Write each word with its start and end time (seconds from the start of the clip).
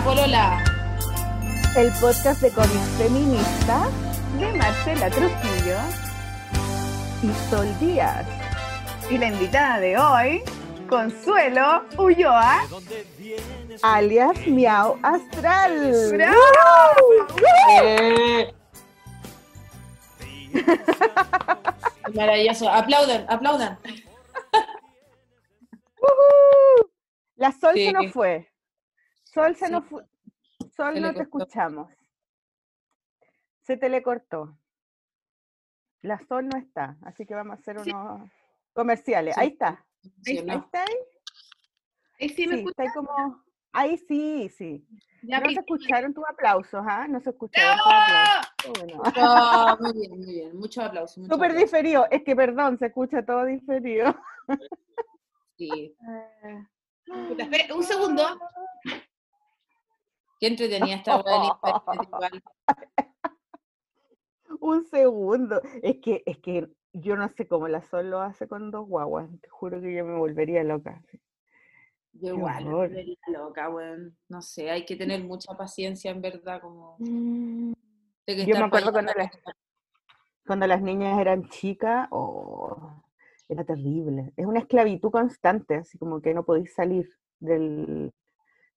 La 0.00 0.06
Polola. 0.06 0.64
El 1.76 1.92
podcast 2.00 2.40
de 2.40 2.50
cómics 2.52 2.88
feminista 2.96 3.86
de 4.38 4.50
Marcela 4.54 5.10
Trujillo 5.10 5.76
y 7.22 7.50
Sol 7.50 7.68
Díaz. 7.78 8.26
Y 9.10 9.18
la 9.18 9.26
invitada 9.26 9.78
de 9.78 9.98
hoy, 9.98 10.42
Consuelo 10.88 11.84
Ulloa, 11.98 12.62
alias 13.82 14.46
Miau 14.46 14.98
Astral. 15.02 16.18
Eh. 17.82 18.54
Maravilloso. 22.14 22.70
Aplaudan, 22.70 23.26
aplaudan. 23.28 23.78
¡Uhú! 26.00 26.90
La 27.36 27.52
Sol 27.52 27.72
Sí. 27.74 27.84
se 27.86 27.92
nos 27.92 28.10
fue. 28.12 28.49
Sol 29.32 29.54
se 29.56 29.66
Sí. 29.66 29.72
nos 29.72 29.84
fue. 29.86 30.04
Sol, 30.76 30.94
Se 30.94 31.00
no 31.00 31.14
te 31.14 31.22
escuchamos. 31.22 31.90
Se 33.62 33.76
te 33.76 33.88
le 33.88 34.02
cortó. 34.02 34.56
La 36.02 36.18
Sol 36.26 36.48
no 36.48 36.56
está, 36.58 36.96
así 37.02 37.26
que 37.26 37.34
vamos 37.34 37.56
a 37.56 37.60
hacer 37.60 37.78
Sí. 37.80 37.90
unos 37.90 38.30
comerciales. 38.72 39.34
Sí. 39.34 39.40
Ahí 39.40 39.48
está. 39.48 39.84
Ahí 40.26 40.42
¿no? 40.44 40.54
está 40.54 40.82
ahí. 40.82 40.96
Ahí 42.20 42.28
sí 42.30 42.46
me 42.46 42.56
Sí, 42.58 42.64
está 42.68 42.92
como. 42.94 43.42
Ahí 43.72 43.98
sí, 43.98 44.48
sí. 44.48 44.84
Ya 45.22 45.38
No 45.38 45.50
se 45.50 45.60
escucharon 45.60 46.12
tus 46.14 46.24
aplausos, 46.28 46.82
¿ah? 46.84 47.06
No 47.06 47.20
se 47.20 47.30
escucharon 47.30 47.76
tus 47.76 47.86
aplausos. 47.86 48.52
¡No! 48.66 48.72
Bueno. 48.72 49.02
Ah, 49.16 49.76
muy 49.78 49.92
bien, 49.92 50.10
muy 50.18 50.26
bien. 50.34 50.56
Muchos 50.58 50.82
aplausos. 50.84 51.18
muchos 51.18 51.36
Súper 51.36 51.54
diferido. 51.54 52.06
Es 52.10 52.22
que, 52.24 52.34
perdón, 52.34 52.78
se 52.78 52.86
escucha 52.86 53.24
todo 53.24 53.44
diferido. 53.44 54.14
Sí. 55.56 55.94
Puta, 57.28 57.42
espera, 57.44 57.74
un 57.74 57.84
segundo. 57.84 58.22
Qué 60.40 60.46
entretenida 60.46 60.96
esta 60.96 61.20
weá. 61.20 61.60
Un 64.60 64.84
segundo. 64.86 65.60
Es 65.82 65.98
que, 65.98 66.22
es 66.26 66.38
que 66.38 66.68
yo 66.92 67.16
no 67.16 67.28
sé 67.28 67.46
cómo 67.46 67.68
la 67.68 67.82
Sol 67.82 68.10
lo 68.10 68.20
hace 68.20 68.48
con 68.48 68.70
dos 68.70 68.88
guaguas. 68.88 69.28
Te 69.40 69.48
juro 69.48 69.80
que 69.80 69.94
yo 69.94 70.04
me 70.04 70.16
volvería 70.16 70.64
loca. 70.64 71.02
Yo 72.12 72.34
igual, 72.34 72.64
me 72.64 72.74
volvería 72.74 73.16
loca, 73.28 73.70
weón. 73.70 74.16
No 74.28 74.42
sé, 74.42 74.70
hay 74.70 74.84
que 74.84 74.96
tener 74.96 75.22
mucha 75.22 75.56
paciencia, 75.56 76.10
en 76.10 76.20
verdad, 76.20 76.60
como... 76.60 76.96
Mm. 76.98 77.72
que 78.26 78.44
Yo 78.44 78.56
me 78.56 78.64
acuerdo 78.64 78.90
las, 79.00 79.30
cuando 80.44 80.66
las 80.66 80.82
niñas 80.82 81.20
eran 81.20 81.48
chicas, 81.48 82.08
oh, 82.10 83.00
era 83.48 83.64
terrible. 83.64 84.32
Es 84.36 84.46
una 84.46 84.58
esclavitud 84.58 85.10
constante, 85.10 85.76
así 85.76 85.98
como 85.98 86.20
que 86.20 86.34
no 86.34 86.44
podéis 86.44 86.74
salir 86.74 87.08
del, 87.38 88.12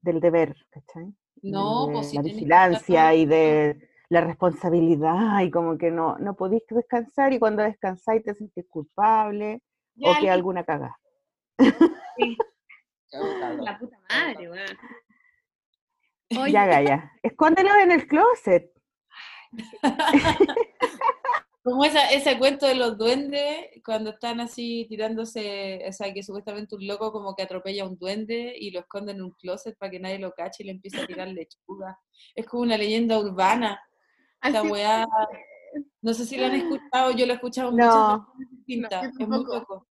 del 0.02 0.20
deber, 0.20 0.56
¿cachai? 0.70 1.16
No, 1.44 1.88
de 1.88 1.94
pues 1.94 2.10
si 2.10 2.16
la 2.16 2.24
que 2.24 2.30
vigilancia 2.30 3.14
y 3.14 3.26
de 3.26 3.90
la 4.10 4.22
responsabilidad 4.22 5.42
y 5.42 5.52
como 5.52 5.78
que 5.78 5.92
no, 5.92 6.18
no 6.20 6.36
podéis 6.36 6.64
descansar 6.70 7.34
y 7.34 7.40
cuando 7.40 7.64
descansáis 7.64 8.24
te 8.24 8.34
sentís 8.34 8.66
culpable 8.70 9.62
Ya, 9.96 10.12
o 10.12 10.20
que 10.20 10.30
alguna 10.30 10.64
caga. 10.64 10.98
sí, 12.18 12.38
la 13.12 13.78
puta 13.78 14.00
madre, 14.10 14.50
weón. 14.50 14.78
Ya, 16.52 16.66
Gaya, 16.66 17.12
escóndelo 17.24 17.70
en 17.76 17.92
el 17.92 18.08
closet. 18.08 18.72
Como 21.64 21.86
esa, 21.86 22.10
ese 22.12 22.38
cuento 22.38 22.68
de 22.68 22.76
los 22.76 22.98
duendes, 22.98 23.68
cuando 23.86 24.10
están 24.10 24.42
así 24.42 24.86
tirándose, 24.90 25.82
o 25.88 25.94
sea, 25.94 26.14
que 26.14 26.22
supuestamente 26.22 26.76
un 26.76 26.86
loco 26.86 27.14
como 27.14 27.36
que 27.36 27.44
atropella 27.44 27.84
a 27.84 27.88
un 27.88 27.98
duende 27.98 28.54
y 28.60 28.72
lo 28.72 28.82
esconde 28.82 29.14
en 29.14 29.22
un 29.22 29.32
closet 29.32 29.78
para 29.78 29.90
que 29.90 30.00
nadie 30.00 30.20
lo 30.20 30.34
cache 30.34 30.64
y 30.64 30.66
le 30.66 30.74
empieza 30.74 31.02
a 31.02 31.08
tirar 31.08 31.30
lechuga. 31.30 31.98
Es 32.36 32.46
como 32.46 32.64
una 32.64 32.76
leyenda 32.78 33.18
urbana. 33.18 33.80
Esta 34.42 34.60
así- 34.60 34.68
weá, 34.70 35.08
no 36.02 36.14
sé 36.14 36.26
si 36.26 36.36
lo 36.36 36.48
han 36.48 36.56
escuchado, 36.56 37.12
yo 37.12 37.26
lo 37.26 37.32
he 37.32 37.36
escuchado 37.36 37.72
muchas 37.72 37.88
No, 37.96 38.28
veces 38.38 38.52
distintas, 38.58 39.02
yo 39.04 39.10
es 39.24 39.28
muy 39.30 39.46
loco. 39.46 39.88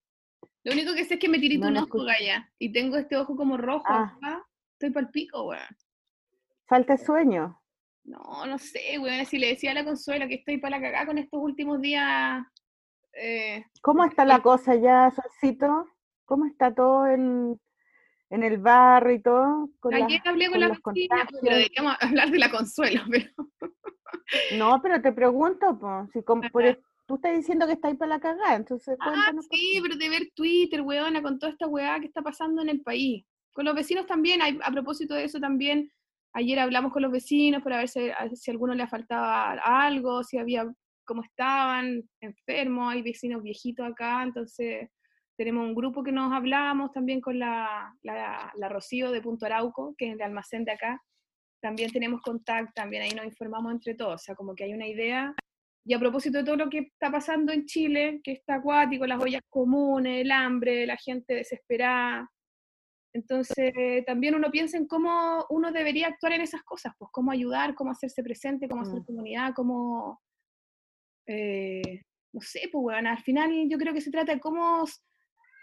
Lo 0.64 0.72
único 0.74 0.94
que 0.94 1.04
sé 1.06 1.14
es 1.14 1.20
que 1.20 1.28
me 1.30 1.38
tirito 1.38 1.64
No 1.70 1.70
un 1.70 1.76
ojo. 1.88 2.04
Gaya. 2.04 2.52
Y 2.58 2.70
tengo 2.70 2.98
este 2.98 3.16
ojo 3.16 3.34
como 3.34 3.56
rojo 3.56 3.84
Ah. 3.88 4.14
acá. 4.18 4.46
Estoy 4.74 4.90
pa'l 4.90 5.10
pico, 5.10 5.44
weón. 5.44 5.62
falta 6.66 6.96
sueño. 6.98 7.61
No, 8.04 8.46
no 8.46 8.58
sé, 8.58 8.98
weón. 8.98 9.24
Si 9.26 9.38
le 9.38 9.48
decía 9.48 9.70
a 9.70 9.74
la 9.74 9.84
Consuela 9.84 10.26
que 10.28 10.34
estoy 10.36 10.58
para 10.58 10.78
la 10.78 10.82
cagada 10.82 11.06
con 11.06 11.18
estos 11.18 11.40
últimos 11.40 11.80
días. 11.80 12.44
Eh, 13.14 13.64
¿Cómo 13.82 14.04
está 14.04 14.24
la 14.24 14.40
cosa 14.40 14.74
ya, 14.74 15.10
Solcito? 15.10 15.86
¿Cómo 16.24 16.46
está 16.46 16.74
todo 16.74 17.06
en, 17.06 17.60
en 18.30 18.42
el 18.42 18.58
barrio 18.58 19.14
y 19.14 19.20
todo? 19.22 19.68
Con 19.80 19.94
ayer 19.94 20.20
las- 20.24 20.26
hablé 20.26 20.46
con, 20.46 20.52
con 20.52 20.60
la 20.60 20.68
vecina, 20.68 20.82
contagios? 21.16 21.40
pero 21.42 21.56
deberíamos 21.56 21.96
hablar 22.00 22.30
de 22.30 22.38
la 22.38 22.50
Consuelo, 22.50 23.02
pero. 23.10 23.30
No, 24.56 24.80
pero 24.82 25.00
te 25.02 25.12
pregunto, 25.12 25.78
po, 25.78 26.06
si 26.12 26.22
como- 26.22 26.42
por 26.52 26.62
Ajá. 26.64 26.72
e- 26.72 26.80
tú 27.06 27.16
estás 27.16 27.36
diciendo 27.36 27.66
que 27.66 27.74
estáis 27.74 27.96
para 27.96 28.08
la 28.10 28.20
cagada, 28.20 28.54
entonces 28.56 28.96
Ah, 29.00 29.10
cuéntanos. 29.10 29.46
por 29.48 29.56
sí, 29.58 29.78
pero 29.82 29.96
de 29.96 30.08
ver 30.08 30.22
Twitter, 30.34 30.80
weona, 30.80 31.22
con 31.22 31.38
toda 31.38 31.52
esta 31.52 31.66
weá 31.66 32.00
que 32.00 32.06
está 32.06 32.22
pasando 32.22 32.62
en 32.62 32.68
el 32.70 32.80
país. 32.80 33.24
Con 33.52 33.64
los 33.66 33.74
vecinos 33.74 34.06
también, 34.06 34.40
hay- 34.40 34.58
a 34.62 34.70
propósito 34.70 35.14
de 35.14 35.24
eso 35.24 35.38
también, 35.38 35.90
ayer 36.34 36.58
hablamos 36.58 36.92
con 36.92 37.02
los 37.02 37.12
vecinos 37.12 37.62
para 37.62 37.78
ver 37.78 37.88
si, 37.88 38.10
a- 38.10 38.28
si 38.34 38.50
a 38.50 38.52
alguno 38.52 38.74
le 38.74 38.86
faltaba 38.86 39.52
algo, 39.52 40.22
si 40.24 40.38
había, 40.38 40.66
cómo 41.04 41.22
estaban, 41.22 42.02
enfermos, 42.20 42.92
hay 42.92 43.02
vecinos 43.02 43.42
viejitos 43.42 43.86
acá, 43.86 44.22
entonces 44.22 44.88
tenemos 45.36 45.66
un 45.66 45.74
grupo 45.74 46.02
que 46.02 46.12
nos 46.12 46.32
hablamos 46.32 46.92
también 46.92 47.20
con 47.20 47.38
la, 47.38 47.92
la, 48.02 48.52
la 48.54 48.68
Rocío 48.68 49.10
de 49.10 49.20
Punto 49.22 49.46
Arauco, 49.46 49.94
que 49.96 50.08
es 50.08 50.14
el 50.14 50.22
almacén 50.22 50.64
de 50.64 50.72
acá. 50.72 51.02
También 51.60 51.90
tenemos 51.90 52.20
contacto, 52.20 52.72
también 52.74 53.02
ahí 53.02 53.10
nos 53.10 53.24
informamos 53.24 53.72
entre 53.72 53.94
todos, 53.94 54.14
o 54.14 54.18
sea, 54.18 54.34
como 54.34 54.54
que 54.54 54.64
hay 54.64 54.74
una 54.74 54.86
idea 54.86 55.34
y 55.84 55.94
a 55.94 55.98
propósito 55.98 56.38
de 56.38 56.44
todo 56.44 56.56
lo 56.56 56.70
que 56.70 56.78
está 56.78 57.10
pasando 57.10 57.52
en 57.52 57.66
Chile, 57.66 58.20
que 58.22 58.32
está 58.32 58.56
acuático, 58.56 59.04
las 59.06 59.20
ollas 59.20 59.42
comunes, 59.48 60.20
el 60.20 60.30
hambre, 60.30 60.86
la 60.86 60.96
gente 60.96 61.34
desesperada. 61.34 62.30
Entonces, 63.14 63.72
también 64.06 64.34
uno 64.34 64.50
piensa 64.50 64.76
en 64.78 64.86
cómo 64.86 65.44
uno 65.50 65.70
debería 65.70 66.08
actuar 66.08 66.32
en 66.32 66.40
esas 66.40 66.62
cosas, 66.62 66.94
pues 66.98 67.10
cómo 67.12 67.30
ayudar, 67.30 67.74
cómo 67.74 67.90
hacerse 67.90 68.22
presente, 68.22 68.68
cómo 68.68 68.82
hacer 68.82 69.00
Mm. 69.00 69.04
comunidad, 69.04 69.52
cómo, 69.54 70.20
eh, 71.26 72.02
no 72.32 72.40
sé, 72.40 72.68
pues, 72.72 72.82
weón, 72.84 73.06
al 73.06 73.18
final 73.18 73.50
yo 73.68 73.76
creo 73.78 73.92
que 73.92 74.00
se 74.00 74.10
trata 74.10 74.32
de 74.32 74.40
cómo 74.40 74.84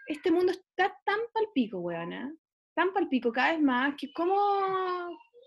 este 0.07 0.31
mundo 0.31 0.51
está 0.51 0.95
tan 1.03 1.19
palpico, 1.33 1.79
weón, 1.79 2.13
¿eh? 2.13 2.33
tan 2.75 2.93
palpico 2.93 3.31
cada 3.31 3.51
vez 3.53 3.61
más, 3.61 3.95
que 3.97 4.13
cómo, 4.13 4.35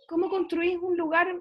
cómo 0.08 0.28
construís 0.28 0.78
un 0.78 0.96
lugar 0.96 1.40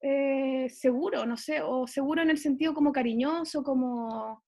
eh, 0.00 0.68
seguro, 0.70 1.26
no 1.26 1.36
sé, 1.36 1.60
o 1.60 1.86
seguro 1.86 2.22
en 2.22 2.30
el 2.30 2.38
sentido 2.38 2.72
como 2.72 2.90
cariñoso, 2.92 3.62
como, 3.62 4.42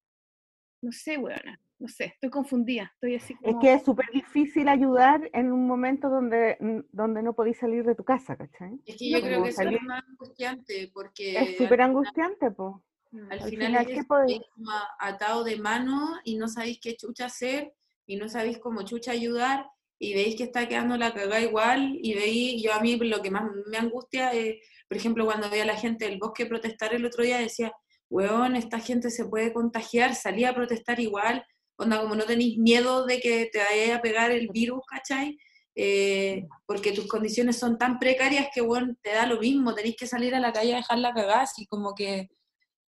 no 0.83 0.93
sé, 0.93 1.19
weona, 1.19 1.61
no 1.81 1.89
sé, 1.89 2.05
estoy 2.05 2.29
confundida, 2.31 2.91
estoy 2.95 3.15
así 3.17 3.35
Es 3.43 3.57
que 3.61 3.73
es 3.73 3.83
súper 3.83 4.07
difícil 4.13 4.69
ayudar 4.69 5.29
en 5.33 5.51
un 5.51 5.67
momento 5.67 6.11
donde, 6.11 6.59
donde 6.93 7.23
no 7.23 7.35
podéis 7.35 7.57
salir 7.59 7.85
de 7.85 7.95
tu 7.95 8.05
casa, 8.05 8.37
¿cachai? 8.37 8.79
Es 8.85 8.97
que 8.97 9.11
yo 9.11 9.19
No, 9.19 9.25
creo 9.25 9.43
que 9.43 9.49
eso 9.49 9.63
es 9.63 9.67
salir- 9.67 9.81
lo 9.83 9.89
más 9.89 10.05
angustiante, 10.07 10.91
porque 10.93 11.39
Es 11.39 11.57
súper 11.57 11.81
angustiante, 11.81 12.51
pues. 12.51 12.75
al 13.31 13.41
al 13.41 13.49
final, 13.51 13.87
final, 13.87 13.91
es 13.91 14.07
atado 14.99 15.43
de 15.43 15.57
mano 15.57 16.19
y 16.25 16.37
no 16.37 16.49
sabéis 16.49 16.79
qué 16.81 16.97
chucha 16.97 17.27
hacer 17.27 17.73
y 18.07 18.17
no 18.17 18.29
sabéis 18.29 18.59
cómo 18.59 18.83
chucha 18.83 19.13
ayudar 19.13 19.67
y 19.99 20.15
veis 20.15 20.37
que 20.37 20.45
está 20.45 20.69
quedando 20.69 20.97
la 20.97 21.13
cagada 21.15 21.41
igual 21.41 21.99
y 22.03 22.15
veis, 22.15 22.63
yo 22.63 22.73
a 22.75 22.81
mí 22.81 22.97
lo 22.97 23.23
que 23.23 23.31
más 23.31 23.45
me 23.71 23.79
angustia 23.79 24.33
es, 24.33 24.57
por 24.89 24.97
ejemplo, 24.97 25.25
cuando 25.25 25.49
veía 25.51 25.63
a 25.63 25.67
la 25.67 25.77
gente 25.77 26.05
del 26.07 26.19
bosque 26.19 26.47
protestar 26.47 26.95
el 26.95 27.05
otro 27.05 27.23
día, 27.25 27.39
decía, 27.39 27.73
weón, 28.11 28.57
esta 28.57 28.81
gente 28.81 29.11
se 29.11 29.25
puede 29.27 29.53
contagiar, 29.53 30.15
salí 30.15 30.45
a 30.45 30.55
protestar 30.55 31.01
igual, 31.01 31.45
onda 31.81 32.01
como 32.01 32.15
no 32.15 32.25
tenéis 32.25 32.59
miedo 32.59 33.07
de 33.07 33.21
que 33.21 33.49
te 33.53 33.59
vaya 33.59 33.97
a 33.97 34.03
pegar 34.03 34.31
el 34.31 34.49
virus, 34.49 34.81
¿cachai? 34.87 35.39
Eh, 35.75 36.47
porque 36.67 36.93
tus 36.93 37.07
condiciones 37.07 37.59
son 37.59 37.79
tan 37.79 37.99
precarias 37.99 38.49
que, 38.55 38.61
bueno, 38.61 38.95
te 39.03 39.11
da 39.15 39.27
lo 39.27 39.41
mismo, 39.41 39.75
tenéis 39.75 39.97
que 39.97 40.07
salir 40.07 40.35
a 40.35 40.41
la 40.41 40.53
calle 40.53 40.75
a 40.75 40.79
dejarla 40.79 41.15
cagada, 41.15 41.43
así 41.43 41.67
como 41.67 41.95
que 41.95 42.29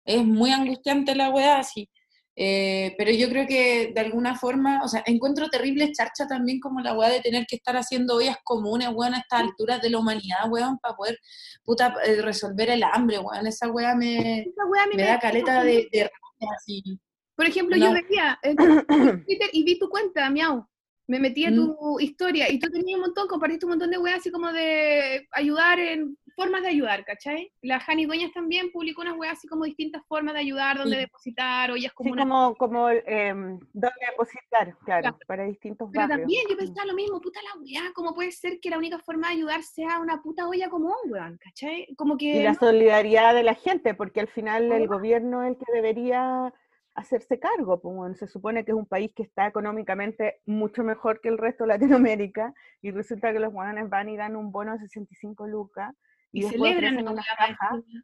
es 0.05 0.25
muy 0.25 0.51
angustiante 0.51 1.15
la 1.15 1.29
weá, 1.29 1.59
así. 1.59 1.89
Eh, 2.35 2.95
pero 2.97 3.11
yo 3.11 3.29
creo 3.29 3.45
que 3.45 3.91
de 3.93 4.01
alguna 4.01 4.37
forma, 4.37 4.81
o 4.83 4.87
sea, 4.87 5.03
encuentro 5.05 5.49
terrible 5.49 5.91
charcha 5.91 6.27
también 6.27 6.59
como 6.59 6.79
la 6.79 6.93
weá 6.93 7.09
de 7.09 7.21
tener 7.21 7.45
que 7.45 7.57
estar 7.57 7.75
haciendo 7.75 8.15
ollas 8.15 8.37
comunes, 8.43 8.89
weón, 8.93 9.13
a 9.13 9.19
estas 9.19 9.41
alturas 9.41 9.81
de 9.81 9.89
la 9.89 9.99
humanidad, 9.99 10.49
weón, 10.49 10.77
para 10.79 10.95
poder, 10.95 11.17
puta, 11.63 11.93
eh, 12.05 12.21
resolver 12.21 12.69
el 12.69 12.83
hambre, 12.83 13.19
weón. 13.19 13.47
Esa 13.47 13.69
weá 13.71 13.95
me, 13.95 14.39
Esa 14.41 14.65
weá 14.65 14.87
mí 14.87 14.95
me 14.95 15.03
da 15.03 15.19
caleta 15.19 15.63
de, 15.63 15.87
de 15.91 16.03
rabia, 16.03 16.55
así. 16.57 16.99
Por 17.41 17.47
ejemplo, 17.49 17.75
No. 17.75 17.85
yo 17.87 17.93
veía 17.93 18.37
en 18.43 18.55
Twitter 19.25 19.49
y 19.51 19.63
vi 19.63 19.79
tu 19.79 19.89
cuenta, 19.89 20.29
miau. 20.29 20.63
Me 21.07 21.19
metí 21.19 21.43
a 21.43 21.49
Mm. 21.51 21.55
tu 21.55 21.99
historia 21.99 22.49
y 22.51 22.59
tú 22.59 22.69
tenías 22.69 22.95
un 22.97 23.01
montón, 23.07 23.27
compartiste 23.27 23.65
un 23.65 23.71
montón 23.71 23.89
de 23.89 23.97
weas 23.97 24.19
así 24.19 24.31
como 24.31 24.53
de 24.53 25.27
ayudar 25.31 25.79
en 25.79 26.15
formas 26.35 26.61
de 26.61 26.67
ayudar, 26.69 27.03
¿cachai? 27.03 27.51
La 27.63 27.79
Jani 27.79 28.05
Dueñas 28.05 28.31
también 28.31 28.71
publicó 28.71 29.01
unas 29.01 29.17
weas 29.17 29.37
así 29.39 29.47
como 29.47 29.65
distintas 29.65 30.03
formas 30.07 30.35
de 30.35 30.39
ayudar, 30.41 30.77
donde 30.77 30.95
Sí. 30.97 31.01
depositar, 31.01 31.71
o 31.71 31.75
ellas 31.75 31.91
como 31.93 32.07
Sí, 32.07 32.11
una... 32.13 32.21
como, 32.21 32.55
como 32.55 32.89
em, 32.91 33.59
donde 33.73 34.05
depositar, 34.11 34.77
claro, 34.85 35.01
Claro. 35.01 35.17
para 35.27 35.43
distintos 35.45 35.89
Pero 35.91 36.01
barrios. 36.07 36.19
también 36.19 36.43
yo 36.47 36.55
Mm. 36.55 36.59
pensaba 36.59 36.85
lo 36.85 36.93
mismo, 36.93 37.19
puta 37.19 37.39
la 37.41 37.59
weá, 37.59 37.91
¿cómo 37.95 38.13
puede 38.13 38.31
ser 38.31 38.59
que 38.61 38.69
la 38.69 38.77
única 38.77 38.99
forma 38.99 39.27
de 39.29 39.33
ayudar 39.33 39.63
sea 39.63 39.99
una 39.99 40.21
puta 40.21 40.47
olla 40.47 40.69
común, 40.69 40.93
weón? 41.09 41.37
¿Cachai? 41.43 41.87
Como 41.97 42.15
que... 42.15 42.37
Y 42.37 42.43
la 42.43 42.53
solidaridad 42.53 43.33
de 43.33 43.43
la 43.43 43.55
gente, 43.55 43.95
porque 43.95 44.19
al 44.21 44.27
final 44.27 44.71
el 44.71 44.87
gobierno 44.87 45.43
es 45.43 45.49
el 45.49 45.57
que 45.57 45.73
debería 45.73 46.53
hacerse 46.95 47.39
cargo. 47.39 47.77
bueno, 47.77 48.15
se 48.15 48.27
supone 48.27 48.65
que 48.65 48.71
es 48.71 48.77
un 48.77 48.85
país 48.85 49.11
que 49.15 49.23
está 49.23 49.47
económicamente 49.47 50.41
mucho 50.45 50.83
mejor 50.83 51.21
que 51.21 51.29
el 51.29 51.37
resto 51.37 51.63
de 51.63 51.69
Latinoamérica 51.69 52.53
y 52.81 52.91
resulta 52.91 53.31
que 53.31 53.39
los 53.39 53.51
guanes 53.53 53.89
van 53.89 54.09
y 54.09 54.17
dan 54.17 54.35
un 54.35 54.51
bono 54.51 54.73
de 54.73 54.79
65 54.79 55.47
lucas 55.47 55.93
y, 56.31 56.39
y 56.39 56.41
después 56.49 56.75
celebran 56.75 57.15
cajas 57.15 57.71
encima. 57.75 58.03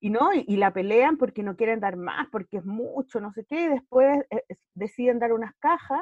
y 0.00 0.10
no, 0.10 0.32
y, 0.32 0.44
y 0.48 0.56
la 0.56 0.72
pelean 0.72 1.16
porque 1.16 1.42
no 1.42 1.56
quieren 1.56 1.80
dar 1.80 1.96
más, 1.96 2.28
porque 2.30 2.58
es 2.58 2.64
mucho, 2.64 3.20
no 3.20 3.32
sé 3.32 3.44
qué, 3.46 3.62
y 3.64 3.68
después 3.68 4.20
eh, 4.30 4.44
es- 4.48 4.58
deciden 4.74 5.18
dar 5.18 5.32
unas 5.32 5.54
cajas 5.58 6.00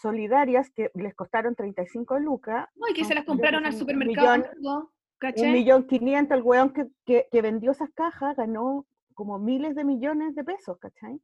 solidarias 0.00 0.70
que 0.70 0.90
les 0.94 1.14
costaron 1.14 1.54
35 1.54 2.18
lucas, 2.18 2.68
No, 2.76 2.88
y 2.88 2.94
que 2.94 3.04
se 3.04 3.14
las 3.14 3.24
compraron 3.24 3.66
al 3.66 3.72
supermercado 3.74 4.44
millón- 4.56 4.88
un 5.36 5.52
millón 5.52 5.86
quinientos, 5.86 6.36
el 6.36 6.42
weón 6.42 6.72
que, 6.72 6.86
que, 7.04 7.28
que 7.30 7.42
vendió 7.42 7.70
esas 7.72 7.90
cajas 7.94 8.36
ganó 8.36 8.86
como 9.14 9.38
miles 9.38 9.74
de 9.74 9.84
millones 9.84 10.34
de 10.34 10.44
pesos, 10.44 10.78
¿cachai? 10.78 11.20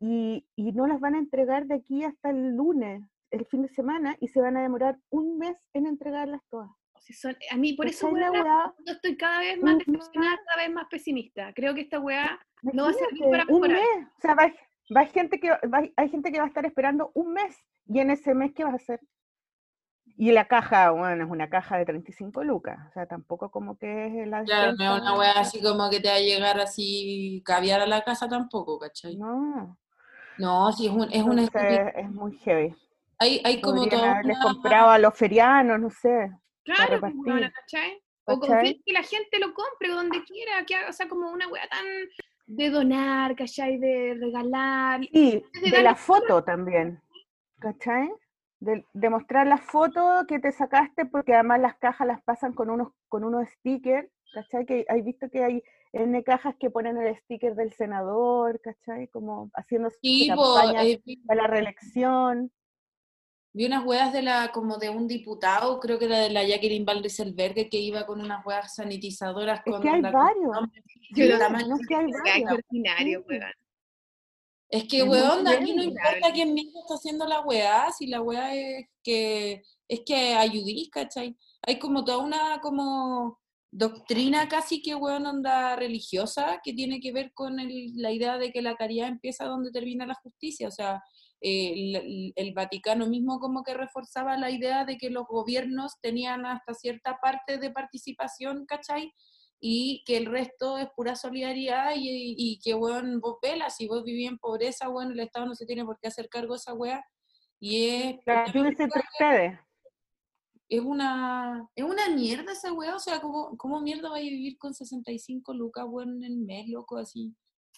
Y, 0.00 0.46
y 0.56 0.72
no 0.72 0.86
las 0.86 1.00
van 1.00 1.14
a 1.14 1.18
entregar 1.18 1.66
de 1.66 1.74
aquí 1.74 2.04
hasta 2.04 2.30
el 2.30 2.56
lunes, 2.56 3.02
el 3.30 3.44
fin 3.46 3.62
de 3.62 3.68
semana, 3.68 4.16
y 4.20 4.28
se 4.28 4.40
van 4.40 4.56
a 4.56 4.62
demorar 4.62 4.96
un 5.10 5.38
mes 5.38 5.56
en 5.72 5.86
entregarlas 5.86 6.40
todas. 6.48 6.70
O 6.94 7.00
sea, 7.00 7.16
son- 7.16 7.36
a 7.50 7.56
mí, 7.56 7.72
por 7.74 7.86
eso, 7.86 8.06
¿Cachai 8.08 8.20
la 8.20 8.30
weá, 8.32 8.42
weá? 8.42 8.74
yo 8.86 8.92
estoy 8.92 9.16
cada 9.16 9.40
vez 9.40 9.62
más 9.62 9.72
Un 9.74 9.78
decepcionada, 9.78 10.36
cada 10.46 10.66
vez 10.66 10.74
más 10.74 10.86
pesimista. 10.90 11.52
Creo 11.54 11.74
que 11.74 11.82
esta 11.82 12.00
weá 12.00 12.38
no 12.62 12.84
va 12.84 12.90
a 12.90 12.92
servir 12.94 13.22
para 13.30 13.44
un 13.48 13.60
mejorar. 13.60 13.80
mes, 13.98 14.06
o 14.16 14.20
sea, 14.20 14.34
va, 14.34 14.52
va 14.96 15.04
gente 15.06 15.38
que, 15.40 15.50
va- 15.50 15.88
hay 15.96 16.08
gente 16.08 16.32
que 16.32 16.38
va 16.38 16.44
a 16.44 16.48
estar 16.48 16.64
esperando 16.66 17.10
un 17.14 17.32
mes, 17.32 17.56
y 17.86 18.00
en 18.00 18.10
ese 18.10 18.34
mes, 18.34 18.52
¿qué 18.54 18.64
vas 18.64 18.72
a 18.74 18.76
hacer? 18.76 19.00
Y 20.20 20.32
la 20.32 20.46
caja, 20.46 20.90
bueno, 20.90 21.24
es 21.24 21.30
una 21.30 21.48
caja 21.48 21.78
de 21.78 21.84
35 21.84 22.42
lucas, 22.42 22.76
o 22.90 22.92
sea, 22.92 23.06
tampoco 23.06 23.52
como 23.52 23.78
que 23.78 24.20
es 24.22 24.26
la 24.26 24.42
Claro, 24.42 24.72
no 24.72 24.96
es 24.96 25.00
una 25.00 25.16
weá 25.16 25.32
así 25.38 25.62
como 25.62 25.88
que 25.88 26.00
te 26.00 26.08
va 26.08 26.16
a 26.16 26.20
llegar 26.20 26.58
así 26.58 27.40
caviar 27.44 27.80
a 27.80 27.86
la 27.86 28.02
casa 28.02 28.28
tampoco, 28.28 28.80
¿cachai? 28.80 29.16
No, 29.16 29.78
No, 30.38 30.72
sí, 30.72 30.86
es, 30.86 30.92
un, 30.92 31.04
es 31.12 31.22
una 31.22 31.42
entonces 31.44 31.92
es 31.94 32.10
muy 32.10 32.36
heavy. 32.38 32.74
Hay, 33.20 33.40
hay 33.44 33.60
como 33.60 33.82
haberles 33.82 34.36
una- 34.36 34.42
comprado 34.42 34.90
a 34.90 34.98
los 34.98 35.14
ferianos, 35.14 35.78
no 35.78 35.88
sé. 35.88 36.32
Claro, 36.64 36.98
pues, 36.98 37.12
¿cachai? 37.54 38.02
O 38.24 38.40
que- 38.40 38.80
la 38.86 39.02
gente 39.04 39.38
lo 39.38 39.54
compre 39.54 39.88
donde 39.88 40.24
quiera, 40.24 40.64
que 40.66 40.74
haga, 40.74 40.90
o 40.90 40.92
sea, 40.92 41.08
como 41.08 41.30
una 41.30 41.46
weá 41.46 41.68
tan 41.68 41.84
de 42.46 42.70
donar, 42.70 43.36
¿cachai? 43.36 43.78
De 43.78 44.16
regalar. 44.20 45.00
Y 45.12 45.44
de 45.70 45.82
la 45.82 45.94
foto 45.94 46.42
también, 46.42 47.00
¿cachai? 47.60 48.10
De, 48.60 48.84
de 48.92 49.08
mostrar 49.10 49.46
la 49.46 49.58
foto 49.58 50.24
que 50.26 50.40
te 50.40 50.50
sacaste, 50.50 51.06
porque 51.06 51.32
además 51.34 51.60
las 51.60 51.76
cajas 51.76 52.06
las 52.08 52.20
pasan 52.24 52.52
con 52.54 52.70
unos, 52.70 52.88
con 53.08 53.22
unos 53.22 53.48
stickers, 53.50 54.10
¿cachai? 54.34 54.66
Que 54.66 54.84
hay 54.88 55.02
visto 55.02 55.30
que 55.30 55.44
hay 55.44 55.62
N 55.92 56.22
cajas 56.24 56.56
que 56.58 56.68
ponen 56.68 56.96
el 56.98 57.16
sticker 57.18 57.54
del 57.54 57.72
senador, 57.72 58.60
¿cachai? 58.60 59.06
Como 59.08 59.50
haciendo 59.54 59.90
Sí, 60.02 60.26
campaña 60.28 60.84
eh, 60.84 61.00
para 61.26 61.42
la 61.42 61.46
reelección. 61.48 62.50
vi 63.52 63.66
unas 63.66 63.86
weas 63.86 64.12
de 64.12 64.22
la, 64.22 64.50
como 64.52 64.76
de 64.78 64.90
un 64.90 65.06
diputado, 65.06 65.78
creo 65.78 65.98
que 66.00 66.06
era 66.06 66.18
de 66.18 66.30
la 66.30 66.42
Jacqueline 66.44 66.84
Valdez-Albergue, 66.84 67.68
que 67.68 67.78
iba 67.78 68.06
con 68.06 68.20
unas 68.20 68.44
weas 68.44 68.74
sanitizadoras 68.74 69.62
Es 69.64 69.72
con 69.72 69.82
que 69.82 69.88
hay 69.88 70.02
la- 70.02 70.10
varios. 70.10 70.56
Yo 71.10 71.24
Sí, 71.24 71.28
lo- 71.28 71.38
tamaño 71.38 71.68
no 71.68 71.76
es 71.76 71.86
que 71.86 71.94
hay 71.94 72.12
varios. 72.12 72.52
ordinario, 72.52 73.24
Sí. 73.28 73.38
Es 74.70 74.84
que, 74.84 74.98
Es 74.98 75.08
weón, 75.08 75.44
de 75.44 75.50
aquí 75.50 75.72
no 75.74 75.82
importa 75.82 76.18
claro. 76.18 76.34
quién 76.34 76.52
mismo 76.54 76.80
está 76.80 76.94
haciendo 76.94 77.26
la 77.26 77.40
weá, 77.40 77.90
si 77.92 78.06
la 78.06 78.20
weá 78.20 78.54
es 78.54 78.86
que, 79.02 79.62
es 79.88 80.00
que 80.04 80.34
ayudís, 80.34 80.90
¿cachai? 80.90 81.36
Hay 81.62 81.78
como 81.78 82.04
toda 82.04 82.18
una 82.18 82.60
como 82.60 83.38
doctrina 83.70 84.48
casi 84.48 84.82
que, 84.82 84.94
weón, 84.94 85.26
onda 85.26 85.74
religiosa 85.76 86.60
que 86.62 86.72
tiene 86.74 87.00
que 87.00 87.12
ver 87.12 87.32
con 87.34 87.60
el- 87.60 87.92
la 87.96 88.12
idea 88.12 88.36
de 88.38 88.50
que 88.52 88.62
la 88.62 88.76
caridad 88.76 89.08
empieza 89.08 89.44
donde 89.46 89.70
termina 89.70 90.06
la 90.06 90.14
justicia, 90.14 90.68
o 90.68 90.70
sea, 90.70 91.02
eh, 91.40 91.72
el, 91.74 92.32
el 92.34 92.52
Vaticano 92.52 93.06
mismo 93.06 93.38
como 93.38 93.62
que 93.62 93.72
reforzaba 93.74 94.36
la 94.36 94.50
idea 94.50 94.84
de 94.84 94.96
que 94.98 95.08
los 95.10 95.26
gobiernos 95.26 95.92
tenían 96.02 96.44
hasta 96.46 96.74
cierta 96.74 97.18
parte 97.22 97.58
de 97.58 97.70
participación, 97.70 98.66
¿cachai? 98.66 99.12
Y 99.60 100.04
que 100.06 100.16
el 100.16 100.26
resto 100.26 100.78
es 100.78 100.88
pura 100.94 101.16
solidaridad 101.16 101.92
y, 101.96 102.34
y 102.36 102.60
que, 102.62 102.74
weón, 102.74 103.20
vos 103.20 103.38
velas, 103.42 103.76
si 103.76 103.88
vos 103.88 104.04
vivís 104.04 104.28
en 104.28 104.38
pobreza, 104.38 104.88
weón, 104.88 105.12
el 105.12 105.20
Estado 105.20 105.46
no 105.46 105.54
se 105.54 105.66
tiene 105.66 105.84
por 105.84 105.98
qué 105.98 106.08
hacer 106.08 106.28
cargo 106.28 106.54
de 106.54 106.58
esa 106.58 106.74
weá. 106.74 107.04
Y 107.60 107.88
es, 107.88 108.16
La 108.24 108.44
ayúdense 108.44 108.84
entre 108.84 109.02
ustedes. 109.12 109.58
es 110.68 110.80
una 110.80 111.68
es 111.74 111.84
una 111.84 112.08
mierda 112.08 112.52
esa 112.52 112.72
weá, 112.72 112.94
o 112.94 113.00
sea, 113.00 113.20
¿cómo, 113.20 113.56
cómo 113.56 113.80
mierda 113.80 114.10
vais 114.10 114.28
a 114.28 114.30
vivir 114.30 114.58
con 114.58 114.74
65 114.74 115.52
lucas, 115.54 115.84
weón, 115.88 116.22
en 116.22 116.24
el 116.24 116.36
mes, 116.38 116.68
loco, 116.68 116.98
así? 116.98 117.34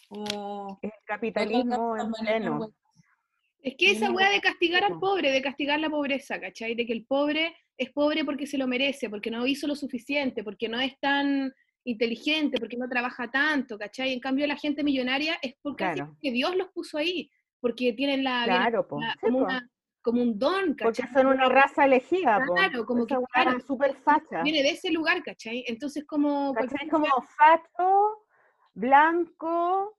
Como... 0.07 0.77
El 0.83 0.91
capitalismo 1.05 1.97
en 1.97 2.11
pleno. 2.11 2.73
Es 3.63 3.75
que 3.77 3.91
esa 3.91 4.11
weá 4.11 4.29
de 4.31 4.41
castigar 4.41 4.83
al 4.83 4.93
po. 4.93 4.99
pobre, 4.99 5.31
de 5.31 5.41
castigar 5.41 5.79
la 5.79 5.89
pobreza, 5.89 6.39
¿cachai? 6.39 6.75
De 6.75 6.85
que 6.85 6.93
el 6.93 7.05
pobre 7.05 7.55
es 7.77 7.91
pobre 7.91 8.23
porque 8.25 8.45
se 8.45 8.57
lo 8.57 8.67
merece, 8.67 9.09
porque 9.09 9.31
no 9.31 9.45
hizo 9.47 9.67
lo 9.67 9.75
suficiente, 9.75 10.43
porque 10.43 10.67
no 10.67 10.79
es 10.79 10.99
tan 10.99 11.53
inteligente, 11.83 12.59
porque 12.59 12.77
no 12.77 12.87
trabaja 12.87 13.29
tanto, 13.31 13.77
¿cachai? 13.77 14.13
En 14.13 14.19
cambio, 14.19 14.45
la 14.47 14.55
gente 14.55 14.83
millonaria 14.83 15.37
es 15.41 15.55
porque, 15.61 15.83
Claro. 15.83 16.15
que 16.21 16.31
Dios 16.31 16.55
los 16.55 16.69
puso 16.69 16.97
ahí, 16.97 17.29
porque 17.59 17.93
tienen 17.93 18.23
la, 18.23 18.43
Claro, 18.45 18.87
po. 18.87 18.99
la- 19.01 19.13
Sí, 19.13 19.19
como, 19.21 19.39
po. 19.39 19.45
una- 19.45 19.69
como 20.03 20.21
un 20.21 20.39
don, 20.39 20.75
Porque 20.75 21.01
¿cachai? 21.03 21.13
son 21.13 21.27
una 21.27 21.47
raza 21.49 21.85
elegida, 21.85 22.43
po. 22.45 22.53
Claro, 22.55 22.85
como 22.85 23.05
que, 23.05 23.13
Esa 23.13 23.19
weá 23.19 23.27
claro, 23.43 23.57
es 23.57 23.65
súper 23.65 23.95
facha. 23.95 24.41
Viene 24.43 24.63
de 24.63 24.69
ese 24.71 24.91
lugar, 24.91 25.21
¿cachai? 25.23 25.63
Entonces, 25.67 26.05
como... 26.05 26.53
¿Cachai? 26.53 26.87
Como 26.89 27.05
facho, 27.37 28.25
blanco, 28.73 29.97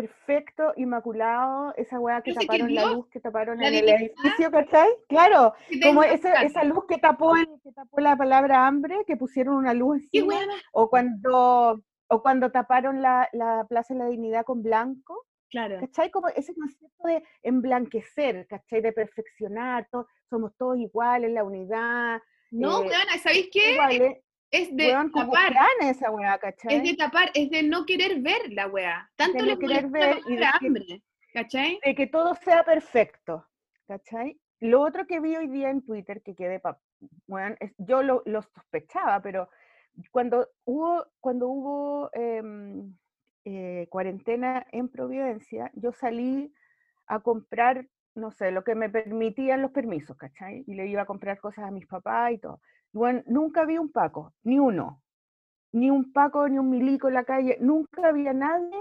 perfecto, 0.00 0.74
inmaculado, 0.76 1.72
esa 1.76 1.98
weá 1.98 2.20
que 2.20 2.34
Yo 2.34 2.34
sé 2.34 2.40
que 2.40 2.46
taparon 2.46 2.74
la 2.74 2.84
luz, 2.92 3.08
que 3.08 3.18
taparon 3.20 3.62
en 3.62 3.74
el 3.74 3.88
edificio, 3.88 4.50
¿cachai? 4.50 4.88
Claro, 5.08 5.54
como 5.82 6.02
esa, 6.02 6.42
esa 6.42 6.64
luz 6.64 6.84
que 6.86 6.98
tapó, 6.98 7.32
que 7.62 7.72
tapó 7.72 8.00
la 8.00 8.14
palabra 8.14 8.66
hambre, 8.66 9.04
que 9.06 9.16
pusieron 9.16 9.54
una 9.54 9.72
luz 9.72 10.02
¿Qué 10.12 10.18
encima, 10.18 10.38
o 10.72 10.90
cuando, 10.90 11.82
o 12.08 12.22
cuando 12.22 12.50
taparon 12.50 13.00
la, 13.00 13.26
la 13.32 13.64
Plaza 13.68 13.94
de 13.94 14.00
la 14.00 14.06
Dignidad 14.08 14.44
con 14.44 14.62
blanco, 14.62 15.24
Claro. 15.48 15.78
¿cachai? 15.80 16.10
Como 16.10 16.28
ese 16.28 16.54
concepto 16.54 17.06
de 17.08 17.22
emblanquecer, 17.42 18.46
¿cachai? 18.48 18.82
De 18.82 18.92
perfeccionar, 18.92 19.88
to- 19.90 20.06
somos 20.28 20.52
todos 20.58 20.76
iguales, 20.76 21.30
la 21.32 21.42
unidad, 21.44 22.20
No, 22.50 22.82
eh, 22.82 22.88
weona, 22.88 23.18
¿sabéis 23.22 23.48
qué? 23.50 23.72
iguales, 23.72 24.18
Es 24.56 24.74
de 24.74 24.86
weón, 24.88 25.12
tapar, 25.12 25.52
esa 25.82 26.10
weá, 26.10 26.40
es 26.68 26.82
de 26.82 26.96
tapar, 26.96 27.30
es 27.34 27.50
de 27.50 27.62
no 27.62 27.84
querer 27.84 28.20
ver 28.20 28.52
la 28.52 28.66
weá. 28.68 29.10
Tanto 29.16 29.38
no 29.38 29.44
le 29.44 29.58
querer 29.58 29.86
ver 29.88 30.18
y 30.26 30.36
de 30.36 30.46
que- 30.58 30.66
hambre, 30.66 31.02
¿cachai? 31.32 31.78
de 31.84 31.94
que 31.94 32.06
todo 32.06 32.34
sea 32.36 32.64
perfecto, 32.64 33.46
¿cachai? 33.86 34.38
Lo 34.60 34.80
otro 34.80 35.06
que 35.06 35.20
vi 35.20 35.36
hoy 35.36 35.48
día 35.48 35.68
en 35.70 35.84
Twitter, 35.84 36.22
que 36.22 36.34
quedé, 36.34 36.60
bueno, 37.26 37.54
es- 37.60 37.74
yo 37.78 38.02
lo, 38.02 38.22
lo 38.24 38.40
sospechaba, 38.42 39.20
pero 39.20 39.50
cuando 40.10 40.48
hubo, 40.64 41.04
cuando 41.20 41.48
hubo 41.48 42.10
em, 42.14 42.94
eh, 43.44 43.86
cuarentena 43.90 44.66
en 44.72 44.88
Providencia, 44.88 45.70
yo 45.74 45.92
salí 45.92 46.52
a 47.06 47.20
comprar, 47.20 47.86
no 48.14 48.30
sé, 48.32 48.50
lo 48.50 48.64
que 48.64 48.74
me 48.74 48.88
permitían 48.88 49.60
los 49.62 49.70
permisos, 49.70 50.16
¿cachai? 50.16 50.64
Y 50.66 50.74
le 50.74 50.86
iba 50.86 51.02
a 51.02 51.06
comprar 51.06 51.38
cosas 51.38 51.64
a 51.66 51.70
mis 51.70 51.86
papás 51.86 52.32
y 52.32 52.38
todo. 52.38 52.60
Bueno, 52.96 53.22
nunca 53.26 53.66
vi 53.66 53.76
un 53.76 53.92
Paco, 53.92 54.32
ni 54.42 54.58
uno, 54.58 55.02
ni 55.70 55.90
un 55.90 56.14
Paco, 56.14 56.48
ni 56.48 56.58
un 56.58 56.70
milico 56.70 57.08
en 57.08 57.14
la 57.14 57.24
calle, 57.24 57.58
nunca 57.60 58.08
había 58.08 58.32
nadie 58.32 58.80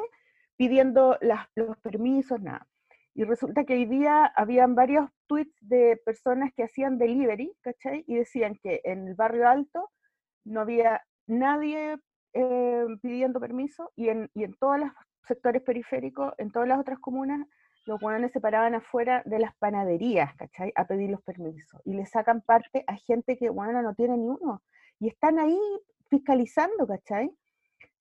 pidiendo 0.55 1.17
los 1.55 1.77
permisos, 1.79 2.39
nada. 2.41 2.65
Y 3.13 3.25
resulta 3.25 3.65
que 3.65 3.74
hoy 3.74 3.84
día 3.84 4.25
habían 4.25 4.74
varios 4.74 5.10
tweets 5.27 5.53
de 5.60 6.01
personas 6.05 6.53
que 6.53 6.63
hacían 6.63 6.98
delivery, 6.98 7.57
¿cachai? 7.60 8.05
Y 8.07 8.15
decían 8.15 8.57
que 8.63 8.79
en 8.86 9.10
el 9.10 9.15
barrio 9.15 9.50
alto 9.50 9.91
no 10.45 10.62
había 10.62 11.05
nadie 11.27 11.98
eh, 12.31 12.86
pidiendo 13.01 13.41
permiso 13.41 13.91
y 13.98 14.07
en, 14.07 14.29
y 14.34 14.45
en 14.45 14.53
todos 14.53 14.79
los 14.79 14.91
sectores 15.27 15.62
periféricos, 15.62 16.34
en 16.38 16.51
todas 16.51 16.69
las 16.69 16.79
otras 16.79 17.00
comunas, 17.00 17.45
los 17.86 18.01
hueones 18.01 18.32
se 18.32 18.42
paraban 18.42 18.75
afuera 18.75 19.22
de 19.25 19.39
las 19.39 19.56
panaderías, 19.58 20.36
¿cachai? 20.36 20.72
A 20.75 20.86
pedir 20.88 21.10
los 21.10 21.22
permisos. 21.22 21.80
Y 21.86 21.94
le 21.94 22.06
sacan 22.06 22.42
parte 22.42 22.84
a 22.88 22.96
gente 22.96 23.38
que, 23.38 23.50
bueno, 23.50 23.82
no 23.82 23.94
tiene 23.94 24.18
ni 24.18 24.27
uno. 24.27 24.63
Y 25.00 25.08
están 25.08 25.39
ahí 25.39 25.60
fiscalizando, 26.10 26.88
¿cachai? 26.88 27.32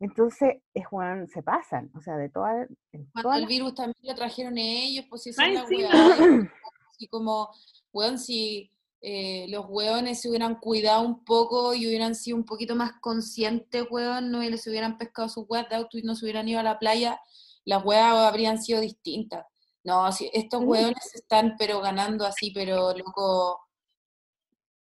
Entonces, 0.00 0.56
es, 0.74 0.84
weón, 0.90 1.28
se 1.28 1.42
pasan, 1.42 1.90
o 1.96 2.00
sea, 2.00 2.16
de 2.16 2.28
todas, 2.28 2.68
Cuando 3.12 3.32
el 3.34 3.40
las- 3.42 3.48
virus 3.48 3.74
también 3.74 3.94
lo 4.02 4.14
trajeron 4.14 4.58
ellos, 4.58 5.06
pues 5.08 5.26
es 5.26 5.36
la 5.38 5.46
encima. 5.48 5.88
weá. 5.88 6.50
Así 6.90 7.08
como, 7.08 7.50
weón, 7.92 8.18
si 8.18 8.70
eh, 9.00 9.46
los 9.48 9.66
hueones 9.68 10.20
se 10.20 10.28
hubieran 10.28 10.56
cuidado 10.56 11.02
un 11.02 11.24
poco 11.24 11.74
y 11.74 11.86
hubieran 11.86 12.14
sido 12.14 12.36
un 12.36 12.44
poquito 12.44 12.74
más 12.74 12.92
conscientes, 13.00 13.84
hueón, 13.90 14.30
no 14.30 14.42
y 14.42 14.50
les 14.50 14.66
hubieran 14.66 14.96
pescado 14.98 15.28
sus 15.28 15.44
huevas 15.48 15.68
de 15.68 15.76
auto 15.76 15.98
y 15.98 16.02
no 16.02 16.14
se 16.14 16.24
hubieran 16.24 16.48
ido 16.48 16.60
a 16.60 16.62
la 16.62 16.78
playa, 16.78 17.20
las 17.64 17.84
huevas 17.84 18.14
habrían 18.14 18.62
sido 18.62 18.80
distintas. 18.80 19.44
No, 19.84 20.10
si 20.12 20.30
estos 20.32 20.62
Mm. 20.62 20.68
hueones 20.68 21.14
están 21.14 21.54
pero 21.58 21.80
ganando 21.80 22.24
así, 22.26 22.50
pero 22.52 22.92
loco. 22.94 23.60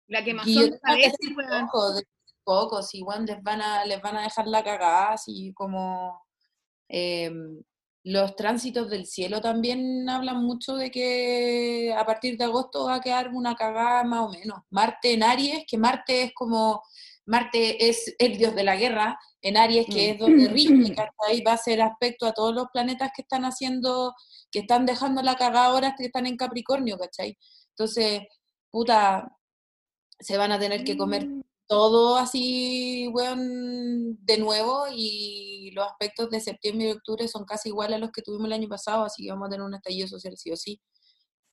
La 0.08 0.24
que 0.24 0.34
más 0.34 0.48
Y 0.48 0.54
son 0.54 0.64
yo 0.64 0.70
de 0.72 0.80
creo 0.80 0.96
que 0.96 1.02
cabeza, 1.04 1.18
sí, 1.20 1.34
weón. 1.36 1.66
poco, 1.68 1.94
de 1.94 2.04
poco, 2.46 2.82
si 2.84 3.04
weón, 3.04 3.26
les 3.26 3.44
van 3.44 3.62
a, 3.62 3.86
les 3.86 4.02
van 4.02 4.16
a 4.18 4.22
dejar 4.24 4.48
la 4.48 4.64
cagada, 4.64 5.14
así 5.14 5.52
como 5.54 6.22
em, 6.88 7.62
los 8.04 8.36
tránsitos 8.38 8.90
del 8.90 9.06
cielo 9.06 9.42
también 9.42 10.08
hablan 10.10 10.42
mucho 10.42 10.78
de 10.78 10.90
que 10.90 11.94
a 11.98 12.06
partir 12.06 12.38
de 12.38 12.46
agosto 12.46 12.86
va 12.86 12.96
a 12.96 13.02
quedar 13.02 13.28
una 13.34 13.54
cagada 13.56 14.06
más 14.06 14.22
o 14.22 14.30
menos. 14.30 14.60
Marte 14.70 15.12
en 15.14 15.24
Aries, 15.24 15.66
que 15.68 15.78
Marte 15.78 16.24
es 16.24 16.34
como, 16.34 16.82
Marte 17.28 17.90
es 17.90 18.16
el 18.20 18.38
dios 18.38 18.56
de 18.56 18.64
la 18.64 18.76
guerra, 18.78 19.20
en 19.42 19.58
Aries, 19.58 19.86
que 19.86 20.08
Mm. 20.08 20.14
es 20.14 20.20
donde 20.20 20.48
rige, 20.50 20.96
¿cachai? 20.96 21.42
Va 21.46 21.54
a 21.54 21.58
ser 21.58 21.82
aspecto 21.82 22.26
a 22.26 22.34
todos 22.34 22.56
los 22.56 22.68
planetas 22.74 23.12
que 23.16 23.22
están 23.22 23.44
haciendo, 23.46 24.16
que 24.52 24.60
están 24.60 24.86
dejando 24.86 25.22
la 25.22 25.36
cagada 25.36 25.68
ahora, 25.68 25.94
que 25.98 26.06
están 26.06 26.26
en 26.26 26.38
Capricornio, 26.38 26.98
¿cachai? 26.98 27.38
Entonces, 27.70 28.22
puta, 28.72 29.38
se 30.20 30.38
van 30.38 30.52
a 30.52 30.60
tener 30.60 30.84
que 30.84 30.98
comer 30.98 31.28
Mm. 31.28 31.44
todo 31.68 32.16
así, 32.18 33.08
weón, 33.14 34.18
de 34.26 34.38
nuevo 34.38 34.86
y 34.90 35.72
los 35.72 35.86
aspectos 35.86 36.30
de 36.30 36.40
septiembre 36.40 36.88
y 36.88 36.92
octubre 36.92 37.28
son 37.28 37.44
casi 37.44 37.70
iguales 37.70 37.98
a 37.98 38.00
los 38.00 38.12
que 38.12 38.22
tuvimos 38.22 38.48
el 38.48 38.54
año 38.54 38.70
pasado, 38.70 39.04
así 39.04 39.24
que 39.26 39.32
vamos 39.32 39.48
a 39.48 39.52
tener 39.52 39.66
un 39.66 39.76
estallido 39.76 40.08
social 40.08 40.38
sí 40.38 40.50
o 40.52 40.56
sí. 40.56 40.82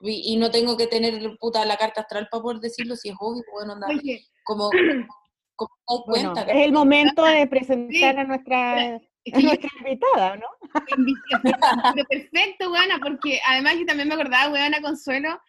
Y, 0.01 0.33
y 0.35 0.37
no 0.37 0.51
tengo 0.53 0.77
que 0.77 0.87
tener 0.87 1.37
puta 1.41 1.65
la 1.65 1.77
carta 1.77 2.03
astral 2.03 2.29
para 2.31 2.43
poder 2.43 2.61
decirlo, 2.61 2.95
si 2.95 3.09
es 3.09 3.17
obvio, 3.19 3.43
bueno, 3.53 3.73
anda, 3.73 3.89
Oye, 3.89 4.25
como, 4.45 4.71
como 5.57 6.05
te 6.23 6.23
das 6.23 6.35
Bueno, 6.35 6.41
es 6.53 6.67
el 6.67 6.73
momento 6.73 7.25
de 7.25 7.47
presentar 7.47 7.91
Sí. 7.93 8.05
a 8.05 8.25
nuestra, 8.25 8.97
es 8.97 9.33
a 9.33 9.37
que 9.37 9.43
yo 9.43 9.49
nuestra 9.49 9.71
invitada, 9.79 10.37
¿no? 10.37 10.47
Pero 11.95 12.05
perfecto, 12.09 12.71
weona, 12.73 12.99
porque 13.03 13.41
además 13.47 13.75
yo 13.79 13.87
también 13.87 14.09
me 14.09 14.15
acordaba, 14.15 14.53
weona, 14.53 14.81
Consuelo, 14.83 15.41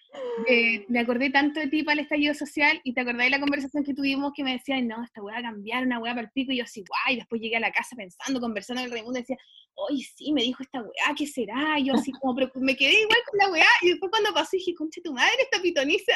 de- 0.47 0.85
me 0.87 0.99
acordé 0.99 1.29
tanto 1.29 1.59
de 1.59 1.67
ti 1.67 1.83
para 1.83 1.93
el 1.93 1.99
estallido 2.01 2.33
social 2.33 2.79
y 2.83 2.93
te 2.93 3.01
acordás 3.01 3.25
de 3.25 3.29
la 3.31 3.39
conversación 3.39 3.83
que 3.83 3.93
tuvimos 3.93 4.31
que 4.35 4.43
me 4.43 4.53
decían, 4.53 4.87
no, 4.87 5.03
esta 5.03 5.21
weá 5.21 5.35
va 5.35 5.39
a 5.39 5.51
cambiar, 5.51 5.83
una 5.83 5.99
weá 5.99 6.13
para 6.13 6.27
el 6.27 6.31
pico, 6.31 6.51
y 6.51 6.57
yo 6.57 6.63
así, 6.63 6.83
guay, 6.87 7.17
después 7.17 7.41
llegué 7.41 7.57
a 7.57 7.59
la 7.61 7.71
casa 7.71 7.95
pensando, 7.95 8.39
conversando 8.39 8.81
con 8.81 8.85
el 8.87 8.91
Raimundo, 8.93 9.19
y 9.19 9.23
decía, 9.23 9.37
oye, 9.73 10.03
sí, 10.15 10.31
me 10.31 10.41
dijo 10.43 10.63
esta 10.63 10.81
weá, 10.81 11.15
¿qué 11.17 11.27
será? 11.27 11.77
Y 11.79 11.85
yo 11.87 11.95
así 11.95 12.11
como, 12.13 12.33
pero 12.35 12.49
me 12.55 12.75
quedé 12.77 12.93
igual 13.01 13.19
con 13.29 13.39
la 13.39 13.49
weá, 13.51 13.67
y 13.81 13.89
después 13.89 14.09
cuando 14.11 14.33
pasó 14.33 14.51
dije, 14.53 14.73
concha 14.75 15.01
tu 15.03 15.11
madre, 15.13 15.33
esta 15.41 15.61
pitoniza. 15.61 16.13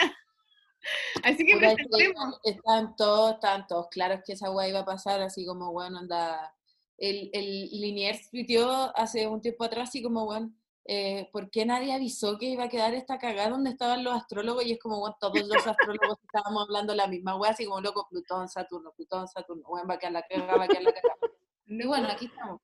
Así 1.23 1.45
que 1.45 1.57
presentemos. 1.57 2.39
Estaban 2.43 2.95
todos, 2.95 3.33
estaban 3.35 3.67
todos 3.67 3.87
claros 3.89 4.21
que 4.25 4.33
esa 4.33 4.51
weá 4.51 4.69
iba 4.69 4.79
a 4.79 4.85
pasar, 4.85 5.21
así 5.21 5.45
como, 5.45 5.71
bueno, 5.71 5.99
anda. 5.99 6.55
El, 6.97 7.29
el 7.31 7.69
Liniers 7.71 8.29
tuiteó 8.29 8.91
hace 8.97 9.25
un 9.25 9.39
tiempo 9.39 9.63
atrás, 9.63 9.87
así 9.87 10.03
como, 10.03 10.25
bueno, 10.25 10.51
eh, 10.83 11.29
¿por 11.31 11.49
qué 11.49 11.65
nadie 11.65 11.93
avisó 11.93 12.37
que 12.37 12.47
iba 12.47 12.63
a 12.63 12.69
quedar 12.69 12.93
esta 12.93 13.19
cagada 13.19 13.51
donde 13.51 13.69
estaban 13.69 14.03
los 14.03 14.13
astrólogos? 14.13 14.65
Y 14.65 14.73
es 14.73 14.79
como, 14.79 14.99
bueno, 14.99 15.15
todos 15.19 15.47
los 15.47 15.67
astrólogos 15.67 16.17
estábamos 16.23 16.63
hablando 16.63 16.95
la 16.95 17.07
misma 17.07 17.37
weá, 17.37 17.51
así 17.51 17.65
como, 17.65 17.79
loco, 17.79 18.07
Plutón, 18.09 18.49
Saturno, 18.49 18.91
Plutón, 18.93 19.27
Saturno, 19.27 19.63
bueno, 19.69 19.87
va 19.87 19.93
a 19.93 19.99
quedar 19.99 20.13
la 20.13 20.23
cagada, 20.23 20.57
va 20.57 20.63
a 20.63 20.67
quedar 20.67 20.83
la 20.83 20.93
cagada. 20.93 21.15
Y 21.71 21.85
bueno, 21.85 22.07
aquí 22.09 22.25
estamos. 22.25 22.59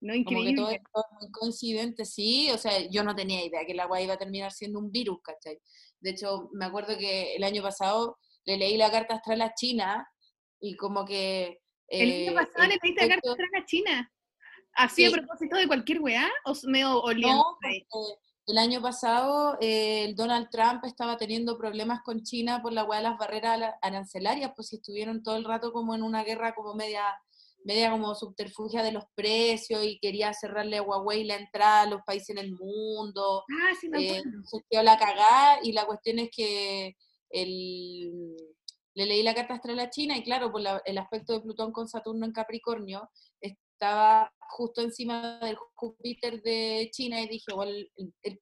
No, 0.00 0.12
Como 0.24 0.44
que 0.44 0.54
todo 0.54 0.70
increíble. 0.70 0.74
esto 0.74 1.00
es 1.00 1.20
muy 1.20 1.30
coincidente, 1.30 2.04
sí, 2.04 2.50
o 2.50 2.58
sea, 2.58 2.88
yo 2.90 3.02
no 3.02 3.14
tenía 3.14 3.44
idea 3.44 3.64
que 3.66 3.74
la 3.74 3.84
agua 3.84 4.00
iba 4.00 4.14
a 4.14 4.18
terminar 4.18 4.52
siendo 4.52 4.78
un 4.78 4.92
virus, 4.92 5.20
¿cachai? 5.22 5.58
De 6.00 6.10
hecho, 6.10 6.50
me 6.52 6.66
acuerdo 6.66 6.98
que 6.98 7.34
el 7.34 7.44
año 7.44 7.62
pasado 7.62 8.18
le 8.44 8.58
leí 8.58 8.76
la 8.76 8.90
carta 8.90 9.14
astral 9.14 9.40
a 9.42 9.54
China 9.54 10.06
y 10.60 10.76
como 10.76 11.04
que... 11.04 11.60
El 11.88 12.10
eh, 12.10 12.28
año 12.28 12.34
pasado 12.34 12.64
el 12.64 12.70
le 12.70 12.78
pediste 12.78 13.02
la 13.02 13.14
carta 13.14 13.30
astral 13.30 13.48
a 13.54 13.64
China. 13.64 14.12
¿Así 14.74 15.06
a 15.06 15.10
propósito 15.10 15.56
de 15.56 15.66
cualquier 15.66 16.00
weá? 16.00 16.28
¿O 16.44 16.54
medio? 16.64 17.02
No, 17.16 17.56
el 18.46 18.58
año 18.58 18.80
pasado 18.80 19.58
eh, 19.60 20.04
el 20.04 20.14
Donald 20.14 20.48
Trump 20.50 20.84
estaba 20.84 21.16
teniendo 21.16 21.58
problemas 21.58 22.02
con 22.02 22.22
China 22.22 22.62
por 22.62 22.72
la 22.72 22.84
hueá 22.84 22.98
de 22.98 23.08
las 23.08 23.18
barreras 23.18 23.74
arancelarias, 23.82 24.52
pues 24.54 24.68
si 24.68 24.76
estuvieron 24.76 25.22
todo 25.22 25.36
el 25.36 25.44
rato 25.44 25.72
como 25.72 25.94
en 25.94 26.02
una 26.02 26.22
guerra 26.22 26.54
como 26.54 26.74
media 26.74 27.02
media 27.66 27.90
como 27.90 28.14
subterfugia 28.14 28.82
de 28.82 28.92
los 28.92 29.04
precios 29.14 29.84
y 29.84 29.98
quería 29.98 30.32
cerrarle 30.32 30.78
a 30.78 30.82
Huawei 30.82 31.24
la 31.24 31.34
entrada 31.36 31.82
a 31.82 31.86
los 31.86 32.00
países 32.06 32.30
en 32.30 32.38
el 32.38 32.52
mundo. 32.52 33.44
Ah, 33.50 33.72
sí, 33.80 33.88
me 33.88 33.98
eh, 34.18 34.22
la 34.82 34.96
cagada 34.96 35.58
y 35.62 35.72
la 35.72 35.84
cuestión 35.84 36.18
es 36.20 36.30
que 36.30 36.96
el, 37.30 38.36
le 38.94 39.06
leí 39.06 39.22
la 39.22 39.34
carta 39.34 39.54
astral 39.54 39.78
a 39.80 39.90
China 39.90 40.16
y 40.16 40.22
claro, 40.22 40.50
por 40.52 40.60
la- 40.60 40.80
el 40.84 40.96
aspecto 40.98 41.32
de 41.32 41.40
Plutón 41.40 41.72
con 41.72 41.88
Saturno 41.88 42.24
en 42.24 42.32
Capricornio 42.32 43.10
estaba 43.76 44.32
justo 44.48 44.80
encima 44.80 45.38
del 45.40 45.56
Júpiter 45.74 46.40
de 46.42 46.88
China 46.92 47.20
y 47.20 47.28
dije, 47.28 47.52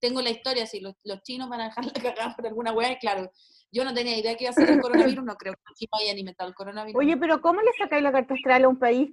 tengo 0.00 0.22
la 0.22 0.30
historia, 0.30 0.64
si 0.66 0.78
los, 0.80 0.94
los 1.02 1.22
chinos 1.22 1.48
van 1.48 1.60
a 1.62 1.64
dejar 1.64 1.84
la 1.92 1.92
cagada 1.92 2.36
por 2.36 2.46
alguna 2.46 2.72
weá, 2.72 2.92
y 2.92 2.98
claro, 2.98 3.30
yo 3.72 3.84
no 3.84 3.92
tenía 3.92 4.16
idea 4.16 4.36
que 4.36 4.44
iba 4.44 4.50
a 4.50 4.54
ser 4.54 4.70
el 4.70 4.80
coronavirus, 4.80 5.24
no 5.24 5.34
creo 5.34 5.54
que 5.54 5.74
China 5.74 5.90
haya 6.00 6.16
inventado 6.16 6.48
el 6.48 6.54
coronavirus. 6.54 7.00
Oye, 7.00 7.16
pero 7.16 7.40
¿cómo 7.40 7.60
le 7.60 7.72
sacáis 7.76 8.02
la 8.04 8.12
carta 8.12 8.34
astral 8.34 8.64
a 8.64 8.68
un 8.68 8.78
país? 8.78 9.10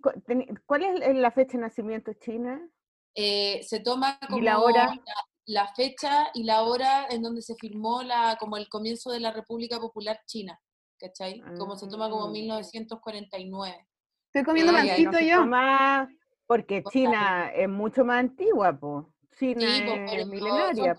¿Cuál 0.68 0.84
es 0.84 1.16
la 1.16 1.32
fecha 1.32 1.54
de 1.58 1.64
nacimiento 1.64 2.12
de 2.12 2.20
China? 2.20 2.70
Eh, 3.16 3.62
se 3.64 3.80
toma 3.80 4.20
¿Y 4.22 4.28
como 4.28 4.42
la 4.42 4.60
hora? 4.60 4.86
la, 4.86 5.02
la 5.48 5.74
fecha 5.74 6.30
y 6.36 6.44
la 6.44 6.62
hora 6.62 7.08
en 7.10 7.24
donde 7.24 7.42
se 7.42 7.56
firmó 7.56 8.04
la, 8.04 8.38
como 8.40 8.58
el 8.58 8.70
comienzo 8.70 9.10
de 9.12 9.20
la 9.20 9.32
República 9.32 9.80
Popular 9.80 10.20
China, 10.28 10.60
¿cachai? 11.00 11.42
Como 11.58 11.76
se 11.76 11.88
toma 11.88 12.10
como 12.12 12.28
Ah. 12.28 12.32
1949. 12.32 13.88
Estoy 14.34 14.44
comiendo 14.46 14.72
no 14.72 14.80
se 15.20 15.28
yo. 15.28 15.36
toma- 15.40 16.10
porque 16.48 16.84
China 16.90 17.52
es 17.54 17.68
mucho 17.68 18.06
más 18.06 18.20
antigua, 18.22 18.78
po. 18.78 19.14
China 19.38 19.62
Sí, 19.62 19.84
pues, 19.86 20.14
es 20.14 20.22
son, 20.22 20.30
milenaria, 20.30 20.96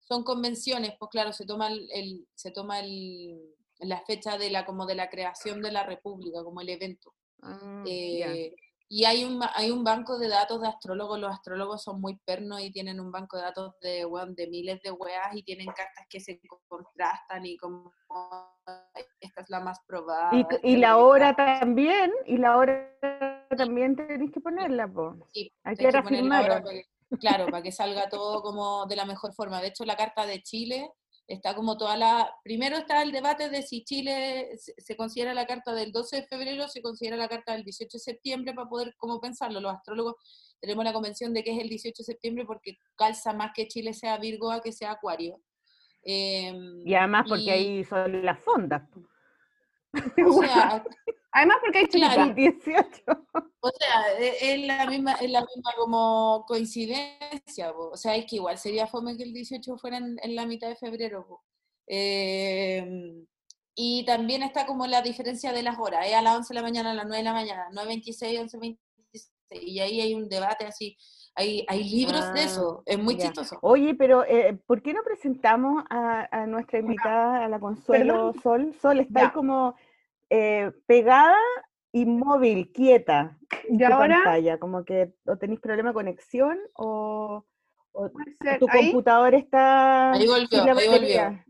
son 0.00 0.22
convenciones, 0.22 0.92
pues 0.98 1.10
claro, 1.10 1.32
se 1.32 1.46
toma 1.46 1.68
el, 1.68 1.88
el- 1.94 2.26
se 2.34 2.50
toma 2.50 2.80
el, 2.80 3.40
la 3.78 4.02
fecha 4.02 4.36
de 4.36 4.50
la 4.50 4.66
como 4.66 4.84
de 4.84 4.94
la 4.96 5.08
creación 5.08 5.62
de 5.62 5.72
la 5.72 5.84
República, 5.84 6.42
como 6.44 6.60
el 6.60 6.68
evento. 6.68 7.14
Ah. 7.42 7.84
Eh, 7.86 8.54
y 8.88 9.04
hay 9.04 9.24
un, 9.24 9.42
hay 9.54 9.70
un 9.70 9.82
banco 9.82 10.18
de 10.18 10.28
datos 10.28 10.60
de 10.60 10.68
astrólogos, 10.68 11.18
los 11.18 11.32
astrólogos 11.32 11.82
son 11.82 12.00
muy 12.00 12.16
pernos 12.18 12.60
y 12.60 12.70
tienen 12.70 13.00
un 13.00 13.10
banco 13.10 13.36
de 13.36 13.42
datos 13.44 13.74
de, 13.80 14.06
de 14.36 14.46
miles 14.48 14.80
de 14.82 14.90
weas 14.90 15.34
y 15.34 15.42
tienen 15.42 15.66
cartas 15.66 16.06
que 16.08 16.20
se 16.20 16.40
contrastan 16.68 17.46
y 17.46 17.56
como 17.56 17.92
esta 19.20 19.40
es 19.40 19.50
la 19.50 19.60
más 19.60 19.80
probada. 19.86 20.30
Y, 20.62 20.76
la 20.76 20.88
que 20.88 20.94
hora 20.94 21.34
también, 21.34 22.12
y 22.26 22.36
la 22.36 22.56
hora 22.56 22.98
también 23.56 23.96
tenéis 23.96 24.30
que 24.32 24.40
ponerla, 24.40 24.86
po. 24.86 25.16
sí, 25.32 25.52
¿A 25.64 25.70
hay 25.70 25.76
que 25.76 25.90
para 25.90 26.62
que- 26.62 26.84
claro, 27.18 27.46
para 27.46 27.62
que 27.62 27.72
salga 27.72 28.08
todo 28.08 28.42
como 28.42 28.86
de 28.86 28.96
la 28.96 29.04
mejor 29.04 29.32
forma. 29.34 29.60
De 29.60 29.68
hecho, 29.68 29.84
la 29.84 29.96
carta 29.96 30.26
de 30.26 30.42
Chile 30.42 30.90
está 31.26 31.54
como 31.54 31.76
toda 31.76 31.96
la... 31.96 32.30
Primero 32.42 32.76
está 32.76 33.02
el 33.02 33.12
debate 33.12 33.48
de 33.48 33.62
si 33.62 33.84
Chile 33.84 34.50
se 34.56 34.96
considera 34.96 35.34
la 35.34 35.46
carta 35.46 35.74
del 35.74 35.92
12 35.92 36.16
de 36.16 36.26
febrero, 36.26 36.68
se 36.68 36.82
considera 36.82 37.16
la 37.16 37.28
carta 37.28 37.52
del 37.52 37.64
18 37.64 37.96
de 37.96 38.00
septiembre, 38.00 38.54
para 38.54 38.68
poder 38.68 38.94
como 38.96 39.20
pensarlo. 39.20 39.60
Los 39.60 39.74
astrólogos 39.74 40.16
tenemos 40.60 40.84
la 40.84 40.92
convención 40.92 41.32
de 41.32 41.42
que 41.42 41.52
es 41.52 41.60
el 41.60 41.68
18 41.68 41.94
de 41.96 42.04
septiembre 42.04 42.44
porque 42.44 42.78
calza 42.96 43.32
más 43.32 43.52
que 43.54 43.68
Chile 43.68 43.94
sea 43.94 44.18
Virgo 44.18 44.50
a 44.50 44.60
que 44.60 44.72
sea 44.72 44.92
Acuario. 44.92 45.40
Em, 46.02 46.86
Y 46.86 46.94
además 46.94 47.26
porque 47.28 47.44
y, 47.44 47.50
ahí 47.50 47.84
son 47.84 48.24
las 48.24 48.38
fondas. 48.40 48.82
po. 50.16 50.38
O 50.38 50.42
sea, 50.42 50.84
Además 51.36 51.56
porque 51.62 51.78
hay 51.78 51.86
Claro. 51.86 52.32
chulipán. 52.32 52.34
18. 52.34 53.02
O 53.60 53.70
sea, 53.70 54.18
e- 54.20 54.52
es 54.54 54.66
la 54.66 54.86
misma, 54.86 55.12
es 55.14 55.30
la 55.30 55.40
misma 55.40 55.72
como 55.76 56.44
coincidencia, 56.46 57.72
po. 57.72 57.90
o 57.90 57.96
sea, 57.96 58.14
es 58.16 58.26
que 58.26 58.36
igual 58.36 58.56
sería 58.58 58.86
fome 58.86 59.16
que 59.16 59.24
el 59.24 59.32
18 59.32 59.76
fuera 59.78 59.96
en, 59.98 60.16
en 60.22 60.36
la 60.36 60.46
mitad 60.46 60.68
de 60.68 60.76
febrero. 60.76 61.42
Eh, 61.88 62.86
y 63.76 64.04
también 64.04 64.42
está 64.44 64.66
como 64.66 64.86
la 64.86 65.02
diferencia 65.02 65.52
de 65.52 65.62
las 65.64 65.78
horas, 65.78 66.06
es 66.06 66.14
a 66.14 66.22
las 66.22 66.36
11 66.36 66.54
de 66.54 66.60
la 66.60 66.62
mañana, 66.62 66.90
a 66.92 66.94
las 66.94 67.06
9 67.06 67.18
de 67.18 67.24
la 67.24 67.32
mañana, 67.32 67.68
9.26, 67.72 68.38
11.26, 68.52 68.78
y 69.62 69.80
ahí 69.80 70.00
hay 70.00 70.14
un 70.14 70.28
debate 70.28 70.64
así, 70.66 70.96
hay, 71.34 71.64
hay 71.68 71.84
libros 71.84 72.32
de 72.32 72.40
Ah, 72.40 72.44
eso, 72.44 72.82
es 72.86 72.98
muy 72.98 73.16
ya. 73.16 73.24
chistoso. 73.26 73.58
Oye, 73.62 73.94
pero 73.94 74.24
eh, 74.24 74.58
¿por 74.66 74.82
qué 74.82 74.92
no 74.92 75.02
presentamos 75.02 75.84
a, 75.90 76.28
a 76.30 76.46
nuestra 76.46 76.78
invitada, 76.78 77.44
a 77.44 77.48
la 77.48 77.58
Consuelo 77.58 78.32
Sol? 78.42 78.74
Sol 78.80 79.00
está 79.00 79.26
ahí 79.26 79.30
como 79.32 79.74
eh, 80.30 80.72
pegada, 80.86 81.36
inmóvil, 81.92 82.72
quieta. 82.72 83.38
Y 83.68 83.82
ahora, 83.82 84.16
pantalla, 84.24 84.58
como 84.58 84.84
que 84.84 85.14
o 85.26 85.36
tenéis 85.36 85.60
problema 85.60 85.90
de 85.90 85.94
conexión 85.94 86.58
o, 86.74 87.44
tu 87.92 88.66
ahí. 88.68 88.86
computador 88.90 89.34
está 89.34 90.12
Ahí 90.12 90.26
volvió, 90.26 90.46
sin 90.48 90.66
la 90.66 90.72
ahí 90.72 90.88
volvió. 90.88 91.44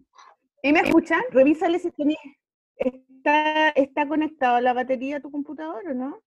¿Y 0.62 0.72
me 0.72 0.80
escuchan? 0.80 1.22
Revísale 1.30 1.78
si 1.78 1.90
tenés, 1.90 2.16
está, 2.76 3.68
está 3.70 4.08
conectado 4.08 4.60
la 4.60 4.72
batería 4.72 5.18
a 5.18 5.20
tu 5.20 5.30
computador 5.30 5.82
o 5.88 5.94
no, 5.94 6.22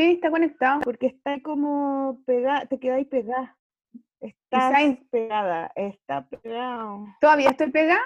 Sí, 0.00 0.12
está 0.12 0.30
conectado. 0.30 0.80
porque 0.80 1.08
está 1.08 1.42
como 1.42 2.22
pegada, 2.24 2.64
te 2.64 2.80
quedáis 2.80 3.06
pegada. 3.06 3.58
Isaín. 4.50 5.06
pegada, 5.10 5.70
está 5.76 6.26
pegado. 6.26 7.04
¿Todavía 7.20 7.50
estoy 7.50 7.70
pegada? 7.70 8.00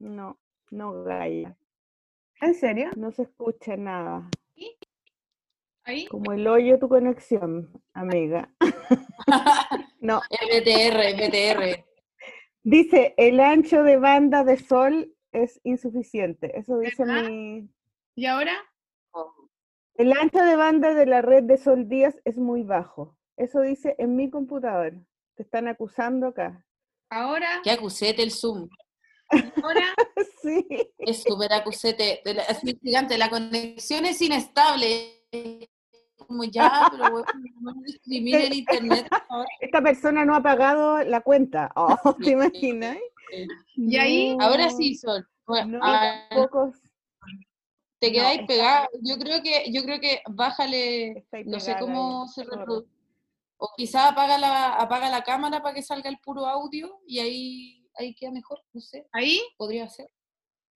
No. 0.00 0.40
No, 0.72 1.04
Gaia. 1.04 1.56
¿En 2.40 2.54
serio? 2.56 2.90
No 2.96 3.12
se 3.12 3.22
escucha 3.22 3.76
nada. 3.76 4.28
¿Ahí? 5.84 6.06
Como 6.06 6.32
el 6.32 6.48
hoyo 6.48 6.80
tu 6.80 6.88
conexión, 6.88 7.70
amiga. 7.92 8.52
no, 10.00 10.20
FTR, 10.30 11.00
FTR. 11.14 11.84
dice, 12.64 13.14
el 13.18 13.38
ancho 13.38 13.84
de 13.84 13.98
banda 13.98 14.42
de 14.42 14.56
sol 14.56 15.14
es 15.30 15.60
insuficiente. 15.62 16.58
Eso 16.58 16.78
dice 16.78 17.04
¿Verdad? 17.04 17.28
mi... 17.28 17.68
¿Y 18.16 18.26
ahora? 18.26 18.71
El 19.94 20.12
ancho 20.12 20.38
de 20.42 20.56
banda 20.56 20.94
de 20.94 21.06
la 21.06 21.22
red 21.22 21.44
de 21.44 21.58
Sol 21.58 21.88
Díaz 21.88 22.14
es 22.24 22.38
muy 22.38 22.62
bajo. 22.62 23.16
Eso 23.36 23.60
dice 23.60 23.94
en 23.98 24.16
mi 24.16 24.30
computador. 24.30 24.94
Te 25.34 25.42
están 25.42 25.68
acusando 25.68 26.28
acá. 26.28 26.64
¿Ahora? 27.10 27.60
Qué 27.62 27.70
acusete 27.70 28.22
el 28.22 28.30
Zoom. 28.30 28.68
¿Ahora? 29.62 29.82
Sí. 30.42 30.66
Es 30.98 31.22
súper 31.22 31.52
acusete. 31.52 32.20
de 32.24 32.34
la- 32.34 32.42
Es 32.42 32.58
gigante. 32.82 33.16
La 33.16 33.30
conexión 33.30 34.04
es 34.06 34.20
inestable. 34.20 35.20
Como 36.16 36.42
ya, 36.42 36.88
pero 36.90 37.12
bueno, 37.12 37.26
no 37.60 37.72
discrimine 37.86 38.46
el 38.48 38.54
internet. 38.54 39.06
Esta 39.60 39.80
persona 39.80 40.24
no 40.24 40.34
ha 40.34 40.42
pagado 40.42 41.04
la 41.04 41.20
cuenta. 41.20 41.70
Oh, 41.76 41.96
¿Te 42.26 42.30
imaginas? 42.30 42.96
¿Y 43.76 43.96
ahí? 43.96 44.36
Ahora 44.40 44.68
sí, 44.70 44.96
Sol. 44.96 45.24
Bueno, 45.46 45.78
No, 45.78 45.84
ah, 45.84 46.26
tampoco 46.28 46.72
te 48.02 48.08
no, 48.08 48.14
quedáis 48.14 48.42
pegada. 48.48 48.88
Yo 49.00 49.16
creo 49.16 49.42
que, 49.42 49.70
yo 49.72 49.82
creo 49.84 50.00
que 50.00 50.20
bájale, 50.28 51.24
no 51.46 51.60
sé 51.60 51.76
cómo 51.78 52.26
se 52.26 52.42
reproduce. 52.44 52.90
O 53.58 53.70
quizá 53.76 54.08
apaga 54.08 54.38
la, 54.38 54.74
apaga 54.74 55.08
la 55.08 55.22
cámara 55.22 55.62
para 55.62 55.72
que 55.74 55.82
salga 55.82 56.10
el 56.10 56.18
puro 56.18 56.46
audio 56.46 57.00
y 57.06 57.20
ahí, 57.20 57.88
ahí 57.96 58.12
queda 58.16 58.32
mejor, 58.32 58.60
no 58.72 58.80
sé, 58.80 59.06
¿Ahí? 59.12 59.40
podría 59.56 59.88
ser. 59.88 60.08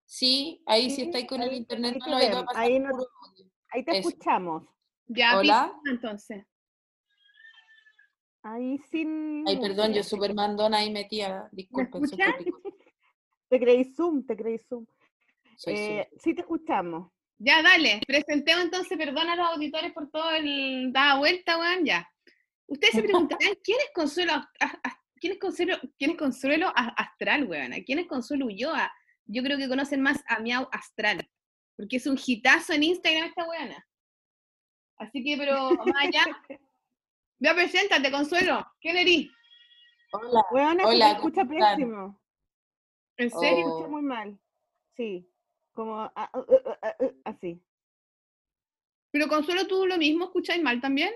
Sí, 0.06 0.62
ahí 0.68 0.92
si 0.92 0.98
Sí, 0.98 1.02
estáis 1.02 1.26
con 1.26 1.42
el 1.42 1.50
ahí- 1.50 1.58
internet 1.58 1.94
ahí 1.94 2.00
no 2.00 2.06
te 2.06 2.12
lo 2.12 2.16
vais 2.46 2.56
a 2.56 2.60
ahí 2.60 2.80
no- 2.80 2.90
puro 2.92 3.08
audio. 3.28 3.52
Ahí 3.72 3.84
te 3.84 3.98
Eso. 3.98 4.10
escuchamos. 4.10 4.64
Ya, 5.08 5.38
Hola. 5.40 5.74
entonces. 5.90 6.46
Ahí 8.44 8.78
sin. 8.78 9.44
Ay, 9.48 9.60
perdón, 9.60 9.94
yo 9.94 10.04
súper 10.04 10.36
mandona 10.36 10.78
ahí 10.78 10.92
metía. 10.92 11.50
Disculpen, 11.52 12.04
cuático, 12.08 12.62
Te 13.50 13.60
creí 13.60 13.84
Zoom, 13.96 14.24
te 14.26 14.36
creí 14.38 14.60
Zoom. 14.60 14.86
soy 15.58 15.74
Eh, 15.76 16.10
sí 16.20 16.36
te 16.36 16.42
escuchamos. 16.42 17.12
Ya, 17.38 17.62
dale. 17.62 18.00
Presentemos 18.08 18.64
entonces, 18.66 18.98
perdón 18.98 19.30
a 19.30 19.36
los 19.36 19.48
auditores 19.50 19.92
por 19.94 20.10
todo 20.10 20.32
el 20.32 20.92
dada 20.94 21.18
vuelta, 21.18 21.58
weón, 21.58 21.86
ya. 21.86 22.10
Ustedes 22.68 22.94
se 22.96 23.04
preguntarán, 23.04 23.40
¿quién 23.64 23.78
es 23.80 23.90
Consuelo, 23.94 24.34
a- 24.34 24.50
a- 24.62 25.02
quién 25.20 25.34
es 25.34 25.40
Consuelo, 25.40 25.78
quién 25.98 26.12
es 26.12 26.18
Consuelo 26.18 26.68
A- 26.76 26.94
Astral, 26.98 27.44
weón? 27.46 27.72
¿Quién 27.86 28.00
es 28.00 28.08
Consuelo 28.08 28.46
Ulloa? 28.46 28.92
Yo 29.26 29.44
creo 29.44 29.58
que 29.58 29.68
conocen 29.68 30.02
más 30.02 30.24
a 30.28 30.40
Miau 30.40 30.68
Astral, 30.72 31.30
porque 31.76 31.98
es 31.98 32.08
un 32.08 32.18
hitazo 32.24 32.74
en 32.74 32.84
Instagram 32.84 33.28
esta 33.28 33.46
weona. 33.48 33.86
Así 34.98 35.24
que, 35.24 35.36
pero 35.38 35.72
más 35.72 35.96
allá, 35.98 36.24
ya 37.40 37.54
preséntate, 37.54 38.12
Consuelo. 38.12 38.66
¿Quién 38.80 38.98
eres? 38.98 39.28
Hola, 40.14 40.42
Weona, 40.52 40.84
se 40.84 40.90
Hola, 40.90 41.10
te 41.10 41.16
escucha 41.16 41.44
pésimo. 41.44 42.22
¿En 43.18 43.30
Se 43.30 43.38
serio? 43.40 43.60
escucha 43.68 43.86
Oh. 43.88 43.90
muy 43.90 44.02
mal. 44.04 44.40
Sí. 44.96 45.28
Como 45.76 46.12
así. 47.24 47.62
Pero 49.12 49.28
Consuelo, 49.28 49.68
¿tú 49.68 49.86
lo 49.86 49.98
mismo 49.98 50.26
escucháis 50.26 50.64
mal 50.64 50.82
también? 50.82 51.14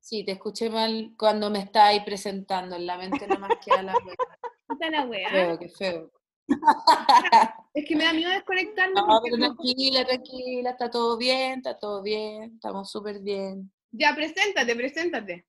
sí, 0.00 0.24
te 0.24 0.32
escuché 0.32 0.70
mal 0.70 1.12
cuando 1.18 1.50
me 1.50 1.58
estáis 1.58 2.02
presentando, 2.02 2.76
en 2.76 2.86
la 2.86 2.96
mente 2.96 3.26
nomás 3.26 3.58
queda 3.62 3.82
la 3.82 3.92
wea. 3.92 4.16
La 4.90 5.04
wea. 5.06 5.28
Feo, 5.30 5.58
qué 5.58 5.68
feo. 5.68 6.12
Es 7.74 7.84
que 7.86 7.94
me 7.94 8.04
da 8.04 8.12
miedo 8.12 8.30
desconectarme. 8.30 8.94
No, 8.94 9.20
pero 9.22 9.36
tranquila, 9.36 10.04
tranquila, 10.04 10.70
está 10.70 10.90
todo 10.90 11.16
bien, 11.16 11.58
está 11.58 11.78
todo 11.78 12.02
bien, 12.02 12.54
estamos 12.54 12.90
súper 12.90 13.20
bien. 13.20 13.70
Ya, 13.92 14.14
preséntate, 14.14 14.74
preséntate. 14.74 15.46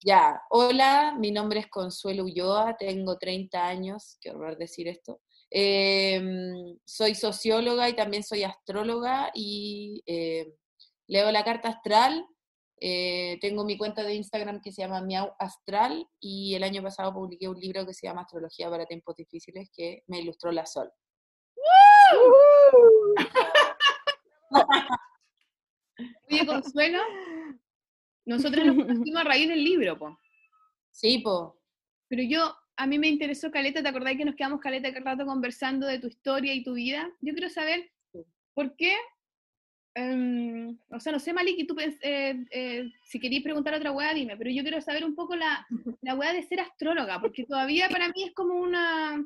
Ya, 0.00 0.42
hola, 0.50 1.14
mi 1.16 1.30
nombre 1.30 1.60
es 1.60 1.68
Consuelo 1.68 2.24
Ulloa, 2.24 2.76
tengo 2.76 3.18
30 3.18 3.66
años, 3.66 4.18
qué 4.20 4.30
horror 4.30 4.56
decir 4.56 4.88
esto. 4.88 5.20
Em, 5.50 6.78
soy 6.84 7.14
socióloga 7.14 7.88
y 7.88 7.96
también 7.96 8.22
soy 8.22 8.42
astróloga 8.44 9.30
y 9.34 10.02
eh, 10.06 10.54
leo 11.06 11.30
la 11.32 11.44
carta 11.44 11.68
astral. 11.68 12.26
Eh, 12.80 13.38
tengo 13.40 13.64
mi 13.64 13.76
cuenta 13.76 14.04
de 14.04 14.14
Instagram 14.14 14.60
que 14.60 14.70
se 14.70 14.82
llama 14.82 15.02
Miau 15.02 15.32
Astral 15.38 16.08
y 16.20 16.54
el 16.54 16.62
año 16.62 16.82
pasado 16.82 17.12
publiqué 17.12 17.48
un 17.48 17.58
libro 17.58 17.84
que 17.84 17.94
se 17.94 18.06
llama 18.06 18.22
Astrología 18.22 18.70
para 18.70 18.86
tiempos 18.86 19.16
difíciles 19.16 19.68
que 19.74 20.04
me 20.06 20.20
ilustró 20.20 20.52
la 20.52 20.64
Sol. 20.64 20.90
Oye, 26.30 26.46
Consuelo, 26.46 27.00
nosotros 28.26 28.64
nos 28.66 28.76
conocimos 28.86 29.20
a 29.20 29.24
raíz 29.24 29.48
del 29.48 29.64
libro, 29.64 29.98
po. 29.98 30.18
Sí, 30.90 31.18
po. 31.18 31.58
Pero 32.08 32.22
yo, 32.22 32.54
a 32.78 32.86
mí 32.86 32.96
me 32.96 33.08
interesó 33.08 33.50
Caleta, 33.50 33.82
¿te 33.82 33.88
acordás 33.88 34.16
que 34.16 34.24
nos 34.24 34.36
quedamos 34.36 34.60
Caleta 34.60 34.92
cada 34.92 35.10
rato 35.10 35.26
conversando 35.26 35.86
de 35.86 35.98
tu 35.98 36.06
historia 36.06 36.54
y 36.54 36.62
tu 36.62 36.74
vida? 36.74 37.10
Yo 37.20 37.32
quiero 37.34 37.50
saber 37.50 37.90
por 38.54 38.76
qué, 38.76 38.94
em, 39.94 40.78
o 40.88 41.00
sea, 41.00 41.10
no 41.10 41.18
sé, 41.18 41.32
Malik, 41.32 41.58
y 41.58 41.66
tú 41.66 41.76
eh, 41.80 42.44
eh, 42.52 42.88
si 43.02 43.18
querías 43.18 43.42
preguntar 43.42 43.74
otra 43.74 43.90
weá, 43.90 44.14
dime, 44.14 44.36
pero 44.36 44.50
yo 44.50 44.62
quiero 44.62 44.80
saber 44.80 45.04
un 45.04 45.16
poco 45.16 45.34
la, 45.34 45.66
la 46.02 46.14
weá 46.14 46.32
de 46.32 46.44
ser 46.44 46.60
astróloga, 46.60 47.20
porque 47.20 47.44
todavía 47.44 47.88
para 47.88 48.08
mí 48.10 48.22
es 48.22 48.32
como 48.32 48.54
una, 48.54 49.16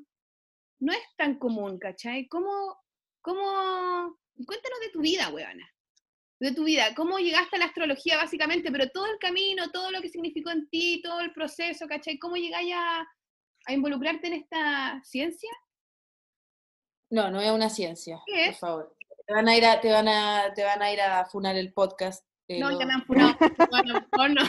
no 0.81 0.93
es 0.93 1.03
tan 1.19 1.39
común, 1.39 1.79
¿cachai? 1.79 2.27
¿Cómo, 2.29 2.79
cómo, 3.21 4.19
cuéntanos 4.47 4.81
de 4.81 4.91
tu 4.93 5.03
vida, 5.03 5.29
weona? 5.29 5.69
de 6.41 6.53
tu 6.53 6.65
vida, 6.65 6.93
cómo 6.97 7.19
llegaste 7.19 7.55
a 7.55 7.61
la 7.61 7.67
astrología 7.67 8.17
básicamente, 8.17 8.73
pero 8.73 8.89
todo 8.89 9.07
el 9.07 9.19
camino, 9.21 9.71
todo 9.71 9.93
lo 9.93 10.01
que 10.01 10.09
significó 10.09 10.51
en 10.51 10.69
ti, 10.71 11.01
todo 11.01 11.21
el 11.21 11.33
proceso, 11.33 11.87
¿cachai? 11.87 12.19
¿Cómo 12.19 12.35
llegáis 12.35 12.75
a, 12.75 13.07
a 13.67 13.73
involucrarte 13.73 14.27
en 14.27 14.33
esta 14.35 15.01
ciencia? 15.05 15.51
No, 17.11 17.31
no 17.31 17.41
es 17.41 17.51
una 17.51 17.69
ciencia, 17.69 18.21
¿Qué 18.27 18.47
por 18.47 18.55
favor. 18.57 18.97
Te 19.27 19.35
van 19.35 19.49
a 19.49 19.57
ir 19.57 19.65
a, 19.67 19.81
te 19.81 19.91
van 19.93 20.09
a, 20.09 20.53
te 20.55 20.65
van 20.65 20.83
a 20.83 20.93
ir 20.93 21.01
a 21.01 21.25
funar 21.27 21.57
el 21.57 21.73
podcast. 21.73 22.25
eh, 22.49 22.59
No, 22.59 22.79
ya 22.79 22.87
me 22.87 22.95
han 22.95 23.05
funado. 23.05 23.37
Bueno, 23.71 24.07
no, 24.17 24.29
no. 24.29 24.41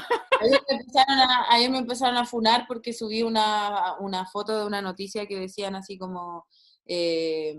Ayer 0.42 0.62
me, 0.70 0.78
empezaron 0.78 1.20
a, 1.20 1.46
ayer 1.52 1.70
me 1.70 1.78
empezaron 1.78 2.18
a 2.18 2.26
funar 2.26 2.66
porque 2.68 2.92
subí 2.94 3.22
una, 3.22 3.96
una 4.00 4.26
foto 4.26 4.58
de 4.60 4.66
una 4.66 4.82
noticia 4.82 5.26
que 5.28 5.40
decían 5.40 5.76
así 5.76 5.98
como 5.98 6.48
eh, 6.86 7.56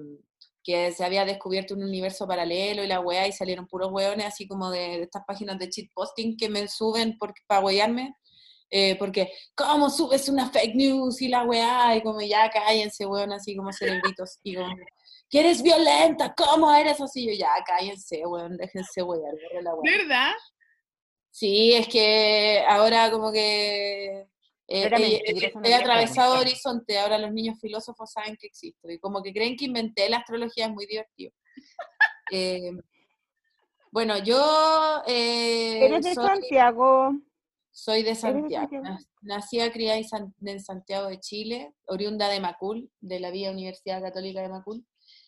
que 0.62 0.90
se 0.92 1.04
había 1.04 1.24
descubierto 1.24 1.74
un 1.74 1.84
universo 1.84 2.26
paralelo 2.26 2.82
y 2.82 2.86
la 2.88 3.00
weá 3.00 3.28
y 3.28 3.32
salieron 3.32 3.66
puros 3.66 3.92
weones 3.92 4.26
así 4.26 4.48
como 4.48 4.70
de, 4.70 4.78
de 4.80 5.02
estas 5.02 5.24
páginas 5.26 5.58
de 5.58 5.68
cheat 5.68 5.90
posting 5.94 6.36
que 6.36 6.48
me 6.48 6.66
suben 6.68 7.16
por, 7.18 7.32
para 7.46 7.60
wearme. 7.60 8.16
Eh, 8.76 8.96
porque, 8.96 9.30
¿cómo 9.54 9.88
subes 9.88 10.28
una 10.28 10.50
fake 10.50 10.74
news 10.74 11.22
y 11.22 11.28
la 11.28 11.44
weá? 11.44 11.94
Y 11.94 12.02
como, 12.02 12.20
ya 12.20 12.50
cállense, 12.50 13.06
weón, 13.06 13.32
así 13.32 13.54
como 13.56 13.72
cerebritos. 13.72 14.40
Y 14.42 14.56
como, 14.56 14.74
que 15.30 15.38
eres 15.38 15.62
violenta, 15.62 16.34
¿cómo 16.34 16.74
eres 16.74 17.00
así? 17.00 17.24
Yo, 17.24 17.32
ya 17.38 17.50
cállense, 17.64 18.26
weón, 18.26 18.56
déjense 18.56 19.00
wear, 19.04 19.32
la 19.62 19.74
weá. 19.74 19.98
¿Verdad? 19.98 20.32
Sí, 21.30 21.72
es 21.74 21.86
que 21.86 22.64
ahora 22.68 23.12
como 23.12 23.30
que 23.30 24.06
eh, 24.16 24.26
eh, 24.66 25.22
eh, 25.24 25.52
he 25.62 25.74
atravesado 25.74 26.40
horizonte, 26.40 26.98
ahora 26.98 27.18
los 27.18 27.32
niños 27.32 27.58
filósofos 27.60 28.10
saben 28.10 28.36
que 28.36 28.48
existo 28.48 28.90
y 28.90 28.98
como 28.98 29.22
que 29.22 29.32
creen 29.32 29.56
que 29.56 29.66
inventé 29.66 30.08
la 30.08 30.16
astrología, 30.16 30.66
es 30.66 30.72
muy 30.72 30.86
divertido. 30.86 31.32
Eh, 32.32 32.72
bueno, 33.92 34.16
yo 34.16 35.02
eh, 35.06 35.84
Eres 35.84 36.04
de 36.04 36.14
soy, 36.14 36.26
Santiago. 36.26 37.12
Soy 37.76 38.04
de 38.04 38.14
Santiago, 38.14 38.68
nací 39.22 39.58
criada 39.72 39.98
en, 39.98 40.04
San- 40.04 40.34
en 40.42 40.60
Santiago 40.60 41.08
de 41.08 41.18
Chile, 41.18 41.74
oriunda 41.86 42.28
de 42.28 42.38
Macul, 42.38 42.88
de 43.00 43.18
la 43.18 43.32
Vía 43.32 43.50
Universidad 43.50 44.00
Católica 44.00 44.40
de 44.42 44.48
Macul. 44.48 44.86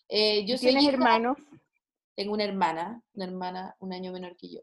Eh, 0.09 0.44
yo 0.46 0.56
soy 0.56 0.68
¿Tienes 0.68 0.85
hija- 0.85 0.92
hermanos? 0.92 1.37
tengo 2.14 2.32
una 2.32 2.44
hermana, 2.44 3.02
una 3.14 3.24
hermana 3.24 3.74
un 3.80 3.92
año 3.92 4.12
menor 4.12 4.37
que 4.37 4.48
yo. 4.48 4.61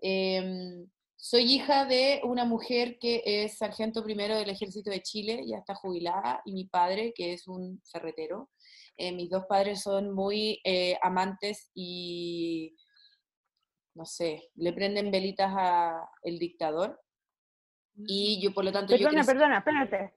Em, 0.00 0.88
soy 1.16 1.42
hija 1.52 1.84
de 1.84 2.20
una 2.22 2.44
mujer 2.44 2.96
que 3.00 3.22
es 3.24 3.58
sargento 3.58 4.04
primero 4.04 4.36
del 4.38 4.50
Ejército 4.50 4.90
de 4.90 5.02
Chile, 5.02 5.42
ya 5.46 5.58
está 5.58 5.74
jubilada, 5.74 6.42
y 6.44 6.52
mi 6.52 6.66
padre, 6.66 7.12
que 7.12 7.32
es 7.32 7.48
un 7.48 7.82
ferretero. 7.90 8.50
Eh, 8.96 9.10
mis 9.12 9.28
dos 9.30 9.44
padres 9.48 9.82
son 9.82 10.14
muy 10.14 10.60
eh, 10.64 10.96
amantes 11.02 11.70
y, 11.74 12.76
no 13.94 14.06
sé, 14.06 14.48
le 14.54 14.72
prenden 14.72 15.10
velitas 15.10 15.52
a 15.56 16.08
el 16.22 16.38
dictador. 16.38 17.00
Y 17.96 18.40
yo, 18.42 18.52
por 18.52 18.64
lo 18.64 18.72
tanto, 18.72 18.92
yo 18.94 18.98
Perdona, 19.06 19.22
crecí- 19.22 19.26
perdona, 19.26 19.58
espérate. 19.58 20.14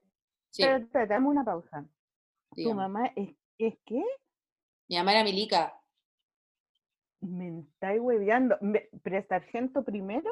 sí, 0.50 0.62
Espérate, 0.62 1.06
dame 1.06 1.28
una 1.28 1.44
pausa. 1.44 1.84
¿Tu 2.54 2.74
mamá 2.74 3.06
es, 3.16 3.30
es 3.58 3.74
qué? 3.86 4.02
Mi 4.88 4.96
mamá 4.96 5.12
era 5.12 5.24
milica. 5.24 5.74
¿Me 7.20 7.60
estáis 7.60 8.00
hueveando? 8.00 8.56
Me- 8.60 8.88
¿Pero 9.02 9.22
sargento 9.26 9.84
primero? 9.84 10.30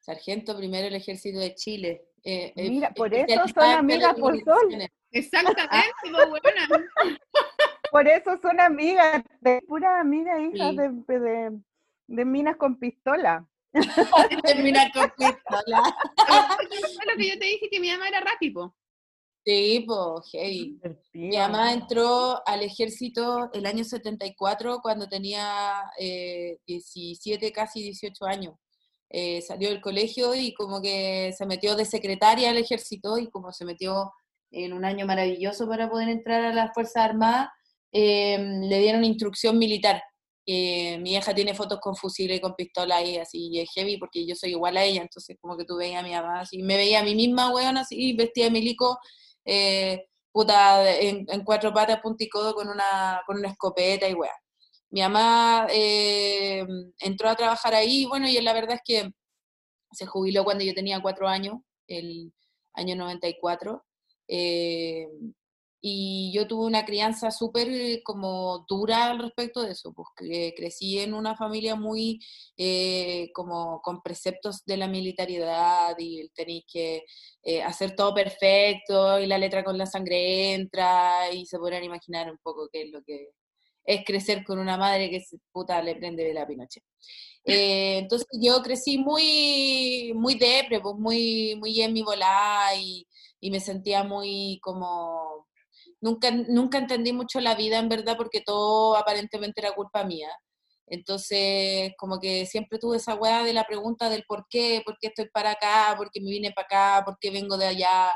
Sargento 0.00 0.56
primero 0.56 0.84
del 0.84 0.94
Ejército 0.96 1.38
de 1.38 1.54
Chile. 1.54 2.08
eh, 2.24 2.52
eh, 2.56 2.68
Mira, 2.70 2.90
por 2.92 3.12
eso 3.14 3.46
son 3.48 3.64
amigas 3.64 4.14
por 4.14 4.38
sol. 4.42 4.68
Exactamente, 5.10 5.70
buena. 6.28 6.68
por 7.90 8.06
eso 8.08 8.36
son 8.38 8.60
amigas, 8.60 9.22
de 9.40 9.62
pura 9.66 10.00
amiga 10.00 10.38
hija 10.40 10.72
de, 10.72 10.90
de, 11.18 11.60
de 12.08 12.24
minas 12.24 12.56
con 12.56 12.78
pistola. 12.78 13.46
Termina 14.44 14.90
con 14.92 15.10
pistola. 15.16 15.96
Fue 16.96 17.06
lo 17.06 17.16
que 17.16 17.28
yo 17.28 17.38
te 17.38 17.44
dije 17.44 17.68
que 17.70 17.80
mi 17.80 17.90
mamá 17.90 18.08
era 18.08 18.20
rápido. 18.20 18.74
Sí, 19.44 19.84
pues, 19.86 20.28
hey. 20.32 20.76
Mi 21.12 21.36
mamá 21.36 21.72
entró 21.72 22.42
al 22.46 22.62
ejército 22.62 23.48
el 23.52 23.66
año 23.66 23.84
74 23.84 24.80
cuando 24.82 25.08
tenía 25.08 25.84
17, 26.66 27.52
casi 27.52 27.82
18 27.82 28.24
años. 28.24 28.54
Eh, 29.08 29.40
salió 29.42 29.68
del 29.68 29.80
colegio 29.80 30.34
y 30.34 30.52
como 30.52 30.82
que 30.82 31.32
se 31.36 31.46
metió 31.46 31.76
de 31.76 31.84
secretaria 31.84 32.50
al 32.50 32.58
ejército 32.58 33.18
y 33.18 33.30
como 33.30 33.52
se 33.52 33.64
metió 33.64 34.12
en 34.50 34.72
un 34.72 34.84
año 34.84 35.06
maravilloso 35.06 35.68
para 35.68 35.88
poder 35.88 36.08
entrar 36.08 36.44
a 36.44 36.52
las 36.52 36.74
Fuerzas 36.74 37.04
Armadas, 37.04 37.50
eh, 37.92 38.36
le 38.38 38.78
dieron 38.80 39.04
instrucción 39.04 39.58
militar. 39.58 40.02
Eh, 40.46 40.98
mi 40.98 41.14
hija 41.14 41.34
tiene 41.34 41.54
fotos 41.54 41.80
con 41.80 41.96
fusiles 41.96 42.38
y 42.38 42.40
con 42.40 42.54
pistola 42.54 43.02
y 43.02 43.16
así, 43.16 43.48
y 43.50 43.60
es 43.60 43.70
heavy 43.74 43.96
porque 43.98 44.24
yo 44.24 44.36
soy 44.36 44.50
igual 44.50 44.76
a 44.76 44.84
ella, 44.84 45.02
entonces 45.02 45.36
como 45.40 45.56
que 45.56 45.64
tú 45.64 45.76
veías 45.76 46.00
a 46.00 46.06
mi 46.06 46.12
mamá 46.12 46.40
así, 46.40 46.62
me 46.62 46.76
veía 46.76 47.00
a 47.00 47.02
mí 47.02 47.16
misma, 47.16 47.52
weón, 47.52 47.76
así, 47.76 48.12
vestida 48.12 48.44
de 48.44 48.50
milico, 48.52 48.98
puta, 50.32 50.94
en, 51.00 51.26
cuatro 51.44 51.72
patas, 51.74 52.00
punticodo, 52.00 52.54
con 52.54 52.68
una, 52.68 53.22
con 53.26 53.38
una 53.38 53.48
escopeta 53.48 54.08
y 54.08 54.14
weón. 54.14 54.32
Mi 54.90 55.00
mamá 55.00 55.66
eh, 55.70 56.64
entró 57.00 57.28
a 57.28 57.36
trabajar 57.36 57.74
ahí, 57.74 58.06
bueno, 58.06 58.28
y 58.28 58.40
la 58.40 58.52
verdad 58.52 58.76
es 58.76 58.82
que 58.84 59.10
se 59.92 60.06
jubiló 60.06 60.44
cuando 60.44 60.64
yo 60.64 60.74
tenía 60.74 61.00
cuatro 61.02 61.28
años, 61.28 61.56
el 61.88 62.32
año 62.74 62.96
94. 62.96 63.84
Eh, 64.28 65.08
y 65.80 66.32
yo 66.34 66.46
tuve 66.46 66.66
una 66.66 66.84
crianza 66.84 67.30
súper 67.30 68.02
como 68.02 68.64
dura 68.68 69.10
al 69.10 69.18
respecto 69.18 69.62
de 69.62 69.72
eso, 69.72 69.92
porque 69.92 70.54
crecí 70.56 70.98
en 70.98 71.14
una 71.14 71.36
familia 71.36 71.76
muy 71.76 72.20
eh, 72.56 73.30
como 73.34 73.80
con 73.82 74.02
preceptos 74.02 74.64
de 74.64 74.76
la 74.76 74.88
militaridad 74.88 75.94
y 75.98 76.28
tenéis 76.30 76.64
que 76.72 77.04
hacer 77.64 77.94
todo 77.94 78.12
perfecto 78.12 79.20
y 79.20 79.26
la 79.26 79.38
letra 79.38 79.62
con 79.62 79.78
la 79.78 79.86
sangre 79.86 80.54
entra 80.54 81.32
y 81.32 81.46
se 81.46 81.58
podrán 81.58 81.84
imaginar 81.84 82.30
un 82.30 82.38
poco 82.38 82.68
qué 82.72 82.82
es 82.82 82.90
lo 82.90 83.02
que 83.04 83.30
es 83.86 84.04
crecer 84.04 84.44
con 84.44 84.58
una 84.58 84.76
madre 84.76 85.08
que 85.08 85.24
puta 85.52 85.80
le 85.80 85.94
prende 85.94 86.24
de 86.24 86.34
la 86.34 86.46
pinoche. 86.46 86.82
Eh, 87.44 87.98
entonces 87.98 88.26
yo 88.40 88.60
crecí 88.62 88.98
muy, 88.98 90.12
muy 90.14 90.34
depre, 90.34 90.80
pues 90.80 90.96
muy, 90.96 91.54
muy 91.56 91.80
en 91.80 91.92
mi 91.92 92.02
volada 92.02 92.74
y, 92.74 93.06
y, 93.40 93.50
me 93.50 93.60
sentía 93.60 94.02
muy 94.02 94.58
como... 94.60 95.45
Nunca, 96.00 96.30
nunca 96.30 96.78
entendí 96.78 97.12
mucho 97.12 97.40
la 97.40 97.54
vida 97.54 97.78
en 97.78 97.88
verdad 97.88 98.16
porque 98.16 98.40
todo 98.40 98.96
aparentemente 98.96 99.60
era 99.60 99.74
culpa 99.74 100.04
mía. 100.04 100.28
Entonces, 100.86 101.92
como 101.98 102.20
que 102.20 102.46
siempre 102.46 102.78
tuve 102.78 102.98
esa 102.98 103.14
weá 103.14 103.42
de 103.42 103.52
la 103.52 103.64
pregunta 103.64 104.08
del 104.08 104.24
por 104.28 104.46
qué, 104.48 104.82
por 104.84 104.98
qué 105.00 105.08
estoy 105.08 105.28
para 105.30 105.52
acá, 105.52 105.94
por 105.96 106.10
qué 106.10 106.20
me 106.20 106.30
vine 106.30 106.52
para 106.52 106.66
acá, 106.66 107.04
por 107.04 107.18
qué 107.18 107.30
vengo 107.30 107.56
de 107.56 107.66
allá 107.66 108.12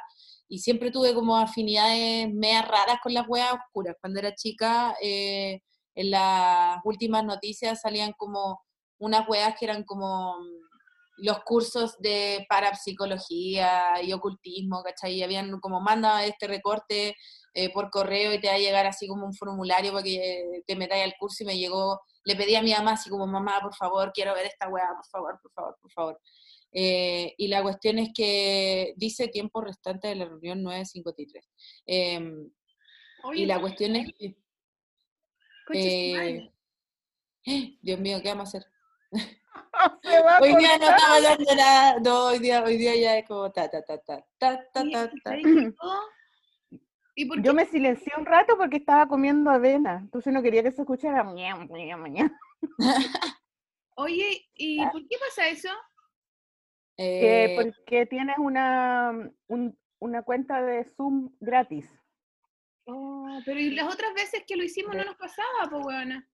y 0.51 0.59
siempre 0.59 0.91
tuve 0.91 1.15
como 1.15 1.37
afinidades 1.37 2.29
medias 2.35 2.67
raras 2.67 2.99
con 3.01 3.15
las 3.15 3.27
weas 3.29 3.55
oscuras. 3.55 3.97
Cuando 4.01 4.19
era 4.19 4.35
chica, 4.35 4.97
eh, 5.01 5.61
en 5.95 6.11
las 6.11 6.81
últimas 6.85 7.25
noticias 7.25 7.81
salían 7.81 8.13
como 8.19 8.61
unas 8.99 9.29
weas 9.29 9.55
que 9.57 9.67
eran 9.67 9.85
como 9.85 10.41
mm, 10.41 11.25
los 11.25 11.39
cursos 11.45 11.97
de 12.01 12.45
parapsicología 12.49 14.03
y 14.03 14.13
ocultismo, 14.13 14.83
¿cachai? 14.83 15.15
Y 15.15 15.23
habían 15.23 15.61
como, 15.61 15.81
manda 15.81 16.25
este 16.25 16.49
recorte 16.49 17.15
eh, 17.53 17.73
por 17.73 17.91
correo 17.91 18.33
y 18.33 18.41
te 18.41 18.49
va 18.49 18.55
a 18.55 18.59
llegar 18.59 18.87
así 18.87 19.09
como 19.09 19.27
un 19.27 19.35
formulario 19.35 19.93
para 19.93 20.05
que 20.05 20.63
te 20.67 20.77
metáis 20.77 21.05
al 21.05 21.15
curso 21.19 21.43
y 21.43 21.47
me 21.47 21.59
llegó, 21.59 22.01
le 22.25 22.37
pedí 22.37 22.55
a 22.55 22.63
mi 22.63 22.73
mamá 22.73 22.93
así 22.93 23.11
como, 23.11 23.27
mamá, 23.27 23.61
por 23.61 23.75
favor, 23.75 24.13
quiero 24.13 24.35
ver 24.35 24.47
esta 24.47 24.69
wea, 24.69 24.89
por 24.95 25.07
favor, 25.07 25.41
por 25.43 25.53
favor, 25.53 25.77
por 25.81 25.93
favor. 25.93 26.21
Eh, 26.73 27.35
y 27.37 27.49
la 27.49 27.63
cuestión 27.63 27.99
es 27.99 28.11
que 28.15 28.95
dice 28.97 29.29
tiempo 29.29 29.61
restante 29.61 30.09
de 30.09 30.15
la 30.15 30.27
reunión 30.27 30.63
953. 30.63 31.45
Em, 31.87 32.51
y 33.35 33.47
la 33.47 33.61
cuestión 33.61 33.97
es 33.97 34.13
que... 34.17 34.37
Eh, 35.73 36.51
Dios 37.83 37.99
mío, 37.99 38.21
¿qué 38.23 38.29
vamos 38.29 38.55
a 38.55 38.59
hacer? 38.59 38.71
hoy 40.41 40.57
día 40.57 40.79
no 40.79 40.89
estaba 40.89 41.17
hablando 41.17 41.55
nada, 41.55 42.01
no, 42.01 42.27
hoy 42.27 42.39
día, 42.39 42.63
hoy 42.63 42.77
día 42.77 42.95
ya 42.97 43.19
es 43.19 43.27
como 43.27 43.51
ta, 43.51 43.69
ta, 43.69 43.83
ta, 43.83 43.99
ta, 43.99 44.25
ta, 44.39 44.71
ta, 44.73 44.85
ta, 44.91 45.11
ta. 45.25 45.37
¿Y 47.15 47.27
por 47.27 47.43
Yo 47.43 47.55
me 47.55 47.67
silencié 47.67 48.13
un 48.17 48.27
rato 48.27 48.57
porque 48.57 48.77
estaba 48.79 49.07
comiendo 49.07 49.51
avena, 49.51 49.99
entonces 49.99 50.33
no 50.33 50.43
quería 50.43 50.63
que 50.63 50.73
se 50.73 50.83
escuchara 50.83 51.25
mañana, 51.25 51.67
mañana. 51.97 52.41
Oye, 53.97 54.49
¿y 54.55 54.85
por 54.87 55.07
qué 55.07 55.17
pasa 55.19 55.49
eso? 55.49 55.69
Eh, 56.97 57.57
porque 57.57 58.07
tienes 58.07 58.37
una, 58.39 59.13
una 59.99 60.23
cuenta 60.23 60.63
de 60.63 60.85
Zoom 60.85 61.31
gratis. 61.41 61.89
Oh, 62.87 63.41
pero 63.45 63.61
¿y 63.61 63.71
las 63.71 63.93
otras 63.93 64.13
veces 64.15 64.45
que 64.47 64.57
lo 64.57 64.65
hicimos 64.65 64.95
no 64.95 65.05
nos 65.05 65.17
pasaba, 65.17 65.69
pues, 65.71 65.83
buena? 65.83 66.29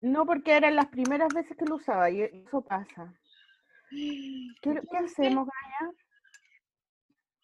No, 0.00 0.26
porque 0.26 0.52
eran 0.52 0.76
las 0.76 0.88
primeras 0.88 1.32
veces 1.32 1.56
que 1.56 1.64
lo 1.64 1.76
usaba 1.76 2.10
y 2.10 2.22
eso 2.22 2.60
pasa. 2.62 3.14
¿Qué, 3.90 4.80
hacemos, 4.98 5.46
Gaya? 5.46 5.92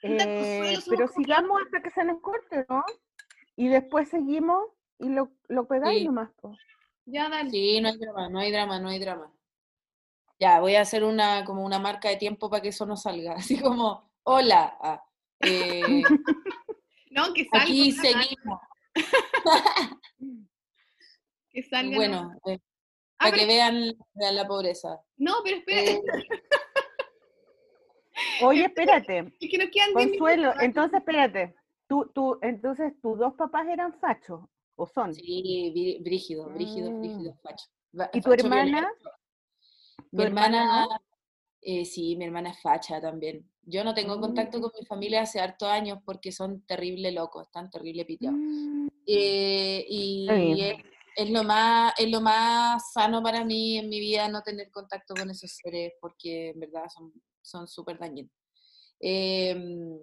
Eh, 0.03 0.79
pero 0.89 1.09
sigamos 1.09 1.61
hasta 1.63 1.83
que 1.83 1.91
se 1.91 2.05
nos 2.05 2.21
corte, 2.21 2.65
¿no? 2.69 2.85
Y 3.57 3.69
después 3.69 4.09
seguimos 4.09 4.69
y 4.99 5.09
lo, 5.09 5.33
lo 5.49 5.67
pegáis 5.67 6.05
nomás. 6.05 6.31
Ya, 7.05 7.29
dale. 7.29 7.51
Sí, 7.51 7.81
no 7.81 7.89
hay 7.89 7.99
drama, 7.99 8.29
no 8.29 8.39
hay 8.39 8.53
drama, 8.53 8.79
no 8.81 8.89
hay 8.89 8.99
drama. 8.99 9.33
Ya, 10.39 10.61
voy 10.61 10.77
a 10.77 10.83
hacer 10.83 11.03
una 11.03 11.45
como 11.45 11.65
una 11.65 11.79
marca 11.79 12.09
de 12.09 12.17
tiempo 12.17 12.49
para 12.49 12.63
que 12.63 12.69
eso 12.69 12.87
no 12.87 12.97
salga. 12.97 13.33
Así 13.37 13.61
como, 13.61 14.11
hola. 14.25 14.77
Ah, 14.81 15.05
eh, 15.41 16.03
no, 17.11 17.33
que 17.33 17.49
salga. 17.51 17.65
Aquí 17.65 17.93
seguimos. 17.93 18.61
que 21.51 21.63
salga. 21.63 21.97
Bueno, 21.97 22.33
eh, 22.47 22.59
ah, 23.19 23.25
para 23.25 23.37
que 23.37 23.47
vean, 23.47 23.97
la 24.15 24.47
pobreza. 24.47 25.01
No, 25.17 25.37
pero 25.43 25.57
espérate. 25.57 26.03
Oye, 28.43 28.65
espérate. 28.65 29.33
Es 29.41 29.51
que 29.51 29.59
nos 29.59 29.71
quedan 29.71 29.93
Consuelo, 29.93 30.53
entonces 30.61 30.99
espérate. 30.99 31.55
Tú, 31.87 32.11
tú, 32.15 32.39
entonces, 32.43 32.93
¿tus 33.01 33.19
dos 33.19 33.35
papás 33.35 33.67
eran 33.69 33.99
fachos? 33.99 34.41
¿O 34.77 34.87
son? 34.87 35.15
Sí, 35.15 36.01
brígido, 36.05 36.49
brígido, 36.51 36.97
brígido, 36.99 37.33
mm. 37.33 37.39
facho. 37.43 37.67
¿Y 38.13 38.21
tu 38.21 38.33
hermana? 38.33 38.89
Mi 40.13 40.23
hermana, 40.23 40.87
eh, 41.61 41.85
sí, 41.85 42.17
mi 42.17 42.27
hermana 42.27 42.51
es 42.51 42.61
facha 42.61 43.01
también. 43.01 43.51
Yo 43.63 43.85
no 43.85 43.95
tengo 43.95 44.21
contacto 44.21 44.59
mm. 44.59 44.61
con 44.61 44.71
mi 44.79 44.87
familia 44.87 45.23
hace 45.23 45.41
hartos 45.41 45.69
años 45.69 45.99
porque 46.05 46.31
son 46.31 46.63
terrible 46.67 47.11
locos, 47.11 47.47
están 47.47 47.71
terrible 47.71 48.05
piteados. 48.05 48.39
Mm. 48.39 48.89
Eh, 49.07 49.85
y 49.89 50.29
es, 51.17 51.31
lo 51.31 51.43
más, 51.43 51.95
es 51.99 52.11
lo 52.11 52.21
más 52.21 52.93
sano 52.93 53.23
para 53.23 53.45
mí 53.45 53.79
en 53.79 53.89
mi 53.89 53.99
vida 53.99 54.29
no 54.29 54.43
tener 54.43 54.71
contacto 54.71 55.15
con 55.15 55.31
esos 55.31 55.51
seres 55.51 55.95
porque 56.01 56.51
en 56.51 56.61
verdad 56.61 56.85
son 56.95 57.13
súper 57.67 57.99
dañinos. 57.99 58.33
Em, 59.01 59.99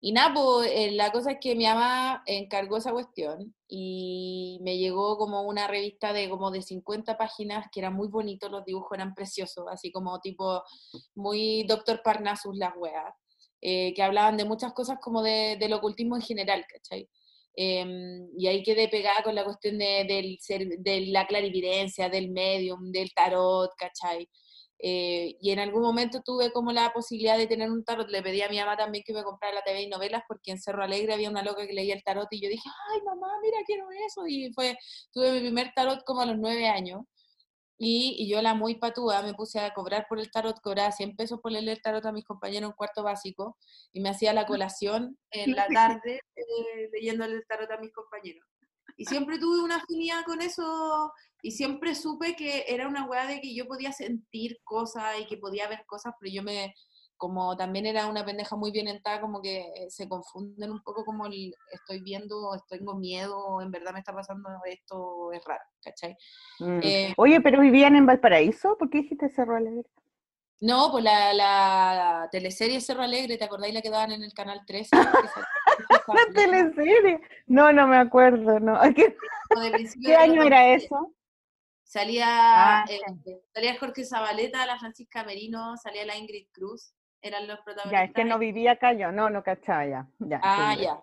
y 0.00 0.12
nada, 0.12 0.32
pues 0.34 0.70
eh, 0.72 0.92
la 0.92 1.10
cosa 1.10 1.32
es 1.32 1.38
que 1.40 1.56
mi 1.56 1.64
mamá 1.64 2.22
encargó 2.26 2.76
esa 2.76 2.92
cuestión 2.92 3.54
y 3.68 4.58
me 4.62 4.78
llegó 4.78 5.18
como 5.18 5.42
una 5.42 5.66
revista 5.66 6.12
de 6.12 6.28
como 6.30 6.50
de 6.50 6.62
50 6.62 7.18
páginas 7.18 7.66
que 7.72 7.80
eran 7.80 7.94
muy 7.94 8.08
bonitos, 8.08 8.50
los 8.50 8.64
dibujos 8.64 8.96
eran 8.96 9.14
preciosos, 9.14 9.66
así 9.70 9.90
como 9.90 10.20
tipo 10.20 10.62
muy 11.16 11.64
Doctor 11.64 12.00
Parnassus 12.02 12.56
las 12.56 12.74
weas, 12.76 13.12
eh, 13.60 13.92
que 13.94 14.02
hablaban 14.02 14.36
de 14.36 14.44
muchas 14.44 14.72
cosas 14.72 14.98
como 15.00 15.22
de, 15.22 15.56
del 15.58 15.72
ocultismo 15.72 16.16
en 16.16 16.22
general, 16.22 16.64
¿cachai? 16.68 17.08
Em, 17.56 18.28
y 18.38 18.46
ahí 18.46 18.62
quedé 18.62 18.88
pegada 18.88 19.22
con 19.24 19.34
la 19.34 19.44
cuestión 19.44 19.78
de, 19.78 20.04
del 20.08 20.38
de 20.78 21.06
la 21.08 21.26
clarividencia, 21.26 22.08
del 22.08 22.30
medium, 22.30 22.92
del 22.92 23.12
tarot, 23.12 23.72
¿cachai? 23.76 24.28
Eh, 24.80 25.36
y 25.40 25.50
en 25.50 25.58
algún 25.58 25.82
momento 25.82 26.22
tuve 26.22 26.52
como 26.52 26.70
la 26.70 26.92
posibilidad 26.92 27.36
de 27.36 27.46
tener 27.46 27.70
un 27.70 27.84
tarot. 27.84 28.08
Le 28.08 28.22
pedí 28.22 28.42
a 28.42 28.48
mi 28.48 28.58
mamá 28.58 28.76
también 28.76 29.04
que 29.04 29.12
me 29.12 29.24
comprara 29.24 29.54
la 29.54 29.62
TV 29.62 29.82
y 29.82 29.88
novelas 29.88 30.22
porque 30.28 30.52
en 30.52 30.60
Cerro 30.60 30.84
Alegre 30.84 31.14
había 31.14 31.30
una 31.30 31.42
loca 31.42 31.66
que 31.66 31.72
leía 31.72 31.94
el 31.94 32.02
tarot 32.04 32.28
y 32.30 32.40
yo 32.40 32.48
dije, 32.48 32.68
ay 32.92 33.02
mamá, 33.02 33.28
mira, 33.42 33.58
quiero 33.66 33.88
eso. 34.06 34.26
Y 34.26 34.52
fue, 34.52 34.78
tuve 35.12 35.32
mi 35.32 35.40
primer 35.40 35.72
tarot 35.74 36.04
como 36.04 36.20
a 36.20 36.26
los 36.26 36.38
nueve 36.38 36.68
años. 36.68 37.02
Y, 37.80 38.16
y 38.18 38.28
yo 38.28 38.42
la 38.42 38.54
muy 38.54 38.74
patúa 38.74 39.22
me 39.22 39.34
puse 39.34 39.60
a 39.60 39.72
cobrar 39.72 40.06
por 40.08 40.18
el 40.18 40.30
tarot, 40.32 40.60
cobraba 40.60 40.90
100 40.90 41.14
pesos 41.14 41.38
por 41.40 41.52
leer 41.52 41.68
el 41.68 41.80
tarot 41.80 42.04
a 42.06 42.12
mis 42.12 42.24
compañeros 42.24 42.70
en 42.70 42.76
cuarto 42.76 43.04
básico 43.04 43.56
y 43.92 44.00
me 44.00 44.08
hacía 44.08 44.32
la 44.32 44.46
colación 44.46 45.16
en 45.30 45.54
la 45.54 45.68
tarde 45.68 46.20
eh, 46.34 46.88
leyendo 46.92 47.24
el 47.24 47.44
tarot 47.46 47.70
a 47.70 47.78
mis 47.78 47.92
compañeros. 47.92 48.44
Y 48.98 49.04
siempre 49.06 49.38
tuve 49.38 49.62
una 49.62 49.76
afinidad 49.76 50.24
con 50.26 50.42
eso 50.42 51.12
y 51.40 51.52
siempre 51.52 51.94
supe 51.94 52.34
que 52.34 52.64
era 52.66 52.88
una 52.88 53.06
weá 53.06 53.26
de 53.26 53.40
que 53.40 53.54
yo 53.54 53.66
podía 53.66 53.92
sentir 53.92 54.58
cosas 54.64 55.20
y 55.20 55.26
que 55.26 55.38
podía 55.38 55.68
ver 55.68 55.86
cosas, 55.86 56.14
pero 56.18 56.32
yo 56.32 56.42
me, 56.42 56.74
como 57.16 57.56
también 57.56 57.86
era 57.86 58.08
una 58.08 58.24
pendeja 58.24 58.56
muy 58.56 58.72
bien 58.72 58.88
entrada, 58.88 59.20
como 59.20 59.40
que 59.40 59.60
eh, 59.60 59.86
se 59.88 60.08
confunden 60.08 60.72
un 60.72 60.82
poco 60.82 61.04
como 61.04 61.26
el 61.26 61.54
estoy 61.70 62.00
viendo, 62.02 62.54
estoy 62.54 62.78
tengo 62.78 62.96
miedo, 62.96 63.62
en 63.62 63.70
verdad 63.70 63.92
me 63.92 64.00
está 64.00 64.12
pasando 64.12 64.48
esto, 64.66 65.32
es 65.32 65.44
raro, 65.44 65.62
¿cachai? 65.80 66.16
Mm. 66.58 66.80
Eh, 66.82 67.14
Oye, 67.16 67.40
pero 67.40 67.60
vivían 67.60 67.94
en 67.94 68.06
Valparaíso, 68.06 68.76
¿por 68.78 68.90
qué 68.90 68.98
dijiste 68.98 69.28
Cerro 69.28 69.56
Alegre? 69.56 69.84
no, 70.60 70.90
pues 70.90 71.04
la, 71.04 71.32
la 71.32 72.28
teleserie 72.32 72.80
Cerro 72.80 73.02
Alegre, 73.02 73.38
¿te 73.38 73.44
acordáis 73.44 73.74
la 73.74 73.80
que 73.80 73.90
daban 73.90 74.10
en 74.10 74.24
el 74.24 74.32
canal 74.32 74.62
13? 74.66 74.90
La 76.08 76.32
teleserie. 76.34 77.20
No, 77.46 77.72
no 77.72 77.86
me 77.86 77.96
acuerdo, 77.96 78.60
no. 78.60 78.78
¿Qué, 78.94 79.16
¿Qué 80.04 80.14
año 80.14 80.42
era 80.42 80.74
eso? 80.74 81.14
Salía, 81.82 82.26
Ah, 82.28 82.84
eh, 82.88 83.00
salía 83.54 83.78
Jorge 83.78 84.04
Zabaleta, 84.04 84.66
la 84.66 84.78
Francisca 84.78 85.24
Merino, 85.24 85.74
salía 85.78 86.04
la 86.04 86.16
Ingrid 86.18 86.48
Cruz, 86.52 86.92
eran 87.22 87.46
los 87.46 87.60
protagonistas. 87.60 87.92
Ya, 87.92 88.04
es 88.04 88.12
que 88.12 88.24
no 88.24 88.38
vivía 88.38 88.72
acá 88.72 88.92
yo, 88.92 89.10
no, 89.10 89.30
no 89.30 89.42
cachaba 89.42 89.86
ya. 89.86 90.06
ya 90.18 90.38
Ah, 90.42 90.76
ya. 90.76 91.02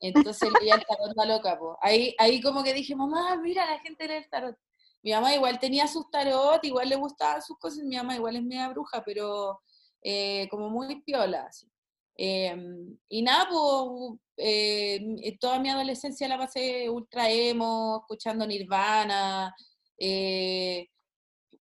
Entonces 0.00 0.50
leía 0.60 0.76
el 0.76 0.84
tarot 0.86 1.16
la 1.16 1.24
loca, 1.24 1.58
po. 1.58 1.76
Ahí, 1.82 2.14
ahí 2.18 2.40
como 2.40 2.62
que 2.62 2.72
dije, 2.72 2.94
mamá, 2.94 3.36
mira, 3.36 3.66
la 3.66 3.80
gente 3.80 4.06
lee 4.06 4.14
el 4.14 4.30
tarot. 4.30 4.56
Mi 5.02 5.12
mamá 5.12 5.34
igual 5.34 5.58
tenía 5.58 5.86
sus 5.86 6.10
tarot, 6.10 6.62
igual 6.64 6.88
le 6.88 6.96
gustaban 6.96 7.42
sus 7.42 7.58
cosas, 7.58 7.84
mi 7.84 7.96
mamá 7.96 8.14
igual 8.14 8.36
es 8.36 8.42
media 8.42 8.68
bruja, 8.68 9.02
pero 9.04 9.60
eh, 10.02 10.46
como 10.50 10.68
muy 10.70 11.02
piola, 11.02 11.46
así. 11.46 11.69
Em, 12.22 12.98
y 13.08 13.22
nada, 13.22 13.48
pues 13.50 14.18
eh, 14.36 15.38
toda 15.40 15.58
mi 15.58 15.70
adolescencia 15.70 16.28
la 16.28 16.36
pasé 16.36 16.90
ultra 16.90 17.30
emo, 17.30 18.00
escuchando 18.02 18.46
Nirvana, 18.46 19.54
eh, 19.96 20.88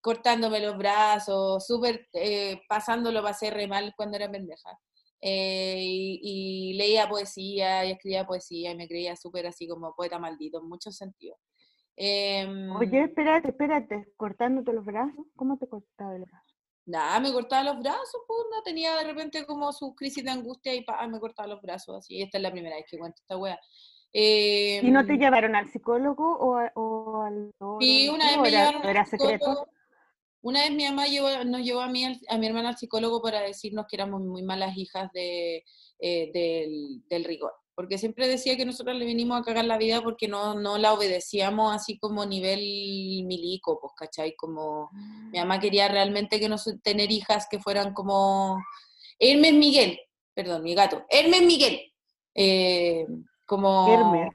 cortándome 0.02 0.60
los 0.60 0.78
brazos, 0.78 1.66
súper 1.66 2.10
eh, 2.12 2.62
pasándolo, 2.68 3.24
pasé 3.24 3.52
re 3.52 3.68
mal 3.68 3.94
cuando 3.96 4.18
era 4.18 4.30
pendeja. 4.30 4.78
Y, 5.22 6.20
y 6.22 6.74
leía 6.74 7.08
poesía 7.08 7.86
y 7.86 7.92
escribía 7.92 8.26
poesía 8.28 8.72
y 8.72 8.76
me 8.76 8.88
creía 8.88 9.16
súper 9.16 9.48
así 9.48 9.66
como 9.66 9.94
poeta 9.96 10.20
maldito 10.20 10.60
en 10.60 10.68
muchos 10.68 10.98
sentidos. 10.98 11.40
Em, 11.96 12.76
Oye, 12.76 13.04
espérate, 13.04 13.50
espérate, 13.50 14.08
cortándote 14.18 14.74
los 14.74 14.84
brazos, 14.84 15.26
¿cómo 15.38 15.58
te 15.58 15.68
cortaba 15.68 16.16
el 16.16 16.26
brazo? 16.26 16.49
Nada, 16.90 17.20
me 17.20 17.32
cortaba 17.32 17.64
los 17.64 17.80
brazos, 17.80 18.22
pues, 18.28 18.40
no 18.52 18.64
tenía 18.64 18.96
de 18.98 19.04
repente 19.04 19.46
como 19.46 19.72
sus 19.72 19.96
crisis 19.96 20.24
de 20.24 20.32
angustia 20.32 20.74
y 20.74 20.84
pa, 20.84 21.06
me 21.08 21.20
cortaba 21.20 21.48
los 21.48 21.62
brazos, 21.62 21.98
así. 21.98 22.22
Esta 22.22 22.38
es 22.38 22.42
la 22.42 22.52
primera 22.52 22.76
vez 22.76 22.86
que 22.90 22.98
cuento 22.98 23.22
esta 23.22 23.38
wea. 23.38 23.60
¿Y 24.12 24.90
no 24.90 25.06
te 25.06 25.14
Em, 25.14 25.20
llevaron 25.20 25.56
al 25.56 25.70
psicólogo 25.70 26.36
o, 26.40 26.56
a- 26.58 26.72
o 26.74 27.22
al 27.22 27.52
Sí, 27.80 28.10
una 28.10 28.26
vez 28.32 28.38
me 28.40 28.48
era, 28.50 28.58
llevaron 28.72 28.90
era 28.90 29.06
secreto? 29.06 29.68
Una 30.42 30.62
vez 30.62 30.72
mi 30.72 30.86
mamá 30.86 31.06
llevó- 31.06 31.44
nos 31.46 31.62
llevó 31.62 31.82
a 31.82 31.90
mí, 31.90 32.06
a 32.06 32.38
mi 32.38 32.48
hermana 32.48 32.70
al 32.70 32.78
psicólogo 32.78 33.22
para 33.22 33.42
decirnos 33.42 33.86
que 33.88 33.98
éramos 33.98 34.22
muy 34.22 34.42
malas 34.42 34.76
hijas 34.78 35.12
de, 35.14 35.64
eh, 36.00 36.32
del, 36.34 37.04
del 37.08 37.24
rigor. 37.26 37.54
Porque 37.80 37.98
siempre 37.98 38.28
decía 38.28 38.58
que 38.58 38.66
nosotros 38.66 38.94
le 38.98 39.06
vinimos 39.06 39.40
a 39.40 39.42
cagar 39.42 39.64
la 39.64 39.78
vida 39.78 40.02
porque 40.02 40.28
no, 40.28 40.54
no 40.54 40.78
la 40.78 40.92
obedecíamos 40.92 41.74
así 41.74 41.98
como 41.98 42.26
nivel 42.26 42.60
milico, 42.60 43.80
pues, 43.80 43.94
¿cachai? 43.96 44.36
Como 44.36 44.90
mi 45.32 45.40
mamá 45.40 45.62
quería 45.62 45.88
realmente 45.88 46.42
que 46.42 46.50
no 46.50 46.58
tener 46.84 47.10
hijas 47.10 47.48
que 47.50 47.58
fueran 47.58 47.94
como 47.94 48.62
Hermes 49.18 49.54
Miguel, 49.54 49.98
perdón, 50.34 50.64
mi 50.64 50.76
gato, 50.76 51.06
Hermes 51.10 51.42
Miguel. 51.44 51.94
Eh, 52.36 53.08
como 53.46 53.88
Hermes. 53.88 54.34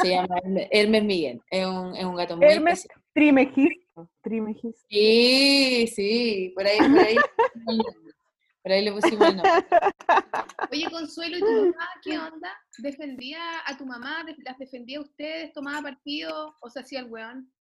se 0.00 0.10
llama 0.10 0.36
Hermes, 0.70 1.02
Miguel, 1.02 1.42
es 1.50 1.66
un, 1.66 1.96
es 1.96 2.04
un 2.04 2.14
gato 2.14 2.36
muy 2.36 2.46
Hermes. 2.46 2.86
Trimegisto. 3.12 4.08
Trimegisto. 4.22 4.80
Sí, 4.88 5.88
sí, 5.88 6.52
por 6.54 6.68
ahí, 6.68 6.78
por 6.78 7.00
ahí, 7.00 7.16
por 8.62 8.72
ahí 8.72 8.84
le 8.84 8.92
pusimos 8.92 9.28
el 9.28 9.36
nombre. 9.36 9.52
Oye, 10.72 10.90
Consuelo, 10.90 11.36
¿y 11.38 11.40
tu 11.40 11.46
mamá 11.52 11.88
qué 12.02 12.18
onda? 12.18 12.50
¿Defendía 12.78 13.40
a 13.66 13.76
tu 13.76 13.86
mamá? 13.86 14.22
¿Def- 14.24 14.38
¿Las 14.44 14.58
defendía 14.58 14.98
a 14.98 15.02
ustedes? 15.02 15.52
¿Tomaba 15.52 15.82
partido? 15.82 16.54
¿O 16.60 16.70
se 16.70 16.80
hacía 16.80 17.00
el 17.00 17.06
weón? 17.10 17.52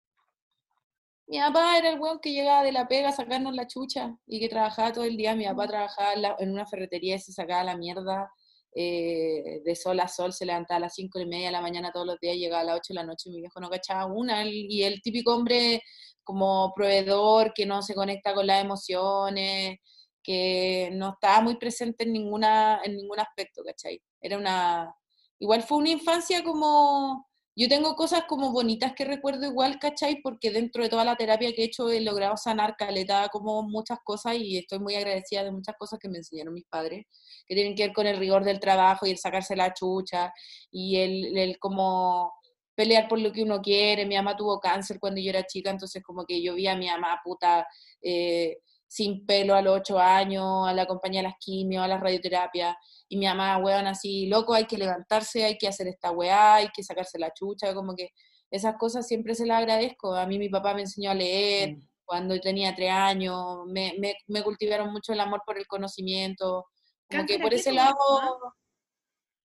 Mi 1.28 1.40
papá 1.40 1.78
era 1.78 1.90
el 1.90 2.00
weón 2.00 2.20
que 2.20 2.32
llegaba 2.34 2.64
de 2.64 2.72
la 2.72 2.88
pega 2.88 3.10
a 3.10 3.14
sacarnos 3.14 3.56
la 3.56 3.68
chucha 3.68 4.16
y 4.26 4.40
que 4.40 4.50
trabajaba 4.50 4.92
todo 4.92 5.04
el 5.04 5.16
día. 5.16 5.36
Mi 5.36 5.46
papá 5.46 5.68
trabajaba 5.68 6.14
en, 6.40 6.52
una 6.52 6.66
ferretería 6.66 7.16
y 7.16 7.20
se 7.20 7.32
sacaba 7.32 7.64
la 7.64 7.78
mierda 7.78 8.32
eh, 8.76 9.62
de 9.64 9.76
sol 9.76 10.00
a 10.00 10.08
sol, 10.08 10.34
se 10.34 10.46
levantaba 10.46 10.78
a 10.78 10.82
las 10.82 10.96
cinco 10.96 11.20
y 11.20 11.26
media 11.26 11.48
de 11.48 11.52
la 11.52 11.62
mañana 11.62 11.92
todos 11.92 12.06
los 12.08 12.20
días, 12.20 12.36
llegaba 12.36 12.62
a 12.62 12.66
las 12.66 12.76
8 12.78 12.94
de 12.94 12.96
la 12.96 13.04
noche 13.04 13.30
y 13.30 13.34
mi 13.34 13.40
viejo 13.42 13.60
no 13.60 13.70
cachaba 13.70 14.06
una. 14.08 14.42
Él- 14.42 14.68
y 14.70 14.84
el 14.84 15.02
típico 15.02 15.36
hombre 15.36 15.82
como 16.24 16.72
proveedor 16.76 17.54
que 17.54 17.66
no 17.66 17.82
se 17.82 17.96
conecta 17.96 18.34
con 18.34 18.46
las 18.48 18.64
emociones, 18.64 19.78
que 20.24 20.90
no 20.94 21.12
estaba 21.14 21.42
muy 21.42 21.58
presente 21.58 22.04
en, 22.04 22.14
ninguna, 22.14 22.82
en 22.84 22.96
ningún 22.98 23.20
aspecto, 23.20 23.64
¿cachai? 23.64 24.02
Era 24.22 24.38
una... 24.38 24.94
Igual 25.40 25.64
fue 25.64 25.78
una 25.78 25.90
infancia 25.90 26.44
como... 26.44 27.28
Yo 27.56 27.68
tengo 27.68 27.96
cosas 27.96 28.24
como 28.26 28.54
bonitas 28.54 28.94
que 28.94 29.04
recuerdo 29.04 29.46
igual, 29.46 29.80
¿cachai? 29.80 30.22
Porque 30.22 30.50
dentro 30.50 30.82
de 30.82 30.90
toda 30.90 31.04
la 31.04 31.18
terapia 31.18 31.52
que 31.52 31.64
he 31.64 31.66
hecho 31.66 31.90
he 31.90 32.00
logrado 32.00 32.38
sanar 32.38 32.78
caleta 32.78 33.28
como 33.30 33.64
muchas 33.64 34.00
cosas 34.04 34.36
y 34.38 34.58
estoy 34.58 34.80
muy 34.80 34.96
agradecida 34.96 35.44
de 35.44 35.52
muchas 35.52 35.76
cosas 35.78 36.00
que 36.00 36.08
me 36.08 36.20
enseñaron 36.20 36.54
mis 36.54 36.66
padres, 36.66 37.06
que 37.46 37.56
tienen 37.56 37.76
que 37.76 37.88
ver 37.88 37.94
con 37.94 38.08
el 38.08 38.18
rigor 38.18 38.46
del 38.46 38.62
trabajo 38.62 39.06
y 39.06 39.12
el 39.12 39.18
sacarse 39.18 39.58
la 39.58 39.74
chucha 39.74 40.32
y 40.72 41.00
el, 41.00 41.38
el 41.38 41.60
como 41.60 42.32
pelear 42.80 43.10
por 43.10 43.20
lo 43.20 43.34
que 43.34 43.44
uno 43.44 43.62
quiere. 43.62 44.06
Mi 44.06 44.16
mamá 44.16 44.38
tuvo 44.38 44.58
cáncer 44.62 44.98
cuando 45.02 45.20
yo 45.20 45.32
era 45.32 45.44
chica, 45.46 45.70
entonces 45.70 46.02
como 46.02 46.24
que 46.26 46.42
yo 46.42 46.54
vi 46.54 46.66
a 46.66 46.78
mi 46.78 46.88
mamá 46.88 47.20
puta 47.22 47.68
eh, 48.02 48.60
sin 48.90 49.26
pelo 49.26 49.56
a 49.56 49.62
los 49.62 49.78
ocho 49.78 50.00
años, 50.00 50.68
a 50.68 50.74
la 50.74 50.88
compañía 50.88 51.22
de 51.22 51.28
las 51.30 51.38
quimios, 51.40 51.84
a 51.84 51.88
las 51.88 52.02
radioterapias, 52.02 52.76
y 53.08 53.18
mi 53.18 53.26
mamá, 53.28 53.58
weón, 53.60 53.86
así, 53.88 54.26
loco, 54.28 54.54
hay 54.54 54.66
que 54.66 54.78
levantarse, 54.78 55.46
hay 55.46 55.58
que 55.58 55.68
hacer 55.68 55.88
esta 55.88 56.12
weá, 56.12 56.56
hay 56.56 56.70
que 56.76 56.84
sacarse 56.84 57.20
la 57.20 57.32
chucha, 57.34 57.74
como 57.76 57.96
que 57.96 58.10
esas 58.52 58.76
cosas 58.78 59.08
siempre 59.08 59.36
se 59.36 59.46
las 59.46 59.60
agradezco. 59.60 60.16
A 60.16 60.26
mí 60.26 60.40
mi 60.40 60.50
papá 60.50 60.74
me 60.74 60.82
enseñó 60.82 61.12
a 61.12 61.14
leer 61.14 61.76
Mm. 61.78 61.82
cuando 62.04 62.34
yo 62.36 62.42
tenía 62.42 62.74
tres 62.76 62.90
años, 62.92 63.60
me, 63.68 63.94
me, 64.00 64.16
me 64.28 64.42
cultivaron 64.44 64.92
mucho 64.92 65.14
el 65.14 65.20
amor 65.20 65.44
por 65.46 65.58
el 65.60 65.68
conocimiento, 65.68 66.66
como 67.10 67.26
que 67.28 67.38
¿Cáncer 67.38 67.42
a 67.42 67.44
por 67.44 67.54
ese 67.54 67.72
lado, 67.72 67.96
mamá? 68.10 68.54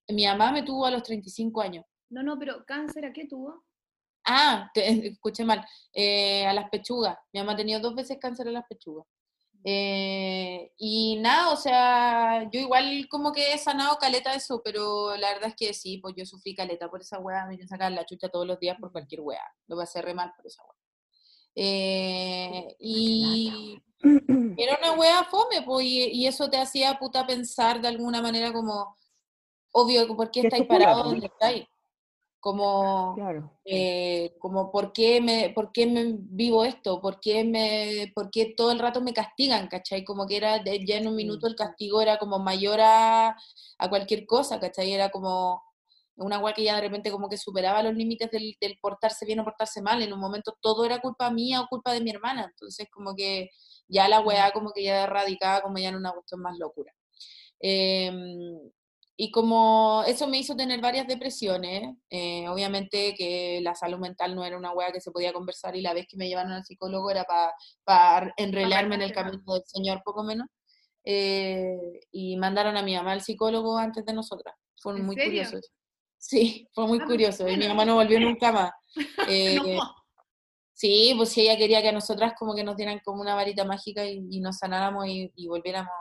mi 0.09 0.25
mamá 0.27 0.53
me 0.53 0.63
tuvo 0.63 0.87
a 0.87 0.91
los 0.91 1.03
35 1.03 1.61
años. 1.61 1.85
No, 2.11 2.23
no, 2.23 2.39
pero 2.39 2.65
¿cáncer 2.67 3.05
a 3.07 3.13
qué 3.13 3.27
tuvo? 3.27 3.65
Ah, 4.27 4.71
te, 4.73 4.87
escuché 5.19 5.45
mal. 5.45 5.67
Eh, 5.93 6.47
a 6.47 6.53
las 6.55 6.71
pechugas. 6.71 7.17
Mi 7.33 7.41
mamá 7.41 7.53
ha 7.53 7.57
tenido 7.57 7.81
dos 7.81 7.95
veces 7.95 8.17
cáncer 8.21 8.49
a 8.49 8.53
las 8.53 8.65
pechugas. 8.69 9.07
Eh, 9.67 10.73
y 10.77 11.17
nada, 11.21 11.51
o 11.51 11.57
sea, 11.57 12.49
yo 12.51 12.61
igual 12.61 13.09
como 13.09 13.33
que 13.33 13.55
he 13.55 13.59
sanado 13.59 13.97
caleta 13.97 14.35
eso, 14.35 14.61
pero 14.63 15.17
la 15.17 15.33
verdad 15.33 15.49
es 15.49 15.57
que 15.57 15.73
sí, 15.73 15.97
pues 15.99 16.15
yo 16.17 16.27
sufrí 16.27 16.55
caleta 16.55 16.91
por 16.91 17.01
esa 17.01 17.19
weá, 17.19 17.47
me 17.47 17.67
sacar 17.67 17.91
la 17.91 18.05
chucha 18.05 18.29
todos 18.29 18.47
los 18.47 18.61
días 18.61 18.77
por 18.79 18.93
cualquier 18.93 19.23
weá. 19.23 19.43
Lo 19.67 19.77
pasé 19.77 20.03
re 20.03 20.13
mal 20.13 20.33
por 20.37 20.47
esa 20.47 20.63
weá. 20.63 20.75
Eh, 21.57 22.77
y 22.79 23.83
era 24.59 24.79
una 24.83 24.93
weá 24.93 25.25
fome, 25.25 25.63
pues, 25.63 25.87
y, 25.87 26.09
y 26.11 26.27
eso 26.27 26.51
te 26.51 26.59
hacía 26.59 26.99
puta 26.99 27.27
pensar 27.27 27.81
de 27.81 27.89
alguna 27.89 28.21
manera 28.21 28.53
como, 28.53 28.95
obvio, 29.73 30.15
¿por 30.15 30.31
qué 30.31 30.41
estáis 30.41 30.67
parados 30.67 31.05
donde 31.05 31.27
estáis? 31.27 31.65
Como, 32.45 33.15
Claro. 33.15 33.59
eh, 33.65 34.37
como 34.39 34.71
¿por 34.71 34.93
qué, 34.93 35.19
me, 35.23 35.49
¿por 35.55 35.73
qué 35.73 35.87
me 35.87 36.05
vivo 36.19 36.63
esto? 36.63 37.01
¿Por 37.01 37.19
qué, 37.19 37.43
me, 37.43 38.13
¿Por 38.15 38.31
qué 38.31 38.53
todo 38.55 38.71
el 38.71 38.79
rato 38.79 39.01
me 39.01 39.15
castigan? 39.15 39.67
¿Cachai? 39.69 40.05
Como 40.05 40.27
que 40.27 40.37
era, 40.37 40.59
de- 40.59 40.85
ya 40.85 40.99
en 40.99 41.09
un 41.09 41.17
minuto 41.17 41.47
el 41.47 41.55
castigo 41.57 42.03
era 42.03 42.19
como 42.19 42.39
mayor 42.39 42.81
a, 42.83 43.29
a 43.79 43.89
cualquier 43.89 44.27
cosa, 44.27 44.61
¿cachai? 44.61 44.93
Era 44.93 45.09
como 45.09 45.63
una 46.17 46.39
weá 46.39 46.53
que 46.53 46.65
ya 46.65 46.75
de 46.75 46.83
repente 46.83 47.11
como 47.11 47.31
que 47.31 47.39
superaba 47.39 47.83
los 47.83 47.95
límites 47.95 48.31
del, 48.31 48.55
del 48.61 48.79
portarse 48.79 49.25
bien 49.25 49.41
o 49.41 49.45
portarse 49.45 49.81
mal. 49.81 50.03
En 50.03 50.13
un 50.13 50.21
momento 50.21 50.55
todo 50.61 50.85
era 50.85 51.01
culpa 51.01 51.31
mía 51.31 51.63
o 51.63 51.67
culpa 51.69 51.95
de 51.95 52.03
mi 52.03 52.11
hermana. 52.11 52.45
Entonces 52.51 52.89
como 52.93 53.15
que 53.15 53.49
ya 53.89 54.07
la 54.07 54.21
weá 54.21 54.51
como 54.53 54.71
que 54.71 54.83
ya 54.85 55.07
radicaba 55.07 55.63
como 55.63 55.79
ya 55.79 55.89
en 55.89 55.97
una 55.97 56.13
cuestión 56.13 56.43
más 56.43 56.59
locura. 56.59 56.93
Em, 57.59 58.71
y 59.17 59.31
como 59.31 60.03
eso 60.07 60.27
me 60.27 60.39
hizo 60.39 60.57
tener 60.57 60.81
varias 60.81 61.07
depresiones, 61.07 61.97
eh, 62.11 62.49
obviamente 62.49 63.15
que 63.15 63.61
la 63.63 63.75
salud 63.75 63.99
mental 63.99 64.35
no 64.35 64.45
era 64.45 64.57
una 64.59 64.73
weá 64.73 64.91
que 64.93 65.01
se 65.01 65.11
podía 65.13 65.33
conversar 65.33 65.77
y 65.77 65.83
la 65.83 65.95
vez 65.95 66.07
que 66.09 66.17
me 66.17 66.27
llevaron 66.29 66.53
al 66.53 66.65
psicólogo 66.65 67.11
era 67.11 67.25
para 67.85 68.35
enrelarme 68.37 68.97
en 68.97 69.03
el 69.03 69.13
camino 69.13 69.41
del 69.55 69.63
Señor, 69.67 70.03
poco 70.05 70.25
menos. 70.25 70.49
Eh, 71.05 72.01
y 72.13 72.37
mandaron 72.39 72.77
a 72.77 72.83
mi 72.83 72.95
mamá 72.97 73.13
al 73.13 73.21
psicólogo 73.21 73.77
antes 73.79 74.05
de 74.05 74.13
nosotras. 74.15 74.55
Fue 74.81 74.97
¿En 74.97 75.05
muy 75.07 75.15
serio? 75.15 75.31
curioso. 75.43 75.59
eso. 75.59 75.69
Sí, 76.19 76.67
fue 76.73 76.87
muy 76.87 76.99
Ah, 77.01 77.05
curioso. 77.07 77.47
Y 77.49 77.57
mi 77.57 77.69
mamá 77.69 77.85
no 77.85 77.95
volvió 77.97 78.19
nunca 78.21 78.51
más. 78.53 78.71
Eh, 79.29 79.59
No. 79.77 79.95
Sí, 80.77 81.15
pues 81.17 81.29
sí, 81.29 81.43
ella 81.43 81.57
quería 81.57 81.81
que 81.83 81.91
a 81.91 81.93
nosotras 81.93 82.33
como 82.37 82.53
que 82.55 82.65
nos 82.65 82.77
dieran 82.77 82.99
como 83.05 83.21
una 83.21 83.37
varita 83.37 83.65
mágica 83.65 84.05
y, 84.07 84.27
y 84.29 84.41
nos 84.41 84.59
sanáramos 84.59 85.07
y, 85.07 85.31
y 85.37 85.47
volviéramos 85.47 85.93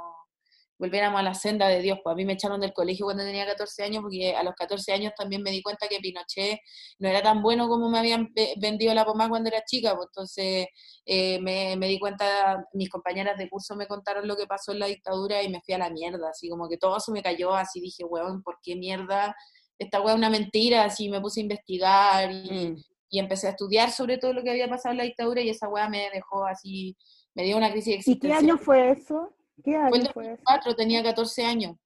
volviéramos 0.77 1.19
a 1.19 1.23
la 1.23 1.33
senda 1.33 1.67
de 1.67 1.81
Dios. 1.81 1.99
Pues 2.03 2.13
a 2.13 2.15
mí 2.15 2.25
me 2.25 2.33
echaron 2.33 2.59
del 2.59 2.73
colegio 2.73 3.05
cuando 3.05 3.23
tenía 3.23 3.45
14 3.45 3.83
años, 3.83 4.01
porque 4.01 4.35
a 4.35 4.43
los 4.43 4.53
14 4.55 4.91
años 4.91 5.13
también 5.17 5.41
me 5.41 5.51
di 5.51 5.61
cuenta 5.61 5.87
que 5.87 5.99
Pinochet 5.99 6.59
no 6.99 7.09
era 7.09 7.21
tan 7.21 7.41
bueno 7.41 7.67
como 7.67 7.89
me 7.89 7.99
habían 7.99 8.33
vendido 8.57 8.93
la 8.93 9.05
pomada 9.05 9.29
cuando 9.29 9.49
era 9.49 9.63
chica. 9.65 9.95
Pues 9.95 10.07
entonces 10.09 10.67
eh, 11.05 11.39
me, 11.39 11.75
me, 11.77 11.87
di 11.87 11.99
cuenta, 11.99 12.65
mis 12.73 12.89
compañeras 12.89 13.37
de 13.37 13.49
curso 13.49 13.75
me 13.75 13.87
contaron 13.87 14.27
lo 14.27 14.35
que 14.35 14.47
pasó 14.47 14.71
en 14.71 14.79
la 14.79 14.87
dictadura 14.87 15.41
y 15.43 15.49
me 15.49 15.61
fui 15.61 15.73
a 15.73 15.77
la 15.77 15.89
mierda. 15.89 16.29
Así 16.29 16.49
como 16.49 16.67
que 16.67 16.77
todo 16.77 16.97
eso 16.97 17.11
me 17.11 17.23
cayó, 17.23 17.53
así 17.53 17.79
dije, 17.79 18.03
weón, 18.03 18.41
¿por 18.43 18.57
qué 18.61 18.75
mierda? 18.75 19.35
Esta 19.77 20.01
weón 20.01 20.15
es 20.15 20.17
una 20.17 20.29
mentira, 20.29 20.83
así 20.83 21.09
me 21.09 21.21
puse 21.21 21.39
a 21.39 21.43
investigar 21.43 22.31
y, 22.31 22.69
mm. 22.69 22.83
y, 23.09 23.19
empecé 23.19 23.47
a 23.47 23.51
estudiar 23.51 23.91
sobre 23.91 24.17
todo 24.17 24.33
lo 24.33 24.43
que 24.43 24.51
había 24.51 24.69
pasado 24.69 24.91
en 24.91 24.97
la 24.99 25.03
dictadura 25.03 25.41
y 25.41 25.49
esa 25.49 25.67
weá 25.67 25.89
me 25.89 26.09
dejó 26.13 26.45
así, 26.45 26.95
me 27.33 27.43
dio 27.43 27.57
una 27.57 27.71
crisis 27.71 27.95
existencial. 27.95 28.43
¿Y 28.43 28.45
qué 28.45 28.51
año 28.51 28.57
fue 28.57 28.91
eso? 28.91 29.33
¿Qué 29.63 29.75
año 29.75 29.91
fue, 30.13 30.25
en 30.25 30.31
2004, 30.35 30.75
tenía 30.75 31.03
14 31.03 31.45
años. 31.45 31.77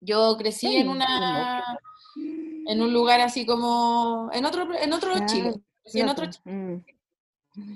Yo 0.00 0.36
crecí 0.38 0.76
en 0.76 0.88
una 0.88 1.78
en 2.66 2.82
un 2.82 2.92
lugar 2.92 3.20
así 3.20 3.44
como 3.44 4.30
en 4.32 4.44
otro 4.44 4.74
en 4.74 4.92
otro 4.92 5.26
Chile, 5.26 5.54
en 5.84 6.08
otro 6.08 6.26
mm. 6.44 6.76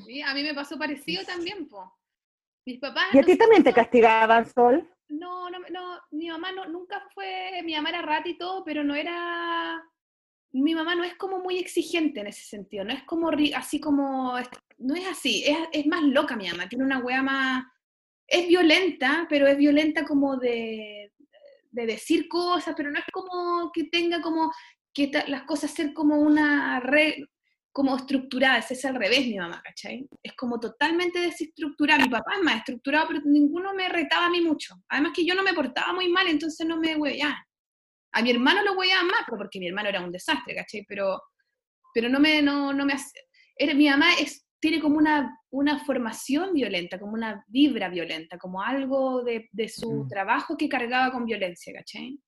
Sí, 0.07 0.23
a 0.23 0.33
mí 0.35 0.43
me 0.43 0.55
pasó 0.55 0.79
parecido 0.79 1.25
también, 1.25 1.69
po. 1.69 1.93
Mis 2.65 2.79
papás 2.79 3.07
¿Y 3.13 3.19
a 3.19 3.23
ti 3.23 3.37
también 3.37 3.63
te 3.63 3.73
castigaban, 3.73 4.47
Sol? 4.51 4.89
No, 5.09 5.51
no, 5.51 5.59
no, 5.71 6.01
mi 6.13 6.29
mamá 6.29 6.53
no, 6.53 6.67
nunca 6.67 7.03
fue, 7.13 7.61
mi 7.63 7.75
mamá 7.75 7.91
era 7.91 8.03
rata 8.03 8.29
y 8.29 8.39
todo, 8.39 8.65
pero 8.65 8.83
no 8.83 8.95
era, 8.95 9.83
mi 10.53 10.75
mamá 10.75 10.95
no 10.95 11.05
es 11.05 11.15
como 11.17 11.41
muy 11.41 11.59
exigente 11.59 12.21
en 12.21 12.29
ese 12.29 12.45
sentido, 12.45 12.85
no 12.85 12.93
es 12.93 13.03
como 13.03 13.31
así 13.55 13.81
como, 13.81 14.35
no 14.79 14.95
es 14.95 15.07
así, 15.07 15.45
es, 15.45 15.59
es 15.73 15.87
más 15.87 16.03
loca 16.05 16.37
mi 16.37 16.49
mamá, 16.49 16.69
tiene 16.69 16.85
una 16.85 17.01
wea 17.01 17.23
más, 17.23 17.65
es 18.27 18.49
violenta, 18.49 19.27
pero 19.29 19.47
es 19.47 19.57
violenta 19.57 20.05
como 20.05 20.37
de, 20.37 21.13
de 21.71 21.87
decir 21.87 22.29
cosas, 22.29 22.75
pero 22.77 22.91
no 22.91 22.99
es 22.99 23.05
como 23.13 23.71
que 23.73 23.85
tenga 23.85 24.21
como 24.21 24.53
que 24.93 25.11
las 25.27 25.43
cosas 25.43 25.73
ser 25.73 25.93
como 25.93 26.17
una 26.17 26.81
red, 26.81 27.15
como 27.73 27.97
estructuradas, 27.97 28.71
es 28.71 28.85
al 28.85 28.95
revés 28.95 29.27
mi 29.27 29.37
mamá, 29.37 29.61
¿cachai? 29.65 30.09
Es 30.23 30.35
como 30.35 30.61
totalmente 30.61 31.19
desestructurada. 31.19 32.05
Mi 32.05 32.09
papá 32.09 32.37
es 32.37 32.43
más 32.45 32.59
estructurado, 32.59 33.09
pero 33.09 33.21
ninguno 33.25 33.75
me 33.75 33.89
retaba 33.89 34.27
a 34.27 34.31
mí 34.31 34.41
mucho. 34.41 34.77
Además 34.89 35.13
que 35.15 35.27
yo 35.27 35.35
no 35.35 35.43
me 35.43 35.53
portaba 35.53 35.93
muy 35.93 36.09
mal, 36.09 36.29
entonces 36.29 36.65
no 36.65 36.79
me 36.79 36.95
hueveaban. 36.95 37.43
A 38.13 38.23
mi 38.23 38.31
hermano 38.31 38.63
lo 38.63 38.75
hueveaban 38.75 39.09
más, 39.09 39.25
porque 39.29 39.59
mi 39.59 39.67
hermano 39.67 39.89
era 39.89 40.01
un 40.01 40.13
desastre, 40.13 40.55
¿cachai? 40.55 40.85
Pero, 40.87 41.21
pero 41.93 42.09
no 42.09 42.21
me, 42.21 42.41
no, 42.41 42.73
no 42.73 42.87
me 42.87 42.93
hace... 42.93 43.11
Era, 43.57 43.75
mi 43.75 43.89
mamá 43.89 44.15
es 44.21 44.44
tiene 44.65 44.81
como 44.81 44.97
una, 44.97 45.39
una 45.51 45.79
formación 45.79 46.55
violenta, 46.55 46.99
como 46.99 47.13
una 47.13 47.45
vibra 47.49 47.91
violenta, 47.91 48.39
como 48.39 48.63
algo 48.63 49.23
de, 49.23 49.47
de 49.53 49.69
su 49.69 49.93
mm. 49.93 50.09
trabajo 50.09 50.57
que 50.57 50.71
cargaba 50.71 51.13
con 51.13 51.27
violencia, 51.27 51.71
¿cachai? 51.75 52.19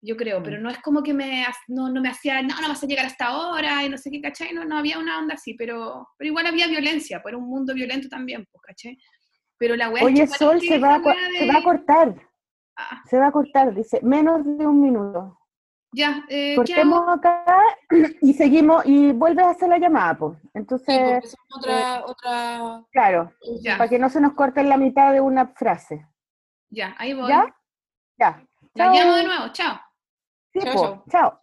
Yo 0.00 0.16
creo, 0.16 0.40
pero 0.44 0.60
mm. 0.60 0.62
no 0.62 0.70
es 0.70 0.78
como 0.78 1.02
que 1.02 1.12
me, 1.12 1.44
no, 1.66 1.88
no 1.88 2.00
me 2.00 2.08
hacía, 2.08 2.40
no, 2.40 2.54
no 2.60 2.68
vas 2.68 2.84
a 2.84 2.86
llegar 2.86 3.06
hasta 3.06 3.26
ahora 3.26 3.82
y 3.82 3.88
no 3.88 3.98
sé 3.98 4.12
qué, 4.12 4.20
¿cachai? 4.20 4.54
No, 4.54 4.64
no 4.64 4.78
había 4.78 4.96
una 4.96 5.18
onda 5.18 5.34
así, 5.34 5.54
pero, 5.54 6.06
pero 6.16 6.28
igual 6.28 6.46
había 6.46 6.68
violencia, 6.68 7.20
pues 7.20 7.32
era 7.32 7.42
un 7.42 7.48
mundo 7.48 7.74
violento 7.74 8.08
también, 8.08 8.46
pues, 8.52 8.62
¿cachai? 8.62 8.96
Pero 9.58 9.74
la 9.74 9.90
wea 9.90 10.04
Oye, 10.04 10.28
Sol, 10.28 10.60
se 10.60 10.78
va, 10.78 11.02
se 11.36 11.48
va 11.48 11.58
a 11.58 11.64
cortar. 11.64 12.14
Ah. 12.76 13.02
Se 13.10 13.18
va 13.18 13.26
a 13.26 13.32
cortar, 13.32 13.74
dice, 13.74 13.98
menos 14.04 14.44
de 14.44 14.64
un 14.68 14.80
minuto. 14.80 15.36
Ya, 15.94 16.24
eh, 16.28 16.56
Cortemos 16.56 17.04
acá 17.08 17.44
y 18.20 18.34
seguimos 18.34 18.84
y 18.84 19.12
vuelves 19.12 19.44
a 19.44 19.50
hacer 19.50 19.68
la 19.68 19.78
llamada, 19.78 20.18
pues. 20.18 20.38
Entonces. 20.52 21.30
Sí, 21.30 21.36
otra, 21.54 21.98
eh, 21.98 22.02
otra. 22.04 22.84
Claro, 22.90 23.32
para 23.78 23.88
que 23.88 24.00
no 24.00 24.10
se 24.10 24.20
nos 24.20 24.32
corte 24.32 24.60
en 24.60 24.70
la 24.70 24.76
mitad 24.76 25.12
de 25.12 25.20
una 25.20 25.46
frase. 25.46 26.04
Ya, 26.68 26.96
ahí 26.98 27.14
voy. 27.14 27.28
¿Ya? 27.28 27.56
Ya. 28.18 28.44
La 28.74 28.92
llamo 28.92 29.14
de 29.14 29.24
nuevo, 29.24 29.48
chao. 29.52 29.80
Sí, 30.52 30.58
chao, 30.64 31.04
chao. 31.08 31.40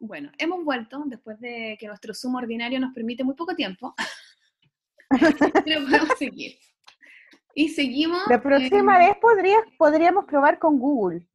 Bueno, 0.00 0.32
hemos 0.38 0.64
vuelto 0.64 1.02
después 1.04 1.38
de 1.38 1.76
que 1.78 1.86
nuestro 1.86 2.14
sumo 2.14 2.38
ordinario 2.38 2.80
nos 2.80 2.94
permite 2.94 3.24
muy 3.24 3.34
poco 3.34 3.54
tiempo. 3.54 3.94
Pero 5.66 5.84
podemos 5.84 6.18
seguir. 6.18 6.56
Y 7.54 7.68
seguimos. 7.68 8.22
La 8.26 8.40
próxima 8.40 8.96
vez 8.96 9.18
podrías, 9.20 9.62
podríamos 9.76 10.24
probar 10.24 10.58
con 10.58 10.78
Google 10.78 11.28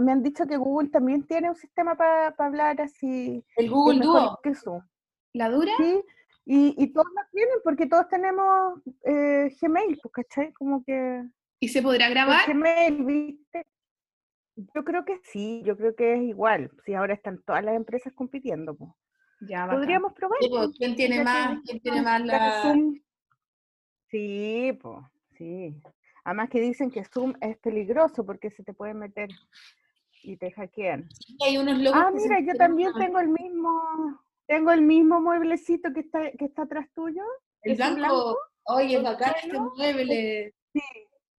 me 0.00 0.12
han 0.12 0.22
dicho 0.22 0.46
que 0.46 0.56
Google 0.56 0.90
también 0.90 1.26
tiene 1.26 1.48
un 1.48 1.56
sistema 1.56 1.96
para 1.96 2.34
hablar 2.38 2.80
así. 2.80 3.44
El 3.56 3.70
Google 3.70 4.00
Duo. 4.00 4.38
¿La 5.32 5.48
dura? 5.48 5.72
Sí, 5.78 6.02
y, 6.44 6.74
y 6.76 6.92
todos 6.92 7.06
lo 7.14 7.22
tienen 7.32 7.56
porque 7.62 7.86
todos 7.86 8.08
tenemos 8.08 8.80
eh, 9.04 9.54
Gmail, 9.60 9.98
pues, 10.02 10.12
¿cachai? 10.12 10.52
Como 10.52 10.82
que... 10.84 11.24
¿Y 11.60 11.68
se 11.68 11.82
podrá 11.82 12.08
grabar? 12.08 12.48
Gmail, 12.48 13.04
¿viste? 13.04 13.66
Yo 14.56 14.84
creo 14.84 15.04
que 15.04 15.20
sí, 15.22 15.62
yo 15.64 15.76
creo 15.76 15.94
que 15.94 16.14
es 16.14 16.22
igual. 16.22 16.70
Si 16.84 16.94
ahora 16.94 17.14
están 17.14 17.42
todas 17.42 17.64
las 17.64 17.76
empresas 17.76 18.12
compitiendo, 18.12 18.74
pues. 18.74 18.90
Ya, 19.42 19.66
Podríamos 19.66 20.12
probar. 20.12 20.38
Pues, 20.48 20.70
¿Quién 20.76 20.96
tiene 20.96 21.22
más? 21.24 21.58
¿Quién 21.64 21.80
tiene 21.80 22.02
más 22.02 22.20
la...? 22.24 22.74
Sí, 24.08 24.76
pues, 24.82 25.04
sí. 25.38 25.80
Además 26.24 26.50
que 26.50 26.60
dicen 26.60 26.90
que 26.90 27.04
Zoom 27.04 27.34
es 27.40 27.56
peligroso 27.58 28.26
porque 28.26 28.50
se 28.50 28.62
te 28.64 28.74
puede 28.74 28.92
meter 28.92 29.30
y 30.22 30.36
te 30.36 30.50
hackean. 30.52 31.08
hay 31.44 31.58
unos 31.58 31.94
ah, 31.94 32.10
mira, 32.12 32.40
yo 32.40 32.54
también 32.54 32.92
tengo 32.98 33.20
el 33.20 33.28
mismo, 33.28 34.20
tengo 34.46 34.72
el 34.72 34.82
mismo 34.82 35.20
mueblecito 35.20 35.92
que 35.92 36.00
está, 36.00 36.30
que 36.32 36.44
está 36.44 36.62
atrás 36.62 36.88
tuyo. 36.94 37.22
El 37.62 37.76
blanco, 37.76 38.38
oye, 38.64 38.96
es 38.96 39.02
bacán 39.02 39.34
este 39.42 39.58
mueble. 39.58 40.54
Sí, 40.72 40.80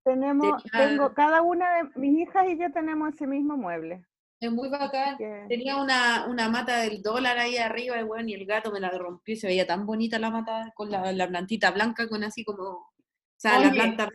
tenemos, 0.03 0.63
tengo, 0.71 1.13
cada 1.13 1.41
una 1.41 1.69
de 1.75 1.89
mis 1.95 2.19
hijas 2.21 2.47
y 2.47 2.57
yo 2.57 2.71
tenemos 2.71 3.13
ese 3.13 3.27
mismo 3.27 3.57
mueble. 3.57 4.05
Es 4.39 4.51
muy 4.51 4.69
bacán. 4.69 5.17
Tenía 5.47 5.77
una, 5.77 6.25
una, 6.27 6.49
mata 6.49 6.79
del 6.79 7.03
dólar 7.03 7.37
ahí 7.37 7.57
arriba 7.57 7.99
y 7.99 8.03
bueno, 8.03 8.27
y 8.27 8.33
el 8.33 8.45
gato 8.45 8.71
me 8.71 8.79
la 8.79 8.89
rompió 8.89 9.35
y 9.35 9.37
se 9.37 9.45
veía 9.45 9.67
tan 9.67 9.85
bonita 9.85 10.17
la 10.17 10.31
mata 10.31 10.71
con 10.75 10.89
la, 10.89 11.11
la 11.11 11.27
plantita 11.27 11.69
blanca 11.69 12.09
con 12.09 12.23
así 12.23 12.43
como, 12.43 12.63
o 12.63 12.93
sea, 13.37 13.59
la 13.59 13.71
planta. 13.71 14.09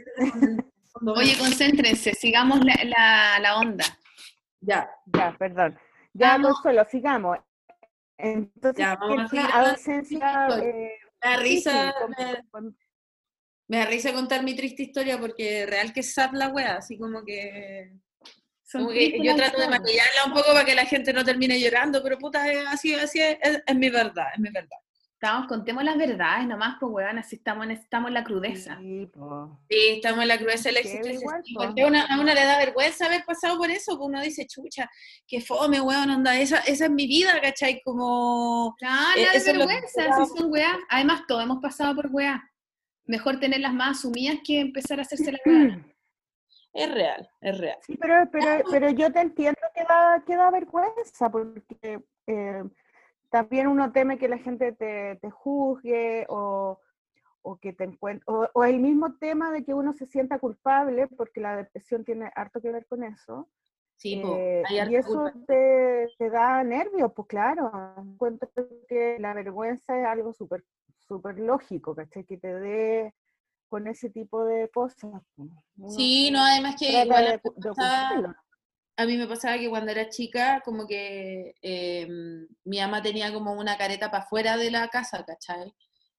Oye, 1.16 1.36
concéntrense, 1.38 2.14
sigamos 2.14 2.64
la, 2.64 2.74
la, 2.84 3.38
la 3.40 3.58
onda. 3.58 3.84
Ya, 4.66 4.90
ya, 5.14 5.36
perdón. 5.38 5.78
Ya, 6.12 6.38
solo 6.62 6.84
sigamos. 6.90 7.38
Entonces, 8.18 8.84
ya, 8.84 8.96
vamos 8.96 9.32
a 9.32 9.76
seguir 9.76 10.22
eh, 10.22 10.98
me 11.22 11.30
da 11.30 11.36
risa, 11.36 11.94
me, 13.68 13.78
da 13.78 13.86
risa 13.86 14.12
contar 14.12 14.42
mi 14.42 14.54
triste 14.56 14.84
historia 14.84 15.18
porque 15.18 15.66
real 15.66 15.92
que 15.92 16.00
es 16.00 16.14
sad 16.14 16.32
la 16.32 16.48
wea, 16.48 16.76
así 16.76 16.98
como 16.98 17.24
que, 17.24 17.92
yo 19.22 19.36
trato 19.36 19.60
de 19.60 19.68
maquillarla 19.68 20.24
un 20.26 20.32
poco 20.32 20.52
para 20.52 20.64
que 20.64 20.74
la 20.74 20.86
gente 20.86 21.12
no 21.12 21.24
termine 21.24 21.60
llorando, 21.60 22.02
pero 22.02 22.18
puta, 22.18 22.44
así, 22.70 22.94
así 22.94 23.20
es, 23.20 23.38
es 23.66 23.76
mi 23.76 23.90
verdad, 23.90 24.26
es 24.34 24.40
mi 24.40 24.50
verdad. 24.50 24.78
Estamos, 25.18 25.46
contemos 25.46 25.82
las 25.82 25.96
verdades 25.96 26.46
nomás, 26.46 26.76
pues, 26.78 26.92
weón, 26.92 27.16
así 27.16 27.36
estamos 27.36 27.64
en, 27.64 27.70
estamos 27.70 28.08
en 28.08 28.14
la 28.14 28.22
crudeza. 28.22 28.76
Sí, 28.82 29.10
sí 29.70 29.88
estamos 29.94 30.20
en 30.20 30.28
la 30.28 30.36
crudeza 30.36 30.68
del 30.68 30.76
éxito. 30.76 31.08
a 31.30 32.20
una 32.20 32.34
le 32.34 32.44
da 32.44 32.58
vergüenza 32.58 33.06
haber 33.06 33.24
pasado 33.24 33.56
por 33.56 33.70
eso, 33.70 33.96
pues 33.96 34.08
uno 34.10 34.20
dice, 34.20 34.46
chucha, 34.46 34.90
qué 35.26 35.40
fome, 35.40 35.80
weón, 35.80 36.10
onda, 36.10 36.38
esa, 36.38 36.58
esa 36.58 36.84
es 36.84 36.90
mi 36.90 37.06
vida, 37.06 37.40
¿cachai? 37.40 37.80
Como... 37.82 38.76
No 38.78 38.88
eh, 39.16 39.42
vergüenza, 39.42 40.02
si 40.26 40.38
son 40.38 40.52
weá. 40.52 40.76
Además, 40.90 41.22
todos 41.26 41.44
hemos 41.44 41.62
pasado 41.62 41.94
por 41.96 42.08
weá. 42.08 42.52
Mejor 43.06 43.40
tenerlas 43.40 43.72
más 43.72 43.96
asumidas 43.96 44.40
que 44.44 44.60
empezar 44.60 44.98
a 44.98 45.02
hacerse 45.02 45.32
la 45.32 45.38
weá. 45.46 45.78
Es 46.74 46.92
real, 46.92 47.26
es 47.40 47.56
real. 47.56 47.78
Sí, 47.86 47.96
pero, 47.98 48.28
pero, 48.30 48.62
pero 48.70 48.90
yo 48.90 49.10
te 49.10 49.20
entiendo 49.20 49.62
que 49.74 49.82
da, 49.84 50.22
que 50.26 50.36
da 50.36 50.50
vergüenza, 50.50 51.30
porque... 51.30 52.00
Eh, 52.26 52.64
también 53.36 53.66
uno 53.66 53.92
teme 53.92 54.16
que 54.16 54.28
la 54.28 54.38
gente 54.38 54.72
te, 54.72 55.16
te 55.16 55.30
juzgue 55.30 56.24
o, 56.30 56.80
o, 57.42 57.56
que 57.58 57.74
te 57.74 57.84
encuentre, 57.84 58.24
o, 58.26 58.64
el 58.64 58.80
mismo 58.80 59.14
tema 59.16 59.50
de 59.50 59.62
que 59.62 59.74
uno 59.74 59.92
se 59.92 60.06
sienta 60.06 60.38
culpable, 60.38 61.06
porque 61.06 61.42
la 61.42 61.54
depresión 61.54 62.02
tiene 62.02 62.30
harto 62.34 62.62
que 62.62 62.72
ver 62.72 62.86
con 62.86 63.04
eso. 63.04 63.46
Sí, 63.98 64.22
eh, 64.24 64.62
y 64.88 64.94
eso 64.94 65.30
te, 65.46 66.08
te, 66.16 66.30
da 66.30 66.64
nervios, 66.64 67.12
pues 67.14 67.28
claro. 67.28 67.70
Encuentro 67.98 68.48
que 68.88 69.18
la 69.18 69.34
vergüenza 69.34 69.98
es 70.00 70.06
algo 70.06 70.32
súper 70.32 70.64
super 71.06 71.38
lógico, 71.38 71.94
¿cachai? 71.94 72.24
Que 72.24 72.38
te 72.38 72.54
dé 72.54 73.14
con 73.68 73.86
ese 73.86 74.08
tipo 74.08 74.46
de 74.46 74.70
cosas. 74.70 75.22
sí, 75.88 76.30
no, 76.30 76.40
además 76.42 76.76
que 76.78 77.06
a 78.96 79.06
mí 79.06 79.16
me 79.16 79.26
pasaba 79.26 79.58
que 79.58 79.68
cuando 79.68 79.90
era 79.90 80.08
chica, 80.08 80.62
como 80.64 80.86
que 80.86 81.54
em, 81.62 82.48
mi 82.64 82.78
mamá 82.80 83.02
tenía 83.02 83.32
como 83.32 83.52
una 83.52 83.76
careta 83.76 84.10
para 84.10 84.24
afuera 84.24 84.56
de 84.56 84.70
la 84.70 84.88
casa, 84.88 85.24
¿cachai? 85.24 85.72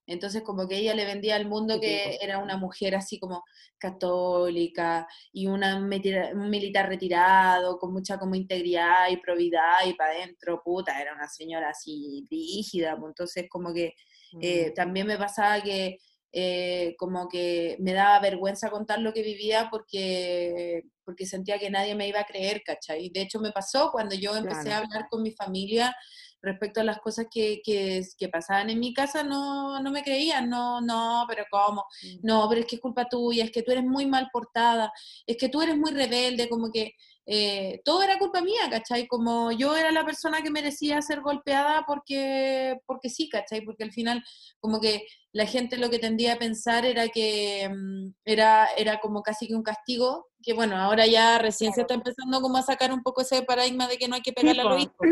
Entonces 0.06 0.42
como 0.44 0.68
que 0.68 0.78
ella 0.78 0.96
le 0.96 1.06
vendía 1.06 1.36
al 1.36 1.48
mundo 1.48 1.82
que 1.82 2.18
era 2.22 2.38
una 2.40 2.56
mujer 2.56 2.96
así 2.96 3.20
como 3.20 3.44
católica 3.78 5.06
y 5.34 5.48
una 5.48 5.75
un 5.75 6.50
militar 6.50 6.88
retirado, 6.88 7.78
con 7.78 7.92
mucha 7.94 8.17
como 8.17 8.36
integridad 8.36 9.10
y 9.10 9.17
probidad 9.17 9.86
y 9.86 9.94
para 9.94 10.12
adentro, 10.13 10.62
puta, 10.63 11.02
era 11.02 11.13
una 11.13 11.28
señora 11.28 11.69
así 11.71 12.25
rígida, 12.30 12.96
pues, 12.98 13.10
entonces 13.10 13.48
como 13.50 13.73
que 13.73 13.96
eh, 14.42 14.69
mm. 14.69 14.73
también 14.75 15.08
me 15.08 15.17
pasaba 15.17 15.62
que 15.62 15.98
eh, 16.32 16.96
como 16.98 17.28
que 17.30 17.78
me 17.80 17.94
daba 17.94 18.19
vergüenza 18.19 18.69
contar 18.69 19.00
lo 19.00 19.13
que 19.13 19.23
vivía 19.23 19.69
porque, 19.71 20.84
porque 21.04 21.25
sentía 21.25 21.58
que 21.58 21.69
nadie 21.69 21.96
me 21.96 22.08
iba 22.08 22.19
a 22.19 22.25
creer, 22.25 22.63
¿cachai? 22.63 23.10
De 23.10 23.21
hecho 23.21 23.40
me 23.40 23.52
pasó 23.52 23.92
cuando 23.92 24.15
yo 24.15 24.36
empecé 24.36 24.71
a 24.71 24.80
hablar 24.80 25.08
con 25.10 25.23
mi 25.23 25.32
familia 25.32 25.96
respecto 26.42 26.82
a 26.82 26.84
las 26.84 27.00
cosas 27.00 27.28
que, 27.32 27.62
que, 27.63 28.02
que, 28.17 28.30
pasaban 28.30 28.69
en 28.69 28.80
mi 28.80 28.94
casa, 28.94 29.23
no, 29.23 29.82
no 29.82 29.92
me 29.92 30.04
creían, 30.04 30.50
no, 30.50 30.82
no, 30.82 31.25
pero 31.28 31.46
¿cómo? 31.50 31.86
Mm. 32.04 32.25
No, 32.28 32.48
pero 32.48 32.62
es 32.62 32.67
que 32.67 32.75
es 32.75 32.82
culpa 32.82 33.08
tuya, 33.10 33.44
es 33.44 33.52
que 33.52 33.63
tú 33.63 33.71
eres 33.71 33.84
muy 33.84 34.06
mal 34.06 34.30
portada, 34.32 34.92
es 35.25 35.38
que 35.38 35.50
tú 35.50 35.62
eres 35.62 35.78
muy 35.78 35.92
rebelde, 35.92 36.48
como 36.50 36.71
que 36.71 36.94
eh, 37.30 37.82
todo 37.84 38.02
era 38.04 38.17
culpa 38.17 38.42
mía, 38.42 38.69
¿cachai? 38.71 39.06
Como 39.06 39.52
yo 39.52 39.75
era 39.75 39.92
la 39.92 40.06
persona 40.06 40.42
que 40.42 40.50
merecía 40.50 41.02
ser 41.02 41.19
golpeada 41.19 41.84
porque, 41.86 42.80
porque 42.86 43.10
sí, 43.10 43.28
¿cachai? 43.28 43.65
Porque 43.65 43.84
al 43.84 43.92
final, 43.92 44.23
como 44.62 44.80
que 44.80 45.06
la 45.34 45.46
gente 45.46 45.75
lo 45.75 45.90
que 45.90 46.00
tendía 46.00 46.34
a 46.34 46.40
pensar 46.40 46.86
era 46.86 47.10
que 47.10 47.69
mm, 47.69 48.13
era, 48.23 48.67
era 48.78 49.02
como 49.02 49.23
casi 49.23 49.46
que 49.46 49.56
un 49.56 49.63
castigo, 49.63 50.28
que 50.42 50.54
bueno, 50.54 50.78
ahora 50.78 51.06
ya 51.06 51.38
recién 51.38 51.73
se 51.73 51.82
está 51.82 51.96
empezando 51.96 52.40
como 52.40 52.58
a 52.60 52.62
sacar 52.62 52.94
un 52.94 53.04
poco 53.04 53.19
ese 53.19 53.44
paradigma 53.44 53.90
de 53.90 53.98
que 53.98 54.08
no 54.08 54.15
hay 54.15 54.21
que 54.21 54.32
pegarle 54.32 54.62
a 54.62 54.65
los 54.65 54.84
hijos. 54.84 55.08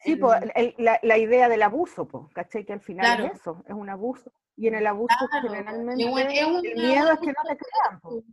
sí, 0.00 0.16
Pues, 0.16 0.42
la, 0.76 1.18
idea 1.18 1.48
del 1.48 1.62
abuso, 1.62 2.08
pues, 2.08 2.24
¿cachai? 2.34 2.64
Que 2.64 2.72
al 2.72 2.80
final 2.80 3.26
es 3.26 3.40
eso, 3.40 3.62
es 3.64 3.74
un 3.74 3.90
abuso. 3.90 4.32
Y 4.56 4.66
en 4.66 4.74
el 4.74 4.88
abuso 4.88 5.14
generalmente 5.40 6.02
el 6.02 6.74
miedo 6.74 7.12
es 7.12 7.20
que 7.20 7.26
no 7.26 7.42
te 7.46 7.56
crean. 7.56 8.00
pues. 8.02 8.24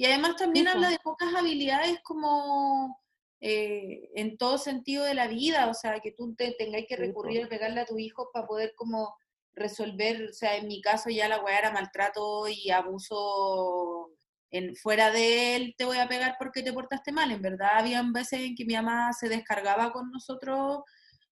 Y 0.00 0.06
además 0.06 0.36
también 0.36 0.66
habla 0.66 0.88
de 0.88 0.98
pocas 0.98 1.34
habilidades 1.34 2.00
como 2.02 2.98
eh, 3.38 4.08
en 4.14 4.38
todo 4.38 4.56
sentido 4.56 5.04
de 5.04 5.12
la 5.12 5.28
vida, 5.28 5.68
o 5.68 5.74
sea, 5.74 6.00
que 6.00 6.12
tú 6.12 6.34
te 6.34 6.52
tengáis 6.52 6.86
que 6.88 6.96
recurrir 6.96 7.44
a 7.44 7.48
pegarle 7.50 7.82
a 7.82 7.84
tu 7.84 7.98
hijo 7.98 8.30
para 8.32 8.46
poder 8.46 8.72
como 8.76 9.14
resolver, 9.52 10.30
o 10.30 10.32
sea, 10.32 10.56
en 10.56 10.68
mi 10.68 10.80
caso 10.80 11.10
ya 11.10 11.28
la 11.28 11.42
weá 11.42 11.58
era 11.58 11.70
maltrato 11.70 12.48
y 12.48 12.70
abuso 12.70 14.08
en, 14.50 14.74
fuera 14.74 15.10
de 15.10 15.56
él 15.56 15.74
te 15.76 15.84
voy 15.84 15.98
a 15.98 16.08
pegar 16.08 16.36
porque 16.38 16.62
te 16.62 16.72
portaste 16.72 17.12
mal, 17.12 17.30
en 17.30 17.42
verdad 17.42 17.72
habían 17.74 18.14
veces 18.14 18.40
en 18.40 18.54
que 18.54 18.64
mi 18.64 18.72
mamá 18.72 19.12
se 19.12 19.28
descargaba 19.28 19.92
con 19.92 20.10
nosotros 20.10 20.80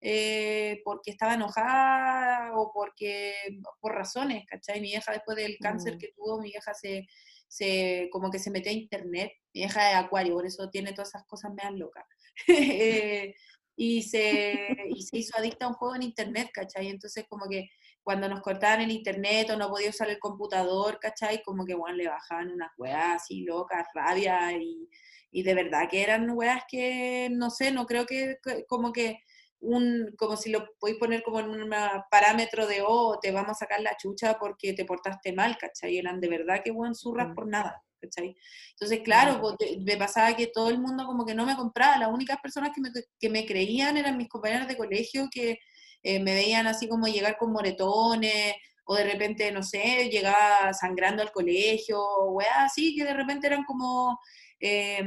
eh, 0.00 0.80
porque 0.86 1.10
estaba 1.10 1.34
enojada 1.34 2.56
o 2.56 2.72
porque 2.72 3.34
por 3.78 3.94
razones, 3.94 4.46
¿cachai? 4.46 4.80
Mi 4.80 4.92
hija 4.92 5.12
después 5.12 5.36
del 5.36 5.58
cáncer 5.60 5.96
mm. 5.96 5.98
que 5.98 6.12
tuvo, 6.16 6.40
mi 6.40 6.48
hija 6.48 6.72
se 6.72 7.06
se, 7.54 8.08
como 8.10 8.30
que 8.30 8.40
se 8.40 8.50
metió 8.50 8.72
a 8.72 8.74
internet, 8.74 9.30
mi 9.52 9.62
hija 9.62 9.88
de 9.88 9.94
acuario, 9.94 10.34
por 10.34 10.44
eso 10.44 10.68
tiene 10.70 10.92
todas 10.92 11.10
esas 11.10 11.24
cosas 11.24 11.52
me 11.54 11.62
dan 11.62 11.78
locas. 11.78 12.04
Eh, 12.48 13.34
y, 13.76 14.02
se, 14.02 14.76
y 14.88 15.02
se 15.02 15.18
hizo 15.18 15.36
adicta 15.36 15.66
a 15.66 15.68
un 15.68 15.74
juego 15.74 15.94
en 15.94 16.02
internet, 16.02 16.50
¿cachai? 16.52 16.88
Entonces 16.88 17.26
como 17.28 17.48
que 17.48 17.68
cuando 18.02 18.28
nos 18.28 18.40
cortaban 18.40 18.80
el 18.80 18.90
internet 18.90 19.50
o 19.50 19.56
no 19.56 19.68
podía 19.68 19.90
usar 19.90 20.10
el 20.10 20.18
computador, 20.18 20.98
¿cachai? 21.00 21.42
Como 21.42 21.64
que, 21.64 21.74
bueno, 21.74 21.96
le 21.96 22.08
bajaban 22.08 22.52
unas 22.52 22.70
weas 22.76 23.22
así 23.22 23.42
locas, 23.42 23.86
rabia, 23.94 24.52
y, 24.52 24.88
y 25.30 25.42
de 25.44 25.54
verdad 25.54 25.88
que 25.88 26.02
eran 26.02 26.30
weas 26.30 26.64
que, 26.68 27.28
no 27.32 27.50
sé, 27.50 27.70
no 27.70 27.86
creo 27.86 28.04
que 28.06 28.36
como 28.68 28.92
que 28.92 29.20
un, 29.64 30.14
como 30.16 30.36
si 30.36 30.50
lo 30.50 30.66
podéis 30.78 30.98
poner 30.98 31.22
como 31.22 31.40
en 31.40 31.48
un 31.48 31.70
parámetro 32.10 32.66
de, 32.66 32.82
oh, 32.86 33.18
te 33.20 33.32
vamos 33.32 33.50
a 33.50 33.54
sacar 33.54 33.80
la 33.80 33.96
chucha 33.96 34.38
porque 34.38 34.72
te 34.72 34.84
portaste 34.84 35.32
mal, 35.32 35.56
¿cachai? 35.58 35.98
Eran 35.98 36.20
de 36.20 36.28
verdad 36.28 36.60
que 36.62 36.70
buen 36.70 36.94
zurras 36.94 37.28
mm. 37.28 37.34
por 37.34 37.48
nada, 37.48 37.82
¿cachai? 38.00 38.36
Entonces, 38.70 39.00
claro, 39.04 39.40
pues, 39.40 39.56
me 39.80 39.96
pasaba 39.96 40.36
que 40.36 40.48
todo 40.48 40.68
el 40.70 40.78
mundo 40.78 41.06
como 41.06 41.24
que 41.24 41.34
no 41.34 41.46
me 41.46 41.56
compraba, 41.56 41.98
las 41.98 42.12
únicas 42.12 42.38
personas 42.40 42.70
que 42.74 42.80
me, 42.80 42.90
que 43.18 43.30
me 43.30 43.46
creían 43.46 43.96
eran 43.96 44.16
mis 44.16 44.28
compañeros 44.28 44.68
de 44.68 44.76
colegio 44.76 45.28
que 45.30 45.58
eh, 46.02 46.20
me 46.20 46.34
veían 46.34 46.66
así 46.66 46.88
como 46.88 47.06
llegar 47.06 47.36
con 47.38 47.52
moretones, 47.52 48.54
o 48.86 48.94
de 48.94 49.04
repente, 49.04 49.50
no 49.50 49.62
sé, 49.62 50.10
llegaba 50.10 50.72
sangrando 50.74 51.22
al 51.22 51.32
colegio, 51.32 52.00
o 52.00 52.38
así, 52.58 52.94
que 52.94 53.04
de 53.04 53.14
repente 53.14 53.46
eran 53.46 53.64
como... 53.64 54.18
Eh, 54.60 55.02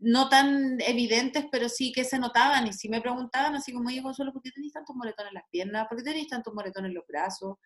no 0.00 0.28
tan 0.28 0.80
evidentes, 0.80 1.44
pero 1.52 1.68
sí 1.68 1.92
que 1.92 2.04
se 2.04 2.18
notaban 2.18 2.66
y 2.66 2.72
sí 2.72 2.88
me 2.88 3.00
preguntaban 3.00 3.54
así 3.54 3.72
como, 3.72 3.88
oye, 3.88 4.02
Consuelo, 4.02 4.32
¿por 4.32 4.42
qué 4.42 4.50
tenéis 4.50 4.72
tantos 4.72 4.96
moretones 4.96 5.30
en 5.30 5.34
las 5.34 5.48
piernas? 5.50 5.86
¿Por 5.88 5.98
qué 5.98 6.04
tenéis 6.04 6.28
tantos 6.28 6.54
moretones 6.54 6.88
en 6.88 6.94
los 6.94 7.06
brazos? 7.06 7.58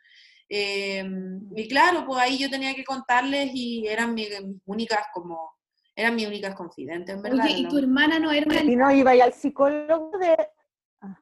Em, 0.49 1.41
y 1.55 1.69
claro, 1.69 2.05
pues 2.07 2.21
ahí 2.21 2.39
yo 2.39 2.51
tenía 2.51 2.75
que 2.75 2.85
contarles 2.85 3.51
y 3.55 3.87
eran 3.87 4.15
mis, 4.15 4.29
únicas 4.67 5.07
como, 5.13 5.53
eran 5.95 6.17
mis 6.17 6.27
únicas 6.27 6.55
confidentes, 6.55 7.21
¿verdad? 7.23 7.47
Oye, 7.47 7.59
¿y 7.59 7.69
tu 7.69 7.79
hermana 7.79 8.19
no 8.19 8.33
era 8.33 8.63
Y 8.63 8.77
no 8.77 8.91
iba 8.91 9.13
al 9.13 9.33
psicólogo 9.33 10.19
de... 10.19 10.37
Ah. 11.01 11.21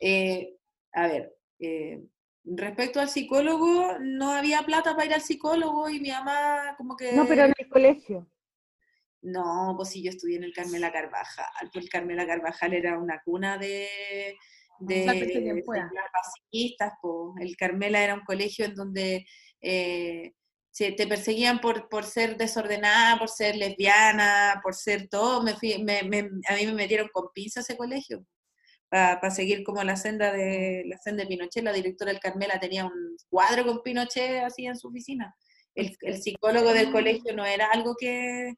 Eh, 0.00 0.56
a 0.94 1.06
ver, 1.08 1.36
eh, 1.60 2.02
respecto 2.44 3.00
al 3.00 3.10
psicólogo, 3.10 3.98
no 4.00 4.32
había 4.32 4.62
plata 4.62 4.94
para 4.94 5.06
ir 5.06 5.14
al 5.14 5.20
psicólogo 5.20 5.90
y 5.90 6.00
mi 6.00 6.10
mamá 6.10 6.74
como 6.78 6.96
que... 6.96 7.12
No, 7.12 7.26
pero 7.26 7.44
en 7.44 7.54
el 7.56 7.68
colegio. 7.68 8.26
No, 9.22 9.74
pues 9.76 9.90
sí, 9.90 10.02
yo 10.02 10.10
estudié 10.10 10.36
en 10.36 10.44
el 10.44 10.52
Carmela 10.52 10.92
Carvajal, 10.92 11.70
pues 11.72 11.84
el 11.84 11.90
Carmela 11.90 12.26
Carvajal 12.26 12.74
era 12.74 12.98
una 12.98 13.22
cuna 13.24 13.56
de, 13.56 14.36
de, 14.80 15.04
de, 15.06 15.62
pues. 15.64 15.80
El 17.40 17.56
Carmela 17.56 18.02
era 18.02 18.14
un 18.14 18.24
colegio 18.24 18.64
en 18.64 18.74
donde 18.74 19.24
eh, 19.60 20.32
se, 20.72 20.90
te 20.90 21.06
perseguían 21.06 21.60
por, 21.60 21.88
por 21.88 22.04
ser 22.04 22.36
desordenada, 22.36 23.16
por 23.16 23.28
ser 23.28 23.54
lesbiana, 23.54 24.60
por 24.60 24.74
ser 24.74 25.08
todo. 25.08 25.42
Me 25.44 25.52
a 25.52 26.56
mí 26.56 26.66
me 26.66 26.72
metieron 26.74 27.08
con 27.12 27.28
pinza 27.32 27.60
ese 27.60 27.76
colegio 27.76 28.26
para 28.90 29.30
seguir 29.30 29.62
como 29.62 29.82
la 29.84 29.96
senda 29.96 30.32
de 30.32 30.82
la 30.86 30.98
senda 30.98 31.22
de 31.22 31.28
Pinochet. 31.28 31.62
La 31.62 31.72
directora 31.72 32.10
del 32.10 32.20
Carmela 32.20 32.58
tenía 32.58 32.84
un 32.86 33.16
cuadro 33.28 33.64
con 33.64 33.82
Pinochet 33.82 34.42
así 34.42 34.66
en 34.66 34.76
su 34.76 34.88
oficina. 34.88 35.34
el 35.74 36.22
psicólogo 36.22 36.72
del 36.74 36.90
colegio 36.90 37.34
no 37.34 37.46
era 37.46 37.68
algo 37.72 37.94
que, 37.98 38.52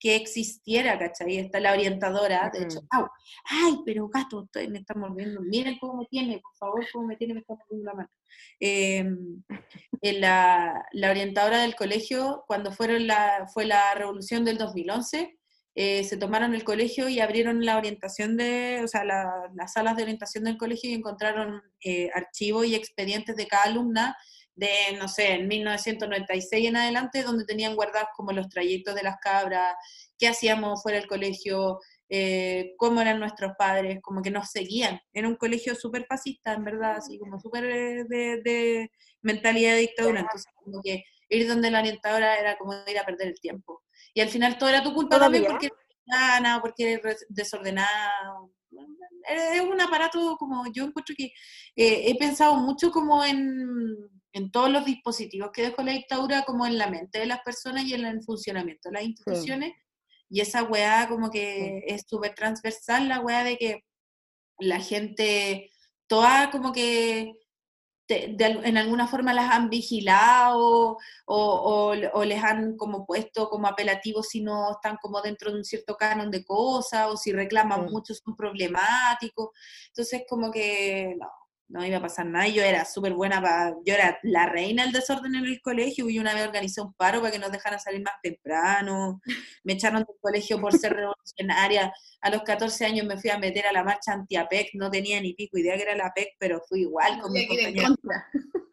que 0.00 0.16
existiera, 0.16 0.98
¿cachai? 0.98 1.36
Está 1.36 1.60
la 1.60 1.72
orientadora, 1.72 2.50
de 2.52 2.64
hecho, 2.64 2.80
¡ay, 3.44 3.80
pero 3.84 4.08
gato, 4.08 4.48
me 4.70 4.78
está 4.78 4.94
mordiendo! 4.94 5.42
Miren 5.42 5.78
cómo 5.78 5.98
me 5.98 6.06
tiene, 6.06 6.40
por 6.40 6.56
favor, 6.56 6.86
cómo 6.90 7.06
me 7.06 7.16
tiene, 7.16 7.34
me 7.34 7.40
está 7.40 7.54
mordiendo 7.54 7.84
la 7.84 7.94
mano. 7.94 8.10
Em, 8.58 9.42
la, 10.00 10.86
la, 10.92 11.10
orientadora 11.10 11.60
del 11.60 11.76
colegio, 11.76 12.44
cuando 12.46 12.72
fueron 12.72 13.06
la, 13.06 13.46
fue 13.52 13.66
la 13.66 13.94
revolución 13.94 14.44
del 14.44 14.56
2011, 14.56 15.38
eh, 15.74 16.02
se 16.04 16.16
tomaron 16.16 16.54
el 16.54 16.64
colegio 16.64 17.08
y 17.08 17.20
abrieron 17.20 17.64
la 17.64 17.76
orientación 17.76 18.36
de, 18.36 18.80
o 18.82 18.88
sea, 18.88 19.04
las 19.04 19.72
salas 19.72 19.96
de 19.96 20.02
orientación 20.02 20.44
del 20.44 20.56
colegio 20.56 20.90
y 20.90 20.94
encontraron 20.94 21.62
eh, 21.84 22.10
archivos 22.14 22.66
y 22.66 22.74
expedientes 22.74 23.36
de 23.36 23.46
cada 23.46 23.64
alumna 23.64 24.16
de, 24.54 24.68
no 24.98 25.08
sé, 25.08 25.32
en 25.32 25.48
1996 25.48 26.68
en 26.68 26.76
adelante, 26.76 27.22
donde 27.22 27.44
tenían 27.44 27.74
guardados 27.74 28.10
como 28.16 28.32
los 28.32 28.48
trayectos 28.48 28.94
de 28.94 29.02
las 29.02 29.16
cabras, 29.22 29.74
qué 30.18 30.28
hacíamos 30.28 30.82
fuera 30.82 30.98
del 30.98 31.08
colegio, 31.08 31.80
eh, 32.08 32.74
cómo 32.76 33.00
eran 33.00 33.20
nuestros 33.20 33.52
padres, 33.56 34.00
como 34.02 34.20
que 34.20 34.30
nos 34.30 34.50
seguían. 34.50 35.00
Era 35.12 35.28
un 35.28 35.36
colegio 35.36 35.74
súper 35.74 36.06
fascista, 36.06 36.52
en 36.52 36.64
verdad, 36.64 36.96
así 36.96 37.18
como 37.18 37.38
súper 37.40 37.64
eh, 37.64 38.04
de, 38.04 38.90
mentalidad 39.22 39.74
de 39.74 39.80
dictadura. 39.80 40.20
Entonces, 40.20 40.52
como 40.56 40.82
que 40.82 41.04
ir 41.28 41.48
donde 41.48 41.70
la 41.70 41.80
orientadora 41.80 42.38
era 42.38 42.58
como 42.58 42.74
ir 42.86 42.98
a 42.98 43.06
perder 43.06 43.28
el 43.28 43.40
tiempo. 43.40 43.82
Y 44.12 44.20
al 44.20 44.28
final 44.28 44.58
todo 44.58 44.68
era 44.68 44.82
tu 44.82 44.92
culpa 44.92 45.18
también 45.18 45.44
porque 45.44 45.66
eres 45.66 45.78
gana, 46.04 46.60
porque 46.60 46.92
eres 46.94 47.26
desordenado. 47.28 48.52
Es 49.28 49.60
un 49.60 49.80
aparato 49.80 50.36
como 50.36 50.64
yo 50.72 50.84
encuentro 50.84 51.14
que 51.16 51.26
eh, 51.76 52.10
he 52.10 52.18
pensado 52.18 52.56
mucho 52.56 52.90
como 52.90 53.24
en 53.24 54.10
en 54.32 54.50
todos 54.50 54.70
los 54.70 54.84
dispositivos 54.84 55.50
que 55.52 55.62
dejó 55.62 55.82
la 55.82 55.92
dictadura, 55.92 56.44
como 56.44 56.66
en 56.66 56.78
la 56.78 56.88
mente 56.88 57.18
de 57.18 57.26
las 57.26 57.40
personas 57.40 57.84
y 57.84 57.94
en 57.94 58.04
el 58.04 58.22
funcionamiento 58.22 58.88
de 58.88 58.92
las 58.94 59.04
instituciones. 59.04 59.72
Y 60.28 60.40
esa 60.40 60.62
weá 60.62 61.08
como 61.08 61.30
que 61.30 61.82
es 61.86 62.04
súper 62.06 62.34
transversal, 62.34 63.08
la 63.08 63.20
weá 63.20 63.42
de 63.42 63.56
que 63.56 63.84
la 64.58 64.80
gente, 64.80 65.70
toda 66.06 66.50
como 66.50 66.72
que 66.72 67.34
en 68.10 68.76
alguna 68.76 69.06
forma 69.06 69.32
las 69.32 69.50
han 69.52 69.70
vigilado 69.70 70.98
o, 71.26 71.94
o, 72.12 72.24
les 72.24 72.42
han 72.42 72.76
como 72.76 73.06
puesto 73.06 73.48
como 73.48 73.68
apelativos 73.68 74.28
si 74.28 74.40
no 74.40 74.72
están 74.72 74.96
como 75.00 75.20
dentro 75.22 75.52
de 75.52 75.58
un 75.58 75.64
cierto 75.64 75.96
canon 75.96 76.30
de 76.30 76.44
cosas 76.44 77.08
o 77.08 77.16
si 77.16 77.32
reclaman 77.32 77.86
mucho 77.86 78.14
son 78.14 78.34
problemáticos. 78.36 79.50
Entonces 79.88 80.24
como 80.28 80.50
que 80.50 81.14
no, 81.18 81.28
no 81.70 81.86
iba 81.86 81.98
a 81.98 82.02
pasar 82.02 82.26
nada. 82.26 82.48
Yo 82.48 82.62
era 82.62 82.84
súper 82.84 83.14
buena 83.14 83.40
para. 83.40 83.74
Yo 83.84 83.94
era 83.94 84.18
la 84.22 84.46
reina 84.46 84.82
del 84.82 84.92
desorden 84.92 85.36
en 85.36 85.44
el 85.44 85.62
colegio 85.62 86.10
y 86.10 86.18
una 86.18 86.34
vez 86.34 86.44
organizé 86.44 86.80
un 86.80 86.92
paro 86.94 87.20
para 87.20 87.32
que 87.32 87.38
nos 87.38 87.52
dejaran 87.52 87.78
salir 87.78 88.02
más 88.02 88.14
temprano. 88.22 89.20
Me 89.62 89.74
echaron 89.74 90.02
del 90.02 90.16
colegio 90.20 90.60
por 90.60 90.76
ser 90.76 90.94
revolucionaria. 90.94 91.92
A 92.20 92.30
los 92.30 92.42
14 92.42 92.84
años 92.86 93.06
me 93.06 93.16
fui 93.16 93.30
a 93.30 93.38
meter 93.38 93.66
a 93.66 93.72
la 93.72 93.84
marcha 93.84 94.12
anti-APEC. 94.12 94.70
No 94.74 94.90
tenía 94.90 95.20
ni 95.20 95.34
pico 95.34 95.58
idea 95.58 95.76
que 95.76 95.82
era 95.82 95.96
la 95.96 96.06
APEC, 96.06 96.34
pero 96.38 96.60
fui 96.68 96.80
igual 96.80 97.20
con 97.20 97.32
mi 97.32 97.46
compañeros. 97.46 97.96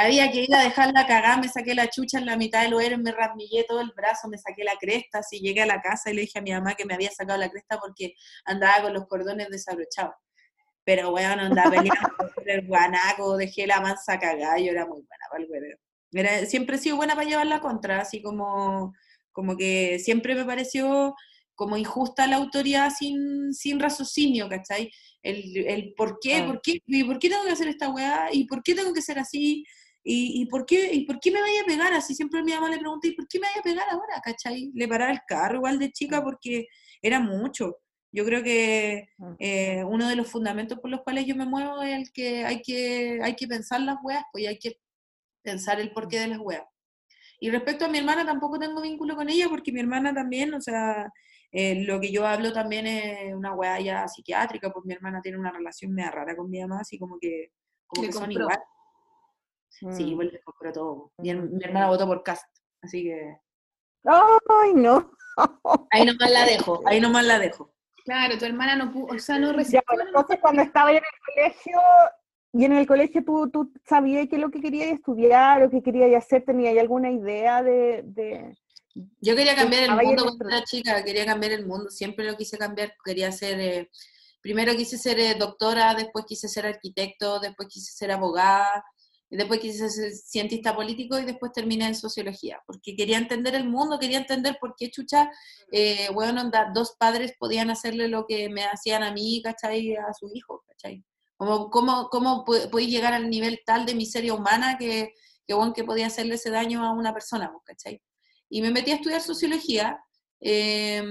Había 0.00 0.30
que 0.30 0.44
ir 0.44 0.54
a 0.54 0.62
dejar 0.62 0.92
la 0.92 1.08
cagada, 1.08 1.38
me 1.38 1.48
saqué 1.48 1.74
la 1.74 1.90
chucha 1.90 2.18
en 2.18 2.26
la 2.26 2.36
mitad 2.36 2.62
del 2.62 2.72
oero, 2.72 2.98
me 2.98 3.10
rasmillé 3.10 3.64
todo 3.64 3.80
el 3.80 3.90
brazo, 3.96 4.28
me 4.28 4.38
saqué 4.38 4.62
la 4.62 4.76
cresta, 4.78 5.18
así 5.18 5.40
llegué 5.40 5.62
a 5.62 5.66
la 5.66 5.82
casa 5.82 6.12
y 6.12 6.14
le 6.14 6.20
dije 6.20 6.38
a 6.38 6.42
mi 6.42 6.52
mamá 6.52 6.76
que 6.76 6.84
me 6.84 6.94
había 6.94 7.10
sacado 7.10 7.36
la 7.36 7.50
cresta 7.50 7.80
porque 7.80 8.14
andaba 8.44 8.82
con 8.82 8.94
los 8.94 9.08
cordones 9.08 9.48
desabrochados 9.48 10.14
pero 10.88 11.10
weón, 11.10 11.38
anda 11.38 11.64
peleando, 11.64 12.32
el 12.46 12.66
guanaco, 12.66 13.36
dejé 13.36 13.66
la 13.66 13.78
mansa 13.78 14.18
cagada, 14.18 14.58
yo 14.58 14.70
era 14.70 14.86
muy 14.86 15.02
buena 15.02 15.24
para 15.30 15.44
el 15.44 15.50
hueveo. 15.50 15.76
Era, 16.12 16.46
siempre 16.46 16.76
he 16.76 16.78
sido 16.78 16.96
buena 16.96 17.14
para 17.14 17.28
llevar 17.28 17.46
la 17.46 17.60
contra, 17.60 18.00
así 18.00 18.22
como, 18.22 18.94
como 19.30 19.54
que 19.54 19.98
siempre 19.98 20.34
me 20.34 20.46
pareció 20.46 21.14
como 21.54 21.76
injusta 21.76 22.26
la 22.26 22.36
autoridad 22.36 22.90
sin, 22.90 23.52
sin 23.52 23.78
raciocinio, 23.78 24.48
¿cachai? 24.48 24.90
El, 25.22 25.58
el 25.66 25.92
por 25.94 26.20
qué, 26.22 26.42
por 26.44 26.62
qué, 26.62 26.80
y 26.86 27.04
por 27.04 27.18
qué 27.18 27.28
tengo 27.28 27.44
que 27.44 27.52
hacer 27.52 27.68
esta 27.68 27.90
weá, 27.90 28.30
y 28.32 28.44
por 28.44 28.62
qué 28.62 28.74
tengo 28.74 28.94
que 28.94 29.02
ser 29.02 29.18
así, 29.18 29.66
y, 30.02 30.40
y 30.40 30.46
por 30.46 30.64
qué, 30.64 30.90
y 30.94 31.04
por 31.04 31.20
qué 31.20 31.30
me 31.30 31.42
vaya 31.42 31.60
a 31.64 31.66
pegar, 31.66 31.92
así 31.92 32.14
siempre 32.14 32.42
mi 32.42 32.52
mamá 32.52 32.70
le 32.70 32.78
pregunta, 32.78 33.08
¿y 33.08 33.12
por 33.12 33.28
qué 33.28 33.38
me 33.38 33.46
vaya 33.46 33.60
a 33.60 33.62
pegar 33.62 33.88
ahora, 33.90 34.22
cachai? 34.24 34.70
Le 34.72 34.88
paraba 34.88 35.12
el 35.12 35.20
carro 35.28 35.56
igual 35.56 35.78
de 35.78 35.92
chica 35.92 36.24
porque 36.24 36.66
era 37.02 37.20
mucho. 37.20 37.76
Yo 38.10 38.24
creo 38.24 38.42
que 38.42 39.10
eh, 39.38 39.84
uno 39.84 40.08
de 40.08 40.16
los 40.16 40.30
fundamentos 40.30 40.78
por 40.78 40.90
los 40.90 41.02
cuales 41.02 41.26
yo 41.26 41.36
me 41.36 41.44
muevo 41.44 41.82
es 41.82 41.94
el 41.94 42.12
que 42.12 42.44
hay 42.44 42.62
que, 42.62 43.20
hay 43.22 43.36
que 43.36 43.46
pensar 43.46 43.80
las 43.82 43.96
weas, 44.02 44.24
pues 44.32 44.46
hay 44.48 44.58
que 44.58 44.80
pensar 45.42 45.78
el 45.80 45.92
porqué 45.92 46.20
de 46.20 46.28
las 46.28 46.38
weas. 46.38 46.64
Y 47.40 47.50
respecto 47.50 47.84
a 47.84 47.88
mi 47.88 47.98
hermana, 47.98 48.24
tampoco 48.24 48.58
tengo 48.58 48.80
vínculo 48.80 49.14
con 49.14 49.28
ella, 49.28 49.48
porque 49.48 49.72
mi 49.72 49.80
hermana 49.80 50.12
también, 50.14 50.52
o 50.54 50.60
sea, 50.60 51.12
eh, 51.52 51.84
lo 51.84 52.00
que 52.00 52.10
yo 52.10 52.26
hablo 52.26 52.52
también 52.52 52.86
es 52.86 53.34
una 53.34 53.54
wea 53.54 53.78
ya 53.80 54.08
psiquiátrica, 54.08 54.72
pues 54.72 54.84
mi 54.86 54.94
hermana 54.94 55.20
tiene 55.22 55.38
una 55.38 55.52
relación 55.52 55.92
media 55.92 56.10
rara 56.10 56.34
con 56.34 56.50
mi 56.50 56.60
mamá, 56.60 56.80
así 56.80 56.98
como 56.98 57.18
que, 57.20 57.52
como 57.86 58.02
que 58.02 58.12
son 58.12 58.32
igual. 58.32 58.58
Sí, 59.70 59.86
Mm. 59.86 60.00
igual 60.08 60.28
le 60.32 60.42
compró 60.42 60.72
todo. 60.72 61.12
Mi, 61.18 61.30
her- 61.30 61.42
mi 61.48 61.56
Mm. 61.58 61.62
hermana 61.62 61.88
votó 61.88 62.06
por 62.06 62.22
Cast, 62.24 62.46
así 62.82 63.04
que 63.04 63.36
Ay, 64.04 64.74
no. 64.74 65.12
ahí 65.90 66.04
nomás 66.06 66.30
la 66.30 66.44
dejo, 66.46 66.82
ahí 66.86 67.00
nomás 67.00 67.24
la 67.26 67.38
dejo. 67.38 67.72
Claro, 68.08 68.38
tu 68.38 68.46
hermana 68.46 68.74
no 68.74 68.90
pudo, 68.90 69.14
o 69.14 69.18
sea, 69.18 69.38
no 69.38 69.52
Ya, 69.60 69.82
bueno, 69.86 70.04
entonces 70.06 70.38
cuando 70.40 70.62
estaba 70.62 70.90
en 70.92 70.96
el 70.96 71.02
colegio, 71.26 71.78
y 72.54 72.64
en 72.64 72.72
el 72.72 72.86
colegio 72.86 73.22
tú, 73.22 73.50
tú 73.50 73.70
sabías 73.86 74.26
qué 74.30 74.36
es 74.36 74.40
lo 74.40 74.50
que 74.50 74.62
querías 74.62 74.88
estudiar 74.88 75.62
o 75.62 75.68
qué 75.68 75.82
querías 75.82 76.24
hacer, 76.24 76.42
¿tenías 76.42 76.78
alguna 76.78 77.10
idea 77.10 77.62
de, 77.62 78.02
de- 78.06 78.56
Yo 79.20 79.36
quería 79.36 79.54
cambiar 79.54 79.82
el 79.82 79.90
mundo 79.94 80.24
cuando 80.24 80.48
era 80.48 80.64
chica, 80.64 81.04
quería 81.04 81.26
cambiar 81.26 81.52
el 81.52 81.66
mundo, 81.66 81.90
siempre 81.90 82.24
lo 82.24 82.34
quise 82.34 82.56
cambiar, 82.56 82.94
quería 83.04 83.30
ser, 83.30 83.60
eh, 83.60 83.90
primero 84.40 84.74
quise 84.74 84.96
ser 84.96 85.20
eh, 85.20 85.34
doctora, 85.38 85.94
después 85.94 86.24
quise 86.24 86.48
ser 86.48 86.64
arquitecto, 86.64 87.40
después 87.40 87.68
quise 87.68 87.92
ser 87.92 88.10
abogada, 88.10 88.82
después 89.30 89.60
quise 89.60 89.90
ser 89.90 90.12
cientista 90.12 90.74
político 90.74 91.18
y 91.18 91.24
después 91.24 91.52
terminé 91.52 91.86
en 91.86 91.94
sociología, 91.94 92.62
porque 92.66 92.96
quería 92.96 93.18
entender 93.18 93.54
el 93.54 93.68
mundo, 93.68 93.98
quería 93.98 94.18
entender 94.18 94.56
por 94.60 94.74
qué 94.76 94.90
chucha, 94.90 95.30
eh, 95.70 96.08
bueno, 96.14 96.40
onda, 96.40 96.70
dos 96.74 96.96
padres 96.98 97.34
podían 97.38 97.70
hacerle 97.70 98.08
lo 98.08 98.26
que 98.26 98.48
me 98.48 98.64
hacían 98.64 99.02
a 99.02 99.12
mí, 99.12 99.42
¿cachai? 99.42 99.96
A 99.96 100.12
su 100.14 100.30
hijo, 100.34 100.64
¿cachai? 100.66 101.04
Como, 101.36 101.70
¿Cómo, 101.70 102.08
cómo 102.10 102.44
podéis 102.44 102.90
llegar 102.90 103.12
al 103.12 103.30
nivel 103.30 103.60
tal 103.64 103.86
de 103.86 103.94
miseria 103.94 104.34
humana 104.34 104.76
que, 104.78 105.12
que, 105.46 105.54
bueno, 105.54 105.72
que 105.72 105.84
podía 105.84 106.06
hacerle 106.06 106.34
ese 106.34 106.50
daño 106.50 106.84
a 106.84 106.92
una 106.92 107.12
persona, 107.12 107.52
¿cachai? 107.64 108.02
y 108.50 108.62
me 108.62 108.70
metí 108.70 108.90
a 108.90 108.96
estudiar 108.96 109.20
sociología 109.20 110.02
eh, 110.40 111.02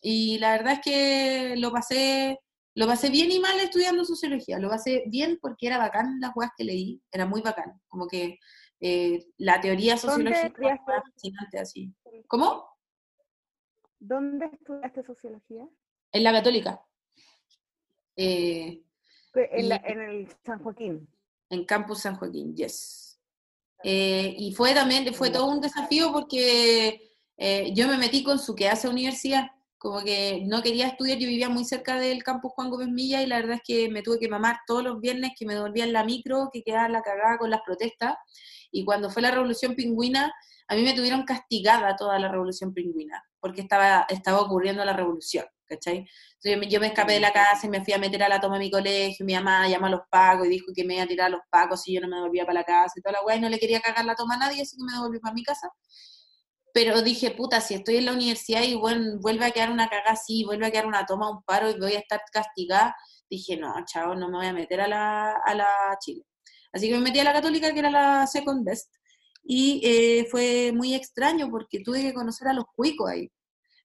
y 0.00 0.38
la 0.38 0.52
verdad 0.52 0.74
es 0.74 0.80
que 0.80 1.54
lo 1.56 1.72
pasé, 1.72 2.38
lo 2.74 2.86
pasé 2.86 3.10
bien 3.10 3.30
y 3.30 3.38
mal 3.38 3.58
estudiando 3.60 4.04
sociología. 4.04 4.58
Lo 4.58 4.68
pasé 4.70 5.04
bien 5.06 5.38
porque 5.40 5.66
era 5.66 5.78
bacán 5.78 6.18
las 6.20 6.32
cosas 6.32 6.52
que 6.56 6.64
leí, 6.64 7.02
era 7.10 7.26
muy 7.26 7.40
bacán. 7.42 7.80
Como 7.88 8.06
que 8.08 8.38
eh, 8.80 9.26
la 9.38 9.60
teoría 9.60 9.96
¿Dónde 9.96 10.32
sociológica 10.34 10.58
era 10.88 11.02
fascinante 11.02 11.58
así. 11.58 11.92
¿Cómo? 12.26 12.66
¿Dónde 13.98 14.46
estudiaste 14.46 15.04
sociología? 15.04 15.64
En 16.12 16.24
la 16.24 16.32
católica. 16.32 16.80
Eh, 18.16 18.82
En, 19.34 19.68
la- 19.68 19.82
Y- 19.86 19.92
en 19.92 20.00
el 20.00 20.28
San 20.44 20.62
Joaquín. 20.62 21.08
en 21.50 21.64
Campus 21.64 22.00
San 22.00 22.16
Joaquín, 22.16 22.54
yes. 22.54 23.18
Eh, 23.84 24.34
y 24.38 24.52
fue 24.54 24.74
también, 24.74 25.12
fue 25.14 25.30
todo 25.30 25.46
un 25.46 25.60
desafío 25.60 26.12
porque 26.12 27.10
eh, 27.36 27.72
yo 27.74 27.88
me 27.88 27.96
metí 27.98 28.22
con 28.22 28.38
su 28.38 28.54
que 28.54 28.68
hace 28.68 28.88
universidad, 28.88 29.50
como 29.82 30.00
que 30.04 30.44
no 30.46 30.62
quería 30.62 30.86
estudiar, 30.86 31.18
yo 31.18 31.26
vivía 31.26 31.48
muy 31.48 31.64
cerca 31.64 31.98
del 31.98 32.22
campus 32.22 32.52
Juan 32.54 32.70
Gómez 32.70 32.86
Milla 32.86 33.20
y 33.20 33.26
la 33.26 33.40
verdad 33.40 33.56
es 33.56 33.62
que 33.64 33.90
me 33.90 34.02
tuve 34.02 34.20
que 34.20 34.28
mamar 34.28 34.60
todos 34.64 34.84
los 34.84 35.00
viernes 35.00 35.32
que 35.36 35.44
me 35.44 35.54
devolvía 35.54 35.82
en 35.82 35.92
la 35.92 36.04
micro, 36.04 36.50
que 36.52 36.62
quedaba 36.62 36.88
la 36.88 37.02
cagada 37.02 37.36
con 37.36 37.50
las 37.50 37.62
protestas, 37.66 38.14
y 38.70 38.84
cuando 38.84 39.10
fue 39.10 39.22
la 39.22 39.32
revolución 39.32 39.74
pingüina, 39.74 40.32
a 40.68 40.76
mí 40.76 40.82
me 40.84 40.94
tuvieron 40.94 41.24
castigada 41.24 41.96
toda 41.96 42.16
la 42.20 42.28
revolución 42.28 42.72
pingüina, 42.72 43.24
porque 43.40 43.60
estaba, 43.60 44.06
estaba 44.08 44.40
ocurriendo 44.42 44.84
la 44.84 44.92
revolución, 44.92 45.46
¿cachai? 45.66 45.96
Entonces 45.96 46.52
yo 46.52 46.58
me, 46.58 46.68
yo 46.68 46.78
me 46.78 46.86
escapé 46.86 47.14
de 47.14 47.20
la 47.20 47.32
casa 47.32 47.66
y 47.66 47.70
me 47.70 47.84
fui 47.84 47.92
a 47.92 47.98
meter 47.98 48.22
a 48.22 48.28
la 48.28 48.40
toma 48.40 48.58
de 48.58 48.66
mi 48.66 48.70
colegio, 48.70 49.26
mi 49.26 49.34
mamá 49.34 49.68
llamó 49.68 49.86
a 49.86 49.90
los 49.90 50.02
pacos 50.08 50.46
y 50.46 50.50
dijo 50.50 50.66
que 50.72 50.84
me 50.84 50.94
iba 50.94 51.02
a 51.02 51.08
tirar 51.08 51.26
a 51.26 51.30
los 51.30 51.40
pacos 51.50 51.82
si 51.82 51.92
yo 51.92 52.00
no 52.00 52.06
me 52.06 52.16
devolvía 52.18 52.46
para 52.46 52.60
la 52.60 52.64
casa 52.64 52.92
y 52.94 53.02
toda 53.02 53.14
la 53.14 53.24
weá, 53.24 53.34
y 53.34 53.40
no 53.40 53.48
le 53.48 53.58
quería 53.58 53.80
cagar 53.80 54.04
la 54.04 54.14
toma 54.14 54.34
a 54.36 54.38
nadie, 54.38 54.62
así 54.62 54.76
que 54.76 54.84
me 54.84 54.92
devolví 54.92 55.18
para 55.18 55.34
mi 55.34 55.42
casa. 55.42 55.72
Pero 56.72 57.02
dije, 57.02 57.32
puta, 57.32 57.60
si 57.60 57.74
estoy 57.74 57.96
en 57.96 58.06
la 58.06 58.12
universidad 58.12 58.62
y 58.62 58.74
bueno, 58.74 59.18
vuelve 59.20 59.44
a 59.44 59.50
quedar 59.50 59.70
una 59.70 59.88
cagada 59.88 60.12
así, 60.12 60.44
vuelve 60.44 60.66
a 60.66 60.70
quedar 60.70 60.86
una 60.86 61.04
toma, 61.06 61.30
un 61.30 61.42
paro 61.42 61.70
y 61.70 61.78
voy 61.78 61.94
a 61.94 61.98
estar 61.98 62.22
castigada, 62.32 62.96
dije, 63.28 63.56
no, 63.56 63.74
chao, 63.86 64.14
no 64.14 64.28
me 64.30 64.38
voy 64.38 64.46
a 64.46 64.52
meter 64.52 64.80
a 64.80 64.88
la, 64.88 65.32
a 65.44 65.54
la 65.54 65.68
Chile. 66.00 66.24
Así 66.72 66.88
que 66.88 66.94
me 66.94 67.02
metí 67.02 67.18
a 67.18 67.24
la 67.24 67.32
católica, 67.34 67.72
que 67.72 67.78
era 67.80 67.90
la 67.90 68.26
second 68.26 68.64
best, 68.64 68.90
y 69.44 69.80
eh, 69.84 70.26
fue 70.30 70.72
muy 70.72 70.94
extraño 70.94 71.50
porque 71.50 71.80
tuve 71.80 72.02
que 72.02 72.14
conocer 72.14 72.48
a 72.48 72.54
los 72.54 72.64
cuicos 72.74 73.10
ahí. 73.10 73.30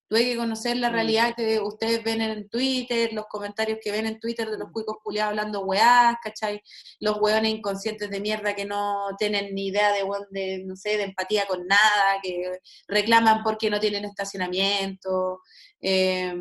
Tuve 0.09 0.23
que 0.23 0.37
conocer 0.37 0.77
la 0.77 0.89
Mm. 0.89 0.93
realidad 0.93 1.33
que 1.35 1.59
ustedes 1.59 2.01
ven 2.03 2.21
en 2.21 2.47
Twitter, 2.49 3.11
los 3.11 3.25
comentarios 3.27 3.79
que 3.81 3.91
ven 3.91 4.05
en 4.05 4.19
Twitter 4.19 4.49
de 4.49 4.57
los 4.57 4.71
cuicos 4.71 4.97
culiados 5.03 5.31
hablando 5.31 5.65
weás, 5.65 6.15
¿cachai? 6.23 6.61
Los 6.99 7.19
weones 7.19 7.51
inconscientes 7.53 8.09
de 8.09 8.21
mierda 8.21 8.55
que 8.55 8.63
no 8.65 9.09
tienen 9.17 9.53
ni 9.53 9.67
idea 9.67 9.91
de, 9.91 10.03
de, 10.29 10.63
no 10.65 10.75
sé, 10.77 10.97
de 10.97 11.03
empatía 11.03 11.45
con 11.45 11.67
nada, 11.67 12.21
que 12.23 12.59
reclaman 12.87 13.43
porque 13.43 13.69
no 13.69 13.79
tienen 13.81 14.05
estacionamiento, 14.05 15.41
eh, 15.81 16.33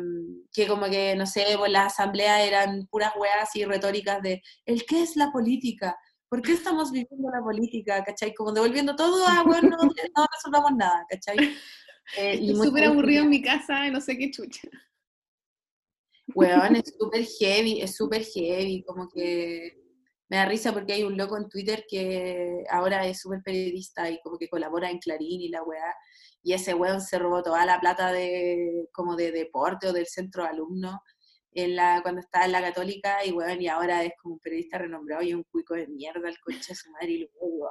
que 0.53 0.65
como 0.65 0.85
que, 0.89 1.15
no 1.15 1.25
sé, 1.27 1.45
pues 1.57 1.71
las 1.71 1.93
asambleas 1.93 2.41
eran 2.41 2.87
puras 2.87 3.11
weas 3.19 3.53
y 3.55 3.65
retóricas 3.65 4.21
de, 4.21 4.41
¿el 4.65 4.85
qué 4.85 5.03
es 5.03 5.15
la 5.17 5.31
política? 5.31 5.97
¿Por 6.29 6.41
qué 6.41 6.53
estamos 6.53 6.91
viviendo 6.91 7.29
la 7.29 7.41
política? 7.41 8.03
¿Cachai? 8.03 8.33
Como 8.33 8.51
devolviendo 8.51 8.95
todo 8.95 9.27
a, 9.27 9.43
bueno, 9.43 9.69
no, 9.69 9.77
no 9.83 10.25
resolvamos 10.33 10.71
nada, 10.75 11.05
¿cachai? 11.09 11.37
Eh, 12.15 12.33
Estoy 12.33 12.55
súper 12.55 12.85
aburrido 12.85 13.23
en 13.23 13.29
mi 13.29 13.41
casa 13.41 13.85
y 13.87 13.91
no 13.91 13.99
sé 13.99 14.17
qué 14.17 14.31
chucha. 14.31 14.69
Weón, 16.33 16.75
es 16.75 16.93
súper 16.99 17.25
heavy, 17.25 17.81
es 17.81 17.95
súper 17.95 18.23
heavy, 18.23 18.83
como 18.83 19.09
que 19.09 19.77
me 20.29 20.37
da 20.37 20.45
risa 20.45 20.73
porque 20.73 20.93
hay 20.93 21.03
un 21.03 21.17
loco 21.17 21.37
en 21.37 21.47
Twitter 21.49 21.85
que 21.87 22.63
ahora 22.69 23.05
es 23.07 23.19
súper 23.19 23.41
periodista 23.43 24.09
y 24.09 24.19
como 24.21 24.37
que 24.37 24.49
colabora 24.49 24.89
en 24.89 24.99
Clarín 24.99 25.41
y 25.41 25.49
la 25.49 25.63
weá, 25.63 25.93
y 26.43 26.53
ese 26.53 26.73
weón 26.73 27.01
se 27.01 27.19
robó 27.19 27.43
toda 27.43 27.65
la 27.65 27.79
plata 27.79 28.11
de 28.11 28.87
como 28.93 29.15
de 29.15 29.31
deporte 29.31 29.87
o 29.87 29.93
del 29.93 30.07
centro 30.07 30.43
de 30.43 30.49
alumnos 30.49 30.95
en 31.51 31.75
la, 31.75 32.01
cuando 32.03 32.21
estaba 32.21 32.45
en 32.45 32.51
la 32.51 32.61
católica 32.61 33.25
y 33.25 33.31
weón, 33.31 33.61
y 33.61 33.67
ahora 33.67 34.03
es 34.03 34.11
como 34.21 34.35
un 34.35 34.39
periodista 34.39 34.77
renombrado 34.77 35.23
y 35.23 35.33
un 35.33 35.43
cuico 35.43 35.73
de 35.73 35.87
mierda, 35.87 36.29
el 36.29 36.39
coche 36.39 36.59
de 36.69 36.75
su 36.75 36.91
madre, 36.91 37.11
y 37.11 37.17
luego, 37.19 37.69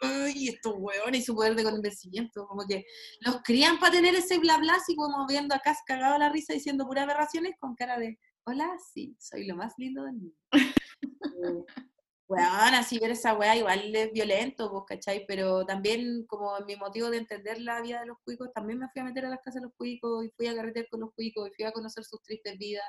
ay, 0.00 0.48
estos 0.48 0.74
weones 0.76 1.20
y 1.20 1.24
su 1.24 1.34
poder 1.34 1.54
de 1.54 1.64
convencimiento, 1.64 2.46
como 2.46 2.66
que 2.66 2.84
los 3.20 3.42
crían 3.42 3.78
para 3.78 3.92
tener 3.92 4.14
ese 4.14 4.38
bla 4.38 4.58
bla, 4.58 4.74
así 4.74 4.94
como 4.96 5.26
viendo 5.26 5.54
acá 5.54 5.76
cagado 5.86 6.18
la 6.18 6.30
risa 6.30 6.52
diciendo 6.52 6.86
puras 6.86 7.04
aberraciones 7.04 7.54
con 7.58 7.74
cara 7.74 7.98
de, 7.98 8.18
hola, 8.44 8.68
sí, 8.92 9.16
soy 9.18 9.46
lo 9.46 9.56
más 9.56 9.74
lindo 9.78 10.04
del 10.04 10.14
mundo. 10.14 10.36
Weón, 12.28 12.74
así 12.74 12.98
ver 12.98 13.12
esa 13.12 13.34
weá 13.34 13.54
igual 13.54 13.94
es 13.94 14.12
violento, 14.12 14.68
pues, 14.70 14.84
¿cachai? 14.88 15.24
Pero 15.28 15.64
también 15.64 16.26
como 16.26 16.58
mi 16.66 16.74
motivo 16.74 17.08
de 17.08 17.18
entender 17.18 17.60
la 17.60 17.80
vida 17.80 18.00
de 18.00 18.06
los 18.06 18.18
cuicos, 18.24 18.52
también 18.52 18.80
me 18.80 18.88
fui 18.88 19.00
a 19.00 19.04
meter 19.04 19.26
a 19.26 19.30
las 19.30 19.38
casas 19.38 19.62
de 19.62 19.68
los 19.68 19.74
cuicos 19.76 20.24
y 20.24 20.30
fui 20.30 20.48
a 20.48 20.54
carretear 20.56 20.88
con 20.90 21.00
los 21.00 21.10
cuicos 21.14 21.48
y 21.48 21.54
fui 21.54 21.64
a 21.64 21.70
conocer 21.70 22.02
sus 22.04 22.20
tristes 22.22 22.58
vidas. 22.58 22.84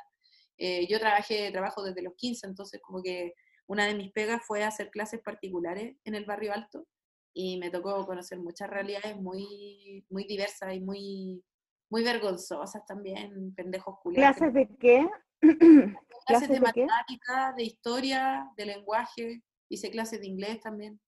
Eh, 0.57 0.87
yo 0.89 0.99
trabajé, 0.99 1.51
trabajo 1.51 1.83
desde 1.83 2.01
los 2.01 2.15
15, 2.15 2.47
entonces 2.47 2.81
como 2.81 3.03
que 3.03 3.33
una 3.67 3.85
de 3.85 3.95
mis 3.95 4.11
pegas 4.11 4.41
fue 4.45 4.63
hacer 4.63 4.89
clases 4.89 5.21
particulares 5.21 5.97
en 6.03 6.15
el 6.15 6.25
barrio 6.25 6.53
alto 6.53 6.87
y 7.33 7.57
me 7.59 7.69
tocó 7.69 8.05
conocer 8.05 8.39
muchas 8.39 8.69
realidades 8.69 9.15
muy, 9.17 10.05
muy 10.09 10.25
diversas 10.25 10.73
y 10.73 10.79
muy, 10.79 11.43
muy 11.91 12.03
vergonzosas 12.03 12.85
también, 12.85 13.53
pendejos 13.53 13.99
culiados. 14.01 14.37
¿Clases 14.37 14.53
de 14.53 14.67
qué? 14.77 15.07
clases 15.39 15.59
de 15.59 15.95
¿Clases 16.25 16.49
de 16.49 16.55
qué? 16.55 16.61
matemática, 16.61 17.53
de 17.55 17.63
historia, 17.63 18.49
de 18.57 18.65
lenguaje, 18.65 19.43
hice 19.69 19.91
clases 19.91 20.19
de 20.21 20.27
inglés 20.27 20.59
también. 20.61 20.99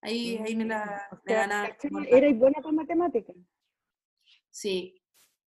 Ahí, 0.00 0.38
ahí 0.38 0.54
me 0.54 0.66
la 0.66 1.08
O 1.10 1.16
me 1.24 1.34
ganaba. 1.34 1.76
¿Eres 2.08 2.38
buena 2.38 2.62
con 2.62 2.74
matemáticas? 2.76 3.36
Sí. 4.50 5.00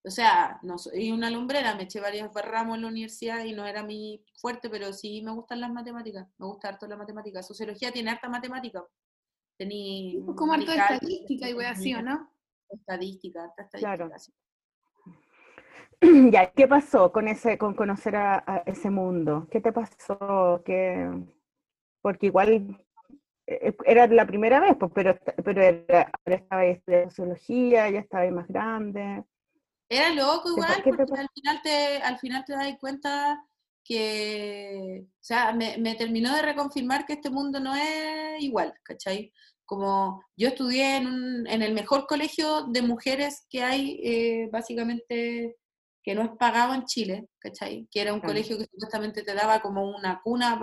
O 0.06 0.10
sea, 0.10 0.58
no 0.62 0.76
soy 0.76 1.10
una 1.10 1.30
lumbrera, 1.30 1.74
me 1.74 1.84
eché 1.84 1.98
varios 1.98 2.30
ramos 2.34 2.76
en 2.76 2.82
la 2.82 2.88
universidad 2.88 3.42
y 3.42 3.54
no 3.54 3.64
era 3.64 3.82
mi 3.82 4.22
fuerte, 4.34 4.68
pero 4.68 4.92
sí 4.92 5.22
me 5.22 5.32
gustan 5.32 5.62
las 5.62 5.72
matemáticas, 5.72 6.28
me 6.36 6.46
gusta 6.46 6.68
harto 6.68 6.86
la 6.86 6.96
matemática. 6.96 7.42
Sociología 7.42 7.90
tiene 7.90 8.10
harta 8.10 8.28
matemática. 8.28 8.84
Tení 9.56 10.20
Pues 10.24 10.36
como 10.36 10.52
harto 10.52 10.70
de 10.70 10.76
estadística 10.76 11.48
y 11.48 11.64
así, 11.64 11.94
¿o 11.94 12.02
no? 12.02 12.30
Estadística, 12.68 13.44
harta 13.44 13.66
Claro. 13.78 14.04
estadística. 14.04 14.18
sí. 14.18 14.32
ya, 16.32 16.50
¿qué 16.52 16.68
pasó 16.68 17.10
con 17.10 17.28
ese, 17.28 17.56
con 17.56 17.74
conocer 17.74 18.16
a, 18.16 18.62
ese 18.66 18.90
mundo? 18.90 19.48
¿Qué 19.50 19.60
te 19.60 19.72
pasó? 19.72 20.62
¿Qué... 20.66 21.10
Porque 22.02 22.26
igual 22.26 22.78
eh, 23.46 23.74
era 23.86 24.06
la 24.08 24.26
primera 24.26 24.60
vez, 24.60 24.76
pues, 24.78 24.92
pero, 24.94 25.18
pero 25.42 25.62
era, 25.62 26.10
ahora 26.26 26.36
estaba 26.36 26.64
estudiando 26.66 27.10
sociología, 27.10 27.88
ya 27.88 28.00
estaba 28.00 28.30
más 28.30 28.48
grande. 28.48 29.24
Era 29.88 30.10
loco 30.10 30.50
igual, 30.50 30.82
porque 30.82 31.02
al 31.02 31.28
final 31.34 31.60
te, 31.62 31.96
al 31.98 32.18
final 32.18 32.44
te 32.44 32.52
das 32.54 32.74
cuenta 32.80 33.38
que, 33.84 35.04
o 35.04 35.22
sea, 35.22 35.52
me, 35.52 35.76
me, 35.78 35.94
terminó 35.94 36.34
de 36.34 36.42
reconfirmar 36.42 37.04
que 37.04 37.14
este 37.14 37.30
mundo 37.30 37.60
no 37.60 37.74
es 37.76 38.42
igual, 38.42 38.72
¿cachai? 38.82 39.32
Como 39.66 40.24
yo 40.36 40.48
estudié 40.48 40.96
en, 40.96 41.06
un, 41.06 41.46
en 41.46 41.62
el 41.62 41.74
mejor 41.74 42.06
colegio 42.06 42.66
de 42.68 42.82
mujeres 42.82 43.46
que 43.50 43.62
hay, 43.62 44.00
eh, 44.02 44.48
básicamente 44.50 45.56
que 46.02 46.14
no 46.14 46.22
es 46.22 46.30
pagado 46.38 46.74
en 46.74 46.84
Chile, 46.84 47.28
¿cachai? 47.38 47.88
Que 47.90 48.02
era 48.02 48.12
un 48.12 48.20
colegio 48.20 48.58
que 48.58 48.66
supuestamente 48.70 49.22
te 49.22 49.34
daba 49.34 49.60
como 49.60 49.88
una 49.88 50.20
cuna 50.22 50.60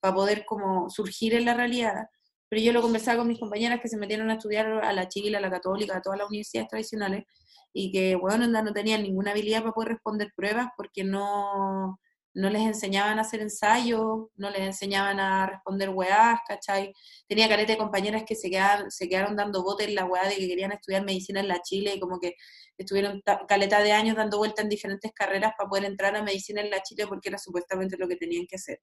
para 0.00 0.14
poder 0.14 0.44
como 0.46 0.88
surgir 0.88 1.34
en 1.34 1.44
la 1.44 1.54
realidad. 1.54 2.06
Pero 2.48 2.62
yo 2.62 2.72
lo 2.72 2.82
conversaba 2.82 3.18
con 3.18 3.28
mis 3.28 3.38
compañeras 3.38 3.80
que 3.80 3.88
se 3.88 3.98
metieron 3.98 4.30
a 4.30 4.34
estudiar 4.34 4.66
a 4.82 4.92
la 4.92 5.06
Chile, 5.06 5.36
a 5.36 5.40
la 5.40 5.50
Católica, 5.50 5.98
a 5.98 6.02
todas 6.02 6.18
las 6.18 6.28
universidades 6.28 6.68
tradicionales, 6.68 7.24
y 7.72 7.92
que, 7.92 8.16
bueno, 8.16 8.46
no 8.46 8.72
tenían 8.72 9.02
ninguna 9.02 9.30
habilidad 9.32 9.60
para 9.60 9.72
poder 9.72 9.90
responder 9.90 10.32
pruebas 10.36 10.68
porque 10.76 11.04
no, 11.04 11.98
no 12.34 12.50
les 12.50 12.62
enseñaban 12.62 13.18
a 13.18 13.22
hacer 13.22 13.40
ensayos, 13.40 14.28
no 14.36 14.50
les 14.50 14.60
enseñaban 14.60 15.18
a 15.18 15.46
responder 15.46 15.90
weás, 15.90 16.40
¿cachai? 16.46 16.92
Tenía 17.26 17.48
careta 17.48 17.72
de 17.72 17.78
compañeras 17.78 18.24
que 18.26 18.36
se 18.36 18.50
quedaron, 18.50 18.90
se 18.90 19.08
quedaron 19.08 19.36
dando 19.36 19.62
botes 19.62 19.88
en 19.88 19.94
la 19.96 20.04
weá 20.04 20.28
de 20.28 20.36
que 20.36 20.48
querían 20.48 20.72
estudiar 20.72 21.04
medicina 21.04 21.40
en 21.40 21.48
la 21.48 21.60
Chile 21.62 21.94
y 21.94 22.00
como 22.00 22.20
que 22.20 22.34
estuvieron 22.78 23.22
caleta 23.48 23.82
de 23.82 23.92
años 23.92 24.16
dando 24.16 24.38
vueltas 24.38 24.64
en 24.64 24.68
diferentes 24.68 25.12
carreras 25.12 25.52
para 25.58 25.68
poder 25.68 25.84
entrar 25.84 26.14
a 26.16 26.22
medicina 26.22 26.60
en 26.60 26.70
la 26.70 26.82
Chile 26.82 27.06
porque 27.08 27.28
era 27.28 27.38
supuestamente 27.38 27.96
lo 27.98 28.08
que 28.08 28.16
tenían 28.16 28.46
que 28.46 28.56
hacer. 28.56 28.80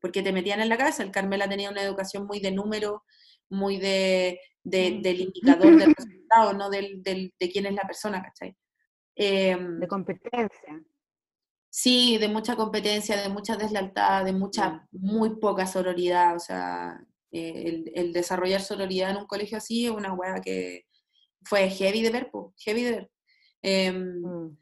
Porque 0.00 0.22
te 0.22 0.32
metían 0.32 0.60
en 0.60 0.68
la 0.68 0.76
cabeza, 0.76 1.02
el 1.02 1.10
Carmela 1.10 1.48
tenía 1.48 1.70
una 1.70 1.82
educación 1.82 2.26
muy 2.26 2.40
de 2.40 2.52
número, 2.52 3.02
muy 3.48 3.78
de, 3.78 4.40
del 4.64 5.20
indicador 5.20 5.76
del 5.76 5.94
resultado, 5.96 6.52
no 6.54 6.70
del, 6.70 7.02
de 7.04 7.50
quién 7.52 7.66
es 7.66 7.74
la 7.74 7.82
persona, 7.82 8.22
¿cachai? 8.22 8.56
Em, 9.14 9.78
de 9.78 9.86
competencia. 9.86 10.82
Sí, 11.70 12.18
de 12.18 12.28
mucha 12.28 12.56
competencia, 12.56 13.20
de 13.20 13.28
mucha 13.28 13.56
deslealtad, 13.56 14.24
de 14.24 14.32
mucha, 14.32 14.86
muy 14.92 15.36
poca 15.36 15.66
sororidad. 15.66 16.36
O 16.36 16.40
sea, 16.40 17.00
eh, 17.32 17.84
el, 17.94 18.12
desarrollar 18.12 18.60
sororidad 18.60 19.10
en 19.10 19.18
un 19.18 19.26
colegio 19.26 19.58
así 19.58 19.86
es 19.86 19.92
una 19.92 20.14
hueá 20.14 20.40
que 20.40 20.86
fue 21.44 21.68
heavy 21.70 22.02
de 22.02 22.10
ver, 22.10 22.30
heavy 22.58 22.82
de 22.82 22.90
ver. 23.62 23.92
Mm. 23.94 24.56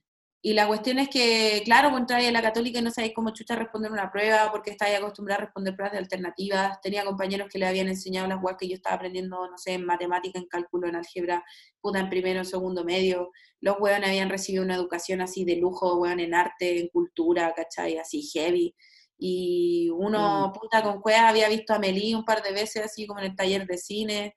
Y 0.44 0.54
la 0.54 0.66
cuestión 0.66 0.98
es 0.98 1.08
que, 1.08 1.62
claro, 1.64 1.90
vos 1.90 2.00
entráis 2.00 2.28
a 2.28 2.32
la 2.32 2.42
católica 2.42 2.80
y 2.80 2.82
no 2.82 2.90
sabéis 2.90 3.14
cómo 3.14 3.30
chucha 3.30 3.54
responder 3.54 3.92
una 3.92 4.10
prueba 4.10 4.50
porque 4.50 4.72
estáis 4.72 4.98
acostumbrada 4.98 5.42
a 5.42 5.44
responder 5.44 5.76
pruebas 5.76 5.92
de 5.92 5.98
alternativas. 5.98 6.80
Tenía 6.80 7.04
compañeros 7.04 7.48
que 7.48 7.60
le 7.60 7.66
habían 7.66 7.86
enseñado 7.86 8.26
las 8.26 8.42
weas 8.42 8.56
que 8.58 8.66
yo 8.66 8.74
estaba 8.74 8.96
aprendiendo, 8.96 9.36
no 9.48 9.56
sé, 9.56 9.74
en 9.74 9.86
matemática, 9.86 10.40
en 10.40 10.48
cálculo, 10.48 10.88
en 10.88 10.96
álgebra, 10.96 11.44
puta 11.80 12.00
en 12.00 12.10
primero, 12.10 12.40
en 12.40 12.44
segundo 12.44 12.84
medio. 12.84 13.30
Los 13.60 13.76
weones 13.78 14.08
habían 14.08 14.30
recibido 14.30 14.64
una 14.64 14.74
educación 14.74 15.20
así 15.20 15.44
de 15.44 15.56
lujo, 15.58 15.96
weón, 15.98 16.18
en 16.18 16.34
arte, 16.34 16.80
en 16.80 16.88
cultura, 16.88 17.52
¿cachai? 17.54 17.98
Así 17.98 18.22
heavy. 18.34 18.74
Y 19.16 19.90
uno, 19.90 20.48
mm. 20.48 20.52
puta, 20.58 20.82
con 20.82 21.00
cueva 21.00 21.28
había 21.28 21.48
visto 21.48 21.72
a 21.72 21.78
Melí 21.78 22.14
un 22.16 22.24
par 22.24 22.42
de 22.42 22.50
veces, 22.50 22.84
así 22.84 23.06
como 23.06 23.20
en 23.20 23.26
el 23.26 23.36
taller 23.36 23.64
de 23.64 23.78
cine. 23.78 24.36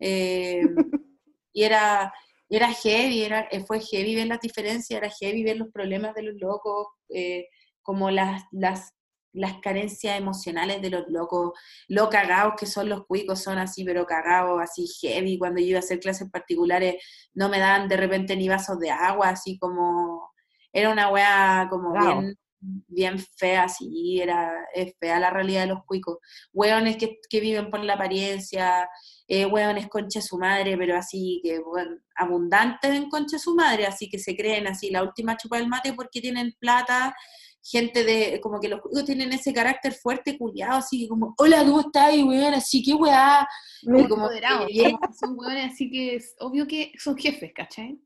Eh, 0.00 0.62
y 1.52 1.62
era 1.62 2.10
era 2.56 2.72
heavy, 2.72 3.22
era, 3.22 3.48
eh, 3.50 3.64
fue 3.64 3.80
heavy 3.80 4.14
ver 4.14 4.26
las 4.26 4.40
diferencias, 4.40 4.98
era 4.98 5.10
heavy 5.10 5.42
ver 5.42 5.56
los 5.56 5.68
problemas 5.72 6.14
de 6.14 6.22
los 6.22 6.34
locos, 6.38 6.88
eh, 7.08 7.46
como 7.80 8.10
las, 8.10 8.42
las, 8.52 8.92
las 9.32 9.58
carencias 9.60 10.18
emocionales 10.18 10.82
de 10.82 10.90
los 10.90 11.04
locos, 11.08 11.52
lo 11.88 12.10
cagados 12.10 12.54
que 12.58 12.66
son 12.66 12.90
los 12.90 13.06
cuicos, 13.06 13.42
son 13.42 13.58
así, 13.58 13.84
pero 13.84 14.04
cagados, 14.06 14.60
así 14.60 14.86
heavy, 15.00 15.38
cuando 15.38 15.60
yo 15.60 15.68
iba 15.68 15.78
a 15.78 15.80
hacer 15.80 15.98
clases 15.98 16.30
particulares 16.30 17.02
no 17.32 17.48
me 17.48 17.58
daban 17.58 17.88
de 17.88 17.96
repente 17.96 18.36
ni 18.36 18.48
vasos 18.48 18.78
de 18.78 18.90
agua, 18.90 19.30
así 19.30 19.58
como, 19.58 20.30
era 20.72 20.90
una 20.90 21.10
wea 21.10 21.68
como 21.70 21.92
bien 21.92 22.36
bien 22.62 23.18
fea, 23.18 23.68
sí, 23.68 24.20
era, 24.20 24.52
es 24.74 24.94
fea 25.00 25.18
la 25.18 25.30
realidad 25.30 25.62
de 25.62 25.74
los 25.74 25.84
cuicos. 25.84 26.18
Hueones 26.52 26.96
que, 26.96 27.18
que 27.28 27.40
viven 27.40 27.70
por 27.70 27.82
la 27.84 27.94
apariencia, 27.94 28.88
eh, 29.26 29.46
hueones 29.46 29.88
concha 29.88 30.20
su 30.20 30.38
madre, 30.38 30.76
pero 30.78 30.96
así 30.96 31.40
que, 31.42 31.58
bueno, 31.60 31.96
abundantes 32.16 32.92
en 32.92 33.08
concha 33.08 33.38
su 33.38 33.54
madre, 33.54 33.86
así 33.86 34.08
que 34.08 34.18
se 34.18 34.36
creen 34.36 34.66
así, 34.66 34.90
la 34.90 35.02
última 35.02 35.36
chupa 35.36 35.58
del 35.58 35.68
mate 35.68 35.92
porque 35.92 36.20
tienen 36.20 36.54
plata, 36.58 37.14
gente 37.62 38.04
de, 38.04 38.40
como 38.40 38.60
que 38.60 38.68
los 38.68 38.80
cuicos 38.80 39.04
tienen 39.04 39.32
ese 39.32 39.52
carácter 39.52 39.92
fuerte, 39.94 40.38
culiado, 40.38 40.78
así 40.78 41.08
como, 41.08 41.34
hola, 41.38 41.64
¿cómo 41.64 41.80
estás, 41.80 42.14
weón? 42.14 42.54
Así 42.54 42.82
que 42.82 42.94
weá. 42.94 43.46
Muy 43.84 44.08
como, 44.08 44.28
son 45.18 45.34
hueones 45.36 45.72
así 45.72 45.90
que 45.90 46.16
es 46.16 46.34
obvio 46.38 46.66
que 46.66 46.92
son 46.98 47.16
jefes, 47.16 47.52
¿cachai? 47.54 47.98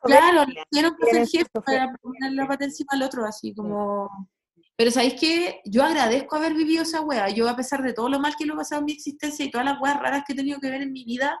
Claro, 0.00 0.44
quiero 0.70 0.96
que 0.96 1.10
ser 1.10 1.26
jefe 1.26 1.60
para 1.64 1.92
poner 2.00 2.32
la 2.32 2.46
pata 2.46 2.64
encima 2.64 2.88
al 2.92 3.02
otro, 3.02 3.24
así 3.24 3.54
como... 3.54 4.08
Pero 4.76 4.92
¿sabéis 4.92 5.14
qué? 5.18 5.60
Yo 5.64 5.82
agradezco 5.82 6.36
haber 6.36 6.54
vivido 6.54 6.84
esa 6.84 7.00
wea. 7.00 7.28
Yo, 7.30 7.48
a 7.48 7.56
pesar 7.56 7.82
de 7.82 7.92
todo 7.92 8.08
lo 8.08 8.20
mal 8.20 8.36
que 8.36 8.46
lo 8.46 8.54
he 8.54 8.58
pasado 8.58 8.78
en 8.78 8.84
mi 8.84 8.92
existencia 8.92 9.44
y 9.44 9.50
todas 9.50 9.64
las 9.64 9.80
weas 9.80 9.98
raras 9.98 10.22
que 10.24 10.34
he 10.34 10.36
tenido 10.36 10.60
que 10.60 10.70
ver 10.70 10.82
en 10.82 10.92
mi 10.92 11.04
vida, 11.04 11.40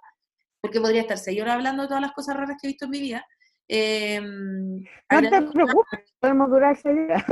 porque 0.60 0.80
podría 0.80 1.02
estar 1.02 1.18
seis 1.18 1.40
horas 1.40 1.54
hablando 1.54 1.82
de 1.82 1.88
todas 1.88 2.02
las 2.02 2.12
cosas 2.12 2.36
raras 2.36 2.56
que 2.60 2.66
he 2.66 2.70
visto 2.70 2.86
en 2.86 2.90
mi 2.90 3.00
vida. 3.00 3.24
Eh, 3.68 4.20
no 4.20 5.20
te 5.20 5.42
preocupes, 5.42 6.14
podemos 6.18 6.50
durar 6.50 6.76
seis 6.76 6.96
horas. 6.98 7.24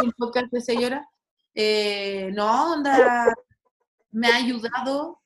Un 0.00 0.12
podcast 0.12 0.52
de 0.52 0.60
seis 0.60 0.84
horas. 0.84 1.04
Eh, 1.54 2.30
no, 2.34 2.74
onda, 2.74 3.34
me 4.12 4.28
ha 4.28 4.36
ayudado 4.36 5.20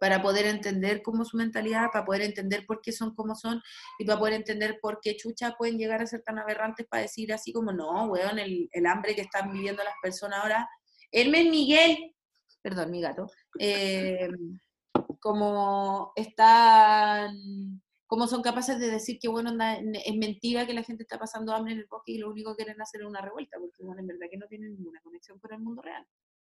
para 0.00 0.22
poder 0.22 0.46
entender 0.46 1.02
cómo 1.02 1.26
su 1.26 1.36
mentalidad, 1.36 1.90
para 1.92 2.06
poder 2.06 2.22
entender 2.22 2.64
por 2.66 2.80
qué 2.80 2.90
son 2.90 3.14
como 3.14 3.34
son 3.34 3.62
y 3.98 4.06
para 4.06 4.18
poder 4.18 4.34
entender 4.34 4.78
por 4.80 4.98
qué 5.02 5.14
chucha 5.14 5.54
pueden 5.58 5.76
llegar 5.76 6.00
a 6.00 6.06
ser 6.06 6.22
tan 6.22 6.38
aberrantes 6.38 6.86
para 6.88 7.02
decir 7.02 7.32
así 7.34 7.52
como, 7.52 7.70
no, 7.70 8.06
weón, 8.06 8.38
el, 8.38 8.68
el 8.72 8.86
hambre 8.86 9.14
que 9.14 9.20
están 9.20 9.52
viviendo 9.52 9.84
las 9.84 9.94
personas 10.02 10.40
ahora. 10.42 10.68
Hermes 11.12 11.50
Miguel, 11.50 12.14
perdón, 12.62 12.90
mi 12.90 13.02
gato, 13.02 13.26
eh, 13.58 14.30
como 15.20 16.12
están, 16.16 17.82
como 18.06 18.26
son 18.26 18.40
capaces 18.40 18.78
de 18.78 18.90
decir 18.90 19.18
que, 19.20 19.28
bueno, 19.28 19.52
es 19.60 20.16
mentira 20.16 20.66
que 20.66 20.72
la 20.72 20.82
gente 20.82 21.02
está 21.02 21.18
pasando 21.18 21.52
hambre 21.52 21.74
en 21.74 21.80
el 21.80 21.86
bosque 21.90 22.12
y 22.12 22.18
lo 22.18 22.30
único 22.30 22.56
que 22.56 22.64
quieren 22.64 22.80
hacer 22.80 23.02
es 23.02 23.06
una 23.06 23.20
revuelta, 23.20 23.58
porque, 23.58 23.84
bueno, 23.84 24.00
en 24.00 24.06
verdad 24.06 24.28
que 24.30 24.38
no 24.38 24.46
tienen 24.46 24.72
ninguna 24.72 25.00
conexión 25.02 25.38
con 25.38 25.52
el 25.52 25.60
mundo 25.60 25.82
real. 25.82 26.06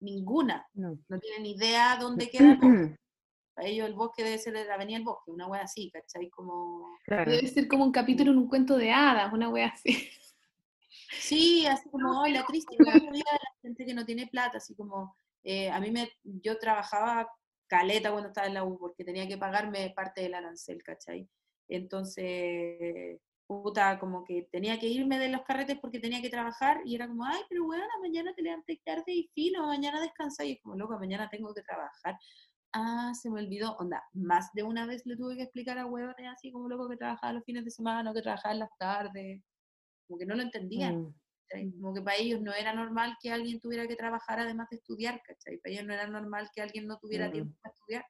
Ninguna. 0.00 0.66
No, 0.72 0.98
no 1.08 1.18
tienen 1.18 1.44
idea 1.44 1.98
dónde 2.00 2.30
queda 2.30 2.58
Para 3.54 3.68
ellos 3.68 3.86
el 3.86 3.94
bosque 3.94 4.24
debe 4.24 4.38
ser 4.38 4.54
la 4.54 4.74
avenida 4.74 4.98
del 4.98 5.04
bosque, 5.04 5.30
una 5.30 5.46
wea 5.46 5.62
así, 5.62 5.90
¿cachai? 5.90 6.28
Como... 6.28 6.98
Debe 7.06 7.46
ser 7.46 7.68
como 7.68 7.84
un 7.84 7.92
capítulo 7.92 8.32
en 8.32 8.38
un 8.38 8.48
cuento 8.48 8.76
de 8.76 8.90
hadas, 8.90 9.32
una 9.32 9.48
wea 9.48 9.68
así. 9.68 10.08
Sí, 11.20 11.66
así 11.66 11.88
como, 11.88 12.22
hoy 12.22 12.32
la 12.32 12.44
triste 12.44 12.76
la 12.78 13.38
gente 13.62 13.86
que 13.86 13.94
no 13.94 14.04
tiene 14.04 14.26
plata, 14.26 14.58
así 14.58 14.74
como, 14.74 15.16
eh, 15.44 15.70
a 15.70 15.80
mí 15.80 15.90
me, 15.90 16.10
yo 16.22 16.58
trabajaba 16.58 17.30
caleta 17.66 18.10
cuando 18.10 18.28
estaba 18.28 18.46
en 18.46 18.54
la 18.54 18.64
U, 18.64 18.78
porque 18.78 19.04
tenía 19.04 19.28
que 19.28 19.38
pagarme 19.38 19.92
parte 19.94 20.22
del 20.22 20.34
arancel, 20.34 20.82
¿cachai? 20.82 21.28
Entonces, 21.68 23.20
puta, 23.46 23.98
como 23.98 24.24
que 24.24 24.48
tenía 24.50 24.78
que 24.78 24.88
irme 24.88 25.18
de 25.18 25.28
los 25.28 25.42
carretes 25.42 25.78
porque 25.80 26.00
tenía 26.00 26.20
que 26.20 26.30
trabajar, 26.30 26.80
y 26.84 26.94
era 26.94 27.06
como, 27.06 27.24
ay, 27.24 27.40
pero 27.48 27.64
bueno, 27.64 27.84
mañana 28.02 28.34
te 28.34 28.42
levanté 28.42 28.80
tarde 28.84 29.12
y 29.12 29.30
fino, 29.34 29.66
mañana 29.66 30.00
descansa, 30.00 30.44
y 30.44 30.52
es 30.52 30.60
como, 30.60 30.76
loco, 30.76 30.98
mañana 30.98 31.28
tengo 31.30 31.54
que 31.54 31.62
trabajar 31.62 32.18
ah, 32.74 33.12
se 33.14 33.30
me 33.30 33.40
olvidó, 33.40 33.76
onda, 33.76 34.02
más 34.12 34.52
de 34.52 34.62
una 34.62 34.86
vez 34.86 35.06
le 35.06 35.16
tuve 35.16 35.36
que 35.36 35.42
explicar 35.44 35.78
a 35.78 35.86
huevones 35.86 36.28
así 36.30 36.52
como 36.52 36.68
loco 36.68 36.88
que 36.88 36.96
trabajaba 36.96 37.32
los 37.32 37.44
fines 37.44 37.64
de 37.64 37.70
semana 37.70 38.10
o 38.10 38.14
que 38.14 38.22
trabajaba 38.22 38.52
en 38.52 38.58
las 38.60 38.76
tardes, 38.78 39.42
como 40.06 40.18
que 40.18 40.26
no 40.26 40.34
lo 40.34 40.42
entendían. 40.42 41.02
Mm. 41.02 41.14
Como 41.80 41.94
que 41.94 42.02
para 42.02 42.16
ellos 42.16 42.40
no 42.40 42.52
era 42.52 42.74
normal 42.74 43.16
que 43.22 43.30
alguien 43.30 43.60
tuviera 43.60 43.86
que 43.86 43.94
trabajar 43.94 44.40
además 44.40 44.68
de 44.70 44.76
estudiar, 44.76 45.22
¿cachai? 45.22 45.58
Para 45.58 45.72
ellos 45.72 45.86
no 45.86 45.94
era 45.94 46.06
normal 46.08 46.50
que 46.52 46.60
alguien 46.60 46.86
no 46.86 46.98
tuviera 46.98 47.30
tiempo 47.30 47.54
para 47.62 47.72
estudiar. 47.72 48.04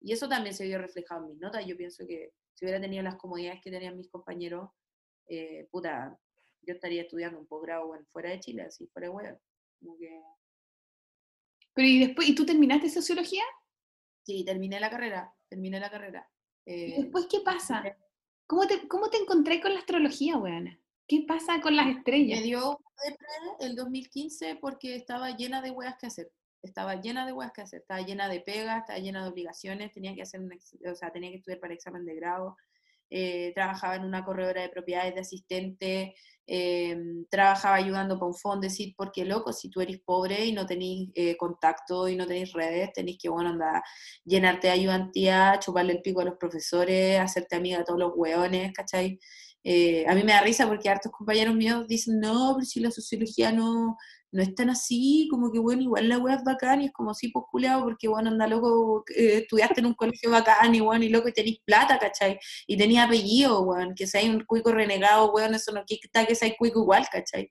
Y 0.00 0.12
eso 0.12 0.28
también 0.28 0.54
se 0.54 0.64
vio 0.64 0.78
reflejado 0.78 1.22
en 1.22 1.30
mis 1.32 1.40
notas. 1.40 1.66
Yo 1.66 1.76
pienso 1.76 2.06
que 2.06 2.32
si 2.54 2.64
hubiera 2.64 2.80
tenido 2.80 3.02
las 3.02 3.16
comodidades 3.16 3.60
que 3.62 3.70
tenían 3.70 3.98
mis 3.98 4.08
compañeros, 4.08 4.70
eh, 5.28 5.68
puta, 5.70 6.18
yo 6.62 6.74
estaría 6.74 7.02
estudiando 7.02 7.38
un 7.38 7.46
posgrado 7.46 7.92
fuera 8.08 8.30
de 8.30 8.40
Chile, 8.40 8.62
así 8.62 8.86
fuera 8.86 9.08
de 9.08 9.14
huevo. 9.14 9.40
Como 9.78 9.98
que... 9.98 10.22
Pero 11.74 11.88
y 11.88 12.06
después, 12.06 12.28
¿y 12.28 12.34
tú 12.34 12.46
terminaste 12.46 12.88
sociología? 12.88 13.42
Sí, 14.30 14.44
terminé 14.44 14.78
la 14.78 14.90
carrera, 14.90 15.34
terminé 15.48 15.80
la 15.80 15.90
carrera. 15.90 16.30
¿Y 16.64 16.72
eh, 16.72 16.94
después 16.98 17.26
qué 17.28 17.40
pasa? 17.40 17.82
¿Cómo 18.46 18.64
te, 18.64 18.86
¿Cómo 18.86 19.10
te 19.10 19.16
encontré 19.16 19.60
con 19.60 19.72
la 19.72 19.80
astrología, 19.80 20.36
weana? 20.36 20.78
¿Qué 21.08 21.24
pasa 21.26 21.60
con 21.60 21.74
las 21.74 21.88
estrellas? 21.88 22.38
Me 22.38 22.44
dio 22.44 22.78
el 23.58 23.74
2015 23.74 24.54
porque 24.60 24.94
estaba 24.94 25.36
llena 25.36 25.62
de 25.62 25.72
weas 25.72 25.96
que 25.96 26.06
hacer. 26.06 26.30
Estaba 26.62 27.00
llena 27.00 27.26
de 27.26 27.32
weas 27.32 27.50
que 27.50 27.62
hacer. 27.62 27.80
Estaba 27.80 28.02
llena 28.02 28.28
de 28.28 28.38
pegas, 28.38 28.82
estaba 28.82 29.00
llena 29.00 29.24
de 29.24 29.30
obligaciones, 29.30 29.90
tenía 29.90 30.14
que 30.14 30.22
hacer 30.22 30.38
un, 30.38 30.52
o 30.52 30.94
sea, 30.94 31.10
tenía 31.10 31.30
que 31.30 31.38
estudiar 31.38 31.58
para 31.58 31.74
examen 31.74 32.04
de 32.04 32.14
grado. 32.14 32.56
eh, 33.10 33.50
trabajaba 33.56 33.96
en 33.96 34.04
una 34.04 34.24
corredora 34.24 34.62
de 34.62 34.68
propiedades 34.68 35.12
de 35.16 35.22
asistente, 35.22 36.14
eh, 36.52 36.96
trabajaba 37.30 37.76
ayudando 37.76 38.18
para 38.18 38.26
un 38.26 38.34
fondo, 38.34 38.62
decir, 38.62 38.92
porque 38.96 39.24
loco, 39.24 39.52
si 39.52 39.70
tú 39.70 39.80
eres 39.80 40.00
pobre 40.04 40.44
y 40.46 40.52
no 40.52 40.66
tenéis 40.66 41.08
eh, 41.14 41.36
contacto 41.36 42.08
y 42.08 42.16
no 42.16 42.26
tenéis 42.26 42.52
redes, 42.52 42.92
tenéis 42.92 43.18
que, 43.22 43.28
bueno, 43.28 43.50
andar, 43.50 43.80
llenarte 44.24 44.66
de 44.66 44.72
ayudantía, 44.72 45.60
chuparle 45.60 45.92
el 45.92 46.02
pico 46.02 46.22
a 46.22 46.24
los 46.24 46.36
profesores, 46.36 47.20
hacerte 47.20 47.54
amiga 47.54 47.78
de 47.78 47.84
todos 47.84 48.00
los 48.00 48.12
hueones, 48.16 48.72
¿cachai? 48.72 49.20
Eh, 49.62 50.04
a 50.08 50.14
mí 50.16 50.24
me 50.24 50.32
da 50.32 50.40
risa 50.40 50.66
porque 50.66 50.88
hartos 50.88 51.12
compañeros 51.12 51.54
míos 51.54 51.86
dicen, 51.86 52.18
no, 52.18 52.54
pero 52.56 52.66
si 52.66 52.80
la 52.80 52.90
sociología 52.90 53.52
no, 53.52 53.96
no 54.32 54.42
es 54.42 54.54
tan 54.54 54.70
así, 54.70 55.26
como 55.30 55.50
que 55.50 55.58
bueno, 55.58 55.82
igual 55.82 56.08
la 56.08 56.18
wea 56.18 56.36
es 56.36 56.44
bacán 56.44 56.82
y 56.82 56.86
es 56.86 56.92
como 56.92 57.14
si 57.14 57.28
pues 57.28 57.44
culeado, 57.50 57.82
porque 57.84 58.06
bueno, 58.08 58.30
anda 58.30 58.46
loco, 58.46 59.04
eh, 59.16 59.38
estudiaste 59.42 59.80
en 59.80 59.86
un 59.86 59.94
colegio 59.94 60.30
bacán 60.30 60.74
y 60.74 60.80
bueno, 60.80 61.04
y 61.04 61.08
loco, 61.08 61.28
y 61.28 61.32
tenés 61.32 61.58
plata, 61.64 61.98
¿cachai? 61.98 62.38
Y 62.66 62.76
tenía 62.76 63.04
apellido, 63.04 63.62
weón, 63.62 63.94
que 63.94 64.06
hay 64.14 64.28
un 64.28 64.44
cuico 64.44 64.70
renegado, 64.72 65.32
weón, 65.32 65.54
eso 65.54 65.72
no 65.72 65.84
quita 65.84 66.26
que 66.26 66.34
sea 66.34 66.54
cuico 66.56 66.80
igual, 66.80 67.06
¿cachai? 67.10 67.50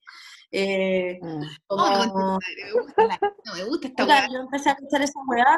Eh, 0.52 1.20
Mm. 1.22 1.42
como- 1.68 1.86
no, 1.90 2.40
me 2.40 2.72
gusta 2.82 3.04
la- 3.06 3.20
no 3.46 3.54
me 3.56 3.64
gusta 3.66 3.88
esta 3.90 4.06
weá. 4.06 4.28
yo 4.32 4.40
empecé 4.40 4.70
a 4.70 4.74
escuchar 4.74 5.02
esa 5.02 5.20
weá. 5.28 5.58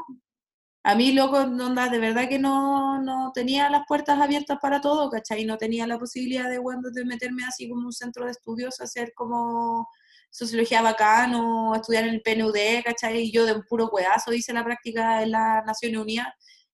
A 0.83 0.95
mí, 0.95 1.13
loco, 1.13 1.37
onda, 1.37 1.89
de 1.89 1.99
verdad 1.99 2.27
que 2.27 2.39
no, 2.39 2.99
no 3.03 3.31
tenía 3.35 3.69
las 3.69 3.83
puertas 3.87 4.19
abiertas 4.19 4.57
para 4.59 4.81
todo, 4.81 5.11
¿cachai? 5.11 5.45
No 5.45 5.57
tenía 5.57 5.85
la 5.85 5.99
posibilidad 5.99 6.49
de, 6.49 6.57
bueno, 6.57 6.89
de 6.91 7.05
meterme 7.05 7.43
así 7.45 7.69
como 7.69 7.85
un 7.85 7.93
centro 7.93 8.25
de 8.25 8.31
estudios, 8.31 8.81
hacer 8.81 9.13
como 9.15 9.87
sociología 10.31 10.81
bacán 10.81 11.35
o 11.35 11.75
estudiar 11.75 12.05
en 12.05 12.15
el 12.15 12.21
PNUD, 12.21 12.83
¿cachai? 12.83 13.19
Y 13.19 13.31
yo 13.31 13.45
de 13.45 13.53
un 13.53 13.63
puro 13.63 13.89
hueazo 13.89 14.33
hice 14.33 14.53
la 14.53 14.63
práctica 14.63 15.21
en 15.23 15.31
las 15.31 15.65
Naciones 15.65 15.99
Unidas. 15.99 16.27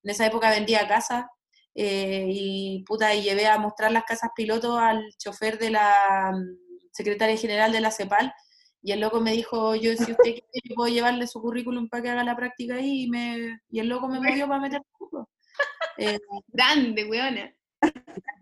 En 0.04 0.12
esa 0.12 0.26
época 0.26 0.50
vendía 0.50 0.88
casas 0.88 1.26
eh, 1.76 2.26
y, 2.30 2.84
puta, 2.88 3.14
y 3.14 3.24
llevé 3.24 3.48
a 3.48 3.58
mostrar 3.58 3.92
las 3.92 4.04
casas 4.06 4.32
piloto 4.36 4.78
al 4.80 5.04
chofer 5.18 5.58
de 5.60 5.72
la 5.72 6.32
mm, 6.34 6.90
secretaria 6.92 7.38
general 7.38 7.72
de 7.72 7.82
la 7.82 7.92
CEPAL 7.92 8.34
y 8.82 8.92
el 8.94 9.02
loco 9.02 9.20
me 9.20 9.34
dijo, 9.34 9.76
yo 9.76 9.92
si 9.98 10.12
usted 10.12 10.16
quiere, 10.24 10.62
yo 10.64 10.76
puedo 10.76 10.94
llevarle 10.94 11.28
su 11.28 11.42
currículum 11.42 11.90
para 11.90 12.04
que 12.04 12.10
haga 12.10 12.24
la 12.24 12.36
práctica 12.36 12.76
ahí, 12.76 13.04
y, 13.04 13.10
me, 13.10 13.60
y 13.70 13.80
el 13.80 13.90
loco 13.90 14.08
me 14.08 14.20
movió 14.22 14.48
para 14.48 14.62
meter 14.62 14.82
curso. 14.98 15.30
Eh, 15.98 16.20
Grande, 16.48 17.06
weona. 17.06 17.54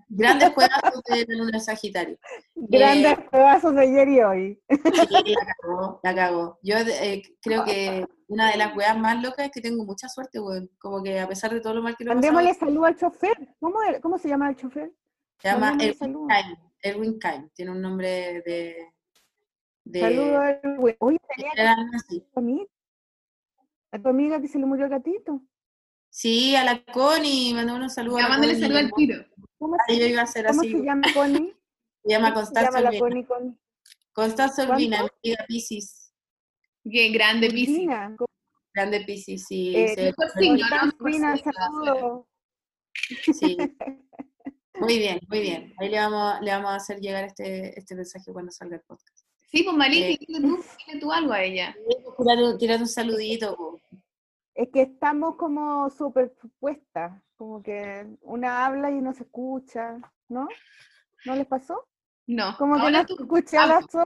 Grandes 0.09 0.49
juegazos 0.53 1.01
de 1.03 1.25
la 1.27 1.43
luna 1.43 1.59
Sagitario. 1.59 2.17
Grandes 2.55 3.17
pedazos 3.29 3.75
de 3.75 3.81
ayer 3.81 4.07
y 4.09 4.19
hoy. 4.21 4.63
Sí, 4.69 5.33
la 5.33 5.45
cagó, 5.45 5.99
la 6.03 6.15
cagó. 6.15 6.59
Yo 6.63 6.77
eh, 6.77 7.23
creo 7.41 7.63
que 7.63 8.05
una 8.27 8.51
de 8.51 8.57
las 8.57 8.75
weas 8.75 8.97
más 8.97 9.21
locas 9.21 9.45
es 9.45 9.51
que 9.51 9.61
tengo 9.61 9.83
mucha 9.85 10.09
suerte, 10.09 10.39
weón. 10.39 10.69
Como 10.79 11.03
que 11.03 11.19
a 11.19 11.27
pesar 11.27 11.53
de 11.53 11.61
todo 11.61 11.75
lo 11.75 11.83
mal 11.83 11.95
que 11.95 12.05
lo 12.05 12.13
Mandémosle 12.13 12.53
salud 12.53 12.85
al 12.85 12.97
chofer. 12.97 13.55
¿Cómo, 13.59 13.79
¿Cómo 14.01 14.17
se 14.17 14.29
llama 14.29 14.49
el 14.49 14.55
chofer? 14.55 14.91
se 15.39 15.49
llama 15.49 15.77
Erwin. 15.79 16.27
Kime. 16.27 16.57
Erwin 16.81 17.19
Kime. 17.19 17.49
Tiene 17.53 17.71
un 17.71 17.81
nombre 17.81 18.41
de... 18.45 18.93
de 19.83 19.99
Saludos 19.99 20.37
al 20.37 20.77
güey. 20.77 20.95
Oye, 20.99 21.19
tenía 21.35 21.51
que 21.51 21.57
general 21.57 21.91
nazi. 21.91 22.21
tu 22.21 22.39
amiga. 22.39 22.65
A 23.91 23.99
tu 23.99 24.09
amiga 24.09 24.41
que 24.41 24.47
se 24.47 24.59
le 24.59 24.65
murió 24.65 24.85
el 24.85 24.91
gatito. 24.91 25.41
Sí, 26.17 26.55
a 26.55 26.63
la 26.63 26.81
Connie, 26.85 27.53
mandó 27.53 27.75
unos 27.75 27.93
saludos. 27.93 28.21
Ya 28.21 28.29
mándale 28.29 28.53
Connie. 28.53 28.67
salud 28.69 28.77
al 28.77 28.91
tiro. 28.93 29.25
¿Cómo, 29.57 29.75
Ahí 29.89 29.99
yo 29.99 30.05
iba 30.05 30.21
a 30.21 30.23
hacer 30.23 30.45
cómo 30.45 30.61
así. 30.61 30.71
se 30.71 30.77
llama 30.81 31.01
Connie? 31.13 31.53
Se 32.05 32.11
llama 32.11 32.33
¿Cómo 32.33 32.45
se 32.45 32.53
Constanza 32.53 32.79
Urbina. 32.87 32.99
Connie 32.99 33.25
Connie? 33.25 33.53
Constanza 34.13 34.65
mi 34.77 34.85
amiga 34.93 35.45
Pisces. 35.47 36.13
Qué 36.89 37.09
grande. 37.09 37.47
Urbina. 37.47 38.15
Grande 38.73 39.01
Pisces, 39.01 39.43
sí. 39.45 39.75
Eh, 39.75 39.87
se- 39.95 40.13
signo, 40.39 40.65
saludos. 41.43 42.25
sí. 43.39 43.57
Muy 44.79 44.97
bien, 44.99 45.19
muy 45.29 45.39
bien. 45.39 45.73
Ahí 45.79 45.89
le 45.89 45.97
vamos, 45.97 46.41
le 46.41 46.51
vamos 46.51 46.69
a 46.71 46.75
hacer 46.75 46.99
llegar 46.99 47.23
este, 47.23 47.77
este 47.79 47.95
mensaje 47.95 48.31
cuando 48.33 48.51
salga 48.51 48.75
el 48.75 48.81
podcast. 48.83 49.25
Sí, 49.49 49.63
pues 49.63 49.75
Maliki, 49.75 50.13
Eh. 50.13 50.17
dile 50.27 50.41
tú, 50.41 50.63
dile 50.85 50.99
tú 50.99 51.11
algo 51.13 51.31
a 51.33 51.41
ella. 51.43 51.73
Tírate, 52.17 52.57
tírate 52.59 52.81
un 52.83 52.87
saludito. 52.89 53.55
po. 53.57 53.81
Es 54.55 54.69
que 54.71 54.83
estamos 54.83 55.35
como 55.35 55.89
superpuestas, 55.89 57.21
como 57.35 57.61
que 57.61 58.07
una 58.21 58.65
habla 58.65 58.89
y 58.89 59.01
no 59.01 59.13
se 59.13 59.23
escucha, 59.23 59.99
¿no? 60.29 60.47
¿No 61.25 61.35
les 61.35 61.45
pasó? 61.45 61.87
No, 62.25 62.55
Como 62.57 62.75
que 62.83 62.91
no 62.91 63.05
tú. 63.05 63.15
escuché 63.19 63.57
a. 63.57 63.81
Sol. 63.81 64.05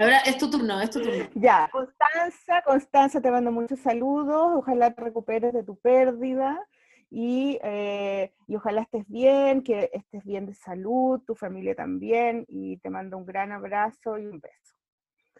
Ahora 0.00 0.18
es 0.20 0.38
tu 0.38 0.48
turno, 0.48 0.80
es 0.80 0.90
tu 0.90 1.00
turno. 1.02 1.28
Ya, 1.34 1.68
Constanza, 1.72 2.62
Constanza, 2.62 3.20
te 3.20 3.30
mando 3.30 3.50
muchos 3.50 3.80
saludos, 3.80 4.52
ojalá 4.54 4.94
te 4.94 5.00
recuperes 5.00 5.52
de 5.52 5.64
tu 5.64 5.76
pérdida 5.80 6.64
y, 7.10 7.58
eh, 7.64 8.32
y 8.46 8.54
ojalá 8.54 8.82
estés 8.82 9.08
bien, 9.08 9.62
que 9.64 9.90
estés 9.92 10.22
bien 10.24 10.46
de 10.46 10.54
salud, 10.54 11.20
tu 11.26 11.34
familia 11.34 11.74
también, 11.74 12.44
y 12.48 12.76
te 12.76 12.90
mando 12.90 13.16
un 13.16 13.26
gran 13.26 13.50
abrazo 13.50 14.18
y 14.18 14.26
un 14.26 14.40
beso. 14.40 14.74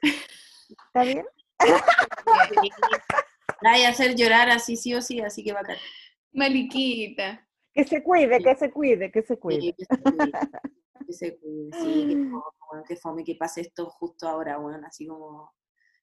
¿Está 0.03 1.03
bien? 1.05 1.27
Voy 3.63 3.83
a 3.83 3.89
hacer 3.89 4.15
llorar 4.15 4.51
así 4.51 4.77
sí 4.77 4.95
o 4.95 5.01
sí, 5.03 5.21
así 5.21 5.43
que 5.45 5.53
bacán. 5.53 5.77
Maliquita. 6.33 7.45
Que 7.73 7.85
se 7.85 8.03
cuide, 8.03 8.39
que 8.43 8.55
se 8.57 8.71
cuide, 8.71 9.11
que 9.11 9.23
se 9.23 9.35
Sí, 9.35 9.41
cuide. 9.41 9.75
que 9.77 9.85
se 9.85 10.03
cuide, 10.03 10.33
que 11.07 11.13
se 11.13 11.39
cuide, 11.39 11.71
sí, 11.73 12.07
que 12.09 12.15
fome, 12.17 12.43
weón, 12.73 12.85
que 12.89 12.97
fome 12.97 13.25
que 13.25 13.35
pase 13.37 13.61
esto 13.63 13.87
justo 13.91 14.29
ahora, 14.29 14.59
bueno, 14.59 14.87
así 14.87 15.07
como 15.07 15.53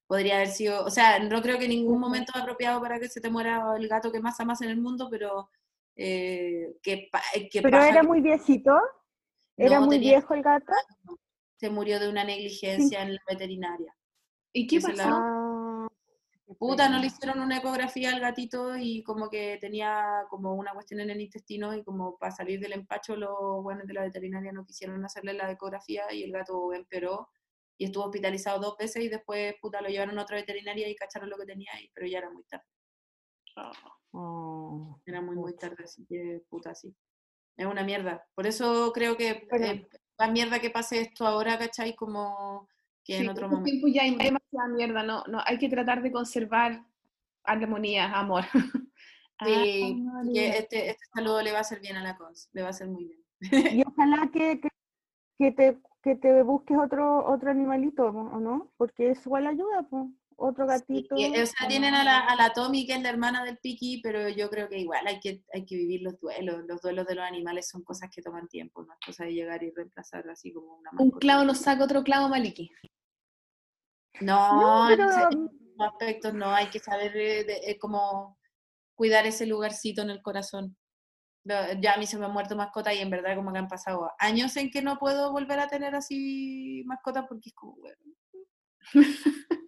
podría 0.08 0.36
haber 0.36 0.50
sido, 0.50 0.86
o 0.86 0.90
sea, 0.90 1.20
no 1.20 1.42
creo 1.42 1.58
que 1.58 1.68
ningún 1.68 2.00
momento 2.00 2.32
es 2.36 2.42
apropiado 2.42 2.80
para 2.80 3.00
que 3.00 3.10
se 3.10 3.20
te 3.20 3.30
muera 3.30 3.74
el 3.78 3.88
gato 3.88 4.12
que 4.12 4.20
más 4.22 4.40
amas 4.40 4.62
en 4.62 4.70
el 4.70 4.78
mundo, 4.80 5.08
pero 5.10 5.50
eh, 5.98 6.76
que, 6.84 7.10
que 7.52 7.62
Pero 7.62 7.82
era 7.82 8.02
que 8.02 8.08
muy 8.08 8.22
viejito, 8.22 8.72
era 9.58 9.80
No, 9.80 9.88
muy 9.88 9.96
tenía- 9.98 10.12
viejo 10.18 10.34
el 10.34 10.44
gato. 10.44 10.72
se 11.58 11.70
murió 11.70 12.00
de 12.00 12.08
una 12.10 12.24
negligencia 12.24 13.02
en 13.02 13.16
la 13.16 13.22
veterinaria. 13.28 13.94
¿Y 14.54 14.68
qué 14.68 14.80
la- 14.80 14.88
pasó? 14.90 15.10
Puta, 16.60 16.88
no 16.90 17.00
le 17.00 17.08
hicieron 17.08 17.40
una 17.40 17.58
ecografía 17.58 18.10
al 18.14 18.20
gatito 18.20 18.78
y 18.78 19.02
como 19.04 19.30
que 19.30 19.58
tenía 19.60 20.26
como 20.30 20.54
una 20.54 20.74
cuestión 20.74 21.00
en 21.00 21.10
el 21.10 21.20
intestino 21.22 21.74
y 21.74 21.84
como 21.84 22.18
para 22.18 22.32
salir 22.32 22.60
del 22.60 22.74
empacho 22.74 23.16
los 23.16 23.64
buenos 23.64 23.88
de 23.88 23.94
la 23.96 24.04
veterinaria 24.04 24.52
no 24.52 24.64
quisieron 24.66 25.04
hacerle 25.04 25.34
la 25.34 25.50
ecografía 25.50 26.12
y 26.14 26.22
el 26.24 26.32
gato 26.32 26.72
empeoró 26.72 27.30
y 27.78 27.86
estuvo 27.86 28.06
hospitalizado 28.06 28.60
dos 28.60 28.78
veces 28.78 29.04
y 29.04 29.10
después 29.10 29.56
puta 29.60 29.82
lo 29.82 29.90
llevaron 29.90 30.20
a 30.20 30.22
otra 30.22 30.38
veterinaria 30.38 30.88
y 30.88 30.96
cacharon 30.96 31.30
lo 31.32 31.38
que 31.38 31.46
tenía, 31.46 31.72
y, 31.82 31.90
pero 31.94 32.06
ya 32.08 32.20
era 32.20 32.30
muy 32.30 32.44
tarde, 32.44 32.66
Oh. 34.12 35.02
era 35.06 35.22
muy 35.22 35.36
muy 35.36 35.56
tarde, 35.56 35.84
así 35.84 36.06
que 36.06 36.42
puta 36.50 36.74
sí. 36.76 36.96
Es 37.58 37.66
una 37.66 37.84
mierda. 37.84 38.26
Por 38.36 38.46
eso 38.48 38.92
creo 38.94 39.18
que 39.18 39.48
Pero- 39.50 39.66
eh, 39.66 39.88
mierda 40.32 40.60
que 40.60 40.70
pase 40.70 41.02
esto 41.02 41.26
ahora, 41.26 41.58
¿cachai? 41.58 41.96
Como 41.96 42.68
que 43.06 43.16
en 43.18 43.22
Sí, 43.24 43.28
otro 43.30 43.46
estos 43.46 43.52
momento. 43.52 43.70
tiempos 43.70 43.92
ya 43.94 44.02
hay 44.04 44.16
demasiada 44.16 44.68
mierda, 44.76 45.04
no, 45.04 45.24
no, 45.28 45.40
hay 45.46 45.58
que 45.58 45.70
tratar 45.70 46.02
de 46.02 46.12
conservar 46.12 46.84
armonía, 47.44 48.12
amor. 48.12 48.44
Sí, 49.46 50.02
Armonía. 50.08 50.34
que 50.34 50.58
este, 50.60 50.90
este 50.92 51.06
saludo 51.14 51.42
le 51.42 51.52
va 51.52 51.58
a 51.58 51.62
hacer 51.62 51.82
bien 51.82 51.98
a 51.98 52.04
la 52.04 52.16
cons, 52.16 52.50
le 52.54 52.62
va 52.62 52.68
a 52.68 52.72
hacer 52.72 52.88
muy 52.88 53.04
bien. 53.06 53.78
Y 53.78 53.84
ojalá 53.86 54.30
que, 54.32 54.62
que, 54.62 54.70
que 55.38 55.52
te, 55.52 55.78
que 56.02 56.16
te 56.16 56.42
busques 56.42 56.78
otro, 56.78 57.26
otro 57.26 57.52
animalito, 57.52 58.06
¿o 58.06 58.40
no? 58.40 58.72
Porque 58.78 59.10
eso 59.12 59.24
igual 59.26 59.48
ayuda, 59.48 59.84
pues. 59.90 60.06
Otro 60.38 60.66
gatito. 60.66 61.18
Sí, 61.18 61.26
o 61.32 61.46
sea, 61.46 61.66
¿o 61.66 61.68
tienen 61.68 61.94
a 61.96 62.04
la, 62.06 62.20
a 62.20 62.36
la 62.38 62.54
Tommy, 62.54 62.86
que 62.88 62.94
es 62.94 63.02
la 63.02 63.10
hermana 63.10 63.44
del 63.44 63.58
Piki, 63.58 64.00
pero 64.02 64.30
yo 64.30 64.50
creo 64.50 64.70
que 64.70 64.80
igual 64.80 65.06
hay 65.06 65.20
que, 65.20 65.44
hay 65.54 65.66
que 65.66 65.76
vivir 65.76 66.02
los 66.02 66.18
duelos. 66.20 66.64
Los 66.68 66.82
duelos 66.82 67.06
de 67.06 67.16
los 67.16 67.26
animales 67.26 67.68
son 67.68 67.84
cosas 67.84 68.10
que 68.14 68.22
toman 68.22 68.48
tiempo, 68.48 68.84
no 68.86 68.94
es 68.94 69.00
cosa 69.06 69.26
de 69.26 69.34
llegar 69.34 69.64
y 69.64 69.72
reemplazar 69.72 70.30
así 70.30 70.54
como 70.54 70.76
una 70.78 70.92
Un 70.98 71.12
clavo 71.12 71.44
no 71.44 71.54
saca 71.56 71.84
otro 71.84 72.04
clavo, 72.04 72.30
Maliki. 72.30 72.70
No, 74.22 74.62
No, 74.62 74.86
pero 74.90 75.04
en 75.04 75.10
esos 75.10 75.36
aspectos 75.80 76.34
no, 76.34 76.50
hay 76.54 76.68
que 76.68 76.80
saber 76.80 77.16
eh, 77.18 77.44
de- 77.44 77.62
eh, 77.72 77.78
cómo 77.80 78.38
cuidar 78.96 79.26
ese 79.26 79.46
lugarcito 79.46 80.02
en 80.02 80.10
el 80.10 80.22
corazón. 80.22 80.78
Ya 81.44 81.94
a 81.94 81.98
mí 81.98 82.08
se 82.08 82.18
me 82.18 82.26
han 82.26 82.32
muerto 82.34 82.56
mascotas 82.56 82.96
y 82.96 83.00
en 83.00 83.10
verdad 83.12 83.36
como 83.36 83.52
que 83.54 83.60
han 83.60 83.68
pasado 83.68 84.10
años 84.18 84.56
en 84.58 84.72
que 84.72 84.82
no 84.82 84.98
puedo 84.98 85.32
volver 85.32 85.60
a 85.60 85.68
tener 85.68 85.94
así 85.94 86.82
mascotas 86.88 87.26
porque 87.30 87.50
es 87.50 87.54
como, 87.56 87.76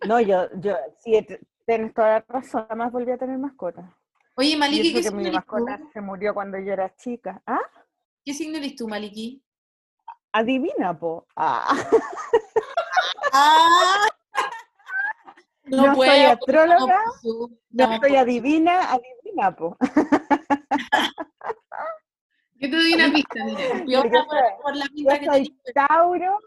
no, 0.07 0.19
yo, 0.21 0.47
yo, 0.59 0.75
sí, 1.03 1.21
te- 1.21 1.39
tienes 1.65 1.93
toda 1.93 2.07
la 2.19 2.25
razón, 2.27 2.65
jamás 2.67 2.91
volví 2.91 3.11
a 3.11 3.17
tener 3.17 3.37
mascota. 3.37 3.95
Oye, 4.35 4.55
Maliki, 4.57 4.91
¿qué 4.93 5.01
que 5.01 5.03
signo 5.03 5.17
mi 5.17 5.25
tú? 5.29 5.31
mascota 5.35 5.79
se 5.93 6.01
murió 6.01 6.33
cuando 6.33 6.57
yo 6.59 6.73
era 6.73 6.95
chica. 6.95 7.41
¿Ah? 7.45 7.59
¿Qué 8.25 8.33
signo 8.33 8.57
eres 8.57 8.75
tú, 8.75 8.87
Maliki? 8.87 9.43
Adivina, 10.31 10.97
po. 10.97 11.27
Ah. 11.35 11.75
¡Ah! 13.33 14.07
No 15.67 15.85
soy 15.85 15.95
puedo, 15.95 16.31
astróloga, 16.31 17.01
no, 17.23 17.49
Yo 17.69 17.87
no, 17.87 17.97
soy 17.99 18.15
adivina, 18.15 18.91
adivina, 18.93 19.55
po. 19.55 19.77
Yo 22.59 22.71
te 22.71 22.75
doy 22.75 22.93
una 22.95 23.13
pista, 23.13 23.45
mira. 23.45 23.61
yo 23.85 24.03
Yo 24.03 24.09
por, 24.09 24.11
soy- 24.11 24.61
por 24.63 24.75
la 24.75 24.85
Yo 24.85 24.91
pinta 24.95 25.19
que 25.19 25.25
soy 25.25 25.43
tenés. 25.43 25.73
Tauro, 25.75 26.39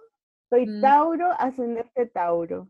soy 0.48 0.66
Mm. 0.66 0.80
Tauro, 0.82 1.32
ascendente 1.38 2.06
Tauro. 2.06 2.68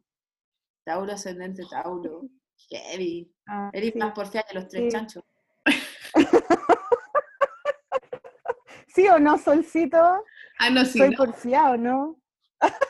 Tauro 0.85 1.13
ascendente 1.13 1.63
Tauro. 1.71 2.23
Heavy. 2.69 3.33
Ah, 3.47 3.71
Eres 3.73 3.93
sí. 3.95 3.99
más 3.99 4.13
porfía 4.13 4.43
que 4.43 4.55
los 4.55 4.69
tres 4.69 4.83
Sí. 4.85 4.89
chanchos. 4.91 5.25
Sí, 5.67 6.15
¿Sí 8.95 9.09
o 9.09 9.19
no, 9.19 9.39
Solcito? 9.39 10.23
Ah, 10.59 10.69
no, 10.71 10.85
sí. 10.85 10.99
Soy 10.99 11.11
¿no? 11.11 11.17
porfiado, 11.17 11.77
¿no? 11.79 12.17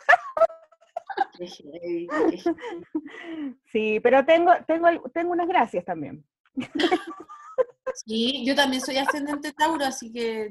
Sí, 3.72 4.01
pero 4.01 4.24
tengo, 4.24 4.53
tengo, 4.66 4.88
tengo 5.12 5.32
unas 5.32 5.49
gracias 5.49 5.84
también. 5.84 6.24
Sí, 8.05 8.45
yo 8.47 8.55
también 8.55 8.82
soy 8.82 8.97
ascendente 8.99 9.53
Tauro, 9.53 9.84
así 9.84 10.12
que 10.12 10.51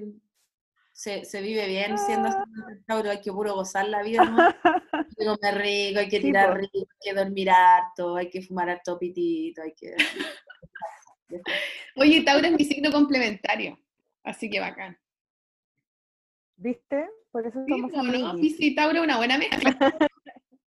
se, 0.93 1.23
se 1.25 1.41
vive 1.41 1.67
bien 1.67 1.97
siendo 1.97 2.29
Ah. 2.29 2.31
ascendente 2.31 2.83
Tauro, 2.85 3.09
hay 3.09 3.21
que 3.21 3.31
puro 3.31 3.53
gozar 3.55 3.87
la 3.87 4.03
vida, 4.03 4.25
¿no? 4.25 4.41
Hay 4.41 5.05
que 5.17 5.25
comer 5.25 5.57
rico, 5.61 5.99
hay 5.99 6.09
que 6.09 6.17
Sí, 6.17 6.23
tirar 6.23 6.57
rico, 6.57 6.79
hay 6.79 6.85
que 7.01 7.13
dormir 7.13 7.49
harto, 7.49 8.15
hay 8.15 8.29
que 8.29 8.41
fumar 8.41 8.69
harto 8.69 8.97
pitito, 8.99 9.61
hay 9.61 9.73
que... 9.73 9.95
Oye, 11.95 12.21
Tauro 12.23 12.47
es 12.47 12.53
mi 12.53 12.65
signo 12.65 12.91
complementario. 12.91 13.79
Así 14.23 14.49
que 14.49 14.59
bacán. 14.59 14.97
¿Viste? 16.57 17.07
Por 17.31 17.45
eso 17.47 17.63
somos 17.67 17.91
Virgo, 17.91 18.33
¿no? 18.33 18.39
y 18.39 18.75
Tauro 18.75 18.97
es 18.97 19.03
una 19.03 19.17
buena 19.17 19.37
mezcla. 19.37 19.77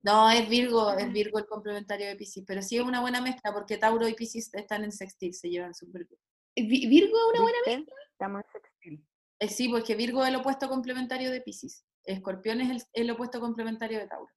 No, 0.04 0.28
es 0.30 0.48
Virgo, 0.48 0.92
es 0.92 1.12
Virgo 1.12 1.38
el 1.38 1.46
complementario 1.46 2.06
de 2.08 2.16
Piscis, 2.16 2.44
pero 2.46 2.60
sí 2.62 2.76
es 2.76 2.82
una 2.82 3.00
buena 3.00 3.20
mezcla 3.20 3.52
porque 3.52 3.76
Tauro 3.78 4.08
y 4.08 4.14
Piscis 4.14 4.52
están 4.54 4.82
en 4.84 4.90
sextil, 4.92 5.32
se 5.32 5.48
llevan 5.48 5.74
súper 5.74 6.06
bien. 6.08 6.68
Vi- 6.68 6.86
Virgo 6.88 7.16
es 7.16 7.30
una 7.34 7.42
buena 7.42 7.58
¿Viste? 7.66 7.92
Estamos 8.12 8.42
en 8.42 8.60
sextil. 8.60 9.06
Eh, 9.38 9.48
sí, 9.48 9.68
porque 9.68 9.94
Virgo 9.94 10.22
es 10.24 10.28
el 10.30 10.36
opuesto 10.36 10.68
complementario 10.68 11.30
de 11.30 11.40
Piscis. 11.40 11.84
Escorpión 12.04 12.60
es 12.60 12.70
el, 12.70 12.82
el 13.04 13.10
opuesto 13.12 13.38
complementario 13.40 13.98
de 14.00 14.08
Tauro. 14.08 14.32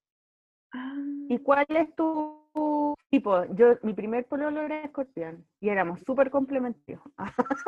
Ah. 0.74 0.94
¿Y 1.30 1.38
cuál 1.40 1.66
es 1.70 1.96
tu 1.96 2.96
tipo? 3.10 3.46
Yo, 3.56 3.78
mi 3.82 3.94
primer 3.94 4.28
pololo 4.28 4.62
era 4.62 4.84
escorpión 4.84 5.48
y 5.60 5.70
éramos 5.70 6.00
súper 6.06 6.30
complementarios. 6.30 7.02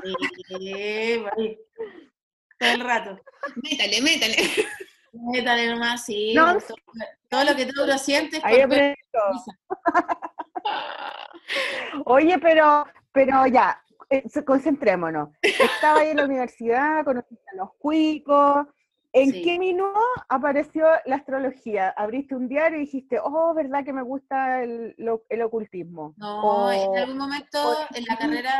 Sí, 0.04 0.14
vale. 1.24 1.60
Todo 2.60 2.70
el 2.72 2.80
rato. 2.82 3.20
Métale, 3.64 4.02
métale. 4.02 4.36
Métale 5.22 5.68
nomás, 5.70 6.05
sí. 6.05 6.34
No, 6.34 6.53
todo, 6.57 6.76
todo 7.30 7.43
lo 7.43 7.55
que 7.55 7.65
Tauro 7.65 7.97
siente, 7.97 8.38
Ahí 8.43 8.55
Escorpión 8.55 8.65
aprendí 8.65 8.95
todo. 9.11 9.30
utiliza. 9.30 9.51
Oye, 12.05 12.38
pero, 12.39 12.86
pero 13.11 13.45
ya, 13.47 13.82
eh, 14.09 14.24
concentrémonos. 14.45 15.30
Estaba 15.41 15.99
ahí 15.99 16.09
en 16.09 16.18
la 16.18 16.26
universidad, 16.26 17.03
conociste 17.05 17.43
a 17.53 17.57
los 17.57 17.70
cuicos. 17.80 18.68
¿En 19.13 19.32
Sí. 19.32 19.41
qué 19.41 19.57
minuto 19.57 19.97
apareció 20.30 20.86
la 21.05 21.15
astrología? 21.15 21.89
Abriste 21.97 22.36
un 22.36 22.47
diario 22.47 22.78
y 22.78 22.82
dijiste, 22.82 23.18
oh, 23.24 23.53
¿verdad 23.55 23.84
que 23.84 23.93
me 23.93 24.03
gusta 24.03 24.61
el, 24.61 24.93
lo- 24.97 25.24
el 25.30 25.41
ocultismo? 25.41 26.13
No, 26.18 26.65
O- 26.65 26.72
en 26.72 26.95
algún 26.97 27.18
momento 27.18 27.57
en 27.95 28.05
la 28.05 28.18
carrera, 28.18 28.51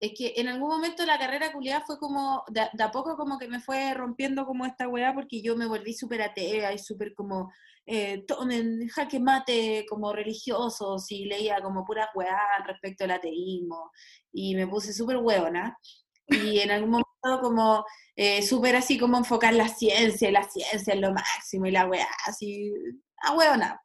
es 0.00 0.12
que 0.16 0.32
en 0.36 0.48
algún 0.48 0.68
momento 0.70 1.04
la 1.04 1.18
carrera 1.18 1.52
culiada 1.52 1.82
fue 1.86 1.98
como, 1.98 2.42
de, 2.48 2.60
a- 2.62 2.90
poco 2.90 3.16
como 3.16 3.38
que 3.38 3.48
me 3.48 3.60
fue 3.60 3.92
rompiendo 3.94 4.46
como 4.46 4.64
esta 4.66 4.88
weá, 4.88 5.12
porque 5.14 5.42
yo 5.42 5.56
me 5.56 5.66
volví 5.66 5.92
súper 5.94 6.22
atea 6.22 6.72
y 6.72 6.78
súper 6.78 7.14
como, 7.14 7.52
eh, 7.86 8.24
tomen 8.26 8.88
jaque 8.88 9.20
mate 9.20 9.84
como 9.88 10.12
religiosos 10.12 11.10
y 11.10 11.24
leía 11.26 11.60
como 11.62 11.84
puras 11.84 12.08
weá 12.14 12.38
respecto 12.66 13.04
al 13.04 13.10
ateísmo 13.12 13.90
y 14.32 14.54
me 14.54 14.66
puse 14.66 14.92
súper 14.92 15.18
hueona. 15.18 15.76
Y 16.28 16.60
en 16.60 16.70
algún 16.70 16.90
momento 16.90 17.40
como 17.42 17.84
eh, 18.16 18.40
súper 18.42 18.76
así 18.76 18.98
como 18.98 19.18
enfocar 19.18 19.52
la 19.54 19.68
ciencia, 19.68 20.28
y 20.28 20.32
la 20.32 20.44
ciencia 20.44 20.94
es 20.94 21.00
lo 21.00 21.12
máximo 21.12 21.66
y 21.66 21.72
la 21.72 21.86
weá 21.86 22.06
así, 22.26 22.72
a 23.22 23.34
hueona. 23.34 23.80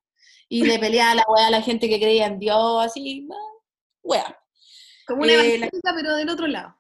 Y 0.48 0.64
le 0.66 0.78
peleaba 0.80 1.16
la 1.16 1.24
weá 1.28 1.48
a 1.48 1.52
la 1.52 1.62
gente 1.62 1.90
que 1.90 2.00
creía 2.00 2.28
en 2.28 2.40
Dios, 2.40 2.86
así, 2.86 3.28
ah, 3.32 3.36
weá. 4.04 4.40
Como 5.08 5.24
una 5.24 5.34
Eh, 5.34 5.38
la- 5.38 5.44
evangélica, 5.68 5.94
pero 5.96 6.16
del 6.16 6.30
otro 6.30 6.48
lado. 6.48 6.76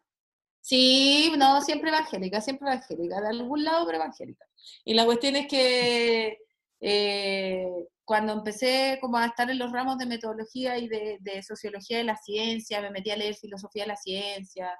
Sí, 0.62 1.32
no, 1.38 1.62
siempre 1.62 1.90
evangélica, 1.90 2.42
siempre 2.42 2.68
evangélica, 2.68 3.22
de 3.22 3.28
algún 3.30 3.64
lado, 3.64 3.86
pero 3.86 3.98
evangélica. 4.00 4.46
Y 4.84 4.94
la 4.96 5.06
cuestión 5.06 5.36
es 5.36 5.48
que 5.48 6.40
eh, 6.82 7.68
cuando 8.04 8.34
empecé 8.34 8.98
como 9.00 9.18
a 9.18 9.28
estar 9.28 9.50
en 9.50 9.60
los 9.60 9.72
ramos 9.72 9.98
de 10.00 10.06
metodología 10.08 10.78
y 10.78 10.88
de, 10.88 11.18
de 11.22 11.44
sociología 11.44 11.98
de 12.00 12.04
la 12.04 12.18
ciencia, 12.18 12.82
me 12.82 12.90
metí 12.92 13.12
a 13.12 13.16
leer 13.16 13.36
filosofía 13.36 13.84
de 13.84 13.88
la 13.90 13.96
ciencia, 13.96 14.72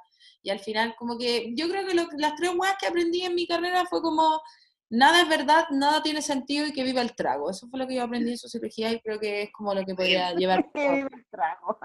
y 0.42 0.50
al 0.50 0.60
final 0.60 0.96
como 0.98 1.18
que 1.18 1.54
yo 1.56 1.70
creo 1.70 1.86
que 1.88 1.94
lo- 1.94 2.08
las 2.18 2.36
tres 2.36 2.52
guas 2.56 2.76
que 2.80 2.88
aprendí 2.88 3.22
en 3.24 3.36
mi 3.36 3.46
carrera 3.48 3.86
fue 3.88 4.02
como 4.02 4.42
nada 4.90 5.22
es 5.22 5.30
verdad, 5.30 5.66
nada 5.72 6.02
tiene 6.04 6.22
sentido 6.22 6.66
y 6.68 6.74
que 6.74 6.84
viva 6.84 7.02
el 7.02 7.16
trago. 7.16 7.50
Eso 7.52 7.68
fue 7.70 7.80
lo 7.80 7.88
que 7.88 7.96
yo 7.96 8.04
aprendí 8.04 8.32
en 8.32 8.38
sociología 8.38 8.92
y 8.92 9.00
creo 9.02 9.20
que 9.20 9.44
es 9.44 9.50
como 9.52 9.74
lo 9.74 9.84
que 9.86 9.94
podría 9.96 10.34
llevar 10.34 10.64
que 10.74 10.90
viva 10.96 11.10
el 11.14 11.26
trago. 11.30 11.78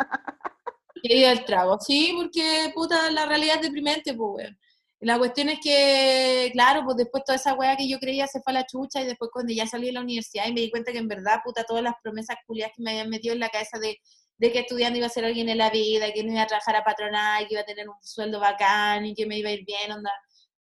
Que 1.03 1.15
viva 1.15 1.33
el 1.33 1.45
trago. 1.45 1.79
Sí, 1.81 2.13
porque 2.17 2.71
puta, 2.75 3.11
la 3.11 3.27
realidad 3.27 3.57
es 3.57 3.63
deprimente, 3.63 4.15
pues, 4.15 4.45
weón. 4.45 4.59
La 5.01 5.19
cuestión 5.19 5.49
es 5.49 5.59
que, 5.63 6.51
claro, 6.53 6.83
pues 6.85 6.97
después 6.99 7.25
toda 7.25 7.37
esa 7.37 7.55
weá 7.55 7.75
que 7.77 7.89
yo 7.89 7.99
creía 7.99 8.27
se 8.27 8.41
fue 8.43 8.53
a 8.53 8.55
la 8.61 8.67
chucha 8.67 9.01
y 9.01 9.07
después 9.07 9.31
cuando 9.33 9.53
ya 9.53 9.67
salí 9.67 9.87
de 9.87 9.93
la 9.93 10.03
universidad 10.03 10.47
y 10.47 10.53
me 10.53 10.61
di 10.61 10.71
cuenta 10.71 10.93
que 10.93 10.99
en 10.99 11.09
verdad, 11.09 11.41
puta, 11.43 11.65
todas 11.65 11.83
las 11.83 11.95
promesas 12.03 12.37
culiadas 12.47 12.75
que 12.77 12.83
me 12.83 12.91
habían 12.91 13.09
metido 13.09 13.33
en 13.33 13.41
la 13.41 13.49
cabeza 13.49 13.79
de, 13.79 13.99
de 14.37 14.53
que 14.53 14.61
estudiando 14.61 14.99
iba 14.99 15.07
a 15.07 15.11
ser 15.11 15.25
alguien 15.25 15.49
en 15.49 15.59
la 15.59 15.71
vida, 15.71 16.13
que 16.13 16.23
no 16.23 16.33
iba 16.33 16.43
a 16.43 16.47
trabajar 16.47 16.77
a 16.77 16.85
patronal, 16.85 17.47
que 17.47 17.55
iba 17.55 17.63
a 17.63 17.65
tener 17.65 17.89
un 17.89 17.95
sueldo 18.03 18.41
bacán 18.41 19.07
y 19.07 19.15
que 19.15 19.27
me 19.27 19.39
iba 19.39 19.49
a 19.49 19.53
ir 19.53 19.65
bien, 19.65 19.91
onda. 19.93 20.11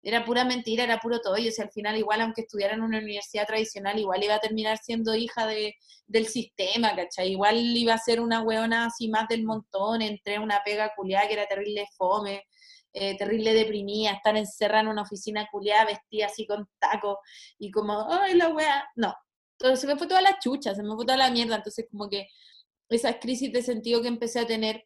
Era 0.06 0.24
pura 0.24 0.46
mentira, 0.46 0.84
era 0.84 1.00
puro 1.00 1.20
todo. 1.20 1.38
Y 1.38 1.48
o 1.48 1.52
sea, 1.52 1.66
al 1.66 1.72
final, 1.72 1.98
igual, 1.98 2.22
aunque 2.22 2.42
estudiara 2.42 2.76
en 2.76 2.82
una 2.82 3.00
universidad 3.00 3.48
tradicional, 3.48 3.98
igual 4.00 4.24
iba 4.24 4.36
a 4.36 4.40
terminar 4.40 4.78
siendo 4.78 5.16
hija 5.16 5.48
de, 5.48 5.76
del 6.06 6.28
sistema, 6.28 6.96
¿cachai? 6.96 7.32
Igual 7.32 7.58
iba 7.58 7.96
a 7.96 7.98
ser 7.98 8.20
una 8.22 8.42
weona 8.44 8.86
así 8.86 9.10
más 9.10 9.28
del 9.28 9.44
montón, 9.44 10.04
entré 10.04 10.38
una 10.38 10.62
pega 10.64 10.94
culiada 10.96 11.28
que 11.28 11.34
era 11.34 11.48
terrible 11.48 11.88
fome, 11.98 12.44
eh, 12.94 13.18
terrible 13.18 13.54
deprimida, 13.54 14.12
estar 14.12 14.38
encerrada 14.38 14.82
en 14.84 14.90
una 14.90 15.02
oficina 15.02 15.48
culiada, 15.52 15.86
vestida 15.86 16.28
así 16.28 16.46
con 16.46 16.70
taco, 16.80 17.20
y 17.58 17.72
como, 17.72 18.08
ay, 18.10 18.36
la 18.36 18.50
wea, 18.50 18.88
no. 18.96 19.14
Entonces 19.60 19.80
se 19.82 19.88
me 19.88 19.98
fue 19.98 20.08
toda 20.08 20.22
la 20.22 20.38
chucha, 20.40 20.76
se 20.76 20.84
me 20.84 20.96
fue 20.96 21.06
toda 21.06 21.18
la 21.18 21.32
mierda, 21.32 21.56
entonces 21.56 21.88
como 21.90 22.08
que 22.10 22.28
esas 22.90 23.18
crisis 23.18 23.52
de 23.52 23.64
sentido 23.64 24.02
que 24.02 24.08
empecé 24.08 24.40
a 24.40 24.48
tener, 24.48 24.86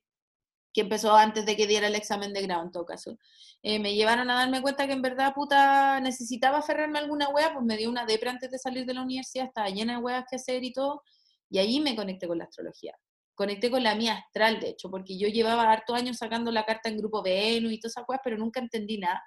que 0.80 0.84
empezó 0.84 1.14
antes 1.14 1.46
de 1.46 1.58
que 1.58 1.68
diera 1.68 1.88
el 1.88 1.96
examen 1.96 2.32
de 2.32 2.42
grado 2.42 2.64
en 2.64 2.72
todo 2.72 2.86
caso, 2.86 3.18
eh, 3.62 3.80
me 3.80 3.94
llevaron 3.94 4.30
a 4.30 4.36
darme 4.36 4.62
cuenta 4.62 4.88
que 4.88 4.94
en 4.94 5.02
verdad, 5.02 5.34
puta, 5.34 6.00
necesitaba 6.00 6.60
aferrarme 6.60 7.00
a 7.00 7.02
alguna 7.02 7.28
wea, 7.30 7.54
pues 7.54 7.66
me 7.66 7.76
dio 7.76 7.90
una 7.90 8.06
depre 8.06 8.30
antes 8.30 8.50
de 8.50 8.58
salir 8.58 8.86
de 8.86 8.94
la 8.94 9.02
universidad, 9.02 9.48
estaba 9.48 9.68
llena 9.68 9.98
de 9.98 10.00
weas 10.00 10.24
que 10.30 10.38
hacer 10.38 10.64
y 10.64 10.72
todo, 10.72 11.04
y 11.50 11.60
ahí 11.60 11.82
me 11.82 11.98
conecté 11.98 12.28
con 12.28 12.38
la 12.38 12.46
astrología. 12.46 12.96
Conecté 13.36 13.70
con 13.70 13.84
la 13.84 13.96
mía 13.96 14.14
astral, 14.14 14.62
de 14.62 14.70
hecho, 14.70 14.90
porque 14.90 15.18
yo 15.18 15.28
llevaba 15.28 15.70
hartos 15.70 15.96
años 15.98 16.18
sacando 16.18 16.52
la 16.52 16.64
carta 16.64 16.88
en 16.88 16.98
grupo 16.98 17.22
Venus 17.22 17.74
y 17.74 17.80
todas 17.80 17.94
esas 17.94 18.06
cosas, 18.06 18.22
pero 18.24 18.38
nunca 18.38 18.62
entendí 18.62 18.98
nada. 18.98 19.22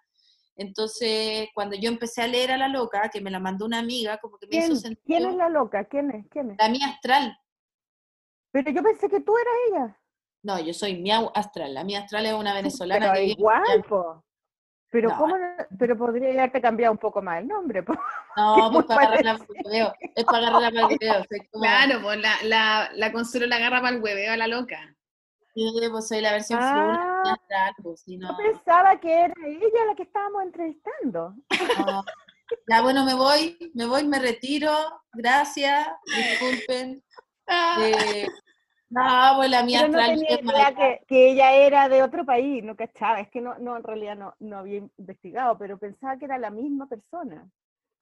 Entonces, 0.57 1.48
cuando 1.55 1.76
yo 1.76 1.90
empecé 1.90 2.22
a 2.22 2.26
leer 2.26 2.53
a 2.53 2.57
la 2.57 2.68
loca, 2.68 3.11
que 3.11 3.20
me 3.20 3.30
la 3.30 3.40
mandó 3.40 3.66
una 3.66 3.78
amiga, 3.78 4.18
como 4.18 4.38
que 4.38 4.46
me 4.46 4.50
¿Quién, 4.50 4.64
hizo 4.64 4.76
sentido. 4.76 5.05
quién 5.05 5.30
es 5.30 5.36
la 5.36 5.48
loca? 5.48 5.84
¿Quién 5.84 6.11
es? 6.11 6.26
¿Quién 6.30 6.50
es? 6.53 6.59
La 6.59 6.68
mía 6.68 6.88
astral. 6.88 7.36
Pero 8.53 8.70
yo 8.70 8.82
pensé 8.82 9.09
que 9.09 9.20
tú 9.20 9.34
eras 9.36 9.55
ella. 9.68 10.01
No, 10.43 10.59
yo 10.59 10.74
soy 10.74 11.01
mía 11.01 11.20
astral. 11.34 11.74
La 11.74 11.84
mía 11.84 12.01
astral 12.01 12.26
es 12.26 12.32
una 12.34 12.55
venezolana 12.55 13.12
Pero 13.12 13.14
que 13.14 13.24
igual, 13.26 13.84
po. 13.88 14.24
Pero 14.90 15.09
No. 15.11 15.16
cómo 15.18 15.38
no- 15.38 15.47
pero 15.78 15.97
podría 15.97 16.30
haberte 16.30 16.61
cambiado 16.61 16.93
un 16.93 16.99
poco 16.99 17.22
más 17.22 17.40
el 17.40 17.49
nombre, 17.49 17.82
po. 17.82 17.95
No, 18.36 18.70
pues 18.72 18.86
para 18.86 19.07
agarrarla 19.09 19.38
para 19.38 19.61
el 19.61 19.66
hueveo. 19.66 19.95
Es 20.14 20.24
para 20.24 20.38
agarrarla 20.49 20.70
para 20.70 20.95
el 20.95 20.99
hueveo. 21.01 21.24
Como, 21.53 21.62
Claro, 21.64 22.01
pues 22.03 22.18
la, 22.20 22.34
la, 22.45 22.90
la 22.95 23.12
Consuelo 23.12 23.47
la 23.47 23.57
agarra 23.57 23.80
para 23.80 23.97
el 23.97 24.03
hueveo 24.03 24.32
a 24.32 24.36
la 24.36 24.49
loca. 24.49 24.95
sí, 25.55 25.70
pues 25.90 26.09
soy 26.09 26.20
la 26.22 26.32
versión 26.32 26.59
Ah. 26.62 27.22
astral, 27.32 27.74
pues, 27.82 28.01
si 28.03 28.16
no, 28.16 28.30
Yo 28.30 28.36
pensaba 28.53 28.99
que 28.99 29.12
era 29.12 29.34
ella 29.47 29.84
la 29.86 29.95
que 29.95 30.03
estábamos 30.05 30.43
entrevistando. 30.43 31.34
no. 31.86 32.03
Ya, 32.68 32.82
bueno, 32.82 33.05
me 33.07 33.14
voy, 33.14 33.57
me 33.74 33.86
voy, 33.86 34.07
me 34.07 34.18
retiro. 34.18 34.70
Gracias, 35.14 35.88
disculpen. 36.07 37.03
Ah, 37.47 37.76
Eh, 37.80 38.26
no, 38.93 39.32
pues 39.36 39.51
la 39.51 39.62
mía 39.62 39.80
Pero 39.86 39.93
no 39.93 40.07
tenía 40.07 40.40
idea 40.40 40.74
que, 40.74 41.05
que 41.07 41.30
ella 41.30 41.53
era 41.55 41.88
de 41.88 42.03
otro 42.03 42.24
país, 42.24 42.62
no 42.62 42.76
cachaba. 42.76 43.20
Es 43.20 43.28
que 43.30 43.40
no, 43.40 43.59
no 43.59 43.76
en 43.76 43.82
realidad 43.82 44.16
no, 44.16 44.34
no 44.38 44.59
había 44.59 44.78
investigado, 44.99 45.57
pero 45.59 45.78
pensaba 45.78 46.16
que 46.18 46.26
era 46.26 46.38
la 46.38 46.51
misma 46.51 46.86
persona. 46.86 47.51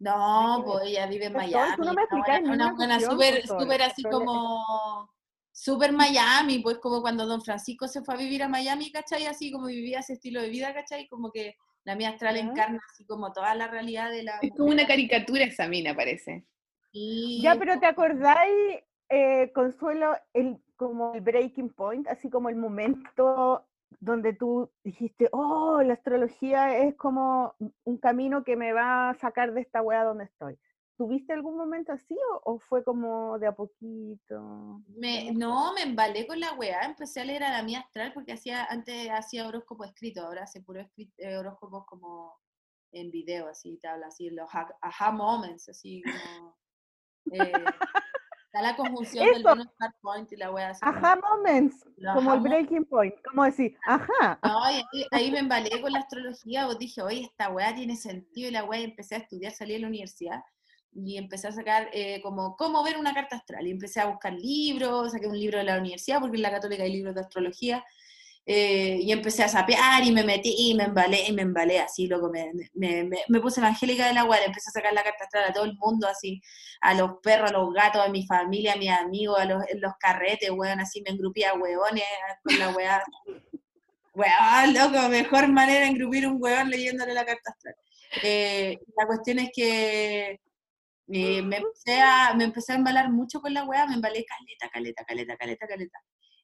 No, 0.01 0.63
pues 0.65 0.87
ella 0.87 1.07
vive 1.07 1.27
en 1.27 1.33
Sol, 1.35 1.43
tú 1.43 1.51
Miami. 1.53 1.87
no 1.87 1.93
me 1.95 2.07
buena- 2.07 2.53
una 2.53 2.73
buena 2.73 3.01
súper, 3.01 3.35
pues, 3.35 3.47
Sol. 3.47 3.61
súper 3.61 3.83
así 3.83 4.03
como, 4.03 5.11
súper 5.53 5.93
Miami, 5.93 6.59
pues 6.61 6.79
como 6.79 7.03
cuando 7.03 7.27
Don 7.27 7.43
Francisco 7.43 7.87
se 7.87 8.03
fue 8.03 8.15
a 8.15 8.19
vivir 8.19 8.43
a 8.43 8.49
Miami, 8.49 8.91
¿cachai? 8.91 9.27
Así 9.27 9.53
como 9.53 9.67
vivía 9.67 10.01
ese 10.01 10.15
estilo 10.15 10.41
de 10.41 10.49
vida, 10.49 10.73
¿cachai? 10.73 11.07
Como 11.07 11.31
que 11.31 11.55
la 11.85 11.95
mía 11.97 12.11
astral 12.11 12.37
encarna 12.39 12.81
así 12.91 13.05
como 13.07 13.33
toda 13.33 13.55
la 13.55 13.69
realidad 13.69 14.11
de 14.11 14.23
la 14.23 14.39
es 14.41 14.51
como 14.57 14.71
una 14.71 14.87
caricatura 14.87 15.45
esa 15.45 15.69
mina, 15.69 15.95
parece. 15.95 16.47
Y 16.93 17.41
Ya, 17.43 17.55
pero 17.57 17.79
¿te 17.79 17.87
acordáis, 17.87 18.81
eh, 19.11 19.53
Consuelo, 19.55 20.17
el, 20.33 20.59
como 20.81 21.13
el 21.13 21.21
breaking 21.21 21.69
point, 21.69 22.09
así 22.09 22.31
como 22.31 22.49
el 22.49 22.57
momento 22.57 23.67
donde 24.01 24.33
tú 24.33 24.71
dijiste, 24.83 25.29
oh, 25.31 25.83
la 25.83 25.93
astrología 25.93 26.79
es 26.79 26.95
como 26.97 27.55
un 27.85 27.99
camino 27.99 28.45
que 28.45 28.57
me 28.57 28.73
va 28.73 29.11
a 29.11 29.15
sacar 29.15 29.53
de 29.53 29.61
esta 29.61 29.83
wea 29.83 30.05
donde 30.05 30.25
estoy? 30.25 30.59
¿tuviste 30.97 31.33
algún 31.33 31.57
momento 31.57 31.93
así 31.93 32.15
o, 32.31 32.53
o 32.53 32.59
fue 32.59 32.85
como 32.85 33.39
de 33.39 33.47
a 33.47 33.53
poquito? 33.53 34.83
Me, 34.89 35.33
no, 35.33 35.73
me 35.73 35.83
embalé 35.83 36.27
con 36.27 36.39
la 36.39 36.53
weá, 36.53 36.83
empecé 36.83 37.21
a 37.21 37.25
leer 37.25 37.43
a 37.43 37.51
la 37.53 37.63
mía 37.63 37.81
astral 37.81 38.13
porque 38.13 38.33
hacía, 38.33 38.67
antes 38.67 39.09
hacía 39.11 39.47
horóscopo 39.49 39.85
escrito, 39.85 40.21
ahora 40.23 40.43
hace 40.43 40.61
puro 40.61 40.81
eh, 41.17 41.37
horóscopos 41.39 41.87
como 41.87 42.35
en 42.93 43.11
video, 43.11 43.49
así 43.49 43.79
te 43.79 43.89
habla 43.89 44.09
así, 44.09 44.29
los 44.29 44.49
ha- 44.55 44.77
aha 44.83 45.11
moments, 45.11 45.69
así 45.71 46.03
como... 46.03 46.57
eh, 47.33 47.65
está 48.53 48.63
la 48.63 48.75
conjunción 48.77 49.25
del 49.33 49.45
Star 49.61 49.95
Point 50.01 50.33
y 50.33 50.37
la 50.37 50.51
weá 50.51 50.71
así. 50.71 50.81
como- 50.81 50.97
Ajá 50.97 51.17
moments, 51.17 51.85
Los 51.97 52.15
como 52.17 52.35
el 52.35 52.41
breaking 52.41 52.85
point, 52.85 53.15
como 53.25 53.45
decir, 53.45 53.77
ajá. 53.87 54.39
No, 54.43 54.65
ahí, 54.65 54.83
ahí 55.13 55.31
me 55.31 55.39
embalé 55.39 55.81
con 55.81 55.93
la 55.93 56.01
astrología, 56.01 56.67
vos 56.67 56.79
dije, 56.79 57.01
oye, 57.03 57.23
esta 57.23 57.49
weá 57.51 57.73
tiene 57.75 57.95
sentido, 57.97 58.49
y 58.49 58.53
la 58.53 58.65
weá, 58.65 58.81
y 58.81 58.85
empecé 58.85 59.15
a 59.15 59.19
estudiar, 59.19 59.53
salí 59.53 59.75
de 59.75 59.79
la 59.81 59.87
universidad, 59.87 60.41
y 60.93 61.17
empecé 61.17 61.47
a 61.49 61.53
sacar 61.53 61.89
eh, 61.93 62.21
como 62.23 62.57
cómo 62.57 62.83
ver 62.83 62.97
una 62.99 63.15
carta 63.15 63.37
astral, 63.37 63.67
y 63.67 63.71
empecé 63.71 64.01
a 64.01 64.07
buscar 64.07 64.33
libros, 64.33 65.13
saqué 65.13 65.29
un 65.29 65.39
libro 65.39 65.59
de 65.59 65.65
la 65.65 65.79
universidad, 65.79 66.21
porque 66.21 66.37
en 66.37 66.43
la 66.43 66.51
católica 66.51 66.83
hay 66.83 66.93
libros 66.93 67.15
de 67.15 67.21
astrología, 67.21 67.85
eh, 68.47 68.99
y 69.03 69.13
empecé 69.13 69.43
a 69.45 69.49
sapear, 69.49 70.05
y 70.05 70.13
me 70.13 70.25
metí, 70.25 70.55
y 70.57 70.75
me 70.75 70.85
embalé, 70.85 71.27
y 71.29 71.33
me 71.33 71.43
embalé, 71.43 71.79
así, 71.81 72.07
loco, 72.07 72.31
me, 72.31 72.51
me, 72.75 73.05
me, 73.05 73.19
me 73.29 73.41
puse 73.41 73.61
evangélica 73.61 74.07
de 74.09 74.15
la 74.15 74.23
empecé 74.23 74.71
a 74.71 74.73
sacar 74.73 74.93
la 74.93 75.03
carta 75.03 75.25
astral 75.25 75.45
a 75.45 75.53
todo 75.53 75.65
el 75.65 75.77
mundo, 75.77 76.09
así, 76.09 76.41
a 76.81 76.95
los 76.95 77.19
perros, 77.23 77.51
a 77.51 77.53
los 77.53 77.73
gatos, 77.73 78.05
a 78.05 78.09
mi 78.09 78.27
familia, 78.27 78.75
a 78.75 78.77
mis 78.77 78.91
amigos, 78.91 79.39
a 79.39 79.45
los, 79.45 79.63
los 79.77 79.93
carretes, 79.99 80.51
weón, 80.51 80.81
así, 80.81 81.03
me 81.03 81.11
engrupía 81.11 81.51
a 81.51 81.55
weones 81.55 82.05
con 82.43 82.59
la 82.59 82.71
weá, 82.71 83.03
Weón, 84.15 84.75
loco, 84.75 85.09
mejor 85.09 85.49
manera 85.49 85.81
de 85.81 85.87
engrupir 85.87 86.27
un 86.27 86.37
weón 86.41 86.69
leyéndole 86.69 87.15
la 87.15 87.25
carta 87.25 87.51
astral. 87.51 87.75
Eh, 88.23 88.79
la 88.97 89.07
cuestión 89.07 89.39
es 89.39 89.51
que 89.55 90.41
eh, 91.13 91.43
me, 91.43 91.57
empecé 91.57 92.01
a, 92.01 92.35
me 92.35 92.45
empecé 92.45 92.73
a 92.73 92.77
embalar 92.77 93.11
mucho 93.11 93.41
con 93.41 93.55
la 93.55 93.65
weá, 93.65 93.87
me 93.87 93.95
embalé 93.95 94.25
caleta, 94.25 94.69
caleta, 94.73 95.05
caleta, 95.05 95.37
caleta, 95.37 95.67
caleta. 95.67 95.99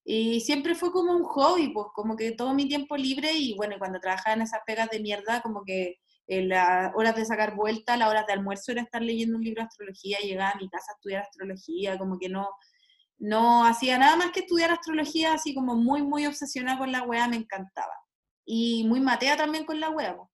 Y 0.09 0.41
siempre 0.41 0.77
fue 0.77 0.93
como 0.93 1.13
un 1.13 1.25
hobby, 1.25 1.71
pues 1.71 1.89
como 1.93 2.15
que 2.15 2.31
todo 2.31 2.55
mi 2.55 2.69
tiempo 2.69 2.97
libre 2.97 3.33
y 3.33 3.55
bueno, 3.57 3.75
cuando 3.77 3.99
trabajaba 3.99 4.37
en 4.37 4.43
esas 4.43 4.61
pegas 4.65 4.89
de 4.89 5.01
mierda, 5.01 5.43
como 5.43 5.65
que 5.65 5.97
en 6.29 6.49
las 6.49 6.93
horas 6.95 7.17
de 7.17 7.25
sacar 7.25 7.57
vuelta, 7.57 7.97
las 7.97 8.09
horas 8.09 8.25
de 8.25 8.35
almuerzo 8.35 8.71
era 8.71 8.83
estar 8.83 9.03
leyendo 9.03 9.37
un 9.37 9.43
libro 9.43 9.63
de 9.63 9.67
astrología, 9.67 10.19
llegaba 10.21 10.51
a 10.51 10.59
mi 10.61 10.69
casa 10.69 10.93
a 10.93 10.95
estudiar 10.95 11.23
astrología, 11.23 11.99
como 11.99 12.21
que 12.21 12.29
no, 12.29 12.49
no 13.19 13.65
hacía 13.65 13.99
nada 13.99 14.15
más 14.15 14.31
que 14.31 14.41
estudiar 14.41 14.71
astrología, 14.71 15.35
así 15.35 15.53
como 15.53 15.75
muy, 15.75 16.03
muy 16.03 16.25
obsesionada 16.25 16.79
con 16.79 16.93
la 16.93 17.03
weá, 17.03 17.27
me 17.27 17.37
encantaba. 17.37 17.95
Y 18.45 18.85
muy 18.85 19.01
matea 19.01 19.37
también 19.37 19.65
con 19.65 19.81
la 19.81 19.91
weá. 19.91 20.17
po. 20.17 20.31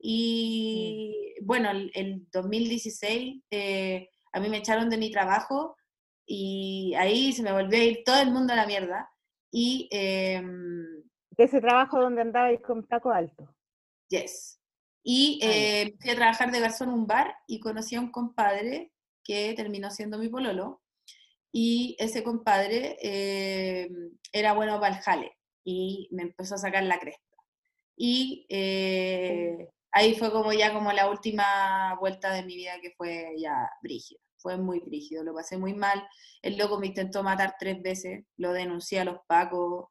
Y 0.00 1.36
bueno, 1.40 1.70
el, 1.70 1.92
el 1.94 2.26
2016 2.32 3.42
eh, 3.52 4.08
a 4.32 4.40
mí 4.40 4.48
me 4.48 4.56
echaron 4.58 4.90
de 4.90 4.98
mi 4.98 5.12
trabajo 5.12 5.76
y 6.26 6.94
ahí 6.96 7.32
se 7.32 7.42
me 7.42 7.52
volvió 7.52 7.78
a 7.78 7.84
ir 7.84 8.02
todo 8.04 8.20
el 8.20 8.30
mundo 8.30 8.52
a 8.52 8.56
la 8.56 8.66
mierda. 8.66 9.10
Y, 9.50 9.88
em, 9.92 11.02
De 11.30 11.44
ese 11.44 11.60
trabajo 11.60 12.00
donde 12.00 12.22
andabais 12.22 12.60
con 12.60 12.86
taco 12.86 13.10
alto. 13.12 13.54
yes. 14.08 14.60
Y 15.06 15.38
Ah, 15.42 15.46
eh, 15.50 15.94
fui 16.00 16.10
a 16.10 16.14
trabajar 16.16 16.50
de 16.50 16.60
garzón 16.60 16.88
en 16.88 16.94
un 16.94 17.06
bar 17.06 17.34
y 17.46 17.60
conocí 17.60 17.94
a 17.94 18.00
un 18.00 18.10
compadre 18.10 18.92
que 19.22 19.52
terminó 19.54 19.90
siendo 19.90 20.18
mi 20.18 20.28
pololo. 20.28 20.82
Y 21.52 21.94
ese 21.98 22.22
compadre 22.24 22.96
eh, 23.02 23.88
era 24.32 24.54
bueno 24.54 24.80
para 24.80 24.96
el 24.96 25.02
jale 25.02 25.36
y 25.64 26.08
me 26.10 26.22
empezó 26.22 26.54
a 26.54 26.58
sacar 26.58 26.82
la 26.84 26.98
cresta. 26.98 27.36
Y 27.96 28.46
eh, 28.48 29.68
ahí 29.92 30.14
fue 30.14 30.32
como 30.32 30.52
ya 30.52 30.72
como 30.72 30.90
la 30.92 31.08
última 31.10 31.96
vuelta 32.00 32.32
de 32.32 32.42
mi 32.42 32.56
vida 32.56 32.80
que 32.80 32.92
fue 32.96 33.34
ya 33.38 33.70
brígida. 33.82 34.20
Fue 34.44 34.58
muy 34.58 34.80
brígido, 34.80 35.24
lo 35.24 35.32
pasé 35.32 35.56
muy 35.56 35.72
mal. 35.72 36.06
El 36.42 36.58
loco 36.58 36.78
me 36.78 36.88
intentó 36.88 37.22
matar 37.22 37.56
tres 37.58 37.80
veces, 37.80 38.26
lo 38.36 38.52
denuncié 38.52 39.00
a 39.00 39.06
los 39.06 39.20
pacos, 39.26 39.86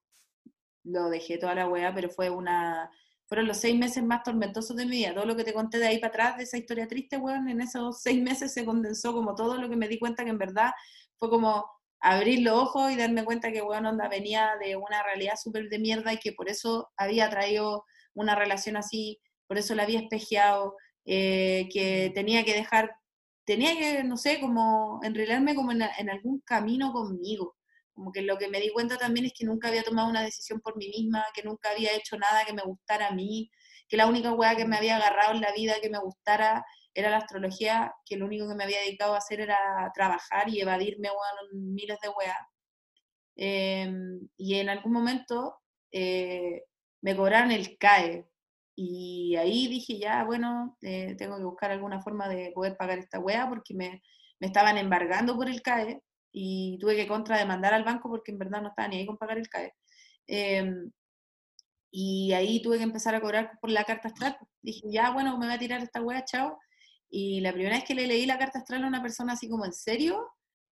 lo 0.84 1.10
dejé 1.10 1.40
toda 1.40 1.56
la 1.56 1.68
weá, 1.68 1.92
pero 1.92 2.12
fue 2.12 2.30
una... 2.30 2.92
Fueron 3.26 3.48
los 3.48 3.58
seis 3.58 3.76
meses 3.76 4.04
más 4.04 4.22
tormentosos 4.22 4.78
de 4.78 4.86
mi 4.86 4.98
vida. 4.98 5.16
Todo 5.16 5.26
lo 5.26 5.36
que 5.36 5.44
te 5.44 5.56
conté 5.56 5.80
de 5.80 5.88
ahí 5.88 5.98
para 5.98 6.10
atrás, 6.10 6.38
de 6.38 6.44
esa 6.44 6.60
historia 6.60 6.88
triste, 6.88 7.18
weón, 7.18 7.50
en 7.50 7.62
esos 7.62 8.04
seis 8.04 8.22
meses 8.22 8.54
se 8.54 8.64
condensó 8.64 9.12
como 9.12 9.34
todo 9.34 9.58
lo 9.58 9.68
que 9.68 9.76
me 9.76 9.88
di 9.88 9.98
cuenta 9.98 10.24
que 10.24 10.30
en 10.30 10.38
verdad 10.38 10.72
fue 11.18 11.32
como 11.32 11.66
abrir 12.00 12.42
los 12.44 12.54
ojos 12.54 12.92
y 12.92 12.96
darme 12.96 13.26
cuenta 13.26 13.52
que, 13.52 13.64
weón, 13.64 13.88
onda 13.88 14.08
venía 14.08 14.52
de 14.64 14.76
una 14.76 15.02
realidad 15.02 15.34
súper 15.42 15.68
de 15.68 15.80
mierda 15.80 16.14
y 16.14 16.20
que 16.20 16.34
por 16.34 16.48
eso 16.48 16.92
había 16.96 17.28
traído 17.32 17.86
una 18.14 18.36
relación 18.36 18.78
así, 18.78 19.20
por 19.48 19.58
eso 19.58 19.74
la 19.74 19.82
había 19.82 20.02
espejeado, 20.02 20.76
eh, 21.06 21.70
que 21.74 22.12
tenía 22.14 22.46
que 22.46 22.54
dejar, 22.54 22.96
tenía 23.46 23.76
que, 23.78 24.04
no 24.04 24.18
sé, 24.18 24.40
como 24.40 25.00
enredarme 25.04 25.56
como 25.56 25.72
en, 25.72 26.10
algún 26.10 26.42
camino 26.42 26.92
conmigo. 26.92 27.56
Como 27.94 28.12
que 28.12 28.22
lo 28.22 28.38
que 28.38 28.48
me 28.48 28.60
di 28.60 28.70
cuenta 28.70 28.98
también 28.98 29.28
es 29.28 29.34
que 29.38 29.46
nunca 29.46 29.68
había 29.68 29.84
tomado 29.84 30.10
una 30.10 30.24
decisión 30.24 30.62
por 30.62 30.78
mí 30.78 30.90
misma, 30.90 31.26
que 31.34 31.44
nunca 31.44 31.72
había 31.72 31.96
hecho 31.96 32.18
nada 32.18 32.46
que 32.46 32.54
me 32.54 32.64
gustara 32.64 33.08
a 33.08 33.12
mí, 33.12 33.52
que 33.88 33.98
la 33.98 34.08
única 34.08 34.34
weá 34.34 34.56
que 34.56 34.66
me 34.66 34.78
había 34.78 34.98
agarrado 34.98 35.34
en 35.34 35.42
la 35.42 35.52
vida 35.54 35.76
que 35.82 35.90
me 35.90 36.00
gustara 36.00 36.66
era 36.94 37.10
la 37.10 37.18
astrología, 37.18 37.94
que 38.06 38.18
lo 38.18 38.26
único 38.26 38.48
que 38.48 38.56
me 38.56 38.64
había 38.64 38.80
dedicado 38.80 39.14
a 39.14 39.18
hacer 39.18 39.42
era 39.42 39.58
trabajar 39.94 40.50
y 40.50 40.62
evadirme 40.62 41.10
weón, 41.10 41.74
miles 41.74 42.00
de 42.02 42.10
weas. 42.10 42.38
Eh, 43.36 43.92
y 44.38 44.56
en 44.56 44.70
algún 44.70 44.94
momento 44.94 45.56
eh, 45.92 46.64
me 47.02 47.16
cobraron 47.16 47.52
el 47.52 47.78
CAE. 47.78 48.26
Y 48.76 49.36
ahí 49.36 49.68
dije, 49.68 50.00
ya, 50.00 50.24
bueno, 50.24 50.78
eh, 50.82 51.16
tengo 51.18 51.38
que 51.38 51.44
buscar 51.44 51.72
alguna 51.72 52.02
forma 52.02 52.28
de 52.28 52.52
poder 52.54 52.76
pagar 52.78 53.00
esta 53.00 53.20
wea 53.20 53.48
porque 53.48 53.74
me, 53.76 54.02
me 54.40 54.48
estaban 54.48 54.78
embargando 54.78 55.36
por 55.36 55.48
el 55.48 55.62
CAE 55.62 56.02
y 56.32 56.78
tuve 56.80 56.96
que 56.96 57.08
contrademandar 57.08 57.74
al 57.74 57.84
banco 57.84 58.10
porque 58.10 58.32
en 58.32 58.40
verdad 58.40 58.62
no 58.62 58.70
estaba 58.70 58.88
ni 58.88 58.98
ahí 58.98 59.06
con 59.06 59.18
pagar 59.18 59.38
el 59.38 59.50
CAE. 59.50 59.74
Eh, 60.28 60.72
y 61.96 62.34
ahí 62.34 62.60
tuve 62.62 62.78
que 62.78 62.84
empezar 62.84 63.14
a 63.14 63.22
cobrar 63.22 63.60
por 63.62 63.70
la 63.70 63.84
carta 63.84 64.08
astral. 64.08 64.36
Dije, 64.64 64.82
ya, 64.90 65.12
bueno, 65.12 65.38
me 65.38 65.46
voy 65.46 65.56
a 65.56 65.60
tirar 65.60 65.82
esta 65.82 66.02
wea, 66.02 66.26
chao. 66.26 66.58
Y 67.08 67.42
la 67.42 67.54
primera 67.54 67.76
vez 67.76 67.86
que 67.86 67.94
le 67.94 68.08
leí 68.08 68.26
la 68.26 68.40
carta 68.40 68.58
astral 68.58 68.84
a 68.84 68.88
una 68.88 69.04
persona 69.04 69.34
así 69.34 69.48
como 69.48 69.66
en 69.66 69.74
serio, 69.74 70.28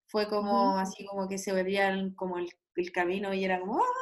fue 0.07 0.27
como 0.27 0.77
así 0.77 1.05
como 1.05 1.27
que 1.29 1.37
se 1.37 1.53
veía 1.53 1.95
como 2.15 2.39
el, 2.39 2.49
el 2.75 2.91
camino 2.91 3.33
y 3.35 3.45
era 3.45 3.59
como... 3.59 3.77
¡ah! 3.77 4.00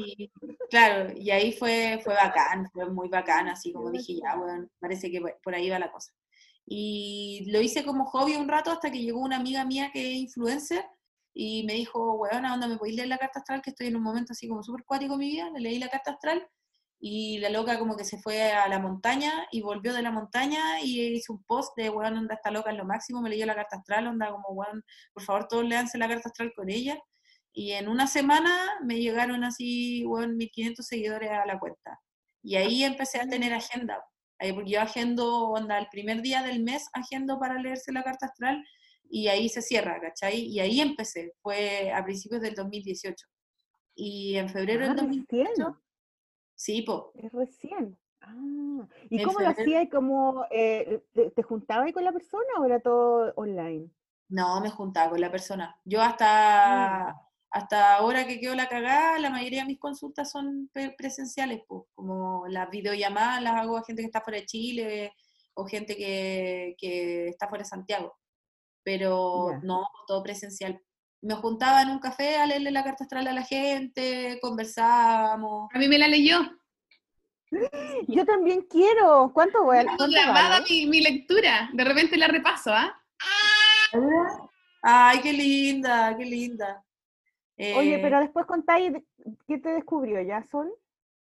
Y 0.00 0.30
claro, 0.70 1.12
y 1.16 1.30
ahí 1.30 1.52
fue, 1.52 2.00
fue 2.02 2.14
bacán, 2.14 2.70
fue 2.72 2.88
muy 2.90 3.08
bacán, 3.08 3.48
así 3.48 3.72
como 3.72 3.90
dije, 3.90 4.14
ya, 4.22 4.36
bueno, 4.36 4.68
parece 4.78 5.10
que 5.10 5.20
por 5.42 5.54
ahí 5.54 5.70
va 5.70 5.78
la 5.78 5.90
cosa. 5.92 6.12
Y 6.66 7.50
lo 7.50 7.60
hice 7.60 7.84
como 7.84 8.04
hobby 8.06 8.36
un 8.36 8.48
rato 8.48 8.70
hasta 8.70 8.90
que 8.90 9.00
llegó 9.00 9.20
una 9.20 9.36
amiga 9.36 9.64
mía 9.64 9.90
que 9.92 10.12
es 10.12 10.16
influencer 10.18 10.84
y 11.34 11.64
me 11.64 11.74
dijo, 11.74 12.14
weona, 12.14 12.54
onda, 12.54 12.68
¿me 12.68 12.76
podéis 12.76 12.96
leer 12.96 13.08
la 13.08 13.18
carta 13.18 13.40
astral? 13.40 13.62
Que 13.62 13.70
estoy 13.70 13.86
en 13.86 13.96
un 13.96 14.02
momento 14.02 14.32
así 14.32 14.48
como 14.48 14.62
súper 14.62 14.84
cuático 14.84 15.14
en 15.14 15.20
mi 15.20 15.30
vida. 15.30 15.50
Le 15.50 15.60
leí 15.60 15.78
la 15.78 15.88
carta 15.88 16.12
astral 16.12 16.46
y 17.00 17.38
la 17.38 17.48
loca 17.50 17.78
como 17.78 17.96
que 17.96 18.04
se 18.04 18.18
fue 18.18 18.52
a 18.52 18.68
la 18.68 18.78
montaña 18.80 19.46
y 19.52 19.62
volvió 19.62 19.94
de 19.94 20.02
la 20.02 20.10
montaña 20.10 20.80
y 20.82 21.00
hizo 21.14 21.34
un 21.34 21.44
post 21.44 21.76
de, 21.76 21.90
weón, 21.90 22.16
onda, 22.18 22.34
está 22.34 22.50
loca 22.50 22.70
en 22.70 22.78
lo 22.78 22.84
máximo, 22.84 23.22
me 23.22 23.30
leyó 23.30 23.46
la 23.46 23.54
carta 23.54 23.76
astral, 23.76 24.08
onda, 24.08 24.30
como, 24.30 24.48
weón, 24.50 24.84
por 25.12 25.22
favor, 25.22 25.48
todos 25.48 25.64
leanse 25.64 25.98
la 25.98 26.08
carta 26.08 26.28
astral 26.28 26.52
con 26.54 26.68
ella. 26.68 26.98
Y 27.58 27.72
en 27.72 27.88
una 27.88 28.06
semana 28.06 28.78
me 28.84 29.00
llegaron 29.00 29.42
así, 29.42 30.04
weón, 30.06 30.36
1500 30.36 30.86
seguidores 30.86 31.28
a 31.32 31.44
la 31.44 31.58
cuenta. 31.58 32.00
Y 32.40 32.54
ahí 32.54 32.84
empecé 32.84 33.20
a 33.20 33.26
tener 33.26 33.52
agenda. 33.52 34.00
Ahí, 34.38 34.52
porque 34.52 34.70
yo 34.70 34.80
agendo, 34.80 35.48
onda, 35.48 35.76
el 35.76 35.88
primer 35.90 36.22
día 36.22 36.44
del 36.44 36.62
mes 36.62 36.88
agendo 36.92 37.40
para 37.40 37.60
leerse 37.60 37.90
la 37.90 38.04
carta 38.04 38.26
astral 38.26 38.64
y 39.10 39.26
ahí 39.26 39.48
se 39.48 39.60
cierra, 39.60 40.00
¿cachai? 40.00 40.38
Y 40.40 40.60
ahí 40.60 40.80
empecé, 40.80 41.32
fue 41.42 41.90
a 41.92 42.04
principios 42.04 42.42
del 42.42 42.54
2018. 42.54 43.26
Y 43.96 44.36
en 44.36 44.48
febrero 44.50 44.84
Ah, 44.84 44.88
del 44.90 44.96
2018, 44.98 45.50
recién, 45.50 45.74
sí, 46.54 46.82
po, 46.82 47.10
es 47.16 47.32
recién. 47.32 47.98
Ah, 48.20 48.86
¿y 49.10 49.18
En 49.18 49.24
cómo 49.24 49.40
lo 49.40 49.52
febrero. 49.52 49.78
hacías? 49.80 49.88
¿Cómo, 49.90 50.44
eh, 50.52 51.02
te, 51.12 51.32
te 51.32 51.42
juntabas 51.42 51.86
ahí 51.86 51.92
con 51.92 52.04
la 52.04 52.12
persona 52.12 52.52
o 52.60 52.64
era 52.64 52.78
todo 52.78 53.32
online? 53.34 53.90
no 54.30 54.60
me 54.60 54.70
juntaba 54.70 55.10
con 55.10 55.20
la 55.20 55.30
persona. 55.32 55.74
Yo 55.84 56.00
hasta, 56.02 57.16
hasta 57.50 57.94
ahora 57.96 58.26
que 58.26 58.40
quedó 58.40 58.54
la 58.54 58.68
cagada, 58.68 59.18
la 59.18 59.30
mayoría 59.30 59.60
de 59.62 59.68
mis 59.68 59.78
consultas 59.78 60.30
son 60.30 60.68
pre- 60.72 60.90
presenciales, 60.90 61.62
pues, 61.66 61.82
como 61.94 62.46
las 62.48 62.68
videollamadas 62.70 63.42
las 63.42 63.54
hago 63.54 63.78
a 63.78 63.84
gente 63.84 64.02
que 64.02 64.06
está 64.06 64.20
fuera 64.20 64.38
de 64.40 64.46
Chile 64.46 65.12
o 65.54 65.64
gente 65.66 65.96
que, 65.96 66.74
que 66.78 67.28
está 67.28 67.48
fuera 67.48 67.62
de 67.64 67.68
Santiago. 67.70 68.16
Pero 68.84 69.58
no, 69.62 69.84
todo 70.06 70.22
presencial. 70.22 70.80
Me 71.20 71.34
juntaba 71.34 71.82
en 71.82 71.90
un 71.90 71.98
café 71.98 72.36
a 72.36 72.46
leerle 72.46 72.70
la 72.70 72.84
carta 72.84 73.04
astral 73.04 73.26
a 73.26 73.32
la 73.32 73.42
gente, 73.42 74.38
conversábamos. 74.40 75.68
A 75.74 75.78
mí 75.78 75.88
me 75.88 75.98
la 75.98 76.06
leyó. 76.08 76.40
Yo 78.08 78.24
también 78.24 78.62
quiero. 78.70 79.30
¿Cuánto 79.34 79.64
voy 79.64 79.78
a 79.78 79.84
grabada 79.84 80.60
mi, 80.68 80.86
mi 80.86 81.00
lectura. 81.00 81.70
De 81.72 81.82
repente 81.84 82.16
la 82.16 82.28
repaso, 82.28 82.72
¿ah? 82.72 82.94
Ay, 84.82 85.20
qué 85.22 85.32
linda, 85.32 86.16
qué 86.16 86.24
linda. 86.24 86.84
Oye, 87.58 87.96
Eh, 87.96 87.98
pero 88.00 88.20
después 88.20 88.46
contáis 88.46 88.92
qué 89.46 89.58
te 89.58 89.70
descubrió, 89.70 90.20
¿ya 90.22 90.42
son? 90.50 90.70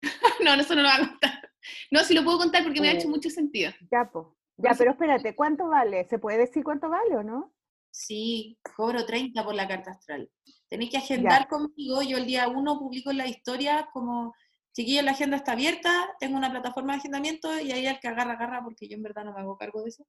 No, 0.44 0.54
eso 0.54 0.76
no 0.76 0.84
lo 0.84 0.90
voy 0.90 0.98
a 0.98 1.08
contar. 1.10 1.52
No, 1.92 2.00
sí 2.04 2.14
lo 2.14 2.24
puedo 2.24 2.38
contar 2.38 2.64
porque 2.64 2.80
me 2.80 2.90
ha 2.90 2.94
hecho 2.94 3.08
Oh. 3.08 3.12
mucho 3.12 3.30
sentido. 3.30 3.72
Ya, 3.92 4.06
po. 4.12 4.36
Ya, 4.58 4.74
pero 4.78 4.92
espérate, 4.92 5.36
¿cuánto 5.36 5.68
vale? 5.68 6.06
¿Se 6.06 6.18
puede 6.20 6.38
decir 6.40 6.64
cuánto 6.64 6.90
vale 6.90 7.16
o 7.16 7.24
no? 7.24 7.54
Sí, 7.92 8.58
cobro 8.76 9.06
30 9.06 9.44
por 9.44 9.56
la 9.56 9.68
carta 9.68 9.92
astral. 9.92 10.30
Tenéis 10.68 10.92
que 10.92 10.98
agendar 10.98 11.48
conmigo. 11.48 12.02
Yo 12.04 12.18
el 12.18 12.26
día 12.26 12.48
1 12.48 12.80
publico 12.80 13.12
la 13.14 13.28
historia 13.28 13.90
como, 13.94 14.34
chiquillos, 14.74 15.04
la 15.04 15.12
agenda 15.12 15.38
está 15.38 15.54
abierta, 15.54 15.92
tengo 16.20 16.38
una 16.38 16.52
plataforma 16.52 16.94
de 16.94 17.00
agendamiento 17.00 17.60
y 17.60 17.72
ahí 17.72 17.86
el 17.88 18.00
que 18.00 18.08
agarra, 18.08 18.34
agarra, 18.34 18.64
porque 18.64 18.88
yo 18.88 18.96
en 18.96 19.04
verdad 19.04 19.26
no 19.26 19.34
me 19.34 19.40
hago 19.42 19.58
cargo 19.58 19.82
de 19.84 19.90
eso. 19.90 20.06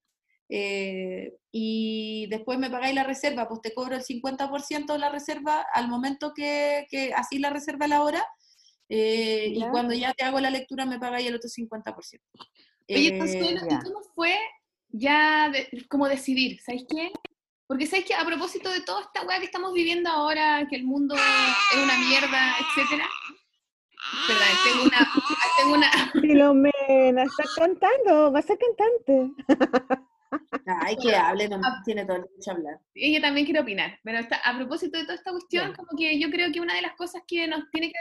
Eh, 0.49 1.37
y 1.53 2.27
después 2.31 2.59
me 2.59 2.71
pagáis 2.71 2.95
la 2.95 3.05
reserva, 3.05 3.49
pues 3.49 3.61
te 3.61 3.75
cobro 3.75 3.97
el 3.97 4.03
50% 4.03 4.93
de 4.93 4.99
la 4.99 5.11
reserva 5.11 5.67
al 5.73 5.89
momento 5.89 6.33
que, 6.35 6.87
que 6.91 7.13
así 7.15 7.39
la 7.39 7.51
reserva 7.51 7.85
a 7.87 7.89
la 7.89 8.03
hora. 8.03 8.27
Eh, 8.89 9.53
y 9.55 9.63
cuando 9.69 9.93
ya 9.93 10.15
te 10.15 10.25
hago 10.25 10.41
la 10.41 10.49
lectura 10.49 10.87
me 10.87 10.99
pagáis 10.99 11.29
el 11.29 11.35
otro 11.35 11.51
50%. 11.51 12.21
Oye, 12.91 13.09
eh, 13.09 13.19
Consuelo, 13.19 13.61
¿y 13.69 13.85
cómo 13.85 14.01
fue 14.15 14.35
ya 14.89 15.53
como 15.91 16.09
decidir? 16.09 16.59
¿Sabéis 16.63 16.87
qué? 16.89 17.11
Porque 17.67 17.87
sabéis 17.87 18.07
que 18.07 18.15
a 18.15 18.25
propósito 18.25 18.71
de 18.73 18.81
toda 18.81 19.03
esta 19.03 19.27
weá 19.27 19.39
que 19.41 19.45
estamos 19.45 19.75
viviendo 19.75 20.09
ahora, 20.09 20.67
que 20.71 20.77
el 20.77 20.85
mundo 20.85 21.15
es 21.15 21.83
una 21.83 21.99
mierda, 21.99 22.57
etcétera. 22.61 23.07
Perdón, 24.27 24.49
tengo 24.65 24.85
una. 24.85 25.13
Tengo 25.59 25.75
una... 25.75 26.13
Filomena, 26.13 27.25
estás 27.25 27.55
cantando, 27.57 28.33
vas 28.33 28.45
a 28.45 28.49
ser 28.49 28.59
cantante. 28.59 29.33
Ay, 30.83 30.97
que 30.97 31.15
hable, 31.15 31.49
no 31.49 31.61
tiene 31.85 32.05
todo 32.05 32.17
el 32.17 32.23
derecho 32.25 32.51
a 32.51 32.55
hablar. 32.55 32.81
Y 32.95 33.15
yo 33.15 33.21
también 33.21 33.47
quiero 33.47 33.63
opinar. 33.63 33.99
Pero 34.03 34.19
a 34.19 34.57
propósito 34.57 34.99
de 34.99 35.05
toda 35.05 35.15
esta 35.15 35.31
cuestión, 35.31 35.75
como 35.75 35.89
que 35.97 36.19
yo 36.19 36.31
creo 36.31 36.53
que 36.53 36.61
una 36.61 36.75
de 36.75 36.83
las 36.83 36.95
cosas 36.97 37.23
que 37.27 37.47
nos 37.47 37.71
tiene 37.71 37.89
que 37.89 37.99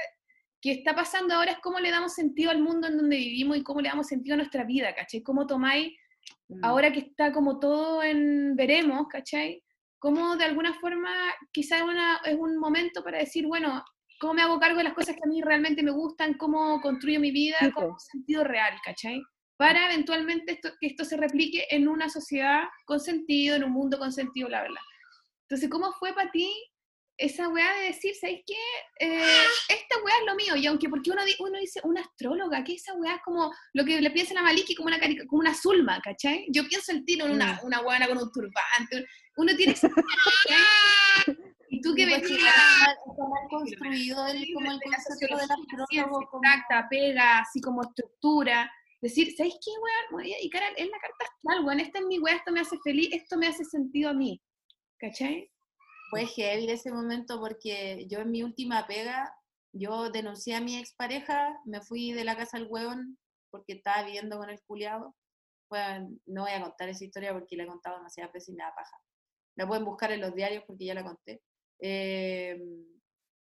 que 0.61 0.71
está 0.71 0.95
pasando 0.95 1.35
ahora 1.35 1.51
es 1.51 1.59
cómo 1.59 1.79
le 1.79 1.91
damos 1.91 2.13
sentido 2.13 2.51
al 2.51 2.61
mundo 2.61 2.87
en 2.87 2.97
donde 2.97 3.15
vivimos 3.17 3.57
y 3.57 3.63
cómo 3.63 3.81
le 3.81 3.89
damos 3.89 4.07
sentido 4.07 4.33
a 4.33 4.37
nuestra 4.37 4.63
vida, 4.63 4.93
¿cachai? 4.95 5.21
¿Cómo 5.21 5.45
tomáis, 5.45 5.93
mm. 6.47 6.65
ahora 6.65 6.91
que 6.91 6.99
está 6.99 7.31
como 7.31 7.59
todo 7.59 8.03
en 8.03 8.55
veremos, 8.55 9.07
¿cachai? 9.07 9.63
Cómo 9.99 10.35
de 10.35 10.45
alguna 10.45 10.73
forma 10.75 11.11
quizás 11.51 11.81
es 12.25 12.35
un 12.35 12.57
momento 12.57 13.03
para 13.03 13.19
decir, 13.19 13.45
bueno, 13.47 13.83
¿cómo 14.19 14.33
me 14.33 14.41
hago 14.41 14.59
cargo 14.59 14.77
de 14.77 14.85
las 14.85 14.93
cosas 14.93 15.15
que 15.15 15.21
a 15.23 15.29
mí 15.29 15.41
realmente 15.41 15.83
me 15.83 15.91
gustan? 15.91 16.35
¿Cómo 16.35 16.81
construyo 16.81 17.19
mi 17.19 17.31
vida? 17.31 17.57
con 17.73 17.99
sentido 17.99 18.43
real, 18.43 18.73
¿cachai? 18.83 19.21
Para 19.57 19.91
eventualmente 19.91 20.53
esto, 20.53 20.69
que 20.79 20.87
esto 20.87 21.03
se 21.03 21.17
replique 21.17 21.65
en 21.69 21.87
una 21.87 22.09
sociedad 22.09 22.63
con 22.85 22.99
sentido, 22.99 23.55
en 23.55 23.63
un 23.63 23.71
mundo 23.71 23.97
con 23.97 24.11
sentido, 24.11 24.49
la 24.49 24.61
verdad. 24.61 24.81
Entonces, 25.43 25.69
¿cómo 25.69 25.91
fue 25.93 26.13
para 26.13 26.31
ti 26.31 26.51
esa 27.17 27.49
weá 27.49 27.73
de 27.73 27.87
decir, 27.87 28.13
¿sabes 28.15 28.41
qué? 28.45 28.53
Eh, 28.99 29.43
esta 29.69 29.95
weá 30.03 30.15
es 30.19 30.25
lo 30.27 30.35
mío, 30.35 30.55
y 30.55 30.67
aunque 30.67 30.87
porque 30.87 31.09
uno, 31.09 31.23
uno 31.39 31.59
dice 31.59 31.81
una 31.83 32.01
astróloga, 32.01 32.63
que 32.63 32.73
esa 32.73 32.93
weá 32.93 33.15
es 33.15 33.21
como 33.23 33.51
lo 33.73 33.83
que 33.85 33.99
le 33.99 34.11
piensa 34.11 34.39
a 34.39 34.43
Maliki 34.43 34.75
como 34.75 34.87
una, 34.87 34.99
como 34.99 35.39
una 35.39 35.55
zulma, 35.55 35.99
¿cachai? 36.01 36.45
Yo 36.49 36.67
pienso 36.67 36.91
el 36.91 37.03
tiro 37.05 37.25
en 37.25 37.31
una, 37.31 37.53
mm. 37.53 37.65
una 37.65 37.81
weá 37.81 38.07
con 38.07 38.19
un 38.19 38.31
turbante, 38.31 39.07
uno 39.37 39.55
tiene 39.55 39.73
esa 39.73 39.89
Y 41.69 41.81
tú 41.81 41.93
que 41.95 42.05
ves 42.05 42.23
Está 42.23 43.27
mal 43.29 43.47
construido 43.49 44.25
el, 44.27 44.53
como 44.53 44.71
el 44.71 44.79
concepto 44.79 45.35
de 45.35 45.43
astrólogo. 45.43 46.39
Exacta, 46.41 46.87
pega, 46.89 47.39
así 47.39 47.59
como 47.59 47.81
estructura. 47.81 48.71
Decir, 49.07 49.33
¿sabes 49.35 49.53
qué, 49.63 49.71
weá? 50.11 50.37
Y 50.41 50.49
cara, 50.49 50.69
es 50.75 50.89
la 50.89 50.99
carta 50.99 51.25
astral, 51.25 51.65
weón, 51.65 51.79
esta 51.79 51.99
es 51.99 52.05
mi 52.05 52.19
weá, 52.19 52.35
esto 52.35 52.51
me 52.51 52.59
hace 52.59 52.77
feliz, 52.83 53.09
esto 53.13 53.37
me 53.37 53.47
hace 53.47 53.63
sentido 53.63 54.09
a 54.09 54.13
mí. 54.13 54.41
¿Cachai? 54.99 55.49
fue 56.09 56.25
heavy 56.25 56.69
ese 56.69 56.91
momento 56.91 57.39
porque 57.39 58.05
yo 58.07 58.19
en 58.19 58.31
mi 58.31 58.43
última 58.43 58.87
pega, 58.87 59.33
yo 59.73 60.09
denuncié 60.09 60.55
a 60.55 60.61
mi 60.61 60.77
expareja, 60.77 61.59
me 61.65 61.81
fui 61.81 62.13
de 62.13 62.23
la 62.23 62.35
casa 62.35 62.57
al 62.57 62.67
hueón 62.69 63.17
porque 63.51 63.73
estaba 63.73 64.03
viviendo 64.03 64.37
con 64.37 64.49
el 64.49 64.61
culiado. 64.63 65.15
no 66.25 66.41
voy 66.43 66.51
a 66.51 66.61
contar 66.61 66.89
esa 66.89 67.03
historia 67.03 67.33
porque 67.33 67.57
la 67.57 67.63
he 67.63 67.67
contado 67.67 67.97
demasiadas 67.97 68.33
veces 68.33 68.49
y 68.49 68.53
me 68.53 68.63
da 68.63 68.73
paja. 68.75 68.97
La 69.55 69.67
pueden 69.67 69.85
buscar 69.85 70.11
en 70.11 70.21
los 70.21 70.33
diarios 70.33 70.63
porque 70.65 70.85
ya 70.85 70.93
la 70.93 71.03
conté. 71.03 71.41
Eh, 71.79 72.57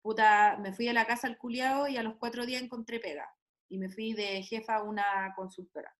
puta, 0.01 0.57
me 0.61 0.73
fui 0.73 0.85
de 0.85 0.93
la 0.93 1.05
casa 1.05 1.27
al 1.27 1.37
culiado 1.37 1.87
y 1.87 1.97
a 1.97 2.03
los 2.03 2.15
cuatro 2.17 2.45
días 2.45 2.61
encontré 2.61 2.99
pega. 2.99 3.29
Y 3.69 3.77
me 3.77 3.89
fui 3.89 4.13
de 4.13 4.43
jefa 4.43 4.75
a 4.75 4.83
una 4.83 5.33
consultora. 5.35 5.95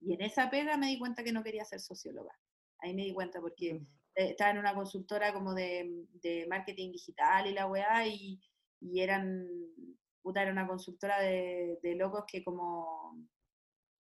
Y 0.00 0.14
en 0.14 0.22
esa 0.22 0.50
pega 0.50 0.76
me 0.76 0.88
di 0.88 0.98
cuenta 0.98 1.24
que 1.24 1.32
no 1.32 1.42
quería 1.42 1.64
ser 1.64 1.80
socióloga. 1.80 2.32
Ahí 2.80 2.94
me 2.94 3.04
di 3.04 3.12
cuenta 3.12 3.40
porque 3.40 3.70
eh, 4.14 4.30
estaba 4.30 4.50
en 4.50 4.58
una 4.58 4.74
consultora 4.74 5.32
como 5.32 5.54
de, 5.54 6.06
de 6.22 6.46
marketing 6.48 6.92
digital 6.92 7.46
y 7.46 7.52
la 7.52 7.66
weá, 7.66 8.06
y, 8.06 8.40
y, 8.80 9.00
eran, 9.00 9.46
puta, 10.22 10.42
era 10.42 10.52
una 10.52 10.66
consultora 10.66 11.20
de, 11.20 11.78
de, 11.82 11.94
locos 11.96 12.24
que 12.26 12.44
como, 12.44 13.16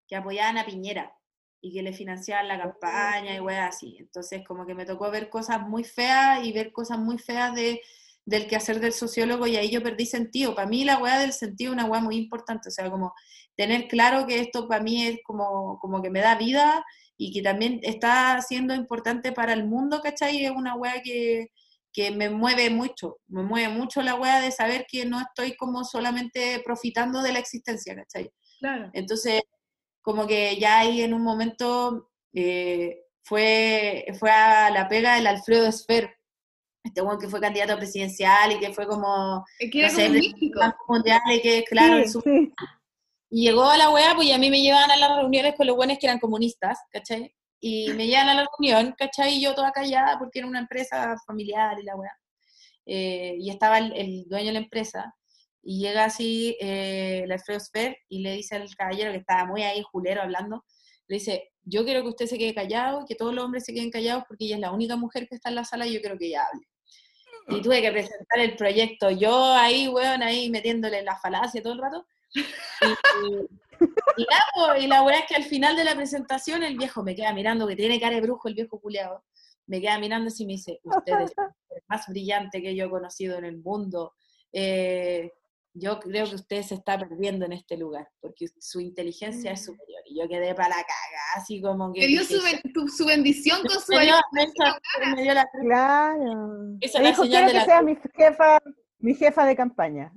que 0.06 0.16
apoyaban 0.16 0.58
a 0.58 0.66
Piñera 0.66 1.14
y 1.60 1.72
que 1.72 1.82
le 1.82 1.92
financiaban 1.92 2.48
la 2.48 2.60
campaña 2.60 3.34
y 3.34 3.40
weá 3.40 3.66
así. 3.66 3.96
Entonces 3.98 4.44
como 4.46 4.66
que 4.66 4.74
me 4.74 4.84
tocó 4.84 5.10
ver 5.10 5.30
cosas 5.30 5.66
muy 5.66 5.84
feas 5.84 6.44
y 6.44 6.52
ver 6.52 6.72
cosas 6.72 6.98
muy 6.98 7.18
feas 7.18 7.54
de, 7.54 7.80
del 8.26 8.48
quehacer 8.48 8.80
del 8.80 8.92
sociólogo 8.92 9.46
y 9.46 9.56
ahí 9.56 9.70
yo 9.70 9.82
perdí 9.82 10.04
sentido. 10.04 10.54
Para 10.54 10.68
mí 10.68 10.84
la 10.84 10.98
weá 10.98 11.18
del 11.18 11.32
sentido 11.32 11.72
es 11.72 11.78
una 11.78 11.86
weá 11.86 12.00
muy 12.00 12.16
importante, 12.16 12.68
o 12.68 12.72
sea, 12.72 12.90
como 12.90 13.14
tener 13.56 13.88
claro 13.88 14.26
que 14.26 14.40
esto 14.40 14.68
para 14.68 14.82
mí 14.82 15.06
es 15.06 15.20
como, 15.24 15.78
como 15.78 16.02
que 16.02 16.10
me 16.10 16.20
da 16.20 16.34
vida 16.34 16.84
y 17.16 17.32
que 17.32 17.40
también 17.40 17.80
está 17.82 18.42
siendo 18.42 18.74
importante 18.74 19.32
para 19.32 19.52
el 19.52 19.64
mundo, 19.64 20.00
¿cachai? 20.02 20.44
Es 20.44 20.50
una 20.50 20.74
wea 20.74 21.00
que, 21.02 21.52
que 21.92 22.10
me 22.10 22.28
mueve 22.28 22.68
mucho, 22.68 23.18
me 23.28 23.42
mueve 23.42 23.72
mucho 23.72 24.02
la 24.02 24.16
wea 24.16 24.40
de 24.40 24.50
saber 24.50 24.86
que 24.90 25.06
no 25.06 25.20
estoy 25.20 25.56
como 25.56 25.84
solamente 25.84 26.60
profitando 26.64 27.22
de 27.22 27.32
la 27.32 27.38
existencia, 27.38 27.94
¿cachai? 27.94 28.30
Claro. 28.58 28.90
Entonces, 28.92 29.42
como 30.02 30.26
que 30.26 30.58
ya 30.58 30.80
ahí 30.80 31.00
en 31.00 31.14
un 31.14 31.22
momento 31.22 32.10
eh, 32.34 33.04
fue, 33.22 34.04
fue 34.18 34.30
a 34.30 34.70
la 34.70 34.88
pega 34.88 35.14
del 35.14 35.26
Alfredo 35.26 35.66
Esfer, 35.66 36.16
este 36.86 37.02
weón 37.02 37.18
que 37.18 37.28
fue 37.28 37.40
candidato 37.40 37.76
presidencial 37.76 38.52
y 38.52 38.58
que 38.58 38.72
fue 38.72 38.86
como, 38.86 39.44
que 39.58 39.82
no 39.82 39.90
sé, 39.90 40.08
mundial 40.88 41.20
y 41.32 41.40
que, 41.40 41.64
claro, 41.64 42.02
y 43.28 43.46
llegó 43.46 43.64
a 43.64 43.76
la 43.76 43.90
weá, 43.90 44.14
pues 44.14 44.28
y 44.28 44.32
a 44.32 44.38
mí 44.38 44.50
me 44.50 44.60
llevaban 44.60 44.90
a 44.90 44.96
las 44.96 45.16
reuniones 45.16 45.54
con 45.56 45.66
los 45.66 45.76
buenos 45.76 45.98
que 45.98 46.06
eran 46.06 46.20
comunistas, 46.20 46.78
¿cachai? 46.90 47.34
Y 47.60 47.92
me 47.94 48.06
llevan 48.06 48.28
a 48.28 48.34
la 48.34 48.46
reunión, 48.46 48.94
¿cachai? 48.96 49.34
Y 49.34 49.42
yo 49.42 49.54
toda 49.54 49.72
callada 49.72 50.18
porque 50.18 50.38
era 50.38 50.48
una 50.48 50.60
empresa 50.60 51.16
familiar 51.26 51.78
y 51.80 51.82
la 51.82 51.96
weá. 51.96 52.12
Eh, 52.86 53.36
y 53.38 53.50
estaba 53.50 53.78
el, 53.78 54.24
dueño 54.28 54.46
de 54.46 54.52
la 54.52 54.58
empresa, 54.60 55.12
y 55.62 55.80
llega 55.80 56.04
así 56.04 56.56
eh, 56.60 57.22
el 57.24 57.32
Alfredo 57.32 57.58
Sfer 57.58 57.96
y 58.08 58.20
le 58.20 58.34
dice 58.34 58.54
al 58.54 58.72
caballero 58.76 59.10
que 59.10 59.18
estaba 59.18 59.46
muy 59.46 59.64
ahí, 59.64 59.82
julero, 59.82 60.22
hablando, 60.22 60.64
le 61.08 61.16
dice, 61.16 61.50
yo 61.64 61.84
quiero 61.84 62.02
que 62.02 62.08
usted 62.10 62.26
se 62.26 62.38
quede 62.38 62.54
callado, 62.54 63.04
que 63.06 63.16
todos 63.16 63.34
los 63.34 63.44
hombres 63.44 63.64
se 63.64 63.74
queden 63.74 63.90
callados 63.90 64.24
porque 64.28 64.44
ella 64.44 64.54
es 64.54 64.60
la 64.60 64.70
única 64.70 64.94
mujer 64.96 65.26
que 65.28 65.34
está 65.34 65.48
en 65.48 65.56
la 65.56 65.64
sala 65.64 65.86
y 65.86 65.94
yo 65.94 66.00
quiero 66.00 66.16
que 66.16 66.28
ella 66.28 66.44
hable. 66.50 66.66
Y 67.48 67.62
tuve 67.62 67.80
que 67.80 67.92
presentar 67.92 68.40
el 68.40 68.56
proyecto, 68.56 69.10
yo 69.10 69.54
ahí, 69.54 69.88
weón, 69.88 70.22
ahí 70.22 70.50
metiéndole 70.50 71.02
la 71.02 71.16
falacia 71.16 71.62
todo 71.62 71.74
el 71.74 71.78
rato, 71.78 72.06
y, 72.34 72.40
la, 74.86 75.04
y, 75.04 75.14
es 75.14 75.26
que 75.28 75.36
al 75.36 75.44
final 75.44 75.76
de 75.76 75.84
la 75.84 75.94
presentación 75.94 76.62
el 76.62 76.76
viejo 76.76 77.02
me 77.02 77.14
queda 77.14 77.32
mirando, 77.32 77.66
que 77.66 77.76
tiene 77.76 78.00
cara 78.00 78.16
de 78.16 78.22
brujo 78.22 78.48
el 78.48 78.54
viejo 78.54 78.80
culeado, 78.80 79.24
me 79.66 79.80
queda 79.80 79.98
mirando 79.98 80.32
y 80.36 80.46
me 80.46 80.54
dice, 80.54 80.80
usted 80.82 81.20
es 81.20 81.32
el 81.36 81.82
más 81.88 82.06
brillante 82.08 82.62
que 82.62 82.74
yo 82.74 82.86
he 82.86 82.90
conocido 82.90 83.38
en 83.38 83.44
el 83.44 83.58
mundo. 83.58 84.14
Eh, 84.52 85.32
yo 85.78 86.00
creo 86.00 86.26
que 86.26 86.36
usted 86.36 86.62
se 86.62 86.74
está 86.74 86.98
perdiendo 86.98 87.44
en 87.44 87.52
este 87.52 87.76
lugar, 87.76 88.08
porque 88.20 88.46
su 88.58 88.80
inteligencia 88.80 89.52
es 89.52 89.62
mm. 89.62 89.64
superior. 89.64 90.02
Y 90.06 90.18
yo 90.18 90.28
quedé 90.28 90.54
para 90.54 90.70
la 90.70 90.76
caga, 90.76 91.22
así 91.36 91.60
como 91.60 91.92
que... 91.92 92.00
Me 92.00 92.06
dio 92.06 92.24
su, 92.24 92.40
su, 92.88 93.06
bendición 93.06 93.60
con 93.62 93.80
su... 93.80 93.92
Me 93.92 94.06
me 95.14 95.22
dio 95.22 95.34
la... 95.34 95.46
Claro. 95.60 96.76
Esa 96.80 97.00
me 97.00 97.08
dijo, 97.08 97.22
que 97.24 97.60
sea 97.64 97.82
mi 97.82 97.96
jefa, 98.14 98.58
mi 98.98 99.14
jefa 99.14 99.44
de 99.44 99.56
campaña. 99.56 100.12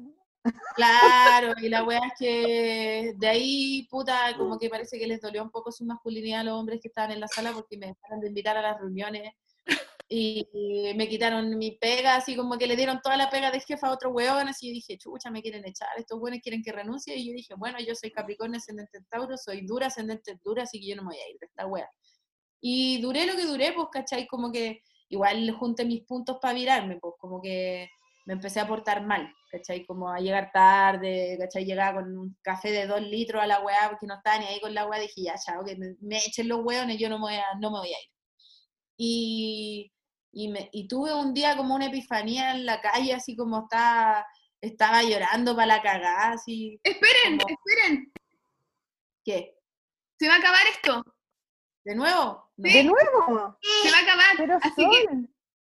Claro, 0.76 1.54
y 1.62 1.68
la 1.68 1.84
weá 1.84 2.00
es 2.00 2.14
que 2.18 3.14
de 3.18 3.28
ahí, 3.28 3.88
puta, 3.90 4.36
como 4.38 4.58
que 4.58 4.70
parece 4.70 4.98
que 4.98 5.08
les 5.08 5.20
dolió 5.20 5.44
un 5.44 5.52
poco 5.52 5.72
su 5.72 5.84
masculinidad 5.84 6.42
a 6.42 6.44
los 6.46 6.54
hombres 6.54 6.80
que 6.82 6.88
estaban 6.88 7.12
en 7.12 7.20
la 7.20 7.28
sala 7.28 7.52
porque 7.52 7.78
me 7.78 7.88
dejaron 7.88 8.22
de 8.22 8.28
invitar 8.28 8.56
a 8.58 8.62
las 8.62 8.80
reuniones 8.80 9.34
y 10.12 10.48
me 10.96 11.08
quitaron 11.08 11.56
mi 11.58 11.78
pega, 11.78 12.16
así 12.16 12.36
como 12.36 12.58
que 12.58 12.66
le 12.66 12.76
dieron 12.76 13.00
toda 13.02 13.16
la 13.16 13.30
pega 13.30 13.52
de 13.52 13.60
jefa 13.60 13.88
a 13.88 13.94
otro 13.94 14.10
weón, 14.10 14.48
así 14.48 14.70
y 14.70 14.74
dije, 14.74 14.98
chucha, 14.98 15.30
me 15.30 15.44
quieren 15.44 15.64
echar, 15.68 15.90
estos 15.98 16.20
weones 16.20 16.42
quieren 16.42 16.64
que 16.64 16.72
renuncie, 16.72 17.16
y 17.16 17.28
yo 17.28 17.34
dije, 17.34 17.54
bueno, 17.56 17.78
yo 17.80 17.94
soy 17.94 18.12
Capricornio 18.12 18.58
ascendente 18.58 19.00
Tauro, 19.10 19.38
soy 19.38 19.66
dura 19.68 19.88
ascendente 19.88 20.40
dura, 20.44 20.64
así 20.64 20.80
que 20.80 20.88
yo 20.88 20.96
no 20.96 21.04
me 21.04 21.10
voy 21.10 21.18
a 21.18 21.30
ir 21.30 21.38
de 21.40 21.46
esta 21.46 21.68
wea. 21.68 21.88
Y 22.62 23.00
duré 23.02 23.26
lo 23.28 23.36
que 23.36 23.46
duré, 23.46 23.72
pues, 23.74 23.88
¿cachai? 23.92 24.28
Como 24.28 24.52
que 24.52 24.84
igual 25.10 25.52
junté 25.52 25.86
mis 25.86 26.04
puntos 26.06 26.38
para 26.42 26.56
virarme, 26.56 26.98
pues, 27.00 27.14
como 27.20 27.42
que 27.42 27.90
me 28.26 28.34
empecé 28.34 28.60
a 28.60 28.68
portar 28.68 29.06
mal, 29.06 29.32
¿cachai? 29.52 29.86
Como 29.86 30.10
a 30.10 30.20
llegar 30.20 30.52
tarde, 30.52 31.38
¿cachai? 31.40 31.66
Llegaba 31.66 32.02
con 32.02 32.18
un 32.18 32.38
café 32.42 32.72
de 32.72 32.88
dos 32.88 33.02
litros 33.02 33.42
a 33.42 33.48
la 33.48 33.62
weá 33.62 33.90
porque 33.90 34.08
no 34.08 34.16
estaba 34.16 34.40
ni 34.40 34.46
ahí 34.46 34.60
con 34.60 34.74
la 34.74 34.88
weá, 34.88 35.00
dije, 35.00 35.22
ya, 35.24 35.36
chao, 35.36 35.64
que 35.64 35.76
me, 35.78 36.18
echen 36.18 36.48
los 36.48 36.62
weones, 36.64 36.98
yo 37.00 37.10
no 37.10 37.18
me 37.20 37.26
voy 37.26 37.36
a, 37.36 37.46
no 37.60 37.72
me 37.72 37.80
voy 37.80 37.90
a 37.90 38.00
ir. 38.00 38.10
Y, 38.98 39.92
y, 40.32 40.50
me, 40.50 40.70
y 40.72 40.88
tuve 40.88 41.14
un 41.14 41.34
día 41.34 41.58
como 41.58 41.76
una 41.76 41.88
epifanía 41.88 42.52
en 42.52 42.66
la 42.66 42.82
calle, 42.82 43.14
así 43.14 43.36
como 43.36 43.64
estaba, 43.64 44.26
estaba 44.62 45.04
llorando 45.04 45.56
para 45.56 45.68
la 45.68 45.82
cagada, 45.82 46.32
así. 46.32 46.80
Esperen, 46.84 47.40
esperen. 47.40 48.14
¿Qué? 49.24 49.56
¿Se 50.20 50.28
va 50.28 50.36
a 50.36 50.38
acabar 50.38 50.62
esto? 50.72 51.04
¿De 51.84 51.96
nuevo? 51.96 52.52
¿De 52.56 52.84
nuevo? 52.84 53.58
Se 53.84 53.92
va 53.92 53.98
a 53.98 54.02
acabar. 54.02 54.36
Pero 54.38 54.58
Así 54.62 54.88
que 54.90 55.06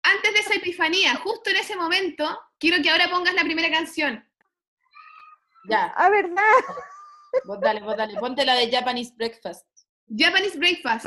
antes 0.02 0.32
de 0.32 0.40
esa 0.40 0.54
epifanía, 0.54 1.16
justo 1.16 1.50
en 1.50 1.56
ese 1.56 1.76
momento, 1.76 2.38
quiero 2.58 2.82
que 2.82 2.90
ahora 2.90 3.10
pongas 3.10 3.34
la 3.34 3.42
primera 3.42 3.70
canción. 3.70 4.24
Ya, 5.68 5.92
ah, 5.96 6.08
¿verdad? 6.08 6.42
vos 7.44 7.58
dale, 7.60 7.80
vos 7.80 7.96
dale. 7.96 8.18
Ponte 8.18 8.44
la 8.44 8.54
de 8.54 8.70
Japanese 8.70 9.12
Breakfast. 9.16 9.66
Japanese 10.08 10.56
Breakfast. 10.56 11.06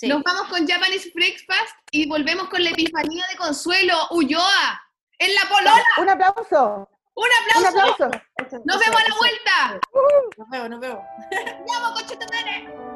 Sí. 0.00 0.08
Nos 0.08 0.22
vamos 0.22 0.48
con 0.48 0.66
Japanese 0.66 1.12
Breakfast 1.14 1.74
y 1.90 2.08
volvemos 2.08 2.48
con 2.48 2.64
la 2.64 2.70
epifanía 2.70 3.22
de 3.30 3.36
Consuelo 3.36 3.94
Ulloa. 4.12 4.80
En 5.18 5.34
la 5.34 5.42
Polona. 5.42 5.84
Un 5.98 6.08
aplauso. 6.08 6.88
¡Un 7.14 7.26
Un 7.26 7.66
aplauso! 7.66 8.04
aplauso. 8.06 8.62
¡Nos 8.64 8.78
vemos 8.78 8.96
a 8.98 9.08
la 9.10 9.14
vuelta! 9.18 9.80
Nos 10.38 10.48
vemos, 10.48 10.70
nos 10.70 10.80
vemos. 10.80 11.04
¡Vamos, 11.68 12.00
conchetumare! 12.00 12.89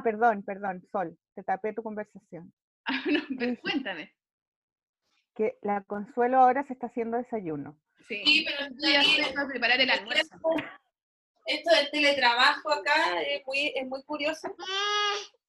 Ah, 0.00 0.02
perdón, 0.02 0.42
perdón, 0.42 0.82
Sol, 0.90 1.18
te 1.34 1.42
tapé 1.42 1.72
tu 1.72 1.82
conversación. 1.82 2.52
Ah, 2.86 3.02
no, 3.06 3.20
pero 3.38 3.60
cuéntame. 3.60 4.14
Que 5.34 5.58
la 5.62 5.82
Consuelo 5.84 6.38
ahora 6.38 6.64
se 6.64 6.72
está 6.72 6.86
haciendo 6.86 7.18
desayuno. 7.18 7.78
Sí. 8.08 8.22
Sí, 8.24 8.44
pero 8.48 8.70
Estoy 8.74 8.94
haciendo 8.96 9.46
preparar 9.46 9.80
el 9.80 9.90
almuerzo. 9.90 10.36
Esto 11.46 11.70
del 11.76 11.90
teletrabajo 11.90 12.72
acá 12.72 13.20
es 13.22 13.46
muy, 13.46 13.72
es 13.76 13.86
muy 13.86 14.02
curioso. 14.04 14.54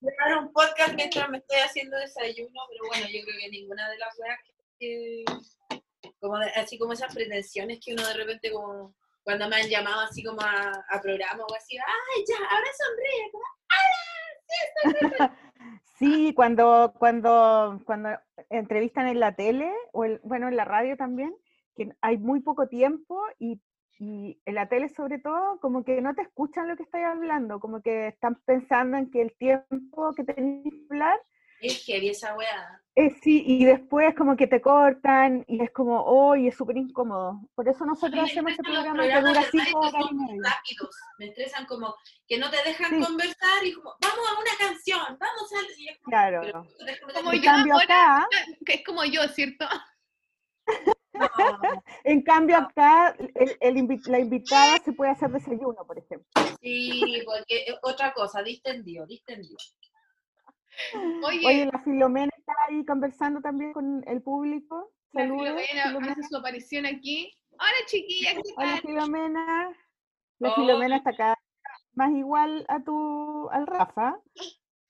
Grabar 0.01 0.43
un 0.43 0.53
podcast 0.53 0.93
mientras 0.93 1.29
me 1.29 1.37
estoy 1.39 1.59
haciendo 1.59 1.97
desayuno, 1.97 2.59
pero 2.69 2.87
bueno, 2.89 3.07
yo 3.07 3.23
creo 3.23 3.37
que 3.39 3.49
ninguna 3.49 3.89
de 3.89 3.97
las 3.97 4.19
weas 4.19 4.39
que, 4.77 5.23
como 6.19 6.37
de- 6.37 6.51
así 6.51 6.77
como 6.77 6.93
esas 6.93 7.13
pretensiones 7.13 7.79
que 7.83 7.93
uno 7.93 8.05
de 8.07 8.13
repente 8.13 8.51
como 8.51 8.93
cuando 9.23 9.47
me 9.47 9.55
han 9.55 9.69
llamado 9.69 10.01
así 10.01 10.23
como 10.23 10.41
a, 10.41 10.71
a 10.89 11.01
programa 11.01 11.43
o 11.43 11.55
así, 11.55 11.77
ay 11.77 12.23
ya, 12.27 12.37
ahora 12.37 12.69
sonríe, 12.77 13.31
como, 13.31 13.43
Sí, 15.99 16.33
cuando, 16.35 16.93
cuando, 16.97 17.79
cuando 17.85 18.09
entrevistan 18.49 19.07
en 19.07 19.19
la 19.19 19.35
tele, 19.35 19.71
o 19.93 20.03
el- 20.05 20.19
bueno, 20.23 20.47
en 20.47 20.55
la 20.55 20.65
radio 20.65 20.97
también, 20.97 21.33
que 21.75 21.89
hay 22.01 22.17
muy 22.17 22.39
poco 22.41 22.67
tiempo 22.67 23.21
y, 23.39 23.61
y 23.99 24.41
en 24.45 24.55
la 24.55 24.67
tele 24.67 24.89
sobre 24.89 25.19
todo, 25.19 25.59
como 25.59 25.83
que 25.83 26.01
no 26.01 26.15
te 26.15 26.23
escuchan 26.23 26.67
lo 26.67 26.75
que 26.75 26.83
estás 26.83 27.03
hablando, 27.05 27.59
como 27.59 27.81
que 27.81 28.07
están 28.07 28.35
pensando 28.45 28.97
en 28.97 29.11
que 29.11 29.21
el 29.21 29.33
tiempo 29.37 30.13
que 30.15 30.23
tenés 30.23 30.63
que 30.63 30.85
hablar 30.89 31.19
Es 31.61 31.83
heavy 31.85 32.09
esa 32.09 32.35
weá. 32.35 32.77
Eh, 32.95 33.15
sí, 33.23 33.41
y 33.47 33.63
después 33.63 34.13
como 34.15 34.35
que 34.35 34.47
te 34.47 34.59
cortan 34.59 35.45
y 35.47 35.63
es 35.63 35.71
como, 35.71 36.03
oh, 36.03 36.35
y 36.35 36.47
es 36.49 36.55
súper 36.55 36.75
incómodo. 36.75 37.39
Por 37.55 37.69
eso 37.69 37.85
nosotros 37.85 38.25
hacemos 38.25 38.51
este 38.51 38.63
estresan 38.63 38.73
los 38.73 38.83
programa 38.97 39.03
que 39.03 39.09
programas 39.21 39.51
dura 39.51 39.63
cinco 39.65 39.79
horas 39.79 40.11
y 40.11 40.15
media. 40.15 40.41
rápidos. 40.51 40.95
Me 41.17 41.25
estresan 41.27 41.65
como 41.67 41.95
que 42.27 42.38
no 42.38 42.49
te 42.49 42.57
dejan 42.65 42.89
Sí. 42.89 42.99
conversar 43.05 43.65
y 43.65 43.73
como, 43.73 43.95
vamos 44.01 44.27
a 44.29 44.39
una 44.41 44.51
canción, 44.59 44.99
vamos 45.19 45.53
a... 45.53 45.79
y 45.79 45.88
es 45.88 45.97
como, 45.99 46.09
Claro. 46.11 46.41
pero, 46.43 47.13
Como 47.13 47.31
En 47.31 47.38
yo 47.41 47.43
cambio 47.45 47.73
ahora- 47.75 47.85
acá, 48.17 48.27
Que 48.65 48.73
es 48.73 48.83
como 48.85 49.05
yo, 49.05 49.21
¿cierto? 49.29 49.65
no. 51.13 51.21
en 52.03 52.21
cambio 52.23 52.57
acá, 52.57 53.15
el, 53.35 53.57
el 53.59 53.75
invi- 53.77 54.05
la 54.07 54.19
invitada 54.19 54.77
se 54.83 54.91
puede 54.93 55.11
hacer 55.11 55.29
desayuno, 55.29 55.85
por 55.85 55.97
ejemplo. 55.97 56.27
Sí, 56.61 57.21
porque 57.25 57.57
eh, 57.67 57.75
otra 57.83 58.13
cosa, 58.13 58.41
distendido, 58.43 59.05
distendido. 59.05 59.57
Oye, 61.23 61.45
Oye, 61.47 61.65
la 61.71 61.79
Filomena 61.79 62.31
está 62.37 62.53
ahí 62.67 62.85
conversando 62.85 63.41
también 63.41 63.73
con 63.73 64.03
el 64.07 64.21
público. 64.21 64.91
la 65.13 65.21
Saludos. 65.23 65.43
Filomena 65.47 65.83
Filomena. 65.87 66.11
hace 66.13 66.23
su 66.23 66.37
aparición 66.37 66.85
aquí. 66.85 67.31
Hola 67.51 67.85
chiquillas, 67.87 68.33
¿qué 68.35 68.41
Hola 68.57 68.67
tal? 68.71 68.81
Filomena. 68.81 69.69
La 70.39 70.47
Hola. 70.49 70.55
Filomena 70.55 70.95
está 70.97 71.09
acá 71.11 71.37
más 71.93 72.11
igual 72.11 72.65
a 72.69 72.81
tu, 72.83 73.49
al 73.49 73.67
Rafa. 73.67 74.17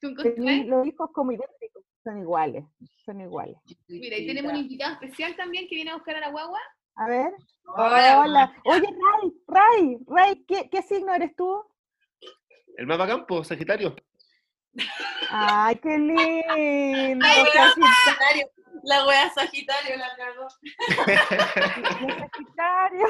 ¿Tú 0.00 0.14
los 0.14 0.86
hijos 0.86 1.10
como 1.12 1.32
idénticos. 1.32 1.84
Son 2.02 2.18
iguales, 2.18 2.64
son 3.04 3.20
iguales. 3.20 3.56
Mira, 3.86 4.16
y 4.18 4.26
tenemos 4.26 4.50
un 4.52 4.58
invitado 4.58 4.94
especial 4.94 5.36
también 5.36 5.68
que 5.68 5.76
viene 5.76 5.92
a 5.92 5.94
buscar 5.94 6.16
a 6.16 6.20
la 6.20 6.30
guagua. 6.30 6.58
A 6.96 7.06
ver. 7.06 7.32
Hola, 7.64 8.20
Hola. 8.20 8.56
Oye, 8.64 8.82
Ray, 8.82 9.32
Ray, 9.46 9.98
Ray, 10.08 10.44
¿qué, 10.46 10.68
qué 10.68 10.82
signo 10.82 11.14
eres 11.14 11.36
tú? 11.36 11.62
El 12.76 12.86
mapa 12.88 13.06
campo, 13.06 13.44
Sagitario. 13.44 13.94
Ay, 15.30 15.76
qué 15.76 15.98
lindo. 15.98 17.26
Ay, 17.26 17.44
Sagitario, 17.52 17.86
Sagitario, 18.04 18.50
La 18.84 19.06
wea 19.06 19.30
Sagitario 19.34 19.96
la 19.96 20.16
cagó. 20.16 20.48
Sagitario. 22.18 23.06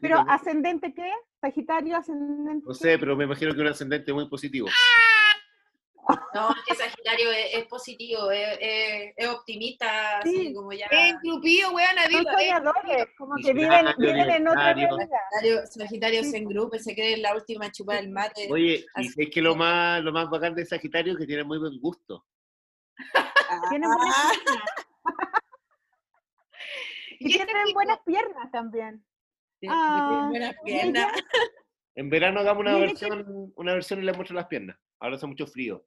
Pero 0.00 0.24
ascendente 0.28 0.94
qué? 0.94 1.12
Sagitario 1.40 1.96
ascendente. 1.96 2.64
no 2.66 2.74
sé, 2.74 2.98
pero 2.98 3.16
me 3.16 3.24
imagino 3.24 3.54
que 3.54 3.60
un 3.60 3.68
ascendente 3.68 4.12
muy 4.12 4.28
positivo. 4.28 4.68
No, 6.34 6.50
es 6.50 6.56
que 6.66 6.74
Sagitario 6.74 7.30
es, 7.30 7.54
es 7.54 7.64
positivo, 7.66 8.30
es, 8.30 8.58
es- 8.60 9.12
es 9.16 9.28
optimista, 9.28 10.18
así 10.18 10.48
Sí. 10.48 10.54
como 10.54 10.72
ya. 10.72 10.86
Es 10.90 11.12
engrupido, 11.14 11.70
weón, 11.72 11.88
Son 11.96 12.08
dilo, 12.10 12.30
eh. 12.30 12.32
soñadores, 12.34 13.06
como 13.16 13.34
que 13.36 13.52
viven, 13.52 13.86
viven 13.98 14.30
en 14.30 14.48
otra 14.48 14.74
realidad. 14.74 15.08
Sagitario, 15.66 16.22
Sí. 16.24 16.30
se 16.30 16.36
engrupe, 16.38 16.78
se 16.78 16.94
cree 16.94 17.16
la 17.18 17.34
última 17.34 17.70
chupa 17.72 17.94
del 17.94 18.10
mate. 18.10 18.48
Oye, 18.50 18.80
y 18.80 18.86
Así 18.94 19.22
es 19.22 19.30
que 19.30 19.40
lo 19.40 19.54
más, 19.54 20.02
lo 20.02 20.12
más 20.12 20.28
bacán 20.28 20.54
de 20.54 20.66
Sagitario 20.66 21.12
es 21.12 21.18
que 21.18 21.26
tiene 21.26 21.44
muy 21.44 21.58
buen 21.58 21.78
gusto. 21.80 22.26
Tienen 23.70 23.88
buenas 23.90 24.16
Ah, 24.16 24.32
piernas. 24.44 24.70
Y 27.20 27.28
Y 27.28 27.32
este 27.32 27.44
tienen 27.46 27.64
tipo- 27.66 27.74
buenas 27.78 27.98
piernas 28.04 28.50
también. 28.50 29.04
tiene 29.60 29.74
Ah, 29.78 30.26
buenas 30.30 30.54
piernas. 30.64 31.12
En 31.94 32.10
verano 32.10 32.40
hagamos 32.40 32.60
una 32.62 32.76
versión, 32.76 33.52
una 33.56 33.72
versión 33.72 34.00
y 34.00 34.02
le 34.04 34.12
muestro 34.12 34.34
las 34.36 34.46
piernas. 34.48 34.76
Ahora 34.98 35.16
hace 35.16 35.26
mucho 35.26 35.46
frío. 35.46 35.84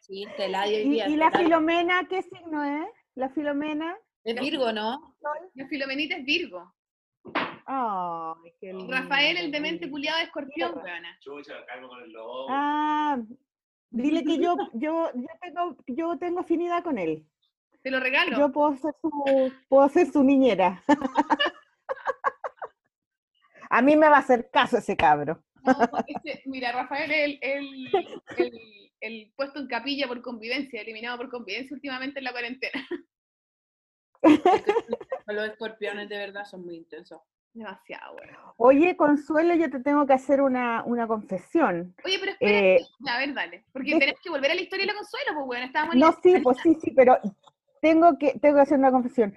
Sí, 0.00 0.26
¿Y, 0.38 1.16
la. 1.16 1.30
Filomena 1.30 2.06
qué 2.08 2.22
signo 2.22 2.62
es? 2.62 2.88
La 3.14 3.30
Filomena. 3.30 3.96
Es 4.22 4.38
Virgo, 4.38 4.72
¿no? 4.72 5.16
La 5.54 5.66
Filomenita 5.66 6.16
es 6.16 6.24
Virgo. 6.24 6.74
Qué 8.60 8.72
lindo. 8.72 8.92
Rafael, 8.92 9.36
el 9.38 9.50
demente 9.50 9.90
culiado 9.90 10.18
de 10.18 10.24
escorpión, 10.24 10.72
Tierra. 10.74 10.84
weona. 10.92 11.18
Chucha, 11.20 11.54
calmo 11.66 11.88
con 11.88 12.02
el 12.02 12.12
lobo. 12.12 12.46
Ah, 12.50 13.18
dile 13.90 14.24
que 14.24 14.38
yo, 14.38 14.56
yo, 14.74 15.10
yo 15.14 15.26
tengo, 15.40 15.76
yo 15.86 16.18
tengo 16.18 16.40
afinidad 16.40 16.82
con 16.84 16.98
él. 16.98 17.26
Te 17.82 17.90
lo 17.90 18.00
regalo. 18.00 18.38
Yo 18.38 18.52
puedo 18.52 18.76
ser 18.76 18.94
su, 19.00 19.52
puedo 19.68 19.88
ser 19.88 20.10
su 20.10 20.22
niñera. 20.22 20.82
A 23.70 23.82
mí 23.82 23.96
me 23.96 24.08
va 24.08 24.16
a 24.16 24.20
hacer 24.20 24.50
caso 24.50 24.78
ese 24.78 24.96
cabro. 24.96 25.42
No, 25.64 25.72
este- 26.06 26.42
mira, 26.46 26.72
Rafael 26.72 27.10
es 27.10 27.24
el, 27.24 27.38
el, 27.40 27.88
el- 28.36 28.92
el 29.06 29.32
puesto 29.36 29.58
en 29.60 29.66
capilla 29.66 30.06
por 30.08 30.20
convivencia, 30.22 30.80
eliminado 30.80 31.18
por 31.18 31.30
convivencia 31.30 31.74
últimamente 31.74 32.18
en 32.20 32.24
la 32.24 32.32
cuarentena. 32.32 32.86
Los 35.26 35.48
escorpiones 35.50 36.08
de 36.08 36.16
verdad 36.16 36.44
son 36.44 36.64
muy 36.64 36.76
intensos. 36.76 37.20
Demasiado, 37.52 38.16
weón. 38.16 38.36
Oye, 38.56 38.96
Consuelo, 38.96 39.54
yo 39.54 39.70
te 39.70 39.78
tengo 39.80 40.06
que 40.06 40.12
hacer 40.12 40.40
una, 40.40 40.82
una 40.84 41.06
confesión. 41.06 41.94
Oye, 42.04 42.18
pero 42.18 42.32
espera, 42.32 42.58
Eh, 42.58 42.80
a 43.08 43.18
ver, 43.18 43.32
dale. 43.34 43.64
Porque 43.72 43.92
de- 43.94 44.00
tenemos 44.00 44.20
que 44.20 44.30
volver 44.30 44.50
a 44.50 44.54
la 44.54 44.60
historia 44.60 44.86
de 44.86 44.92
la 44.92 44.98
consuelo, 44.98 45.26
pues, 45.34 45.46
weón. 45.46 45.62
Estábamos 45.62 45.94
en 45.94 46.00
No, 46.00 46.06
la- 46.08 46.18
sí, 46.20 46.34
pues 46.42 46.58
sí, 46.62 46.74
sí, 46.82 46.90
pero 46.90 47.18
tengo 47.80 48.18
que, 48.18 48.32
tengo 48.40 48.56
que 48.56 48.62
hacer 48.62 48.78
una 48.78 48.90
confesión. 48.90 49.34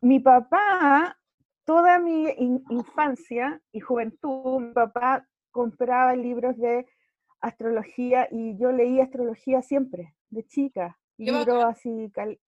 Mi 0.00 0.18
papá, 0.18 1.18
toda 1.64 1.98
mi 1.98 2.28
in- 2.38 2.64
infancia 2.70 3.60
y 3.70 3.80
juventud, 3.80 4.60
mi 4.60 4.72
papá 4.72 5.28
compraba 5.50 6.16
libros 6.16 6.56
de 6.56 6.86
astrología 7.40 8.28
y 8.30 8.56
yo 8.58 8.72
leía 8.72 9.04
astrología 9.04 9.62
siempre, 9.62 10.14
de 10.30 10.44
chica. 10.46 10.98
Libros 11.16 11.64
así 11.64 12.10
cal- 12.14 12.38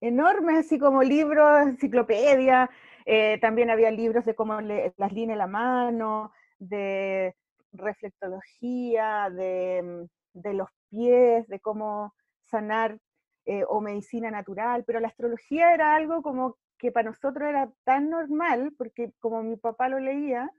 enormes, 0.00 0.58
así 0.66 0.78
como 0.78 1.02
libros, 1.02 1.62
enciclopedia. 1.66 2.70
eh, 3.06 3.38
también 3.40 3.70
había 3.70 3.90
libros 3.90 4.24
de 4.26 4.34
cómo 4.34 4.60
leer 4.60 4.92
las 4.98 5.12
líneas 5.12 5.36
de 5.36 5.38
la 5.38 5.46
mano, 5.46 6.30
de 6.58 7.34
reflectología, 7.72 9.30
de, 9.30 9.82
mm, 10.34 10.40
de 10.40 10.54
los 10.54 10.68
pies, 10.90 11.46
de 11.48 11.60
cómo 11.60 12.14
sanar 12.44 12.98
eh, 13.46 13.64
o 13.68 13.80
medicina 13.80 14.30
natural, 14.30 14.84
pero 14.84 15.00
la 15.00 15.08
astrología 15.08 15.72
era 15.74 15.94
algo 15.96 16.22
como 16.22 16.56
que 16.78 16.92
para 16.92 17.08
nosotros 17.10 17.48
era 17.48 17.72
tan 17.84 18.10
normal, 18.10 18.72
porque 18.76 19.12
como 19.20 19.42
mi 19.42 19.56
papá 19.56 19.88
lo 19.88 19.98
leía, 19.98 20.50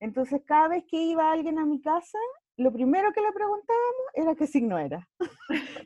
entonces 0.00 0.42
cada 0.44 0.68
vez 0.68 0.84
que 0.88 0.96
iba 1.02 1.30
alguien 1.32 1.58
a 1.60 1.64
mi 1.66 1.80
casa, 1.80 2.18
lo 2.56 2.72
primero 2.72 3.12
que 3.12 3.20
le 3.20 3.32
preguntábamos 3.32 4.06
era 4.14 4.34
qué 4.34 4.46
signo 4.46 4.78
era. 4.78 5.08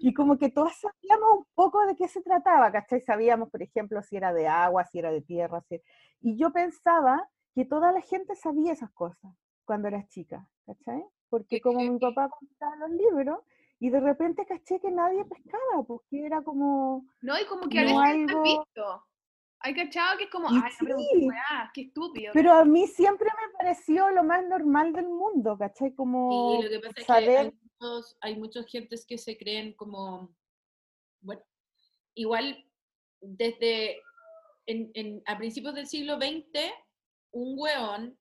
y 0.00 0.12
como 0.14 0.36
que 0.38 0.50
todas 0.50 0.76
sabíamos 0.78 1.28
un 1.38 1.46
poco 1.54 1.84
de 1.86 1.96
qué 1.96 2.08
se 2.08 2.22
trataba, 2.22 2.70
¿cachai? 2.72 3.00
Sabíamos, 3.02 3.50
por 3.50 3.62
ejemplo, 3.62 4.02
si 4.02 4.16
era 4.16 4.32
de 4.32 4.48
agua, 4.48 4.84
si 4.84 4.98
era 4.98 5.10
de 5.10 5.22
tierra, 5.22 5.60
si... 5.68 5.80
y 6.20 6.36
yo 6.38 6.52
pensaba 6.52 7.28
que 7.54 7.64
toda 7.64 7.92
la 7.92 8.00
gente 8.02 8.34
sabía 8.36 8.72
esas 8.72 8.90
cosas 8.92 9.32
cuando 9.64 9.88
era 9.88 10.06
chica, 10.08 10.46
¿cachai? 10.66 11.02
Porque 11.28 11.60
como 11.60 11.80
mi 11.80 11.98
papá 11.98 12.28
contaba 12.28 12.76
los 12.76 12.90
libros, 12.90 13.38
y 13.78 13.90
de 13.90 14.00
repente 14.00 14.46
caché 14.46 14.80
que 14.80 14.90
nadie 14.90 15.24
pescaba, 15.24 15.82
porque 15.86 16.24
era 16.24 16.42
como, 16.42 17.04
No, 17.20 17.38
y 17.38 17.44
como 17.46 17.68
que 17.68 17.80
a 17.80 17.84
no 17.84 17.98
veces 18.00 18.26
no 18.26 18.32
algo- 18.38 18.42
visto. 18.42 19.04
Hay 19.60 19.74
cachado 19.74 20.18
que 20.18 20.24
es 20.24 20.30
como, 20.30 20.48
Y 20.50 20.56
ay, 20.62 20.72
no 20.86 20.98
sí. 20.98 21.26
weá, 21.26 21.70
qué 21.74 21.80
estúpido. 21.82 22.32
pero 22.34 22.52
a 22.52 22.64
mí 22.64 22.86
siempre 22.86 23.28
me 23.28 23.52
pareció 23.58 24.10
lo 24.10 24.22
más 24.22 24.44
normal 24.46 24.92
del 24.92 25.08
mundo, 25.08 25.56
¿cachai? 25.58 25.94
Como 25.94 26.56
Sí, 26.58 26.62
lo 26.64 26.68
que 26.70 26.78
pasa 26.80 26.90
es 26.90 26.94
que 26.96 27.04
saber, 27.04 27.38
hay 27.38 27.52
muchos, 27.80 28.16
hay 28.20 28.36
muchos 28.38 28.66
gentes 28.66 29.06
que 29.06 29.18
se 29.18 29.36
creen 29.36 29.72
como, 29.74 30.34
bueno, 31.20 31.42
igual 32.14 32.64
desde 33.20 34.00
en, 34.66 34.90
en- 34.94 35.22
a 35.26 35.38
principios 35.38 35.74
del 35.74 35.86
siglo 35.86 36.16
XX, 36.16 36.70
un 37.32 37.54
hueón, 37.58 38.18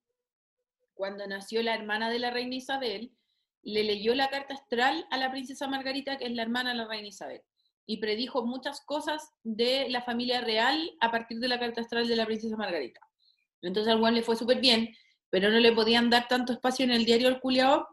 cuando 0.94 1.28
nació 1.28 1.62
la 1.62 1.76
hermana 1.76 2.10
de 2.10 2.20
la 2.20 2.32
reina 2.32 2.56
Isabel, 2.56 3.14
le 3.62 3.84
leyó 3.84 4.16
la 4.16 4.30
carta 4.30 4.54
astral 4.54 5.06
a 5.12 5.18
la 5.18 5.32
princesa 5.32 5.68
Margarita, 5.68 6.18
que 6.18 6.26
es 6.26 6.32
la 6.32 6.44
hermana 6.44 6.70
de 6.72 6.76
la 6.78 6.88
reina 6.88 7.08
Isabel, 7.08 7.42
y 7.86 7.98
predijo 7.98 8.46
muchas 8.46 8.82
cosas 8.82 9.32
de 9.44 9.88
la 9.90 10.02
familia 10.02 10.42
real 10.42 10.92
a 11.00 11.12
partir 11.12 11.40
de 11.40 11.48
la 11.48 11.60
carta 11.60 11.82
astral 11.82 12.08
de 12.08 12.16
la 12.16 12.26
princesa 12.26 12.58
Margarita. 12.58 13.00
Entonces 13.62 13.92
al 13.92 14.02
hueón 14.02 14.16
le 14.16 14.24
fue 14.24 14.36
súper 14.36 14.60
bien, 14.60 14.96
pero 15.30 15.50
no 15.50 15.60
le 15.60 15.72
podían 15.72 16.10
dar 16.10 16.28
tanto 16.28 16.54
espacio 16.54 16.86
en 16.86 16.92
el 16.92 17.06
diario 17.06 17.28
al 17.28 17.40
culiao 17.40 17.88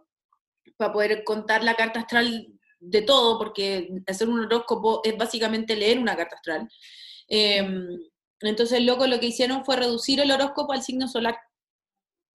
para 0.76 0.92
poder 0.92 1.24
contar 1.24 1.62
la 1.64 1.74
carta 1.74 2.00
astral 2.00 2.48
de 2.80 3.02
todo, 3.02 3.38
porque 3.38 3.88
hacer 4.06 4.28
un 4.28 4.40
horóscopo 4.40 5.00
es 5.04 5.16
básicamente 5.16 5.76
leer 5.76 5.98
una 5.98 6.16
carta 6.16 6.36
astral. 6.36 6.68
Eh, 7.28 7.64
entonces, 8.40 8.82
loco, 8.82 9.06
lo 9.06 9.20
que 9.20 9.26
hicieron 9.26 9.64
fue 9.64 9.76
reducir 9.76 10.20
el 10.20 10.30
horóscopo 10.30 10.72
al 10.72 10.82
signo 10.82 11.06
solar. 11.08 11.38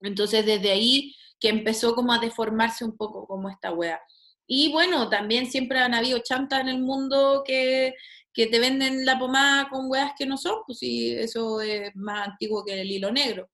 Entonces, 0.00 0.46
desde 0.46 0.70
ahí 0.70 1.14
que 1.38 1.48
empezó 1.48 1.94
como 1.94 2.12
a 2.12 2.18
deformarse 2.18 2.84
un 2.84 2.96
poco 2.96 3.26
como 3.26 3.48
esta 3.48 3.72
wea. 3.72 4.00
Y 4.50 4.72
bueno, 4.72 5.08
también 5.10 5.46
siempre 5.46 5.78
han 5.78 5.92
habido 5.94 6.18
chantas 6.20 6.60
en 6.62 6.68
el 6.68 6.80
mundo 6.80 7.44
que, 7.46 7.94
que 8.32 8.46
te 8.46 8.58
venden 8.58 9.04
la 9.04 9.18
pomada 9.18 9.68
con 9.68 9.90
weas 9.90 10.12
que 10.18 10.24
no 10.26 10.38
son, 10.38 10.62
pues 10.66 10.78
sí, 10.78 11.12
eso 11.14 11.60
es 11.60 11.94
más 11.94 12.28
antiguo 12.28 12.64
que 12.64 12.80
el 12.80 12.90
hilo 12.90 13.12
negro. 13.12 13.46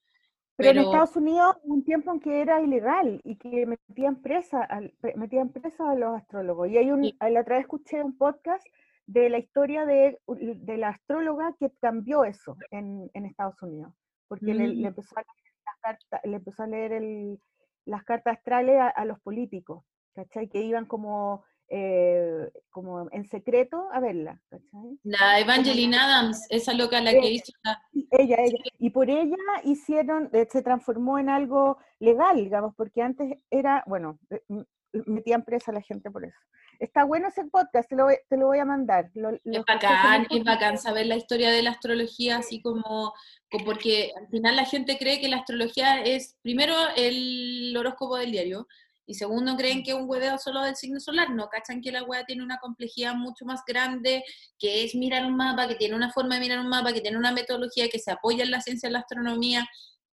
Pero, 0.57 0.71
en 0.83 0.87
Estados 0.87 1.17
Unidos 1.17 1.57
hubo 1.65 1.75
un 1.75 1.85
tiempo 1.85 2.13
en 2.13 2.21
que 2.21 2.41
era 2.41 2.63
ilegal 2.63 3.21
y 3.25 3.35
que 3.37 3.67
metían 3.67 4.23
presa, 4.23 4.63
al- 4.63 4.95
metían 5.17 5.49
presa 5.51 5.91
a 5.91 5.97
los 5.97 6.15
astrólogos. 6.17 6.69
Y 6.71 6.79
hay 6.79 6.93
un, 6.93 7.03
Sí. 7.03 7.17
la 7.21 7.41
otra 7.41 7.57
vez 7.57 7.63
escuché 7.65 8.01
un 8.05 8.17
podcast 8.17 8.65
de 9.07 9.29
la 9.31 9.39
historia 9.39 9.85
de, 9.85 10.17
de 10.29 10.77
la 10.77 10.91
astróloga 10.91 11.57
que 11.59 11.73
cambió 11.81 12.25
eso 12.25 12.57
en, 12.71 13.11
en 13.15 13.27
Estados 13.27 13.61
Unidos, 13.63 13.93
porque 14.29 14.55
le, 14.55 14.69
Mm. 14.69 14.81
le 14.83 14.89
empezó 14.89 15.19
a 15.19 15.23
leer 15.23 15.55
las 15.67 15.77
cartas, 15.81 16.21
le 16.23 16.37
empezó 16.37 16.63
a 16.63 16.67
leer 16.69 16.93
el- 16.93 17.39
las 17.85 18.05
cartas 18.05 18.37
astrales 18.37 18.77
a, 18.79 18.89
a 18.91 19.05
los 19.05 19.19
políticos, 19.21 19.83
¿cachai? 20.15 20.49
Que 20.49 20.63
iban 20.63 20.87
como, 20.87 21.45
eh, 21.69 22.51
como 22.71 23.09
en 23.13 23.29
secreto 23.29 23.89
a 23.93 24.01
verla, 24.01 24.41
¿cachai? 24.49 24.99
La 25.03 25.41
Evangeline 25.41 25.95
Adams, 25.95 26.47
esa 26.49 26.73
loca 26.73 27.01
la 27.01 27.13
que 27.13 27.31
hizo 27.31 27.53
la... 27.63 27.83
Ella, 28.11 28.37
ella. 28.39 28.59
Y 28.79 28.91
por 28.91 29.11
ella 29.11 29.37
hicieron, 29.65 30.31
eh, 30.33 30.47
se 30.51 30.63
transformó 30.63 31.19
en 31.19 31.29
algo 31.29 31.79
legal, 31.99 32.37
digamos, 32.37 32.75
porque 32.77 33.03
antes 33.03 33.39
era, 33.51 33.83
bueno, 33.87 34.19
eh, 34.31 34.65
metían 35.07 35.45
presa 35.45 35.71
a 35.71 35.75
la 35.75 35.83
gente 35.83 36.11
por 36.11 36.25
eso. 36.25 36.39
Está 36.79 37.05
bueno 37.05 37.29
ese 37.29 37.45
podcast, 37.45 37.89
te 37.89 37.97
lo 37.97 38.05
voy, 38.05 38.17
te 38.29 38.37
lo 38.37 38.47
voy 38.47 38.59
a 38.59 38.65
mandar. 38.65 39.11
Lo, 39.15 39.31
Es 39.31 39.65
bacán, 39.67 40.27
es 40.29 40.45
bacán 40.45 40.79
saber 40.79 41.07
la 41.07 41.17
historia 41.17 41.51
de 41.51 41.63
la 41.63 41.71
astrología, 41.71 42.39
así 42.39 42.61
como, 42.61 43.13
como 43.51 43.65
porque 43.65 44.13
al 44.17 44.29
final 44.29 44.57
la 44.57 44.65
gente 44.65 44.99
cree 44.99 45.21
que 45.21 45.29
la 45.29 45.39
astrología 45.39 46.03
es, 46.03 46.37
primero, 46.43 46.75
el 46.97 47.75
horóscopo 47.77 48.17
del 48.17 48.33
diario, 48.33 48.67
y 49.07 49.15
segundo, 49.15 49.57
creen 49.57 49.83
que 49.83 49.91
es 49.91 49.97
un 49.97 50.09
hueveo 50.09 50.39
solo 50.39 50.63
del 50.63 50.77
signo 50.77 50.99
solar, 50.99 51.31
no 51.31 51.49
cachan 51.49 51.83
que 51.83 51.93
la 51.93 52.03
hueá 52.03 52.25
tiene 52.25 52.43
una 52.43 52.59
complejidad 52.59 53.15
mucho 53.15 53.45
más 53.45 53.61
grande, 53.67 54.25
que 54.59 54.85
es 54.85 54.95
mirar 54.95 55.27
un 55.27 55.37
mapa, 55.37 55.69
que 55.69 55.75
tiene 55.75 55.95
una 55.95 56.11
forma 56.11 56.37
de 56.37 56.41
mirar 56.41 56.61
un 56.61 56.69
mapa, 56.69 56.93
que 56.93 57.01
tiene 57.01 57.19
una 57.19 57.33
metodología 57.33 57.89
que 57.89 57.99
se 57.99 58.11
apoya 58.11 58.45
en 58.45 58.51
la 58.51 58.61
ciencia 58.61 58.89
de 58.89 58.95
la 58.95 59.01
astronomía, 59.01 59.69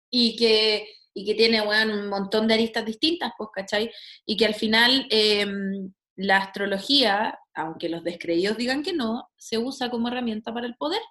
y 0.09 0.35
que, 0.35 0.87
y 1.13 1.25
que 1.25 1.35
tiene 1.35 1.61
un 1.61 2.07
montón 2.09 2.47
de 2.47 2.55
aristas 2.55 2.85
distintas, 2.85 3.31
pues, 3.37 3.49
¿cachai? 3.53 3.91
Y 4.25 4.35
que 4.35 4.45
al 4.45 4.55
final 4.55 5.07
em, 5.09 5.93
la 6.15 6.37
astrología, 6.37 7.39
aunque 7.53 7.89
los 7.89 8.03
descreídos 8.03 8.57
digan 8.57 8.83
que 8.83 8.93
no, 8.93 9.29
se 9.37 9.57
usa 9.57 9.89
como 9.89 10.09
herramienta 10.09 10.53
para 10.53 10.67
el 10.67 10.75
poder. 10.75 11.01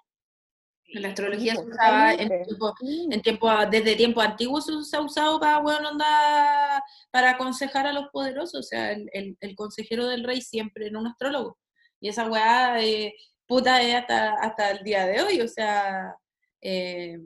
La 0.93 1.09
astrología 1.09 1.55
se 1.55 1.61
usaba 1.65 2.13
en 2.13 2.27
tiempo, 2.45 2.73
en 3.11 3.21
tiempo, 3.21 3.49
desde 3.71 3.95
tiempos 3.95 4.23
antiguos 4.25 4.65
se, 4.89 4.97
ha 4.97 5.01
usado 5.01 5.39
para, 5.39 5.59
bueno, 5.59 5.89
onda, 5.89 6.83
para 7.11 7.31
aconsejar 7.31 7.87
a 7.87 7.93
los 7.93 8.09
poderosos, 8.09 8.59
o 8.59 8.63
sea, 8.63 8.91
el, 8.91 9.09
el- 9.13 9.37
el 9.39 9.55
consejero 9.55 10.07
del 10.07 10.23
rey 10.23 10.41
siempre 10.41 10.87
era 10.87 10.99
un 10.99 11.07
astrólogo. 11.07 11.57
Y 12.01 12.09
esa 12.09 12.27
weá, 12.29 12.81
eh, 12.83 13.13
puta, 13.47 13.81
es 13.81 13.95
hasta, 13.95 14.33
hasta 14.33 14.71
el 14.71 14.83
día 14.83 15.05
de 15.05 15.21
hoy, 15.21 15.39
o 15.41 15.47
sea, 15.47 16.13
eh, 16.61 17.17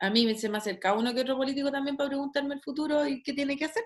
a 0.00 0.10
mí 0.10 0.24
me- 0.26 0.34
se 0.36 0.48
me 0.48 0.58
acerca 0.58 0.92
uno 0.94 1.12
que 1.12 1.20
otro 1.22 1.36
político 1.36 1.70
también 1.72 1.96
para 1.96 2.08
preguntarme 2.10 2.54
el 2.54 2.62
futuro 2.62 3.06
y 3.06 3.22
qué 3.22 3.32
tiene 3.32 3.56
que 3.56 3.64
hacer. 3.66 3.84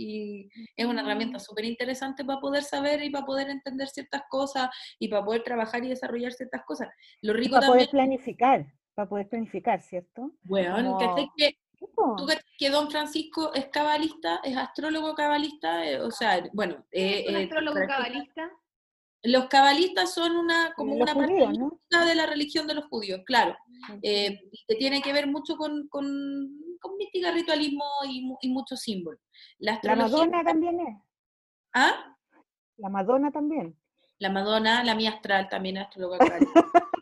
Sí, 0.00 0.48
es 0.76 0.86
una 0.86 1.02
herramienta 1.02 1.38
súper 1.38 1.66
interesante 1.66 2.24
para 2.24 2.40
poder 2.40 2.62
saber 2.62 3.02
y 3.04 3.10
para 3.10 3.26
poder 3.26 3.50
entender 3.50 3.86
ciertas 3.86 4.22
cosas 4.30 4.70
y 4.98 5.08
para 5.08 5.22
poder 5.22 5.42
trabajar 5.42 5.84
y 5.84 5.88
desarrollar 5.88 6.32
ciertas 6.32 6.62
cosas. 6.64 6.88
Lo 7.20 7.34
rico 7.34 7.56
Para 7.56 7.66
también, 7.66 7.86
poder 7.86 7.90
planificar, 7.90 8.66
para 8.94 9.08
poder 9.10 9.28
planificar, 9.28 9.82
¿cierto? 9.82 10.32
weón, 10.46 10.86
como- 10.86 11.32
que 11.36 11.58
Sí, 11.78 11.86
po. 11.94 12.14
¿Tú 12.16 12.26
cachai 12.26 12.44
que 12.58 12.70
Don 12.70 12.90
Francisco 12.90 13.52
es 13.54 13.66
cabalista, 13.68 14.40
es 14.44 14.54
astrólogo 14.56 15.14
cabalista? 15.14 15.86
Eh, 15.86 16.00
o 16.00 16.10
sea, 16.10 16.42
bueno, 16.52 16.84
eh, 16.92 17.24
¿Un 17.28 17.36
eh, 17.36 17.42
astrólogo 17.44 17.78
cabalista? 17.86 18.50
los 19.22 19.46
cabalistas 19.46 20.14
son 20.14 20.36
una 20.36 20.72
como 20.74 20.94
Los 20.94 21.02
una 21.02 21.14
parte 21.14 21.58
¿no? 21.58 22.06
de 22.06 22.14
la 22.14 22.26
religión 22.26 22.66
de 22.66 22.74
los 22.74 22.86
judíos, 22.86 23.20
claro, 23.26 23.56
eh, 24.02 24.40
y 24.50 24.64
que 24.66 24.76
tiene 24.76 25.02
que 25.02 25.12
ver 25.12 25.26
mucho 25.26 25.56
con, 25.56 25.88
con, 25.88 26.59
con 26.80 26.96
mística, 26.96 27.30
ritualismo 27.30 27.84
y, 28.08 28.34
y 28.40 28.48
muchos 28.48 28.80
símbolos. 28.80 29.20
La 29.58 29.78
La 29.82 29.96
Madonna 29.96 30.42
también 30.42 30.80
es. 30.80 30.96
¿ah? 31.74 32.16
La 32.76 32.88
Madonna 32.88 33.30
también. 33.30 33.76
La 34.18 34.30
Madonna, 34.30 34.82
la 34.84 34.94
mía 34.94 35.10
astral 35.10 35.48
también 35.48 35.78
astróloga. 35.78 36.18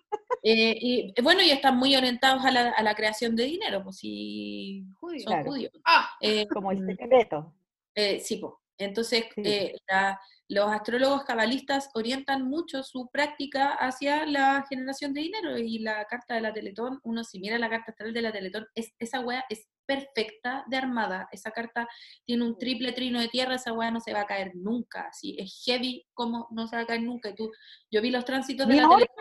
Eh, 0.44 0.78
y 0.80 1.12
eh, 1.16 1.20
bueno, 1.22 1.42
y 1.42 1.50
están 1.50 1.76
muy 1.76 1.96
orientados 1.96 2.44
a 2.44 2.52
la, 2.52 2.70
a 2.70 2.82
la 2.84 2.94
creación 2.94 3.34
de 3.34 3.42
dinero, 3.42 3.82
pues 3.82 3.98
Judío. 4.00 4.84
son 5.00 5.32
Claro. 5.32 5.50
judíos. 5.50 5.72
Ah, 5.84 6.10
Eh, 6.20 6.46
Como 6.46 6.70
el 6.70 6.80
mm, 6.80 6.86
secreto. 6.86 7.54
Eh, 7.92 8.20
sí, 8.20 8.36
po. 8.36 8.62
entonces 8.78 9.24
Sí. 9.34 9.42
eh, 9.44 9.74
la- 9.90 10.18
los 10.50 10.70
astrólogos 10.70 11.24
cabalistas 11.24 11.90
orientan 11.94 12.48
mucho 12.48 12.82
su 12.82 13.08
práctica 13.10 13.70
hacia 13.74 14.24
la 14.24 14.64
generación 14.68 15.12
de 15.12 15.20
dinero 15.20 15.58
y 15.58 15.78
la 15.80 16.06
carta 16.06 16.34
de 16.34 16.40
la 16.40 16.52
Teletón, 16.54 17.00
uno 17.02 17.22
si 17.22 17.38
mira 17.38 17.58
la 17.58 17.68
carta 17.68 17.90
astral 17.92 18.14
de 18.14 18.22
la 18.22 18.32
Teletón, 18.32 18.66
es, 18.74 18.92
esa 18.98 19.20
wea 19.20 19.44
es 19.50 19.68
perfecta 19.84 20.64
de 20.68 20.76
armada, 20.78 21.28
esa 21.32 21.50
carta 21.50 21.86
tiene 22.24 22.44
un 22.44 22.56
triple 22.58 22.92
trino 22.92 23.20
de 23.20 23.28
tierra, 23.28 23.56
esa 23.56 23.72
wea 23.72 23.90
no 23.90 24.00
se 24.00 24.12
va 24.12 24.20
a 24.22 24.26
caer 24.26 24.52
nunca, 24.54 25.02
así 25.08 25.36
es 25.38 25.62
heavy 25.66 26.06
como 26.14 26.46
no 26.50 26.66
se 26.66 26.76
va 26.76 26.82
a 26.82 26.86
caer 26.86 27.02
nunca. 27.02 27.28
Y 27.30 27.34
tú, 27.34 27.50
yo 27.90 28.00
vi 28.00 28.10
los 28.10 28.24
tránsitos 28.24 28.66
de 28.66 28.74
Ni 28.74 28.80
la 28.80 28.88
Teletón, 28.88 29.14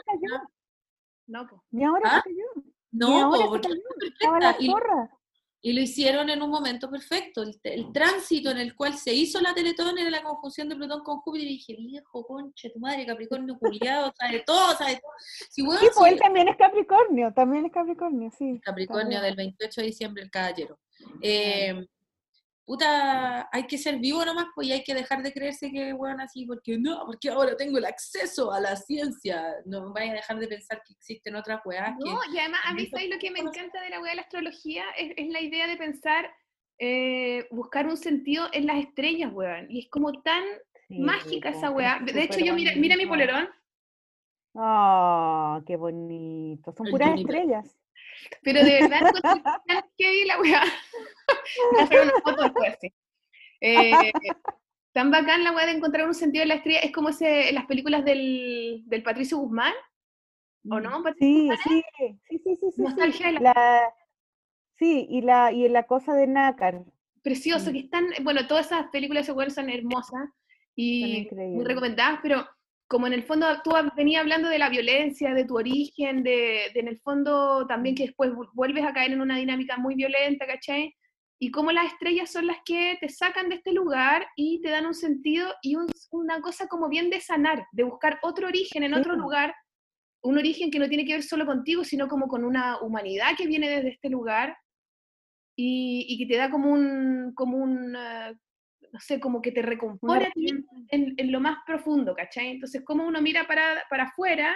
no, 1.27 1.45
po. 1.47 1.63
ni 1.71 1.83
ahora 1.83 2.03
¿Ah? 2.05 2.21
se 2.23 2.29
cayó. 2.29 2.63
Ni 2.91 2.99
no, 2.99 3.07
ahora 3.25 3.29
po, 3.29 3.37
se 3.37 3.47
porque 3.49 3.67
cayó. 3.67 3.81
es 4.01 4.11
Estaba 4.13 4.39
la 4.39 4.53
perfecta, 4.53 4.63
y- 4.63 4.67
zorra. 4.71 5.16
Y 5.69 5.73
lo 5.73 5.81
hicieron 5.81 6.29
en 6.29 6.41
un 6.41 6.49
momento 6.49 6.89
perfecto. 6.89 7.43
El, 7.43 7.59
el 7.63 7.91
tránsito 7.91 8.51
en 8.51 8.57
el 8.59 8.73
cual 8.73 8.93
se 8.97 9.13
hizo 9.13 9.41
la 9.41 9.53
Teletón 9.53 9.97
era 9.97 10.09
la 10.09 10.23
conjunción 10.23 10.69
de 10.69 10.75
Plutón 10.77 11.03
con 11.03 11.19
Júpiter. 11.19 11.45
Y 11.47 11.51
dije, 11.57 11.75
viejo, 11.77 12.25
conche, 12.25 12.69
tu 12.69 12.79
madre, 12.79 13.05
Capricornio 13.05 13.57
culiado, 13.59 14.13
sabe 14.19 14.43
todo, 14.45 14.71
sabe 14.77 14.93
todo. 15.01 15.11
Si, 15.49 15.61
Sí, 15.61 15.63
pues 15.67 15.79
si- 15.93 16.09
él 16.13 16.19
también 16.19 16.47
es 16.47 16.55
Capricornio, 16.55 17.33
también 17.33 17.65
es 17.65 17.71
Capricornio, 17.73 18.31
sí. 18.37 18.59
Capricornio 18.63 19.03
también. 19.19 19.21
del 19.23 19.35
28 19.35 19.81
de 19.81 19.87
diciembre, 19.87 20.23
el 20.23 20.31
caballero. 20.31 20.79
Eh, 21.21 21.85
puta, 22.67 23.47
hay 23.51 23.65
que 23.65 23.77
ser 23.77 23.97
vivo 23.97 24.25
nomás, 24.25 24.47
pues 24.53 24.67
y 24.67 24.73
hay 24.73 24.83
que 24.83 24.93
dejar 24.93 25.23
de 25.23 25.31
creerse 25.31 25.71
que, 25.71 25.93
weón, 25.93 26.19
así, 26.19 26.45
porque 26.45 26.77
no, 26.77 27.03
porque 27.05 27.29
ahora 27.29 27.55
tengo 27.55 27.77
el 27.77 27.85
acceso 27.85 28.51
a 28.51 28.59
la 28.59 28.75
ciencia. 28.75 29.41
No 29.65 29.93
vaya 29.93 30.11
a 30.11 30.15
dejar 30.15 30.37
de 30.37 30.49
pensar 30.49 30.83
que 30.85 30.93
existen 30.93 31.35
otras 31.35 31.61
weas 31.65 31.95
que... 31.97 32.09
No, 32.09 32.19
y 32.33 32.37
además 32.37 32.59
a 32.65 32.73
mí 32.73 32.89
también 32.89 32.91
¿sabes 32.91 33.09
lo 33.09 33.19
que 33.19 33.31
me 33.31 33.39
encanta 33.39 33.81
de 33.81 33.89
la 33.89 34.01
wea 34.01 34.09
de 34.11 34.15
la 34.17 34.21
astrología? 34.23 34.83
Es, 34.97 35.13
es 35.15 35.29
la 35.29 35.39
idea 35.41 35.65
de 35.65 35.77
pensar, 35.77 36.29
eh, 36.77 37.47
buscar 37.51 37.87
un 37.87 37.95
sentido 37.97 38.49
en 38.51 38.67
las 38.67 38.77
estrellas, 38.79 39.31
weón. 39.33 39.67
Y 39.71 39.79
es 39.79 39.89
como 39.89 40.21
tan 40.21 40.43
Sí, 40.89 40.99
mágica 40.99 41.49
esa 41.49 41.67
es 41.69 41.73
weá. 41.73 41.99
De 42.03 42.21
hecho, 42.23 42.39
yo 42.39 42.53
mira, 42.53 42.73
mira 42.75 42.95
mi 42.97 43.05
polerón, 43.05 43.49
Ah, 44.55 45.61
qué 45.67 45.75
bonito. 45.75 46.73
Son 46.75 46.87
El 46.87 46.91
puras 46.91 47.19
estrellas. 47.19 47.77
pero 48.41 48.63
de 48.63 48.81
verdad 48.81 49.11
tan 49.21 49.43
heavy 49.97 50.25
la 50.25 50.39
weá. 50.41 50.63
Hacer 51.79 52.01
una 52.01 52.13
foto 52.23 52.43
después, 52.43 52.75
sí. 52.81 52.93
Eh, 53.61 54.11
tan 54.93 55.11
bacán 55.11 55.43
la 55.43 55.51
weá 55.51 55.65
de 55.65 55.73
encontrar 55.73 56.07
un 56.07 56.13
sentido 56.15 56.43
en 56.43 56.49
la 56.49 56.55
estrella. 56.55 56.79
Es 56.79 56.91
como 56.91 57.09
ese, 57.09 57.51
las 57.51 57.65
películas 57.65 58.03
del, 58.05 58.83
del 58.85 59.03
Patricio 59.03 59.37
Guzmán, 59.37 59.73
¿o 60.69 60.79
no? 60.79 61.03
Patricio 61.03 61.27
Sí, 61.27 61.47
Guzmán, 61.47 61.57
sí, 61.63 61.83
sí, 61.97 62.19
sí, 62.29 62.39
sí, 62.43 62.55
sí, 62.55 62.71
sí. 62.75 62.81
Nostalgia 62.81 63.27
de 63.27 63.31
la- 63.33 63.39
La- 63.39 63.93
sí, 64.77 65.07
y 65.09 65.21
la, 65.21 65.51
y 65.51 65.67
la 65.69 65.83
cosa 65.83 66.13
de 66.15 66.27
nácar. 66.27 66.83
precioso, 67.23 67.69
Mm. 67.71 67.73
que 67.73 67.79
están, 67.79 68.05
bueno, 68.23 68.47
todas 68.47 68.67
esas 68.67 68.87
películas 68.87 69.27
de 69.27 69.49
son 69.49 69.69
hermosas 69.69 70.29
y 70.75 71.27
muy 71.53 71.65
recomendadas, 71.65 72.19
pero 72.21 72.47
como 72.87 73.05
en 73.07 73.13
el 73.13 73.23
fondo 73.23 73.45
tú 73.63 73.71
venías 73.97 74.21
hablando 74.21 74.47
de 74.47 74.59
la 74.59 74.69
violencia, 74.69 75.33
de 75.33 75.43
tu 75.43 75.57
origen, 75.57 76.23
de, 76.23 76.71
de 76.73 76.79
en 76.79 76.87
el 76.87 76.99
fondo 77.01 77.67
también 77.67 77.95
que 77.95 78.03
después 78.05 78.31
vu- 78.31 78.49
vuelves 78.53 78.85
a 78.85 78.93
caer 78.93 79.11
en 79.11 79.19
una 79.21 79.37
dinámica 79.37 79.77
muy 79.77 79.95
violenta, 79.95 80.45
¿cachai? 80.47 80.95
Y 81.39 81.51
cómo 81.51 81.71
las 81.71 81.91
estrellas 81.93 82.31
son 82.31 82.47
las 82.47 82.57
que 82.65 82.97
te 82.99 83.09
sacan 83.09 83.49
de 83.49 83.55
este 83.55 83.71
lugar 83.71 84.27
y 84.35 84.59
te 84.61 84.69
dan 84.69 84.85
un 84.87 84.95
sentido 84.95 85.53
y 85.61 85.75
un- 85.75 85.87
una 86.11 86.41
cosa 86.41 86.67
como 86.67 86.89
bien 86.89 87.09
de 87.09 87.21
sanar, 87.21 87.65
de 87.71 87.83
buscar 87.83 88.19
otro 88.23 88.47
origen 88.47 88.83
en 88.83 88.93
otro 88.95 89.13
Sí. 89.13 89.19
lugar, 89.19 89.53
un 90.23 90.37
origen 90.37 90.71
que 90.71 90.79
no 90.79 90.89
tiene 90.89 91.05
que 91.05 91.13
ver 91.13 91.23
solo 91.23 91.45
contigo, 91.45 91.83
sino 91.83 92.07
como 92.07 92.27
con 92.27 92.43
una 92.43 92.81
humanidad 92.81 93.35
que 93.37 93.45
viene 93.47 93.69
desde 93.69 93.89
este 93.89 94.09
lugar 94.09 94.57
y, 95.55 96.05
y 96.09 96.17
que 96.17 96.25
te 96.33 96.37
da 96.39 96.49
como 96.49 96.71
un, 96.71 97.33
como 97.35 97.57
un, 97.57 97.95
eh, 97.95 98.33
no 98.91 98.99
sé, 98.99 99.19
como 99.19 99.41
que 99.41 99.51
te 99.51 99.61
recompone 99.61 100.23
herramienta. 100.27 100.71
en, 100.89 101.13
en 101.17 101.31
lo 101.31 101.39
más 101.39 101.57
profundo, 101.67 102.15
¿cachai? 102.15 102.47
Entonces, 102.49 102.83
como 102.83 103.05
uno 103.07 103.21
mira 103.21 103.45
para, 103.47 103.83
para 103.89 104.03
afuera 104.05 104.55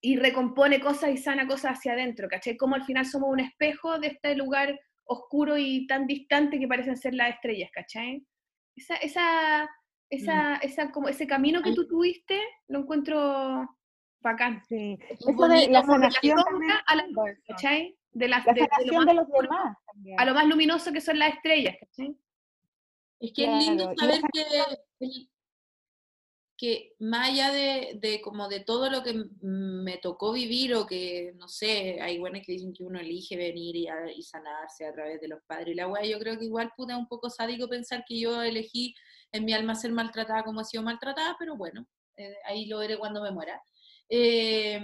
y 0.00 0.16
recompone 0.16 0.80
cosas 0.80 1.10
y 1.10 1.16
sana 1.16 1.46
cosas 1.46 1.78
hacia 1.78 1.92
adentro, 1.92 2.28
¿cachai? 2.28 2.56
Como 2.56 2.74
al 2.74 2.84
final 2.84 3.04
somos 3.06 3.30
un 3.30 3.40
espejo 3.40 3.98
de 3.98 4.08
este 4.08 4.34
lugar 4.36 4.78
oscuro 5.08 5.56
y 5.56 5.86
tan 5.86 6.06
distante 6.06 6.58
que 6.58 6.68
parecen 6.68 6.96
ser 6.96 7.14
las 7.14 7.30
estrellas, 7.34 7.70
¿cachai? 7.72 8.24
Esa, 8.76 8.96
esa, 8.96 9.68
esa, 10.10 10.56
esa, 10.56 10.90
como 10.92 11.08
ese 11.08 11.26
camino 11.26 11.62
que 11.62 11.70
Ay. 11.70 11.74
tú 11.74 11.88
tuviste, 11.88 12.40
lo 12.68 12.80
encuentro 12.80 13.76
bacán. 14.20 14.62
Sí. 14.68 14.98
Es 15.08 15.20
Eso 15.20 15.30
de 15.30 15.34
bonito, 15.34 15.54
la 15.54 15.60
de 15.60 15.70
la 15.72 15.82
sanación 15.84 16.38
a 16.86 16.94
la. 16.96 17.04
¿cachai? 17.46 17.96
De, 18.12 18.28
las, 18.28 18.44
La 18.46 18.52
de- 18.52 18.60
de 18.62 18.86
lo 18.86 18.92
más 18.94 19.06
de 19.06 19.14
los 19.14 19.28
demás 19.28 19.76
también. 19.86 20.20
a 20.20 20.24
lo 20.24 20.34
más 20.34 20.46
luminoso 20.46 20.92
que 20.92 21.00
son 21.00 21.18
las 21.18 21.34
estrellas, 21.34 21.76
¿cachai? 21.80 22.16
Es 23.20 23.32
que 23.32 23.44
es 23.44 23.66
lindo 23.66 23.92
saber 23.96 24.20
que 24.32 24.40
el, 25.00 25.28
que 26.58 26.94
más 26.98 27.30
allá 27.30 27.52
de, 27.52 27.98
de 28.02 28.20
como 28.20 28.48
de 28.48 28.60
todo 28.60 28.90
lo 28.90 29.02
que 29.04 29.14
me 29.40 29.96
tocó 29.98 30.32
vivir 30.32 30.74
o 30.74 30.86
que, 30.86 31.32
no 31.36 31.48
sé, 31.48 32.00
hay 32.02 32.18
buenas 32.18 32.42
que 32.44 32.52
dicen 32.52 32.72
que 32.74 32.84
uno 32.84 33.00
elige 33.00 33.36
venir 33.36 33.76
y, 33.76 33.88
a- 33.88 34.12
y 34.12 34.22
sanarse 34.22 34.84
a 34.86 34.92
través 34.92 35.20
de 35.20 35.28
los 35.28 35.40
padres 35.46 35.68
y 35.72 35.76
la 35.76 35.88
weá, 35.88 36.04
yo 36.04 36.18
creo 36.18 36.38
que 36.38 36.46
igual 36.46 36.72
puta 36.76 36.96
un 36.98 37.08
poco 37.08 37.30
sádico 37.30 37.68
pensar 37.68 38.04
que 38.06 38.20
yo 38.20 38.42
elegí 38.42 38.94
en 39.32 39.44
mi 39.44 39.52
alma 39.54 39.74
ser 39.76 39.92
maltratada 39.92 40.42
como 40.44 40.60
he 40.62 40.64
sido 40.64 40.82
maltratada, 40.82 41.36
pero 41.38 41.56
bueno, 41.56 41.86
eh, 42.16 42.34
ahí 42.46 42.66
lo 42.66 42.78
veré 42.78 42.98
cuando 42.98 43.22
me 43.22 43.30
muera. 43.30 43.62
Eh, 44.10 44.80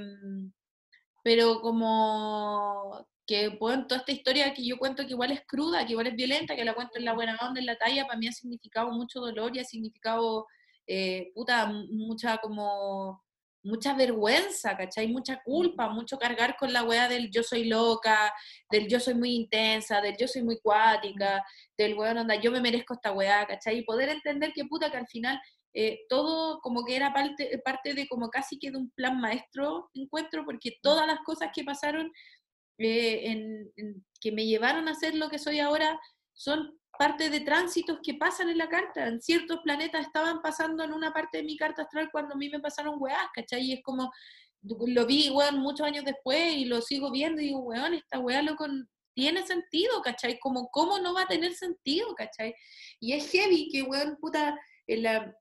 pero 1.23 1.61
como 1.61 3.07
que 3.27 3.49
bueno, 3.49 3.87
toda 3.87 4.01
esta 4.01 4.13
historia 4.13 4.53
que 4.53 4.67
yo 4.67 4.77
cuento 4.79 5.05
que 5.05 5.13
igual 5.13 5.31
es 5.33 5.43
cruda, 5.47 5.85
que 5.87 5.93
igual 5.93 6.09
es 6.09 6.17
violenta, 6.17 6.55
que 6.57 6.65
la 6.65 6.75
cuento 6.75 6.99
en 6.99 7.07
la 7.07 7.15
buena 7.15 7.39
onda, 7.41 7.59
en 7.61 7.67
la 7.67 7.77
talla, 7.79 8.07
para 8.07 8.19
mí 8.19 8.29
ha 8.29 8.33
significado 8.33 8.91
mucho 8.93 9.21
dolor 9.21 9.57
y 9.57 9.61
ha 9.61 9.65
significado, 9.65 10.47
eh, 10.87 11.31
puta, 11.35 11.67
mucha 11.91 12.39
como, 12.39 13.23
mucha 13.63 13.95
vergüenza, 13.95 14.77
¿cachai? 14.77 15.09
Mucha 15.09 15.43
culpa, 15.43 15.89
mucho 15.89 16.19
cargar 16.19 16.57
con 16.59 16.73
la 16.73 16.83
weá 16.85 17.09
del 17.09 17.31
yo 17.31 17.43
soy 17.43 17.65
loca, 17.65 18.33
del 18.71 18.89
yo 18.89 19.01
soy 19.01 19.15
muy 19.15 19.35
intensa, 19.35 20.01
del 20.03 20.17
yo 20.19 20.29
soy 20.29 20.43
muy 20.43 20.59
cuática, 20.61 21.43
del 21.79 21.95
weón 21.95 22.19
onda, 22.19 22.35
yo 22.37 22.51
me 22.51 22.61
merezco 22.61 22.95
esta 22.95 23.13
weá, 23.13 23.47
¿cachai? 23.47 23.79
Y 23.79 23.85
poder 23.85 24.11
entender 24.11 24.53
que 24.53 24.65
puta, 24.67 24.91
que 24.91 24.99
al 24.99 25.07
final 25.09 25.41
eh, 25.77 26.01
todo 26.09 26.61
como 26.61 26.85
que 26.85 26.95
era 26.97 27.13
parte, 27.13 27.59
parte 27.65 27.95
de 27.95 28.07
como 28.07 28.29
casi 28.31 28.59
que 28.59 28.71
de 28.71 28.77
un 28.77 28.91
plan 28.91 29.19
maestro 29.21 29.91
encuentro, 29.95 30.45
porque 30.45 30.79
todas 30.83 31.07
las 31.07 31.19
cosas 31.25 31.49
que 31.55 31.65
pasaron 31.65 32.13
eh, 32.79 33.31
en- 33.31 33.73
en- 33.77 34.05
que 34.21 34.31
me 34.33 34.47
llevaron 34.47 34.89
a 34.89 34.95
ser 34.95 35.15
lo 35.15 35.29
que 35.29 35.39
soy 35.39 35.61
ahora 35.61 35.99
son 36.33 36.79
parte 36.99 37.31
de 37.31 37.41
tránsitos 37.41 37.99
que 38.03 38.15
pasan 38.15 38.49
en 38.49 38.59
la 38.59 38.69
carta. 38.69 39.07
En 39.07 39.21
ciertos 39.21 39.61
planetas 39.63 40.07
estaban 40.07 40.41
pasando 40.43 40.85
en 40.85 40.93
una 40.93 41.13
parte 41.13 41.39
de 41.39 41.45
mi 41.45 41.57
carta 41.57 41.83
astral 41.83 42.09
cuando 42.11 42.35
a 42.35 42.37
mí 42.37 42.49
me 42.49 42.61
pasaron 42.61 42.97
weás, 42.99 43.29
¿cachai? 43.35 43.63
Y 43.63 43.73
es 43.75 43.83
como, 43.83 44.13
lo 44.63 45.07
vi, 45.07 45.31
weón, 45.31 45.59
muchos 45.59 45.87
años 45.87 46.05
después 46.05 46.55
y 46.55 46.65
lo 46.65 46.81
sigo 46.81 47.11
viendo 47.11 47.41
y 47.41 47.47
digo, 47.47 47.61
weón, 47.61 47.95
esta 47.95 48.19
weá 48.19 48.43
loco 48.43 48.67
tiene 49.15 49.47
sentido, 49.47 50.01
¿cachai? 50.03 50.39
Como, 50.39 50.69
¿cómo 50.71 50.99
no 50.99 51.15
va 51.15 51.23
a 51.23 51.29
tener 51.29 51.55
sentido, 51.55 52.15
¿cachai? 52.15 52.55
Y 53.01 53.13
es 53.13 53.31
heavy 53.31 53.69
que, 53.71 53.83
weón, 53.83 54.17
puta, 54.21 54.59
en 54.87 55.03
la- 55.03 55.37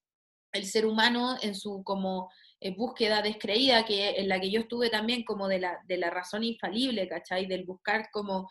el 0.51 0.65
ser 0.65 0.85
humano 0.85 1.35
en 1.41 1.55
su 1.55 1.83
como 1.83 2.29
eh, 2.65 2.73
búsqueda 2.75 3.21
descreída, 3.21 3.85
que 3.85 4.11
en 4.21 4.27
la 4.27 4.39
que 4.39 4.49
yo 4.49 4.61
estuve 4.61 4.89
también 4.89 5.23
como 5.23 5.47
de 5.47 5.59
la, 5.59 5.79
de 5.87 5.97
la 5.97 6.09
razón 6.09 6.43
infalible, 6.43 7.07
¿cachai? 7.07 7.45
Del 7.45 7.65
buscar 7.65 8.09
como 8.11 8.47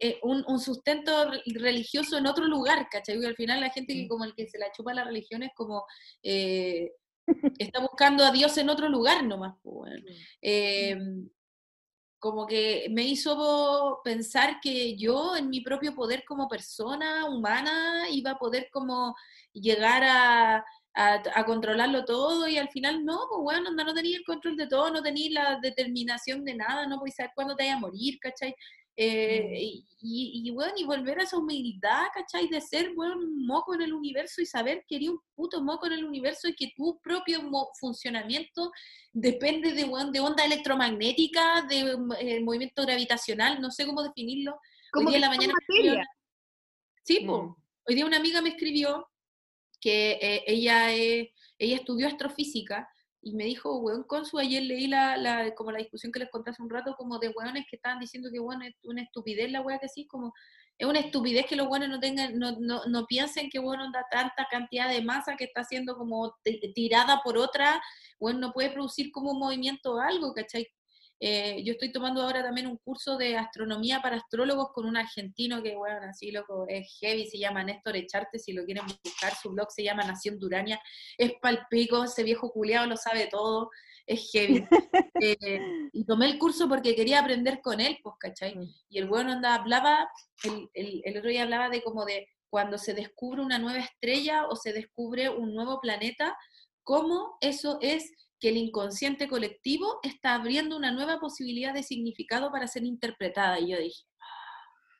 eh, 0.00 0.18
un, 0.22 0.44
un 0.46 0.58
sustento 0.58 1.30
re- 1.30 1.42
religioso 1.46 2.18
en 2.18 2.26
otro 2.26 2.46
lugar, 2.46 2.88
¿cachai? 2.90 3.14
Porque 3.14 3.28
al 3.28 3.36
final 3.36 3.60
la 3.60 3.70
gente 3.70 3.94
que 3.94 4.08
como 4.08 4.24
el 4.24 4.34
que 4.34 4.48
se 4.48 4.58
la 4.58 4.72
chupa 4.72 4.92
la 4.92 5.04
religión 5.04 5.42
es 5.42 5.52
como... 5.54 5.84
eh, 6.22 6.92
está 7.58 7.80
buscando 7.80 8.22
a 8.22 8.30
Dios 8.30 8.58
en 8.58 8.68
otro 8.68 8.86
lugar 8.88 9.24
nomás. 9.24 9.54
Eh, 10.42 10.94
como 12.18 12.46
que 12.46 12.86
me 12.90 13.02
hizo 13.02 14.00
pensar 14.04 14.58
que 14.60 14.96
yo 14.96 15.34
en 15.36 15.48
mi 15.48 15.60
propio 15.60 15.94
poder 15.94 16.24
como 16.26 16.48
persona 16.48 17.26
humana 17.26 18.08
iba 18.10 18.32
a 18.32 18.38
poder 18.38 18.68
como 18.70 19.14
llegar 19.52 20.02
a, 20.04 20.64
a, 20.94 21.22
a 21.34 21.44
controlarlo 21.44 22.04
todo 22.04 22.48
y 22.48 22.56
al 22.56 22.68
final 22.68 23.04
no, 23.04 23.18
pues 23.28 23.42
bueno, 23.42 23.70
no, 23.70 23.84
no 23.84 23.94
tenía 23.94 24.16
el 24.16 24.24
control 24.24 24.56
de 24.56 24.68
todo, 24.68 24.90
no 24.90 25.02
tenía 25.02 25.30
la 25.30 25.58
determinación 25.60 26.44
de 26.44 26.54
nada, 26.54 26.86
no 26.86 26.98
podías 26.98 27.16
saber 27.16 27.32
cuándo 27.34 27.56
te 27.56 27.64
vaya 27.64 27.76
a 27.76 27.80
morir, 27.80 28.18
¿cachai? 28.20 28.54
Eh, 28.96 29.58
y, 29.60 29.86
y, 30.00 30.48
y, 30.48 30.50
bueno, 30.52 30.72
y 30.76 30.84
volver 30.84 31.18
a 31.18 31.24
esa 31.24 31.36
humildad, 31.36 32.06
¿cachai? 32.14 32.48
De 32.48 32.60
ser, 32.60 32.94
bueno, 32.94 33.16
un 33.16 33.44
moco 33.44 33.74
en 33.74 33.82
el 33.82 33.92
universo 33.92 34.40
y 34.40 34.46
saber 34.46 34.84
que 34.86 34.96
eres 34.96 35.08
un 35.08 35.20
puto 35.34 35.60
moco 35.64 35.86
en 35.86 35.94
el 35.94 36.04
universo 36.04 36.46
y 36.46 36.54
que 36.54 36.72
tu 36.76 37.00
propio 37.02 37.40
funcionamiento 37.80 38.70
depende 39.12 39.72
de, 39.72 39.84
weón, 39.84 40.12
de 40.12 40.20
onda 40.20 40.44
electromagnética, 40.44 41.62
de 41.62 41.98
eh, 42.20 42.40
movimiento 42.40 42.82
gravitacional, 42.82 43.60
no 43.60 43.72
sé 43.72 43.84
cómo 43.84 44.00
definirlo. 44.00 44.60
Como 44.92 45.08
Hoy 45.08 45.14
día 45.14 45.16
en 45.16 45.22
la 45.22 45.36
mañana 45.36 45.54
escribió 45.60 45.94
Sí. 47.02 47.20
Mm. 47.24 47.54
Hoy 47.86 47.94
día 47.94 48.06
una 48.06 48.16
amiga 48.16 48.40
me 48.40 48.50
escribió 48.50 49.08
que 49.84 50.12
eh, 50.22 50.44
ella, 50.46 50.94
eh, 50.94 51.32
ella 51.58 51.76
estudió 51.76 52.06
astrofísica 52.08 52.88
y 53.20 53.34
me 53.34 53.44
dijo, 53.44 53.78
weón, 53.80 54.04
Consu, 54.04 54.38
ayer 54.38 54.62
leí 54.62 54.86
la, 54.86 55.16
la, 55.18 55.54
como 55.54 55.72
la 55.72 55.78
discusión 55.78 56.10
que 56.12 56.20
les 56.20 56.30
conté 56.30 56.50
hace 56.50 56.62
un 56.62 56.70
rato, 56.70 56.94
como 56.96 57.18
de 57.18 57.28
weones 57.28 57.66
que 57.68 57.76
estaban 57.76 58.00
diciendo 58.00 58.30
que, 58.32 58.40
bueno, 58.40 58.64
es 58.64 58.74
una 58.84 59.02
estupidez 59.02 59.50
la 59.50 59.60
wea 59.62 59.78
que 59.78 59.88
sí, 59.88 60.06
como 60.06 60.32
es 60.78 60.86
una 60.86 61.00
estupidez 61.00 61.46
que 61.46 61.56
los 61.56 61.68
buenos 61.68 61.88
no 61.90 62.00
tengan, 62.00 62.38
no, 62.38 62.52
no, 62.60 62.84
no 62.86 63.06
piensen 63.06 63.48
que, 63.50 63.58
bueno, 63.60 63.84
da 63.92 64.04
tanta 64.10 64.46
cantidad 64.50 64.88
de 64.90 65.02
masa 65.02 65.36
que 65.36 65.44
está 65.44 65.64
siendo 65.64 65.96
como 65.96 66.34
ti- 66.42 66.60
tirada 66.74 67.20
por 67.22 67.38
otra, 67.38 67.80
bueno, 68.18 68.40
no 68.40 68.52
puede 68.52 68.70
producir 68.70 69.12
como 69.12 69.32
un 69.32 69.38
movimiento 69.38 69.94
o 69.94 70.00
algo, 70.00 70.32
¿cachai? 70.34 70.66
Eh, 71.26 71.62
yo 71.64 71.72
estoy 71.72 71.90
tomando 71.90 72.20
ahora 72.20 72.42
también 72.42 72.66
un 72.66 72.76
curso 72.76 73.16
de 73.16 73.34
astronomía 73.34 74.02
para 74.02 74.16
astrólogos 74.16 74.72
con 74.74 74.84
un 74.84 74.98
argentino 74.98 75.62
que, 75.62 75.74
bueno, 75.74 76.00
así 76.06 76.30
loco, 76.30 76.66
es 76.68 76.98
heavy, 77.00 77.26
se 77.26 77.38
llama 77.38 77.64
Néstor 77.64 77.96
Echarte, 77.96 78.38
si 78.38 78.52
lo 78.52 78.62
quieren 78.66 78.84
buscar, 79.02 79.34
su 79.34 79.48
blog 79.48 79.72
se 79.72 79.82
llama 79.82 80.04
Nación 80.04 80.38
Durania, 80.38 80.78
es 81.16 81.32
palpico, 81.40 82.04
ese 82.04 82.24
viejo 82.24 82.52
culiado 82.52 82.86
lo 82.86 82.98
sabe 82.98 83.28
todo, 83.28 83.70
es 84.06 84.30
heavy. 84.32 84.66
Eh, 85.22 85.60
y 85.92 86.04
tomé 86.04 86.26
el 86.26 86.38
curso 86.38 86.68
porque 86.68 86.94
quería 86.94 87.20
aprender 87.20 87.60
con 87.62 87.80
él, 87.80 87.98
pues, 88.02 88.16
¿cachai? 88.18 88.56
Mm. 88.56 88.74
Y 88.90 88.98
el 88.98 89.06
bueno 89.06 89.32
anda, 89.32 89.54
hablaba, 89.54 90.10
el, 90.42 90.68
el, 90.74 91.00
el 91.04 91.16
otro 91.16 91.30
día 91.30 91.44
hablaba 91.44 91.70
de 91.70 91.82
como 91.82 92.04
de 92.04 92.28
cuando 92.50 92.76
se 92.76 92.92
descubre 92.92 93.40
una 93.40 93.58
nueva 93.58 93.78
estrella 93.78 94.46
o 94.48 94.56
se 94.56 94.74
descubre 94.74 95.30
un 95.30 95.54
nuevo 95.54 95.80
planeta, 95.80 96.36
cómo 96.82 97.38
eso 97.40 97.78
es 97.80 98.12
que 98.44 98.50
el 98.50 98.58
inconsciente 98.58 99.26
colectivo 99.26 100.00
está 100.02 100.34
abriendo 100.34 100.76
una 100.76 100.92
nueva 100.92 101.18
posibilidad 101.18 101.72
de 101.72 101.82
significado 101.82 102.52
para 102.52 102.66
ser 102.66 102.84
interpretada. 102.84 103.58
Y 103.58 103.70
yo 103.70 103.78
dije, 103.78 104.02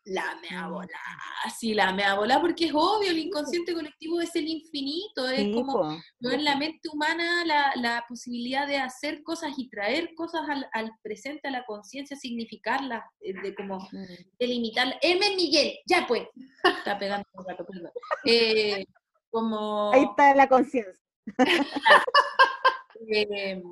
la 0.06 0.34
me 0.40 0.48
a 0.56 0.66
Mm. 0.66 0.72
volar, 0.72 1.50
sí, 1.54 1.74
la 1.74 1.92
me 1.92 2.04
a 2.04 2.14
volar, 2.14 2.40
porque 2.40 2.64
es 2.68 2.72
obvio, 2.74 3.10
el 3.10 3.18
inconsciente 3.18 3.74
colectivo 3.74 4.18
es 4.22 4.34
el 4.34 4.48
infinito, 4.48 5.28
es 5.28 5.40
Sí, 5.40 5.52
como 5.52 5.98
no 6.20 6.30
en 6.30 6.42
la 6.42 6.56
mente 6.56 6.88
humana 6.90 7.44
la, 7.44 7.72
la 7.76 8.02
posibilidad 8.08 8.66
de 8.66 8.78
hacer 8.78 9.22
cosas 9.22 9.52
y 9.58 9.68
traer 9.68 10.14
cosas 10.14 10.48
al, 10.48 10.66
al 10.72 10.92
presente, 11.02 11.48
a 11.48 11.50
la 11.50 11.66
conciencia, 11.66 12.16
significarlas, 12.16 13.04
eh, 13.20 13.34
de 13.42 13.54
como 13.54 13.86
delimitarlas. 14.38 14.96
Hermes 15.02 15.36
Miguel, 15.36 15.74
ya 15.86 16.06
pues. 16.06 16.22
Está 16.78 16.98
pegando 16.98 17.26
un 17.34 17.44
rato, 17.46 17.66
perdón. 17.66 17.90
Eh, 18.24 18.86
como 19.30 19.92
Ahí 19.92 20.04
está 20.04 20.34
la 20.34 20.48
conciencia. 20.48 20.94
eh, 23.10 23.62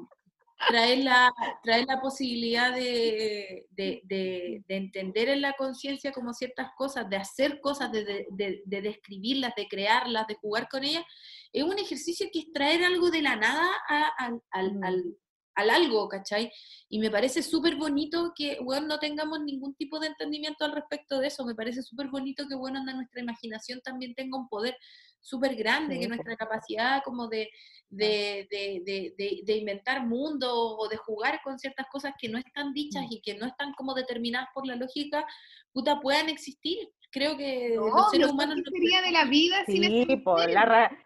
traer, 0.69 0.99
la, 1.05 1.33
traer 1.63 1.87
la 1.87 2.01
posibilidad 2.01 2.73
de, 2.75 3.67
de- 3.71 4.01
de- 4.05 4.63
de 4.69 4.77
entender 4.77 5.29
en 5.29 5.41
la 5.43 5.55
conciencia 5.55 6.13
como 6.13 6.33
ciertas 6.35 6.71
cosas, 6.77 7.09
de 7.11 7.17
hacer 7.17 7.61
cosas, 7.61 7.91
de, 7.93 8.05
de- 8.05 8.27
de- 8.31 8.63
de 8.65 8.83
describirlas, 8.83 9.55
de 9.57 9.67
crearlas, 9.69 10.27
de 10.27 10.37
jugar 10.37 10.69
con 10.69 10.85
ellas, 10.85 11.05
es 11.53 11.65
un 11.65 11.79
ejercicio 11.79 12.29
que 12.33 12.41
es 12.41 12.53
traer 12.53 12.85
algo 12.85 13.11
de 13.11 13.23
la 13.23 13.37
nada 13.37 13.67
a- 13.89 14.13
al, 14.19 14.41
al- 14.51 14.75
Mm. 14.75 14.85
al- 14.85 15.17
al 15.55 15.69
algo, 15.69 16.09
¿cachai? 16.09 16.51
Y 16.89 16.99
me 16.99 17.11
parece 17.11 17.43
súper 17.43 17.77
bonito 17.77 18.33
que, 18.35 18.59
bueno, 18.63 18.87
no 18.87 18.99
tengamos 18.99 19.39
ningún 19.43 19.75
tipo 19.75 20.01
de 20.01 20.07
entendimiento 20.07 20.65
al 20.65 20.73
respecto 20.73 21.19
de 21.19 21.27
eso. 21.27 21.45
Me 21.45 21.55
parece 21.55 21.83
súper 21.83 22.09
bonito 22.09 22.49
que, 22.49 22.55
bueno, 22.55 22.79
anda 22.79 22.95
nuestra 22.95 23.21
imaginación 23.21 23.83
también 23.83 24.15
tenga 24.15 24.39
un 24.39 24.49
poder 24.49 24.75
súper 25.23 25.55
grande, 25.55 25.95
Sí, 25.95 26.01
que 26.03 26.09
nuestra 26.09 26.37
capacidad 26.37 27.03
como 27.03 27.29
de, 27.29 27.49
de, 27.89 28.47
de, 28.51 28.83
de, 28.85 29.15
de- 29.17 29.41
de 29.45 29.57
inventar 29.57 30.05
mundos 30.07 30.51
o 30.53 30.89
de 30.89 30.97
jugar 30.97 31.41
con 31.43 31.59
ciertas 31.59 31.87
cosas 31.91 32.13
que 32.21 32.29
no 32.29 32.37
están 32.39 32.73
dichas 32.75 33.05
Mm. 33.05 33.13
y 33.13 33.21
que 33.23 33.35
no 33.37 33.47
están 33.47 33.73
como 33.75 33.95
determinadas 33.95 34.49
por 34.53 34.67
la 34.67 34.77
lógica, 34.77 35.25
puta, 35.73 36.01
puedan 36.01 36.29
existir. 36.29 36.79
Creo 37.11 37.37
que 37.37 37.75
No, 37.77 37.87
los 37.89 38.11
seres 38.11 38.29
humanos 38.31 38.57
no 38.57 38.71
sería 38.71 39.01
de 39.03 39.13
la 39.13 39.25
vida 39.25 39.65
sin 39.67 39.83
Sí, 39.85 40.01
este 40.03 40.17
po, 40.19 40.35
misterio. 40.35 40.55
la, 40.59 40.65
ra- 40.65 40.99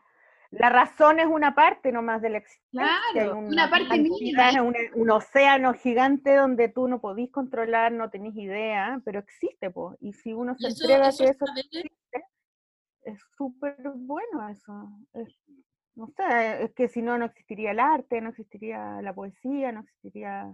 la 0.52 0.68
razón 0.70 1.18
es 1.18 1.26
una 1.26 1.54
parte 1.56 1.90
nomás 1.90 2.22
de 2.22 2.30
la 2.30 2.38
existencia. 2.38 2.88
Claro, 3.12 3.36
una 3.38 3.68
parte 3.68 3.98
mínima. 3.98 4.62
un, 4.62 4.74
un 4.94 5.10
océano 5.10 5.74
gigante 5.74 6.36
donde 6.36 6.68
tú 6.68 6.86
no 6.88 7.00
podís 7.00 7.30
controlar, 7.32 7.90
no 7.92 8.08
tenés 8.10 8.34
idea, 8.36 9.00
pero 9.04 9.18
existe, 9.18 9.70
po. 9.70 9.96
Y 10.00 10.12
si 10.12 10.32
uno 10.32 10.54
se 10.56 10.68
entrega 10.68 11.06
a 11.06 11.08
eso 11.08 11.24
que 11.24 11.30
eso 11.30 11.44
saber- 11.46 11.64
existe, 11.66 11.90
es 13.06 13.20
súper 13.36 13.76
bueno 13.94 14.48
eso. 14.48 14.90
Es- 15.14 15.40
no 15.94 16.08
sé, 16.08 16.62
es 16.64 16.74
que 16.74 16.88
si 16.88 17.00
no, 17.00 17.16
no 17.16 17.24
existiría 17.24 17.70
el 17.70 17.80
arte, 17.80 18.20
no 18.20 18.28
existiría 18.28 19.00
la 19.00 19.14
poesía, 19.14 19.72
no 19.72 19.80
existiría 19.80 20.52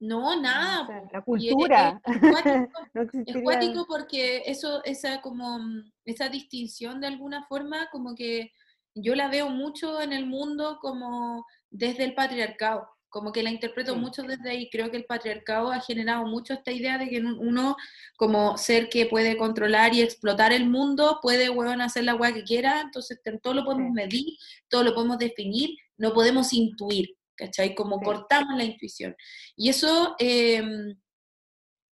no, 0.00 0.34
no 0.34 0.42
nada. 0.42 0.86
sé, 0.86 0.92
po. 0.92 1.08
la 1.12 1.18
Y 1.38 1.48
es- 1.48 1.54
cultura. 1.54 2.02
es 2.04 2.20
cuático, 2.30 2.68
no 2.94 3.02
Es 3.02 3.42
cuático 3.42 3.86
porque 3.86 4.42
eso, 4.46 4.82
esa 4.84 5.20
como 5.20 5.58
mm, 5.60 5.92
esa 6.04 6.28
distinción 6.28 7.00
de 7.00 7.06
alguna 7.06 7.44
forma, 7.46 7.88
como 7.92 8.14
que 8.16 8.50
yo 8.96 9.14
la 9.14 9.28
veo 9.28 9.48
mucho 9.48 10.00
en 10.00 10.12
el 10.12 10.26
mundo 10.26 10.78
como 10.80 11.46
desde 11.70 12.04
el 12.04 12.14
patriarcado, 12.14 12.88
como 13.14 13.30
que 13.30 13.44
la 13.44 13.50
interpreto 13.50 13.92
Sí. 13.94 13.98
mucho 14.00 14.22
desde 14.24 14.50
ahí. 14.50 14.68
Creo 14.70 14.90
que 14.90 14.96
el 14.96 15.04
patriarcado 15.04 15.70
ha 15.70 15.80
generado 15.80 16.26
mucho 16.26 16.52
esta 16.52 16.72
idea 16.72 16.98
de 16.98 17.08
que 17.08 17.18
un- 17.20 17.38
uno, 17.38 17.76
como 18.16 18.58
ser 18.58 18.88
que 18.88 19.06
puede 19.06 19.36
controlar 19.36 19.94
y 19.94 20.02
explotar 20.02 20.52
el 20.52 20.68
mundo, 20.68 21.20
puede, 21.22 21.48
weón, 21.48 21.80
hacer 21.80 22.02
la 22.02 22.16
weá 22.16 22.34
que 22.34 22.42
quiera, 22.42 22.80
entonces 22.80 23.20
todo 23.40 23.54
lo 23.54 23.64
podemos 23.64 23.90
Sí. 23.90 23.92
medir, 23.92 24.26
todo 24.68 24.82
lo 24.82 24.94
podemos 24.96 25.18
definir, 25.18 25.76
no 25.96 26.12
podemos 26.12 26.52
intuir, 26.52 27.16
¿cachai? 27.36 27.76
Como 27.76 27.98
Sí. 28.00 28.04
cortamos 28.04 28.58
la 28.58 28.64
intuición. 28.64 29.14
Y 29.56 29.68
eso 29.68 30.16
eh, 30.18 30.60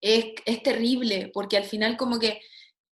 es, 0.01 0.25
es 0.45 0.63
terrible, 0.65 1.31
porque 1.33 1.57
al 1.57 1.65
final 1.65 1.97
como 1.97 2.19
que, 2.19 2.41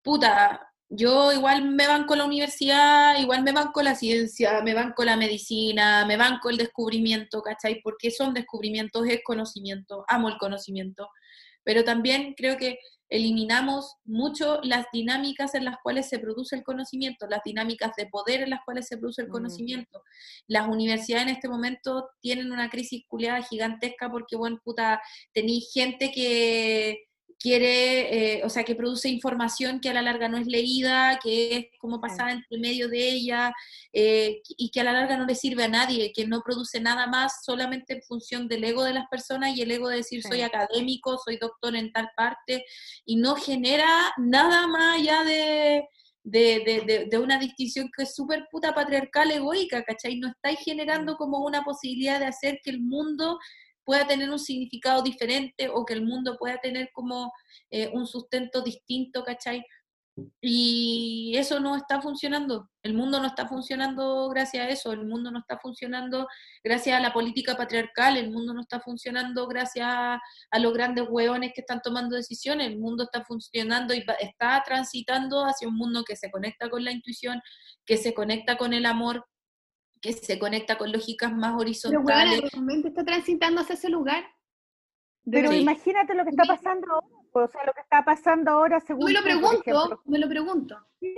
puta, 0.02 0.69
yo 0.92 1.32
igual 1.32 1.70
me 1.70 1.86
banco 1.86 2.16
la 2.16 2.24
universidad, 2.24 3.16
igual 3.18 3.44
me 3.44 3.52
banco 3.52 3.80
la 3.80 3.94
ciencia, 3.94 4.60
me 4.62 4.74
banco 4.74 5.04
la 5.04 5.16
medicina, 5.16 6.04
me 6.04 6.16
banco 6.16 6.50
el 6.50 6.56
descubrimiento, 6.56 7.42
¿cachai? 7.42 7.80
Porque 7.80 8.10
son 8.10 8.34
descubrimientos, 8.34 9.06
es 9.08 9.20
conocimiento, 9.24 10.04
amo 10.08 10.28
el 10.28 10.36
conocimiento, 10.36 11.08
pero 11.62 11.84
también 11.84 12.34
creo 12.36 12.56
que 12.56 12.80
eliminamos 13.08 13.96
mucho 14.04 14.60
las 14.62 14.86
dinámicas 14.92 15.54
en 15.54 15.64
las 15.64 15.76
cuales 15.82 16.08
se 16.08 16.18
produce 16.18 16.56
el 16.56 16.64
conocimiento, 16.64 17.26
las 17.28 17.42
dinámicas 17.44 17.92
de 17.96 18.06
poder 18.06 18.42
en 18.42 18.50
las 18.50 18.60
cuales 18.64 18.86
se 18.86 18.96
produce 18.98 19.22
el 19.22 19.28
Mm. 19.28 19.32
conocimiento. 19.32 20.02
Las 20.48 20.68
universidades 20.68 21.26
en 21.28 21.34
este 21.34 21.48
momento 21.48 22.08
tienen 22.20 22.50
una 22.52 22.68
crisis 22.68 23.04
culiada 23.08 23.42
gigantesca 23.42 24.10
porque, 24.10 24.36
bueno, 24.36 24.60
puta, 24.64 25.00
tenéis 25.32 25.70
gente 25.72 26.10
que 26.12 27.09
quiere, 27.40 28.36
eh, 28.36 28.44
o 28.44 28.50
sea, 28.50 28.64
que 28.64 28.74
produce 28.74 29.08
información 29.08 29.80
que 29.80 29.88
a 29.88 29.94
la 29.94 30.02
larga 30.02 30.28
no 30.28 30.36
es 30.36 30.46
leída, 30.46 31.18
que 31.22 31.56
es 31.56 31.66
como 31.78 31.98
pasada 32.00 32.32
entre 32.32 32.58
medio 32.58 32.88
de 32.88 33.08
ella, 33.08 33.52
eh, 33.94 34.42
y 34.58 34.70
que 34.70 34.80
a 34.80 34.84
la 34.84 34.92
larga 34.92 35.16
no 35.16 35.24
le 35.24 35.34
sirve 35.34 35.64
a 35.64 35.68
nadie, 35.68 36.12
que 36.14 36.26
no 36.26 36.42
produce 36.42 36.80
nada 36.80 37.06
más 37.06 37.42
solamente 37.44 37.94
en 37.94 38.02
función 38.02 38.46
del 38.46 38.62
ego 38.64 38.84
de 38.84 38.92
las 38.92 39.06
personas 39.08 39.56
y 39.56 39.62
el 39.62 39.70
ego 39.70 39.88
de 39.88 39.96
decir 39.96 40.22
soy 40.22 40.42
académico, 40.42 41.18
soy 41.24 41.38
doctor 41.38 41.74
en 41.76 41.90
tal 41.92 42.10
parte, 42.14 42.64
y 43.06 43.16
no 43.16 43.34
genera 43.36 43.88
nada 44.18 44.66
más 44.66 44.98
allá 45.00 45.24
de, 45.24 45.84
de, 46.22 46.60
de- 46.66 46.80
de- 46.86 47.04
de 47.06 47.18
una 47.18 47.38
distinción 47.38 47.88
que 47.96 48.02
es 48.02 48.14
súper 48.14 48.48
puta 48.50 48.74
patriarcal 48.74 49.30
egoica, 49.30 49.82
¿cachai? 49.82 50.16
No 50.18 50.28
estáis 50.28 50.58
generando 50.60 51.16
como 51.16 51.38
una 51.38 51.64
posibilidad 51.64 52.20
de 52.20 52.26
hacer 52.26 52.60
que 52.62 52.68
el 52.70 52.80
mundo 52.82 53.38
pueda 53.90 54.06
tener 54.06 54.30
un 54.30 54.38
significado 54.38 55.02
diferente 55.02 55.68
o 55.68 55.84
que 55.84 55.94
el 55.94 56.04
mundo 56.04 56.36
pueda 56.38 56.58
tener 56.58 56.90
como 56.92 57.32
eh, 57.72 57.90
un 57.92 58.06
sustento 58.06 58.62
distinto, 58.62 59.24
¿cachai? 59.24 59.64
Y 60.40 61.34
eso 61.36 61.58
no 61.58 61.74
está 61.74 62.00
funcionando. 62.00 62.70
El 62.84 62.94
mundo 62.94 63.18
no 63.18 63.26
está 63.26 63.48
funcionando 63.48 64.28
gracias 64.28 64.64
a 64.64 64.68
eso. 64.68 64.92
El 64.92 65.06
mundo 65.06 65.32
no 65.32 65.40
está 65.40 65.58
funcionando 65.58 66.28
gracias 66.62 66.96
a 66.96 67.00
la 67.00 67.12
política 67.12 67.56
patriarcal. 67.56 68.16
El 68.16 68.30
mundo 68.30 68.54
no 68.54 68.60
está 68.60 68.78
funcionando 68.78 69.48
gracias 69.48 69.88
a, 69.90 70.20
a 70.52 70.58
los 70.60 70.72
grandes 70.72 71.06
hueones 71.08 71.50
que 71.52 71.62
están 71.62 71.80
tomando 71.82 72.14
decisiones. 72.14 72.68
El 72.68 72.78
mundo 72.78 73.02
está 73.02 73.24
funcionando 73.24 73.92
y 73.92 74.04
está 74.20 74.62
transitando 74.64 75.44
hacia 75.44 75.66
un 75.66 75.74
mundo 75.74 76.04
que 76.04 76.14
se 76.14 76.30
conecta 76.30 76.70
con 76.70 76.84
la 76.84 76.92
intuición, 76.92 77.42
que 77.84 77.96
se 77.96 78.14
conecta 78.14 78.56
con 78.56 78.72
el 78.72 78.86
amor, 78.86 79.26
que 80.00 80.12
se 80.12 80.38
conecta 80.38 80.78
con 80.78 80.92
lógicas 80.92 81.32
más 81.32 81.50
Pero 81.50 81.60
horizontales. 81.60 82.40
bueno, 82.40 82.48
realmente 82.52 82.88
está 82.88 83.04
transitando 83.04 83.60
hacia 83.60 83.74
ese 83.74 83.88
lugar. 83.90 84.24
Pero 85.30 85.50
Sí. 85.50 85.58
imagínate 85.58 86.14
lo 86.14 86.24
que 86.24 86.30
está 86.30 86.44
pasando 86.44 86.94
ahora, 86.94 87.06
o 87.32 87.46
sea, 87.48 87.64
lo 87.66 87.72
que 87.74 87.80
está 87.80 88.04
pasando 88.04 88.50
ahora 88.50 88.80
según 88.80 89.04
me 89.04 89.12
lo 89.12 89.22
pregunto, 89.22 90.02
me 90.06 90.18
lo 90.18 90.28
pregunto. 90.28 90.76
Sí. 90.98 91.14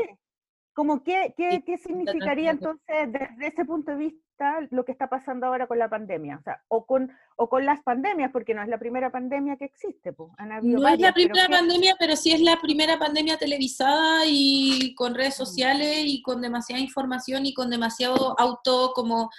Como 0.74 1.02
qué, 1.04 1.34
qué, 1.36 1.62
qué 1.66 1.76
significaría 1.78 2.50
entonces 2.50 3.12
desde 3.12 3.46
ese 3.48 3.64
punto 3.64 3.90
de 3.92 3.98
vista 3.98 4.22
lo 4.70 4.84
que 4.84 4.92
está 4.92 5.08
pasando 5.08 5.46
ahora 5.46 5.66
con 5.66 5.78
la 5.78 5.88
pandemia, 5.88 6.38
o 6.38 6.42
sea, 6.42 6.62
o 6.68 6.84
con, 6.86 7.12
o 7.36 7.48
con 7.48 7.64
las 7.66 7.80
pandemias, 7.82 8.30
porque 8.32 8.54
no 8.54 8.62
es 8.62 8.68
la 8.68 8.78
primera 8.78 9.10
pandemia 9.12 9.56
que 9.56 9.66
existe, 9.66 10.12
pues, 10.12 10.30
han 10.38 10.50
habido 10.50 10.80
No 10.80 10.88
es 10.88 10.98
la 10.98 11.12
pero 11.12 11.26
primera 11.28 11.46
¿qué- 11.46 11.52
pandemia, 11.52 11.96
pero 11.98 12.16
sí 12.16 12.32
es 12.32 12.40
la 12.40 12.58
primera 12.60 12.98
pandemia 12.98 13.36
televisada 13.36 14.22
y 14.26 14.94
con 14.96 15.14
redes 15.14 15.34
Mm. 15.38 15.44
sociales 15.44 16.02
y 16.06 16.22
con 16.22 16.40
demasiada 16.40 16.80
información 16.82 17.44
y 17.46 17.52
con 17.54 17.68
demasiado 17.70 18.34
auto 18.40 18.92
como 18.94 19.30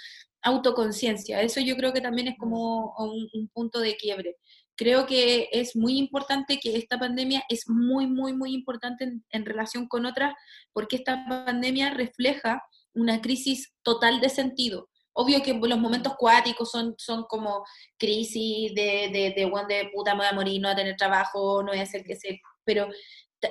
autoconciencia. 0.42 1.40
Eso 1.42 1.60
yo 1.60 1.76
creo 1.76 1.92
que 1.92 2.00
también 2.00 2.28
es 2.28 2.38
como 2.38 2.94
un, 2.98 3.28
un 3.32 3.48
punto 3.48 3.80
de 3.80 3.96
quiebre. 3.96 4.36
Creo 4.76 5.06
que 5.06 5.48
es 5.52 5.76
muy 5.76 5.98
importante 5.98 6.58
que 6.58 6.76
esta 6.76 6.98
pandemia 6.98 7.44
es 7.48 7.68
muy, 7.68 8.06
muy, 8.06 8.32
muy 8.32 8.52
importante 8.54 9.04
en, 9.04 9.24
en 9.30 9.44
relación 9.46 9.86
con 9.86 10.04
otras, 10.06 10.34
porque 10.72 10.96
esta 10.96 11.24
pandemia 11.28 11.90
refleja 11.90 12.62
una 12.92 13.20
crisis 13.20 13.72
total 13.82 14.20
de 14.20 14.28
sentido. 14.28 14.88
Obvio 15.16 15.42
que 15.42 15.54
los 15.54 15.78
momentos 15.78 16.14
cuáticos 16.16 16.70
son, 16.70 16.94
son 16.98 17.24
como 17.28 17.64
crisis 17.98 18.74
de, 18.74 19.10
de, 19.12 19.32
de, 19.36 19.74
de 19.74 19.90
puta, 19.94 20.12
me 20.14 20.18
voy 20.20 20.26
a 20.26 20.32
morir, 20.32 20.60
no 20.60 20.68
voy 20.68 20.72
a 20.72 20.76
tener 20.76 20.96
trabajo, 20.96 21.62
no 21.62 21.68
voy 21.70 21.78
a 21.78 21.82
hacer 21.82 22.02
que 22.04 22.16
sé, 22.16 22.40
pero 22.64 22.88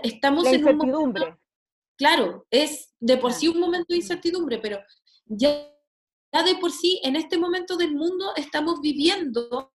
estamos 0.04 0.44
la 0.44 0.52
en 0.52 0.66
un 0.66 0.76
momento 0.78 1.22
incertidumbre. 1.22 1.38
claro, 1.98 2.46
es 2.52 2.94
de 3.00 3.18
por 3.18 3.32
Ah. 3.32 3.34
sí 3.34 3.48
un 3.48 3.60
momento 3.60 3.88
de 3.90 3.98
incertidumbre, 3.98 4.60
pero 4.60 4.80
ya, 5.26 5.70
ya 6.34 6.44
de 6.44 6.56
por 6.56 6.72
sí 6.72 7.00
en 7.04 7.16
este 7.16 7.38
momento 7.38 7.78
del 7.78 7.94
mundo 7.96 8.34
estamos 8.36 8.82
viviendo 8.82 9.74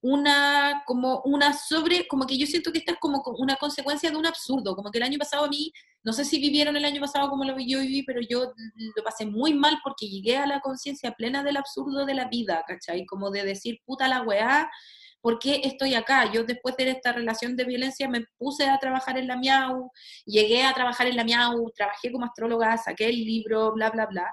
una 0.00 0.82
como 0.86 1.22
una 1.24 1.52
sobre 1.52 2.06
como 2.06 2.24
que 2.26 2.38
yo 2.38 2.46
siento 2.46 2.70
que 2.72 2.78
esta 2.78 2.92
es 2.92 2.98
como 2.98 3.20
co- 3.22 3.34
una 3.38 3.56
consecuencia 3.56 4.10
de 4.10 4.16
un 4.16 4.26
absurdo 4.26 4.76
como 4.76 4.90
que 4.90 4.98
el 4.98 5.04
año 5.04 5.18
pasado 5.18 5.44
a 5.44 5.48
mí 5.48 5.72
no 6.04 6.12
sé 6.12 6.24
si 6.24 6.38
vivieron 6.38 6.76
el 6.76 6.84
año 6.84 7.00
pasado 7.00 7.28
como 7.28 7.44
lo 7.44 7.58
yo 7.58 7.80
viví 7.80 8.04
pero 8.04 8.20
yo 8.20 8.52
lo 8.96 9.02
pasé 9.02 9.26
muy 9.26 9.54
mal 9.54 9.78
porque 9.82 10.08
llegué 10.08 10.36
a 10.36 10.46
la 10.46 10.60
conciencia 10.60 11.12
plena 11.12 11.42
del 11.42 11.56
absurdo 11.56 12.06
de 12.06 12.14
la 12.14 12.28
vida 12.28 12.64
¿cachai? 12.66 13.06
como 13.06 13.30
de 13.30 13.42
decir 13.44 13.80
puta 13.84 14.06
la 14.06 14.22
weá 14.22 14.70
¿por 15.20 15.40
qué 15.40 15.60
estoy 15.64 15.94
acá? 15.96 16.30
Yo 16.32 16.44
después 16.44 16.76
de 16.76 16.90
esta 16.90 17.12
relación 17.12 17.56
de 17.56 17.64
violencia 17.64 18.08
me 18.08 18.24
puse 18.38 18.68
a 18.68 18.78
trabajar 18.78 19.18
en 19.18 19.26
la 19.26 19.36
Miau, 19.36 19.90
llegué 20.24 20.62
a 20.62 20.72
trabajar 20.72 21.08
en 21.08 21.16
la 21.16 21.24
Miau, 21.24 21.70
trabajé 21.74 22.12
como 22.12 22.24
astróloga, 22.24 22.76
saqué 22.78 23.08
el 23.08 23.16
libro, 23.24 23.72
bla, 23.72 23.90
bla, 23.90 24.06
bla. 24.06 24.32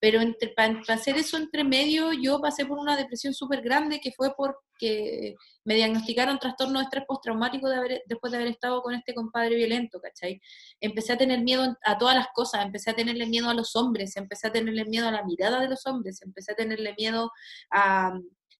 Pero 0.00 0.20
para, 0.56 0.80
hacer 0.88 1.16
eso 1.16 1.36
entre 1.36 1.62
medio, 1.62 2.12
yo 2.12 2.40
pasé 2.40 2.64
por 2.64 2.78
una 2.78 2.96
depresión 2.96 3.34
súper 3.34 3.60
grande 3.60 4.00
que 4.00 4.12
fue 4.12 4.34
porque 4.34 5.36
me 5.64 5.74
diagnosticaron 5.74 6.38
trastorno 6.38 6.78
de 6.78 6.84
estrés 6.84 7.04
postraumático 7.06 7.68
de 7.68 8.02
después 8.06 8.30
de 8.30 8.38
haber 8.38 8.48
estado 8.48 8.80
con 8.82 8.94
este 8.94 9.14
compadre 9.14 9.56
violento, 9.56 10.00
¿cachai? 10.00 10.40
Empecé 10.80 11.12
a 11.12 11.18
tener 11.18 11.42
miedo 11.42 11.76
a 11.84 11.98
todas 11.98 12.16
las 12.16 12.28
cosas, 12.34 12.64
empecé 12.64 12.90
a 12.90 12.96
tenerle 12.96 13.26
miedo 13.26 13.50
a 13.50 13.54
los 13.54 13.76
hombres, 13.76 14.16
empecé 14.16 14.48
a 14.48 14.52
tenerle 14.52 14.86
miedo 14.86 15.06
a 15.06 15.12
la 15.12 15.24
mirada 15.24 15.60
de 15.60 15.68
los 15.68 15.86
hombres, 15.86 16.22
empecé 16.22 16.52
a 16.52 16.56
tenerle 16.56 16.94
miedo 16.96 17.30
a, 17.70 18.12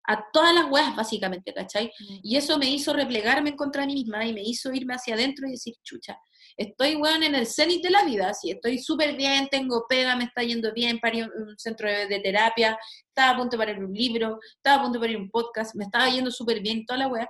a 0.07 0.25
todas 0.33 0.55
las 0.55 0.71
weas, 0.71 0.95
básicamente, 0.97 1.53
¿cachai? 1.53 1.93
Y 2.23 2.37
eso 2.37 2.59
me 2.59 2.71
hizo 2.71 2.93
replegarme 2.93 3.51
en 3.51 3.57
contra 3.57 3.83
de 3.83 3.89
mí 3.89 3.95
misma 3.95 4.25
y 4.25 4.33
me 4.33 4.43
hizo 4.43 4.73
irme 4.73 4.95
hacia 4.95 5.15
adentro 5.15 5.47
y 5.47 5.53
decir, 5.53 5.75
chucha, 5.83 6.19
estoy, 6.57 6.97
weón, 6.97 7.23
en 7.23 7.35
el 7.35 7.47
cenit 7.47 7.83
de 7.83 7.91
la 7.91 8.05
vida, 8.05 8.33
sí, 8.35 8.51
estoy 8.51 8.79
súper 8.79 9.17
bien, 9.17 9.49
tengo 9.51 9.87
pega, 9.89 10.17
me 10.17 10.25
está 10.25 10.43
yendo 10.43 10.73
bien, 10.73 10.99
parí 10.99 11.23
un, 11.23 11.31
un 11.31 11.59
centro 11.59 11.89
de, 11.89 12.07
de 12.07 12.21
terapia, 12.21 12.79
estaba 13.09 13.31
a 13.31 13.37
punto 13.37 13.57
de 13.57 13.65
parir 13.65 13.85
un 13.85 13.93
libro, 13.93 14.39
estaba 14.57 14.77
a 14.77 14.83
punto 14.83 14.99
de 14.99 15.05
parir 15.05 15.17
un 15.17 15.31
podcast, 15.31 15.75
me 15.75 15.85
estaba 15.85 16.09
yendo 16.09 16.31
súper 16.31 16.61
bien 16.61 16.85
toda 16.87 16.99
la 16.99 17.09
wea, 17.09 17.29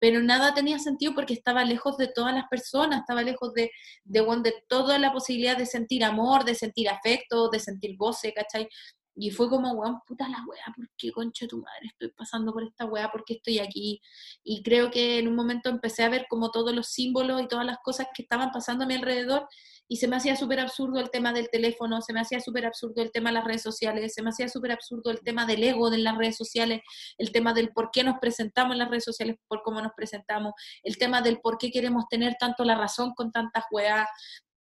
pero 0.00 0.20
nada 0.20 0.54
tenía 0.54 0.78
sentido 0.78 1.14
porque 1.14 1.34
estaba 1.34 1.62
lejos 1.62 1.98
de 1.98 2.08
todas 2.08 2.34
las 2.34 2.48
personas, 2.48 3.00
estaba 3.00 3.22
lejos 3.22 3.52
de, 3.52 3.70
de, 4.04 4.20
de 4.42 4.54
toda 4.66 4.98
la 4.98 5.12
posibilidad 5.12 5.56
de 5.56 5.66
sentir 5.66 6.02
amor, 6.04 6.44
de 6.44 6.54
sentir 6.54 6.88
afecto, 6.88 7.50
de 7.50 7.60
sentir 7.60 7.96
goce, 7.98 8.32
¿cachai? 8.32 8.66
Y 9.14 9.30
fue 9.30 9.48
como, 9.48 9.72
weón, 9.72 10.00
puta 10.06 10.28
la 10.28 10.44
weá, 10.46 10.64
¿por 10.74 10.88
qué 10.96 11.10
concha 11.12 11.46
tu 11.46 11.58
madre 11.58 11.88
estoy 11.88 12.08
pasando 12.12 12.52
por 12.52 12.62
esta 12.62 12.84
weá? 12.86 13.10
¿Por 13.10 13.24
qué 13.24 13.34
estoy 13.34 13.58
aquí? 13.58 14.00
Y 14.42 14.62
creo 14.62 14.90
que 14.90 15.18
en 15.18 15.28
un 15.28 15.34
momento 15.34 15.68
empecé 15.68 16.04
a 16.04 16.08
ver 16.08 16.26
como 16.28 16.50
todos 16.50 16.74
los 16.74 16.88
símbolos 16.88 17.42
y 17.42 17.48
todas 17.48 17.66
las 17.66 17.78
cosas 17.82 18.06
que 18.14 18.22
estaban 18.22 18.50
pasando 18.50 18.84
a 18.84 18.86
mi 18.86 18.94
alrededor 18.94 19.48
y 19.92 19.96
se 19.96 20.06
me 20.06 20.14
hacía 20.14 20.36
súper 20.36 20.60
absurdo 20.60 21.00
el 21.00 21.10
tema 21.10 21.32
del 21.32 21.50
teléfono, 21.50 22.00
se 22.00 22.12
me 22.12 22.20
hacía 22.20 22.38
súper 22.38 22.64
absurdo 22.64 23.02
el 23.02 23.10
tema 23.10 23.30
de 23.30 23.34
las 23.34 23.44
redes 23.44 23.62
sociales, 23.62 24.14
se 24.14 24.22
me 24.22 24.30
hacía 24.30 24.48
súper 24.48 24.70
absurdo 24.70 25.10
el 25.10 25.18
tema 25.20 25.46
del 25.46 25.64
ego 25.64 25.90
de 25.90 25.98
las 25.98 26.16
redes 26.16 26.36
sociales, 26.36 26.80
el 27.18 27.32
tema 27.32 27.52
del 27.54 27.70
por 27.70 27.90
qué 27.90 28.04
nos 28.04 28.20
presentamos 28.20 28.74
en 28.74 28.78
las 28.78 28.88
redes 28.88 29.02
sociales, 29.02 29.36
por 29.48 29.62
cómo 29.62 29.82
nos 29.82 29.90
presentamos, 29.96 30.52
el 30.84 30.96
tema 30.96 31.22
del 31.22 31.40
por 31.40 31.58
qué 31.58 31.72
queremos 31.72 32.04
tener 32.08 32.36
tanto 32.38 32.62
la 32.62 32.76
razón 32.76 33.14
con 33.14 33.32
tantas 33.32 33.64
weas, 33.72 34.06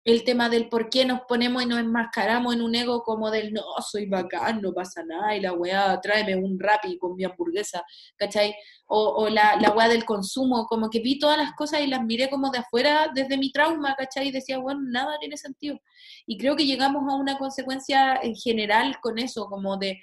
el 0.04 0.22
tema 0.22 0.50
del 0.50 0.68
por 0.68 0.90
qué 0.90 1.04
nos 1.06 1.22
ponemos 1.22 1.62
y 1.62 1.66
nos 1.66 1.78
enmascaramos 1.78 2.54
en 2.54 2.60
un 2.60 2.74
ego 2.74 3.02
como 3.02 3.30
del 3.30 3.52
no, 3.52 3.62
soy 3.80 4.06
bacán, 4.06 4.60
no 4.60 4.72
pasa 4.72 5.02
nada, 5.02 5.34
y 5.34 5.40
la 5.40 5.54
weá, 5.54 5.98
tráeme 6.00 6.36
un 6.36 6.60
rapi 6.60 6.98
con 6.98 7.16
mi 7.16 7.24
hamburguesa, 7.24 7.82
¿cachai? 8.16 8.54
O, 8.86 9.24
o 9.24 9.28
la, 9.30 9.56
la 9.56 9.70
weá 9.70 9.88
del 9.88 10.04
consumo, 10.04 10.66
como 10.66 10.90
que 10.90 11.00
vi 11.00 11.18
todas 11.18 11.38
las 11.38 11.52
cosas 11.54 11.80
y 11.80 11.86
las 11.86 12.02
miré 12.04 12.28
como 12.28 12.50
de 12.50 12.58
afuera 12.58 13.10
desde 13.14 13.38
mi 13.38 13.50
trauma, 13.50 13.94
¿cachai? 13.96 14.28
Y 14.28 14.32
decía, 14.32 14.58
bueno, 14.58 14.80
nada 14.84 15.18
tiene 15.18 15.38
sentido. 15.38 15.80
Y 16.26 16.36
creo 16.36 16.54
que 16.54 16.66
llegamos 16.66 17.10
a 17.10 17.16
una 17.16 17.38
consecuencia 17.38 18.16
en 18.22 18.34
general 18.34 18.98
con 19.00 19.18
eso, 19.18 19.46
como 19.46 19.78
de 19.78 20.00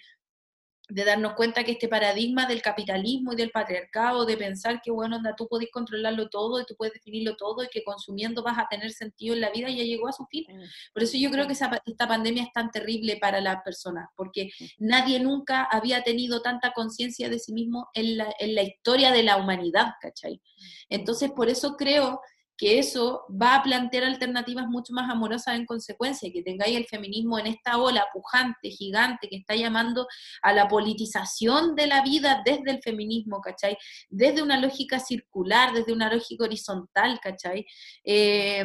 de 0.92 1.06
darnos 1.06 1.34
cuenta 1.34 1.64
que 1.64 1.72
este 1.72 1.88
paradigma 1.88 2.46
del 2.46 2.62
capitalismo 2.62 3.32
y 3.34 3.36
del 3.38 3.52
patriarcado, 3.52 4.26
de 4.26 4.36
pensar 4.36 4.82
que, 4.82 4.92
bueno, 4.92 5.16
onda, 5.16 5.36
tú 5.36 5.48
podés 5.48 5.70
controlarlo 5.72 6.30
todo 6.30 6.60
y 6.60 6.66
tú 6.66 6.76
puedes 6.76 6.94
definirlo 6.94 7.36
todo 7.38 7.64
y 7.64 7.70
que 7.70 7.84
consumiendo 7.84 8.44
vas 8.44 8.58
a 8.58 8.68
tener 8.70 8.92
sentido 8.92 9.34
en 9.34 9.42
la 9.42 9.52
vida, 9.52 9.70
ya 9.70 9.84
llegó 9.84 10.10
a 10.10 10.12
su 10.12 10.26
fin. 10.26 10.46
Por 10.94 11.04
eso 11.04 11.18
yo 11.18 11.32
creo 11.32 11.48
que 11.48 11.54
esa 11.54 11.82
esta 11.86 12.08
pandemia 12.08 12.44
es 12.44 12.52
tan 12.52 12.72
terrible 12.72 13.18
para 13.18 13.40
las 13.40 13.64
personas, 13.64 14.10
porque 14.16 14.50
nadie 14.80 15.20
nunca 15.20 15.64
había 15.64 16.04
tenido 16.04 16.42
tanta 16.42 16.74
conciencia 16.74 17.30
de 17.30 17.40
sí 17.40 17.54
mismo 17.54 17.90
en 17.94 18.18
la, 18.18 18.34
en 18.40 18.56
la 18.56 18.64
historia 18.64 19.12
de 19.12 19.24
la 19.24 19.38
humanidad, 19.38 19.94
¿cachai? 20.02 20.42
Entonces, 20.90 21.32
por 21.32 21.50
eso 21.50 21.76
creo 21.78 22.22
que 22.62 22.78
eso 22.78 23.26
va 23.42 23.56
a 23.56 23.64
plantear 23.64 24.04
alternativas 24.04 24.68
mucho 24.68 24.94
más 24.94 25.10
amorosas 25.10 25.56
en 25.56 25.66
consecuencia, 25.66 26.32
que 26.32 26.44
tengáis 26.44 26.78
el 26.78 26.86
feminismo 26.86 27.40
en 27.40 27.48
esta 27.48 27.80
ola 27.80 28.06
pujante, 28.14 28.70
gigante, 28.70 29.28
que 29.28 29.38
está 29.38 29.56
llamando 29.56 30.06
a 30.44 30.54
la 30.54 30.68
politización 30.68 31.74
de 31.74 31.88
la 31.88 32.04
vida 32.04 32.44
desde 32.46 32.70
el 32.70 32.80
feminismo, 32.84 33.42
¿cachai? 33.42 33.76
Desde 34.12 34.44
una 34.44 34.60
lógica 34.60 35.00
circular, 35.00 35.74
desde 35.74 35.92
una 35.92 36.14
lógica 36.14 36.44
horizontal, 36.44 37.20
¿cachai? 37.20 37.66
Eh, 38.04 38.64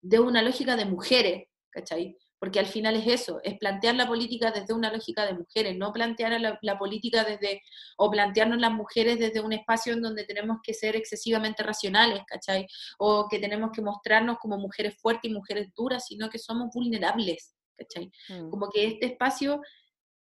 de 0.00 0.20
una 0.20 0.40
lógica 0.40 0.76
de 0.76 0.84
mujeres, 0.84 1.48
¿cachai? 1.68 2.16
Porque 2.38 2.58
al 2.58 2.66
final 2.66 2.96
es 2.96 3.06
eso, 3.06 3.40
es 3.42 3.58
plantear 3.58 3.94
la 3.94 4.06
política 4.06 4.50
desde 4.50 4.74
una 4.74 4.92
lógica 4.92 5.24
de 5.24 5.34
mujeres, 5.34 5.76
no 5.76 5.92
plantear 5.92 6.38
la, 6.40 6.58
la 6.60 6.78
política 6.78 7.24
desde, 7.24 7.62
o 7.96 8.10
plantearnos 8.10 8.60
las 8.60 8.72
mujeres 8.72 9.18
desde 9.18 9.40
un 9.40 9.54
espacio 9.54 9.94
en 9.94 10.02
donde 10.02 10.24
tenemos 10.24 10.58
que 10.62 10.74
ser 10.74 10.96
excesivamente 10.96 11.62
racionales, 11.62 12.22
¿cachai? 12.26 12.66
O 12.98 13.26
que 13.28 13.38
tenemos 13.38 13.70
que 13.72 13.82
mostrarnos 13.82 14.38
como 14.38 14.58
mujeres 14.58 14.96
fuertes 15.00 15.30
y 15.30 15.34
mujeres 15.34 15.68
duras, 15.74 16.04
sino 16.06 16.28
que 16.28 16.38
somos 16.38 16.68
vulnerables, 16.74 17.54
¿cachai? 17.74 18.10
Mm. 18.28 18.50
Como 18.50 18.68
que 18.68 18.86
este 18.86 19.06
espacio 19.06 19.62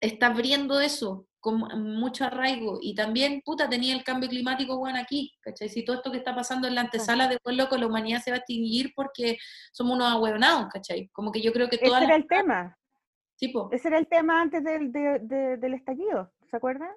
está 0.00 0.26
abriendo 0.26 0.80
eso 0.80 1.26
con 1.42 1.58
mucho 1.96 2.24
arraigo 2.24 2.78
y 2.80 2.94
también, 2.94 3.42
puta, 3.44 3.68
tenía 3.68 3.94
el 3.94 4.04
cambio 4.04 4.30
climático, 4.30 4.78
bueno, 4.78 4.98
aquí, 4.98 5.34
¿cachai? 5.40 5.68
Si 5.68 5.84
todo 5.84 5.96
esto 5.96 6.10
que 6.12 6.18
está 6.18 6.34
pasando 6.34 6.68
en 6.68 6.76
la 6.76 6.82
antesala 6.82 7.26
de 7.28 7.38
pues 7.42 7.56
loco, 7.56 7.76
la 7.76 7.88
humanidad 7.88 8.20
se 8.22 8.30
va 8.30 8.36
a 8.36 8.38
extinguir 8.38 8.92
porque 8.94 9.36
somos 9.72 9.96
unos 9.96 10.10
ahueonados, 10.12 10.68
¿cachai? 10.72 11.08
Como 11.08 11.30
que 11.32 11.42
yo 11.42 11.52
creo 11.52 11.68
que 11.68 11.76
Ese 11.76 11.84
todas 11.86 12.02
era 12.04 12.14
el 12.14 12.26
tema. 12.28 12.78
Sí, 13.34 13.48
po. 13.48 13.68
Ese 13.72 13.88
era 13.88 13.98
el 13.98 14.06
tema 14.06 14.40
antes 14.40 14.62
del, 14.62 14.92
de- 14.92 15.18
de- 15.18 15.56
del 15.56 15.74
estallido, 15.74 16.32
¿se 16.48 16.56
acuerdan? 16.56 16.92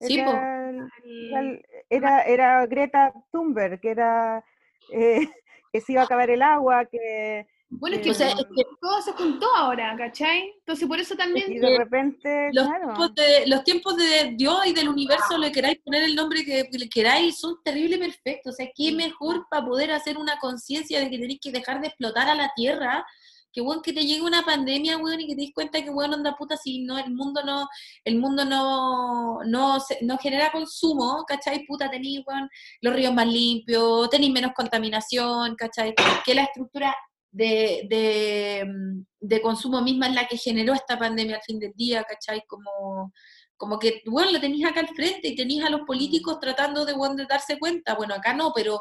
Sí, 0.00 0.20
el- 0.20 1.64
era, 1.88 2.22
era 2.22 2.66
Greta 2.66 3.12
Thunberg, 3.32 3.80
que 3.80 3.90
era 3.90 4.44
eh, 4.92 5.20
que 5.72 5.80
se 5.80 5.92
iba 5.92 6.02
a 6.02 6.04
acabar 6.04 6.30
el 6.30 6.42
agua, 6.42 6.84
que 6.84 7.48
Bueno, 7.70 7.96
es 7.96 8.02
que, 8.02 8.10
O 8.10 8.14
sea, 8.14 8.30
es 8.30 8.46
que 8.56 8.64
todo 8.80 9.02
se 9.02 9.12
juntó 9.12 9.46
ahora, 9.54 9.94
¿cachai? 9.96 10.54
Entonces 10.58 10.88
por 10.88 10.98
eso 10.98 11.14
también 11.14 11.52
y 11.52 11.58
de 11.58 11.76
repente, 11.76 12.48
los, 12.52 12.66
claro, 12.66 12.86
tiempos 12.86 13.14
de, 13.14 13.46
los 13.46 13.64
tiempos 13.64 13.96
de 13.96 14.34
Dios 14.36 14.66
y 14.66 14.72
del 14.72 14.88
universo, 14.88 15.36
le 15.36 15.52
queráis 15.52 15.78
poner 15.84 16.02
el 16.04 16.14
nombre 16.14 16.44
que, 16.44 16.66
le 16.72 16.88
queráis, 16.88 17.38
son 17.38 17.56
terrible 17.62 17.98
perfectos. 17.98 18.54
O 18.54 18.56
sea, 18.56 18.68
qué 18.74 18.92
mejor 18.92 19.46
para 19.50 19.66
poder 19.66 19.90
hacer 19.90 20.16
una 20.16 20.38
conciencia 20.38 20.98
de 20.98 21.10
que 21.10 21.18
tenéis 21.18 21.40
que 21.42 21.52
dejar 21.52 21.80
de 21.82 21.88
explotar 21.88 22.28
a 22.30 22.34
la 22.34 22.50
Tierra, 22.56 23.04
que 23.52 23.60
bueno, 23.60 23.82
que 23.82 23.92
te 23.92 24.06
llegue 24.06 24.22
una 24.22 24.44
pandemia, 24.44 24.96
weón, 24.96 25.20
y 25.20 25.26
que 25.26 25.34
te 25.34 25.42
des 25.42 25.52
cuenta 25.52 25.82
que, 25.82 25.90
bueno, 25.90 26.14
anda 26.14 26.36
puta, 26.36 26.56
si 26.56 26.80
no, 26.84 26.96
el 26.98 27.10
mundo 27.10 27.42
no, 27.44 27.68
el 28.04 28.16
mundo 28.16 28.46
no, 28.46 29.40
no, 29.44 29.78
no 30.00 30.18
genera 30.18 30.50
consumo, 30.52 31.22
¿cachai? 31.28 31.66
Puta, 31.66 31.90
tenéis, 31.90 32.22
weón, 32.26 32.48
los 32.80 32.94
ríos 32.94 33.12
más 33.12 33.26
limpios, 33.26 34.08
tenéis 34.08 34.32
menos 34.32 34.52
contaminación, 34.54 35.54
¿cachai? 35.54 35.94
Que 36.24 36.34
la 36.34 36.44
estructura 36.44 36.94
de, 37.30 37.86
de, 37.88 38.64
mm, 38.66 39.04
de 39.20 39.40
consumo 39.40 39.80
misma 39.82 40.08
es 40.08 40.14
la 40.14 40.26
que 40.26 40.36
generó 40.36 40.74
esta 40.74 40.98
pandemia 40.98 41.36
al 41.36 41.42
fin 41.42 41.58
del 41.58 41.72
día, 41.74 42.04
¿cachai? 42.04 42.42
Como, 42.46 43.12
como 43.56 43.78
que, 43.78 44.02
bueno, 44.06 44.32
lo 44.32 44.40
tenéis 44.40 44.66
acá 44.66 44.80
al 44.80 44.88
frente 44.88 45.28
y 45.28 45.36
tenéis 45.36 45.64
a 45.64 45.70
los 45.70 45.82
políticos 45.82 46.38
tratando 46.40 46.86
de, 46.86 46.94
bueno, 46.94 47.16
de 47.16 47.26
darse 47.26 47.58
cuenta, 47.58 47.94
bueno, 47.94 48.14
acá 48.14 48.32
no, 48.32 48.52
pero 48.54 48.80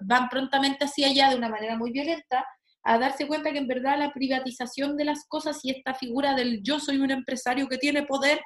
van 0.00 0.28
prontamente 0.28 0.86
hacia 0.86 1.08
allá 1.08 1.30
de 1.30 1.36
una 1.36 1.48
manera 1.48 1.76
muy 1.76 1.92
violenta 1.92 2.44
a 2.82 2.98
darse 2.98 3.26
cuenta 3.26 3.52
que 3.52 3.58
en 3.58 3.68
verdad 3.68 3.98
la 3.98 4.12
privatización 4.12 4.96
de 4.96 5.04
las 5.04 5.26
cosas 5.26 5.62
y 5.62 5.70
esta 5.70 5.94
figura 5.94 6.34
del 6.34 6.62
yo 6.62 6.80
soy 6.80 6.98
un 6.98 7.10
empresario 7.10 7.68
que 7.68 7.76
tiene 7.76 8.04
poder, 8.04 8.40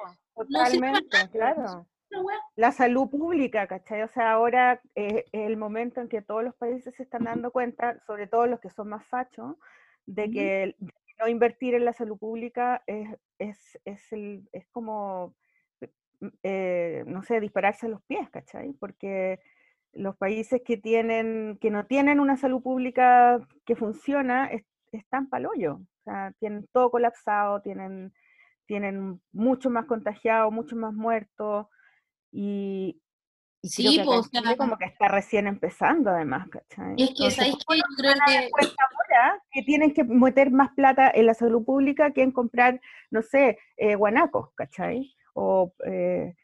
no 0.48 0.66
sirve 0.66 0.90
para 0.90 1.00
totalmente, 1.00 1.28
claro. 1.30 1.86
La 2.56 2.72
salud 2.72 3.08
pública, 3.10 3.66
¿cachai? 3.66 4.02
O 4.02 4.08
sea, 4.08 4.32
ahora 4.32 4.80
eh, 4.94 5.24
es 5.32 5.46
el 5.48 5.56
momento 5.56 6.00
en 6.00 6.08
que 6.08 6.22
todos 6.22 6.44
los 6.44 6.54
países 6.56 6.94
se 6.94 7.02
están 7.04 7.24
dando 7.24 7.50
cuenta, 7.50 7.98
sobre 8.06 8.26
todo 8.26 8.46
los 8.46 8.60
que 8.60 8.70
son 8.70 8.88
más 8.90 9.06
fachos, 9.06 9.56
de 10.06 10.30
que 10.30 10.76
no 11.18 11.28
invertir 11.28 11.74
en 11.74 11.84
la 11.84 11.92
salud 11.92 12.18
pública 12.18 12.82
es, 12.86 13.08
es, 13.38 13.78
es, 13.84 14.12
el, 14.12 14.48
es 14.52 14.66
como, 14.68 15.34
eh, 16.42 17.04
no 17.06 17.22
sé, 17.22 17.40
dispararse 17.40 17.86
a 17.86 17.88
los 17.90 18.02
pies, 18.04 18.28
¿cachai? 18.30 18.72
Porque 18.74 19.40
los 19.92 20.16
países 20.16 20.62
que 20.64 20.76
tienen, 20.76 21.58
que 21.60 21.70
no 21.70 21.86
tienen 21.86 22.20
una 22.20 22.36
salud 22.36 22.62
pública 22.62 23.40
que 23.66 23.76
funciona, 23.76 24.46
es- 24.46 24.64
están 24.92 25.28
pa'l 25.28 25.46
hoyo. 25.46 25.74
O 25.76 26.02
sea, 26.04 26.32
tienen 26.38 26.66
todo 26.72 26.90
colapsado, 26.90 27.60
tienen, 27.62 28.12
tienen 28.66 29.20
mucho 29.32 29.70
más 29.70 29.86
contagiados, 29.86 30.52
mucho 30.52 30.76
más 30.76 30.94
muertos, 30.94 31.66
y, 32.32 33.00
y 33.62 33.70
creo 33.70 33.90
Sí, 33.92 33.94
que 33.96 34.00
acá 34.00 34.04
po, 34.10 34.14
en 34.14 34.18
o 34.20 34.22
sea, 34.24 34.40
Chile 34.42 34.56
como 34.56 34.76
que 34.78 34.84
está 34.86 35.08
recién 35.08 35.46
empezando 35.46 36.10
además, 36.10 36.48
¿cachai? 36.48 36.94
es 36.96 36.96
que, 36.96 37.04
Entonces, 37.10 37.34
¿sabéis 37.36 37.56
qué? 37.68 37.76
Yo 37.76 37.82
creo 37.96 38.14
que 38.26 38.36
ahora 38.56 39.42
que 39.52 39.62
tienen 39.62 39.94
que 39.94 40.04
meter 40.04 40.50
más 40.50 40.70
plata 40.74 41.10
en 41.14 41.26
la 41.26 41.34
salud 41.34 41.64
pública 41.64 42.10
que 42.12 42.22
en 42.22 42.32
comprar, 42.32 42.80
no 43.10 43.22
sé, 43.22 43.58
eh, 43.76 43.94
guanacos, 43.94 44.50
¿cachai? 44.54 45.14
O 45.34 45.72
eh, 45.86 46.34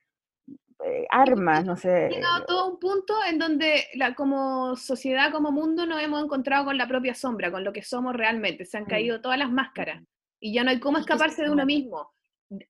eh, 0.85 1.06
armas, 1.10 1.65
no 1.65 1.77
sé. 1.77 2.09
llegado 2.09 2.44
todo 2.47 2.70
un 2.70 2.78
punto 2.78 3.15
en 3.28 3.39
donde 3.39 3.85
la, 3.94 4.15
como 4.15 4.77
sociedad, 4.77 5.32
como 5.32 5.51
mundo, 5.51 5.86
nos 5.86 6.01
hemos 6.01 6.23
encontrado 6.23 6.66
con 6.66 6.78
la 6.78 6.86
propia 6.86 7.15
sombra, 7.15 7.51
con 7.51 7.65
lo 7.65 7.73
que 7.73 7.82
somos 7.82 8.15
realmente. 8.15 8.65
Se 8.65 8.77
han 8.77 8.85
Mm. 8.85 8.89
caído 8.89 9.20
todas 9.20 9.39
las 9.39 9.51
máscaras 9.51 10.05
y 10.40 10.52
ya 10.52 10.62
no 10.62 10.70
hay 10.70 10.78
cómo 10.78 10.98
Es 10.98 11.06
que 11.06 11.12
escaparse 11.15 11.43
de 11.43 11.51
uno 11.51 11.66
mismo. 11.66 12.12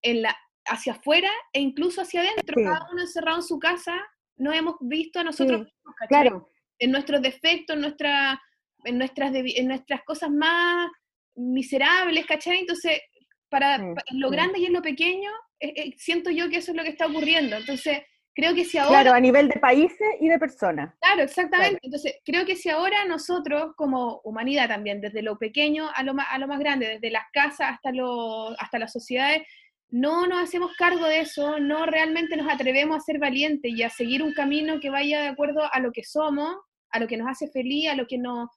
En 0.00 0.22
la, 0.22 0.34
hacia 0.68 0.92
afuera 0.92 1.30
e 1.52 1.60
incluso 1.60 2.02
hacia 2.02 2.20
adentro, 2.20 2.54
Sí. 2.56 2.64
cada 2.64 2.86
uno 2.92 3.00
encerrado 3.02 3.38
en 3.38 3.42
su 3.42 3.58
casa, 3.58 3.96
no 4.36 4.52
hemos 4.52 4.76
visto 4.80 5.20
a 5.20 5.24
nosotros 5.24 5.60
Sí, 5.60 5.64
mismos, 5.64 5.94
¿cachai? 5.98 6.22
Claro, 6.22 6.50
en 6.78 6.90
nuestros 6.92 7.22
defectos, 7.22 7.74
en, 7.74 7.82
nuestra, 7.82 8.40
en, 8.84 8.98
nuestras, 8.98 9.32
en 9.34 9.66
nuestras 9.66 10.02
cosas 10.04 10.30
más 10.30 10.90
miserables, 11.34 12.26
¿cachai? 12.26 12.60
Entonces, 12.60 13.00
para, 13.48 13.78
Sí, 13.78 13.84
en 14.10 14.20
lo 14.20 14.30
grande 14.30 14.58
y 14.60 14.66
en 14.66 14.72
lo 14.72 14.82
pequeño, 14.82 15.30
eh, 15.60 15.72
eh, 15.76 15.94
siento 15.96 16.30
yo 16.30 16.48
que 16.48 16.58
eso 16.58 16.70
es 16.72 16.76
lo 16.76 16.84
que 16.84 16.90
está 16.90 17.06
ocurriendo. 17.06 17.56
Entonces, 17.56 18.02
creo 18.34 18.54
que 18.54 18.64
si 18.64 18.78
ahora... 18.78 19.00
claro, 19.00 19.16
a 19.16 19.20
nivel 19.20 19.48
de 19.48 19.58
países 19.58 20.08
y 20.20 20.28
de 20.28 20.38
personas. 20.38 20.94
Claro, 21.00 21.22
exactamente. 21.22 21.80
Entonces, 21.82 22.14
creo 22.24 22.46
que 22.46 22.54
si 22.54 22.68
ahora 22.68 23.04
nosotros, 23.04 23.72
como 23.76 24.20
humanidad 24.22 24.68
también, 24.68 25.00
desde 25.00 25.22
lo 25.22 25.38
pequeño 25.38 25.90
a 25.92 26.04
lo 26.04 26.14
más, 26.14 26.26
a 26.30 26.38
lo 26.38 26.46
más 26.46 26.60
grande, 26.60 26.86
desde 26.86 27.10
las 27.10 27.24
casas 27.32 27.72
hasta, 27.72 27.90
lo, 27.90 28.50
hasta 28.60 28.78
las 28.78 28.92
sociedades, 28.92 29.42
no 29.90 30.26
nos 30.26 30.42
hacemos 30.42 30.72
cargo 30.76 31.06
de 31.06 31.20
eso, 31.20 31.58
no 31.60 31.86
realmente 31.86 32.36
nos 32.36 32.52
atrevemos 32.52 32.96
a 32.96 33.00
ser 33.00 33.18
valientes 33.18 33.72
y 33.74 33.82
a 33.82 33.90
seguir 33.90 34.22
un 34.22 34.32
camino 34.34 34.80
que 34.80 34.90
vaya 34.90 35.22
de 35.22 35.28
acuerdo 35.28 35.62
a 35.72 35.80
lo 35.80 35.92
que 35.92 36.04
somos, 36.04 36.56
a 36.90 37.00
lo 37.00 37.06
que 37.06 37.16
nos 37.16 37.28
hace 37.28 37.48
feliz, 37.50 37.88
a 37.88 37.94
lo 37.94 38.06
que 38.06 38.18
nos, 38.18 38.48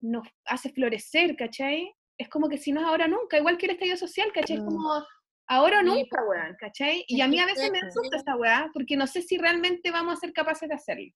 nos 0.00 0.26
hace 0.46 0.70
florecer, 0.72 1.36
¿cachai? 1.36 1.92
Es 2.18 2.28
como 2.28 2.48
que 2.48 2.58
si 2.58 2.72
no 2.72 2.80
es 2.80 2.86
ahora 2.86 3.06
nunca, 3.08 3.38
igual 3.38 3.56
que 3.56 3.66
el 3.66 3.72
estallido 3.72 3.96
social, 3.96 4.32
¿cachai? 4.32 4.56
Es 4.56 4.62
Mm. 4.62 4.66
como 4.66 5.04
ahora 5.46 5.80
o 5.80 5.82
nunca, 5.82 6.22
weón, 6.24 6.56
¿cachai? 6.58 7.04
Y 7.08 7.20
a 7.20 7.28
mí 7.28 7.38
a 7.38 7.46
veces 7.46 7.70
me 7.70 7.78
asusta 7.80 8.16
esta 8.16 8.36
weá, 8.36 8.70
porque 8.72 8.96
no 8.96 9.06
sé 9.06 9.22
si 9.22 9.38
realmente 9.38 9.90
vamos 9.90 10.14
a 10.14 10.20
ser 10.20 10.32
capaces 10.32 10.68
de 10.68 10.74
hacerlo. 10.74 11.12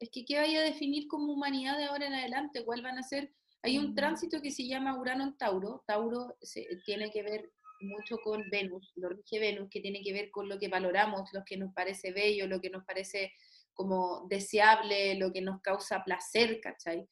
es 0.00 0.10
que 0.12 0.24
qué 0.24 0.36
vaya 0.38 0.60
a 0.60 0.62
definir 0.62 1.08
como 1.08 1.32
humanidad 1.32 1.76
de 1.76 1.86
ahora 1.86 2.06
en 2.06 2.14
adelante, 2.14 2.64
cuál 2.64 2.82
van 2.82 2.98
a 2.98 3.02
ser. 3.02 3.34
Hay 3.64 3.78
un 3.78 3.90
Mm. 3.90 3.94
tránsito 3.96 4.40
que 4.40 4.52
se 4.52 4.64
llama 4.68 4.96
Urano 4.96 5.24
en 5.24 5.36
Tauro. 5.36 5.82
Tauro 5.88 6.36
se- 6.40 6.68
tiene 6.84 7.10
que 7.10 7.24
ver 7.24 7.50
mucho 7.80 8.18
con 8.18 8.48
Venus, 8.50 8.92
lo 8.96 9.08
Venus, 9.08 9.68
que 9.70 9.80
tiene 9.80 10.02
que 10.02 10.12
ver 10.12 10.30
con 10.30 10.48
lo 10.48 10.58
que 10.58 10.68
valoramos, 10.68 11.30
lo 11.32 11.44
que 11.44 11.56
nos 11.56 11.72
parece 11.74 12.12
bello, 12.12 12.46
lo 12.46 12.60
que 12.60 12.70
nos 12.70 12.84
parece 12.84 13.32
como 13.74 14.26
deseable, 14.28 15.14
lo 15.14 15.32
que 15.32 15.40
nos 15.40 15.60
causa 15.62 16.04
placer, 16.04 16.60
¿cachai? 16.60 17.08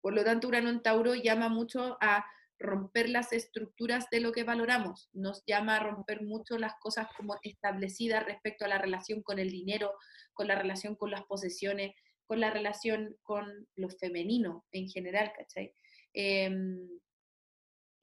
Por 0.00 0.14
lo 0.14 0.24
tanto, 0.24 0.48
Urano 0.48 0.70
en 0.70 0.82
Tauro 0.82 1.14
llama 1.14 1.48
mucho 1.48 1.96
a 2.00 2.24
romper 2.58 3.08
las 3.08 3.32
estructuras 3.32 4.08
de 4.10 4.20
lo 4.20 4.32
que 4.32 4.44
valoramos, 4.44 5.08
nos 5.12 5.42
llama 5.46 5.76
a 5.76 5.82
romper 5.82 6.22
mucho 6.22 6.56
las 6.56 6.74
cosas 6.80 7.08
como 7.16 7.36
establecidas 7.42 8.24
respecto 8.24 8.64
a 8.64 8.68
la 8.68 8.78
relación 8.78 9.22
con 9.22 9.38
el 9.38 9.50
dinero, 9.50 9.92
con 10.32 10.48
la 10.48 10.54
relación 10.54 10.94
con 10.96 11.10
las 11.10 11.24
posesiones, 11.24 11.94
con 12.26 12.40
la 12.40 12.50
relación 12.50 13.16
con 13.22 13.68
lo 13.76 13.90
femenino 13.90 14.64
en 14.72 14.88
general, 14.88 15.32
¿cachai? 15.36 15.72
Em, 16.14 16.88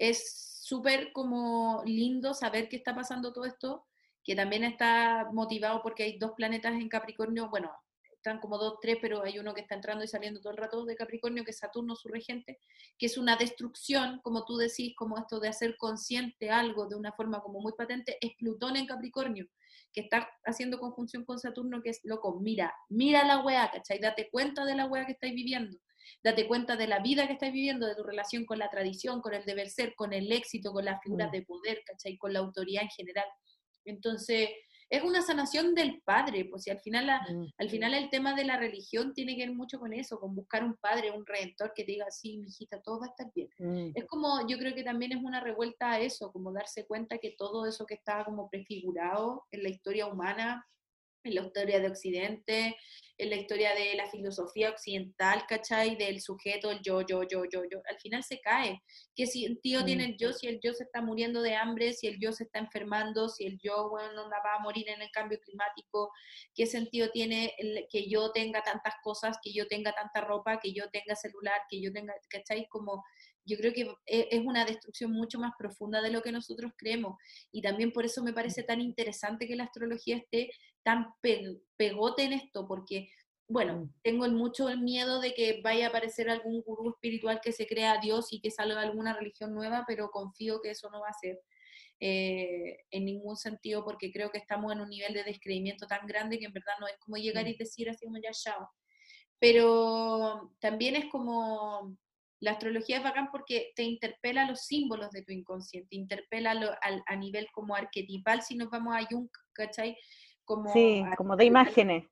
es 0.02 0.60
súper 0.64 1.14
como 1.14 1.84
lindo 1.86 2.34
saber 2.34 2.68
que 2.69 2.78
está 2.78 2.95
pasando 2.95 3.32
todo 3.32 3.45
esto, 3.45 3.86
que 4.23 4.36
también 4.36 4.64
está 4.64 5.30
motivado 5.32 5.84
porque 5.84 6.03
hay 6.03 6.18
dos 6.18 6.32
planetas 6.32 6.73
en 6.73 6.90
Capricornio, 6.90 7.49
bueno, 7.52 7.72
están 8.11 8.40
como 8.40 8.57
dos, 8.57 8.80
tres, 8.82 8.98
pero 8.99 9.23
hay 9.23 9.38
uno 9.38 9.53
que 9.53 9.61
está 9.61 9.76
entrando 9.76 10.03
y 10.03 10.07
saliendo 10.07 10.41
todo 10.41 10.52
el 10.52 10.57
rato 10.57 10.86
de 10.86 10.95
Capricornio, 10.95 11.44
que 11.44 11.52
es 11.52 11.60
Saturno, 11.60 11.95
su 11.95 12.07
regente, 12.07 12.60
que 12.98 13.06
es 13.06 13.18
una 13.18 13.36
destrucción, 13.36 14.19
como 14.23 14.44
tú 14.44 14.57
decís, 14.57 14.95
como 14.95 15.19
esto 15.19 15.40
de 15.40 15.49
hacer 15.49 15.78
consciente 15.78 16.49
algo 16.49 16.88
de 16.88 16.95
una 16.95 17.11
forma 17.11 17.41
como 17.41 17.61
muy 17.61 17.73
patente, 17.73 18.18
es 18.22 18.32
Plutón 18.38 18.78
en 18.78 18.88
Capricornio, 18.88 19.48
que 19.94 20.02
está 20.02 20.30
haciendo 20.45 20.80
conjunción 20.80 21.26
con 21.26 21.38
Saturno, 21.38 21.82
que 21.84 21.91
es 21.91 22.02
loco, 22.03 22.40
mira, 22.40 22.73
mira 22.90 23.23
la 23.23 23.44
weá, 23.44 23.69
¿cachai? 23.69 23.99
Date 23.99 24.30
cuenta 24.32 24.65
de 24.65 24.76
la 24.76 24.86
weá 24.86 25.06
que 25.06 25.11
estáis 25.11 25.36
viviendo. 25.36 25.78
Date 26.23 26.47
cuenta 26.47 26.75
de 26.75 26.88
la 26.88 26.99
vida 26.99 27.27
que 27.27 27.33
estás 27.33 27.51
viviendo, 27.51 27.88
de 27.88 27.95
tu 27.95 28.03
relación 28.03 28.45
con 28.45 28.59
la 28.59 28.69
tradición, 28.69 29.21
con 29.21 29.33
el 29.33 29.45
deber 29.45 29.69
ser, 29.69 29.95
con 29.95 30.13
el 30.13 30.31
éxito, 30.31 30.71
con 30.71 30.85
las 30.85 31.01
figuras 31.03 31.29
Mm. 31.29 31.31
de 31.31 31.41
poder, 31.43 31.81
¿cachai? 31.85 32.17
Con 32.17 32.33
la 32.33 32.39
autoridad 32.39 32.83
en 32.83 32.89
general. 32.89 33.25
Entonces, 33.85 34.49
es 34.89 35.03
una 35.03 35.21
sanación 35.21 35.73
del 35.73 36.01
padre, 36.03 36.45
pues 36.45 36.63
si 36.63 36.69
al 36.69 36.79
final, 36.81 37.07
la- 37.07 37.21
Mm. 37.21 37.47
al 37.57 37.69
final 37.69 37.93
el 37.93 38.09
tema 38.09 38.33
de 38.33 38.43
la 38.43 38.57
religión 38.57 39.13
tiene 39.13 39.35
que 39.38 39.45
ver 39.47 39.55
mucho 39.55 39.79
con 39.79 39.93
eso, 39.93 40.19
con 40.19 40.35
buscar 40.35 40.65
un 40.65 40.75
padre, 40.75 41.11
un 41.11 41.25
redentor 41.25 41.71
que 41.73 41.85
te 41.85 41.93
diga, 41.93 42.11
sí, 42.11 42.38
mijita, 42.39 42.81
todo 42.81 42.99
va 42.99 43.05
a 43.05 43.09
estar 43.09 43.31
bien. 43.33 43.47
Mm. 43.57 43.91
Es 43.95 44.05
como, 44.05 44.45
yo 44.47 44.57
creo 44.57 44.75
que 44.75 44.83
también 44.83 45.13
es 45.13 45.23
una 45.23 45.39
revuelta 45.39 45.91
a 45.91 45.99
eso, 46.01 46.29
como 46.33 46.51
darse 46.51 46.85
cuenta 46.88 47.17
que 47.19 47.31
todo 47.38 47.65
eso 47.65 47.85
que 47.85 47.93
estaba 47.93 48.25
como 48.25 48.49
prefigurado 48.49 49.45
en 49.51 49.63
la 49.63 49.69
historia 49.69 50.07
humana, 50.07 50.67
en 51.23 51.35
la 51.35 51.41
historia 51.45 51.79
de 51.79 51.88
Occidente, 51.88 52.75
en 53.22 53.30
la 53.30 53.35
historia 53.35 53.76
de 53.76 53.93
la 53.93 54.10
filosofía 54.10 54.72
occidental, 54.72 55.45
¿cachai? 55.48 55.95
Del 55.95 56.22
sujeto, 56.22 56.72
el 56.72 56.81
yo, 56.81 57.02
yo, 57.02 57.22
yo, 57.23 57.43
yo, 57.45 57.61
yo, 57.69 57.80
al 57.88 57.99
final 57.99 58.23
se 58.23 58.39
cae. 58.41 58.81
Que 59.15 59.27
si 59.27 59.45
el 59.45 59.61
tío 59.61 59.81
Mm. 59.81 59.85
tiene 59.85 60.06
el 60.06 60.18
yo, 60.18 60.34
si 60.34 60.48
el 60.48 60.60
yo 60.60 60.73
se 60.73 60.84
está 60.85 61.02
muriendo 61.02 61.41
de 61.43 61.56
hambre, 61.56 61.93
si 61.93 62.07
el 62.07 62.19
yo 62.19 62.31
se 62.31 62.45
está 62.45 62.57
enfermando, 62.57 63.30
si 63.30 63.45
el 63.45 63.60
yo, 63.61 63.89
bueno, 63.89 64.11
no 64.14 64.30
va 64.30 64.56
a 64.57 64.64
morir 64.64 64.89
en 64.89 65.02
el 65.03 65.11
cambio 65.11 65.39
climático, 65.39 66.11
¿qué 66.56 66.65
sentido 66.65 67.11
tiene 67.11 67.53
el- 67.60 67.85
que 67.91 68.10
yo 68.10 68.31
tenga 68.31 68.64
tantas 68.64 68.95
cosas, 69.03 69.38
que 69.43 69.53
yo 69.53 69.68
tenga 69.68 69.93
tanta 69.93 70.22
ropa, 70.22 70.60
que 70.60 70.73
yo 70.73 70.89
tenga 70.89 71.15
celular, 71.15 71.61
que 71.69 71.80
yo 71.80 71.91
tenga, 71.93 72.14
¿cachai? 72.27 72.68
Como 72.69 73.03
yo 73.45 73.57
creo 73.57 73.73
que 73.73 73.81
e- 74.05 74.27
es 74.31 74.39
una 74.45 74.65
destrucción 74.65 75.11
mucho 75.11 75.39
más 75.39 75.53
profunda 75.57 76.01
de 76.01 76.11
lo 76.11 76.22
que 76.22 76.31
nosotros 76.31 76.72
creemos. 76.77 77.18
Y 77.51 77.61
también 77.61 77.91
por 77.91 78.05
eso 78.05 78.23
me 78.23 78.34
parece 78.34 78.63
tan 78.63 78.81
interesante 78.81 79.47
que 79.47 79.55
la 79.55 79.63
astrología 79.65 80.18
esté 80.18 80.51
tan 80.84 81.13
pe- 81.22 81.57
pegote 81.77 82.23
en 82.23 82.34
esto, 82.34 82.68
porque, 82.68 83.09
bueno, 83.47 83.73
Mm. 83.85 83.93
tengo 84.03 84.27
mucho 84.30 84.69
el 84.69 84.80
miedo 84.81 85.19
de 85.22 85.34
que 85.34 85.61
vaya 85.63 85.88
a 85.88 85.89
aparecer 85.89 86.30
algún 86.30 86.61
gurú 86.61 86.91
espiritual 86.91 87.41
que 87.41 87.51
se 87.51 87.68
crea 87.68 87.99
Dios 88.01 88.31
y 88.31 88.39
que 88.41 88.51
salga 88.51 88.81
alguna 88.81 89.13
religión 89.13 89.53
nueva, 89.53 89.84
pero 89.88 90.09
confío 90.11 90.61
que 90.61 90.72
eso 90.72 90.89
no 90.89 91.01
va 91.01 91.09
a 91.09 91.13
ser. 91.13 91.39
eh, 92.03 92.77
en 92.89 93.05
ningún 93.05 93.38
sentido, 93.38 93.84
porque 93.85 94.11
creo 94.11 94.31
que 94.31 94.39
estamos 94.39 94.72
en 94.73 94.81
un 94.81 94.89
nivel 94.89 95.13
de 95.13 95.23
descreimiento 95.23 95.85
tan 95.88 96.07
grande 96.07 96.39
que 96.39 96.45
en 96.45 96.53
verdad 96.53 96.73
no 96.80 96.88
es 96.88 96.97
como 96.99 97.18
llegar 97.18 97.47
y 97.47 97.55
decir 97.55 97.89
así 97.91 98.05
como 98.05 98.18
ya 98.18 98.31
chao. 98.31 98.68
Pero 99.39 100.51
también 100.59 100.95
es 100.95 101.05
como, 101.11 101.95
la 102.41 102.51
astrología 102.51 102.97
es 102.97 103.03
bacán 103.03 103.30
porque 103.31 103.72
te 103.76 103.84
interpela 103.84 104.45
los 104.45 104.61
símbolos 104.65 105.11
de 105.11 105.23
tu 105.23 105.31
inconsciente, 105.31 105.95
interpela 105.95 106.53
lo- 106.55 106.76
al- 106.81 107.03
a 107.07 107.15
nivel 107.15 107.47
como 107.53 107.76
arquetipal, 107.76 108.41
si 108.41 108.55
nos 108.55 108.69
vamos 108.69 108.95
a 108.95 109.05
Jung, 109.09 109.30
¿cachai? 109.53 109.95
Como 110.43 110.73
Sí, 110.73 111.03
como 111.18 111.38
de 111.38 111.45
imágenes. 111.45 112.03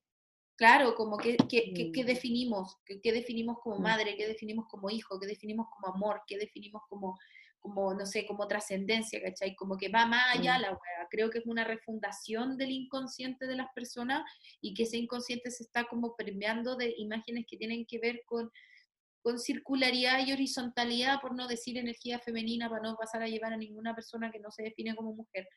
Claro, 0.55 0.93
como 0.95 1.17
que, 1.17 1.35
que, 1.37 1.73
que- 1.73 1.91
que 1.91 2.03
definimos, 2.03 2.77
que 2.85 3.11
definimos 3.11 3.57
como 3.63 3.79
Mm. 3.79 3.81
madre, 3.81 4.15
que 4.17 4.27
definimos 4.27 4.65
como 4.69 4.89
hijo, 4.89 5.19
que 5.19 5.25
definimos 5.27 5.67
como 5.73 5.93
amor, 5.95 6.21
que 6.27 6.37
definimos 6.37 6.81
como, 6.89 7.17
como 7.59 7.93
no 7.93 8.05
sé, 8.05 8.25
como 8.27 8.45
trascendencia, 8.47 9.21
¿cachai? 9.21 9.55
Como 9.55 9.77
que 9.77 9.89
va 9.89 10.05
más 10.05 10.35
allá 10.37 10.57
la 10.59 10.69
wea. 10.71 11.07
Creo 11.09 11.29
que 11.29 11.39
es 11.39 11.45
una 11.45 11.63
refundación 11.63 12.57
del 12.57 12.71
inconsciente 12.71 13.47
de 13.47 13.55
las 13.55 13.67
personas 13.73 14.21
y 14.61 14.73
que 14.73 14.83
ese 14.83 14.97
inconsciente 14.97 15.49
se 15.49 15.63
está 15.63 15.85
como 15.85 16.15
permeando 16.15 16.75
de 16.75 16.93
imágenes 16.97 17.45
que 17.47 17.57
tienen 17.57 17.85
que 17.85 17.97
ver 17.99 18.21
con, 18.25 18.51
con 19.21 19.39
circularidad 19.39 20.25
y 20.25 20.31
horizontalidad, 20.33 21.19
por 21.21 21.35
no 21.35 21.47
decir 21.47 21.77
energía 21.77 22.19
femenina, 22.19 22.69
para 22.69 22.83
no 22.83 22.95
pasar 22.95 23.21
a 23.23 23.27
llevar 23.27 23.53
a 23.53 23.57
ninguna 23.57 23.93
persona 23.95 24.31
que 24.31 24.39
no 24.39 24.51
se 24.51 24.63
define 24.63 24.95
como 24.95 25.13
mujer, 25.13 25.47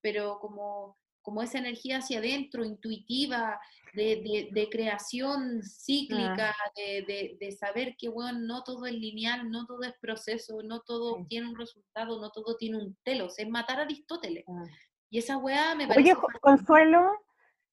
pero 0.00 0.38
como, 0.40 0.96
como 1.22 1.42
esa 1.42 1.58
energía 1.58 1.98
hacia 1.98 2.18
adentro, 2.18 2.64
intuitiva, 2.64 3.60
de, 3.94 4.16
de- 4.24 4.48
de 4.52 4.68
creación 4.70 5.62
cíclica, 5.62 6.54
de, 6.76 7.04
de- 7.06 7.36
de 7.38 7.52
saber 7.52 7.94
que, 7.96 8.08
bueno, 8.08 8.38
no 8.40 8.64
todo 8.64 8.86
es 8.86 8.94
lineal, 8.94 9.50
no 9.50 9.66
todo 9.66 9.82
es 9.82 9.92
proceso, 10.00 10.62
no 10.64 10.80
todo 10.80 11.16
Sí. 11.18 11.24
tiene 11.28 11.48
un 11.48 11.56
resultado, 11.56 12.20
no 12.20 12.30
todo 12.30 12.56
tiene 12.56 12.78
un 12.78 12.96
telos, 13.04 13.38
es 13.38 13.48
matar 13.48 13.78
a 13.78 13.82
Aristóteles. 13.82 14.44
Ah. 14.48 14.64
Y 15.10 15.18
esa 15.18 15.36
weá 15.36 15.74
me 15.74 15.86
parece... 15.86 16.12
Oye, 16.14 16.20
Consuelo, 16.40 17.12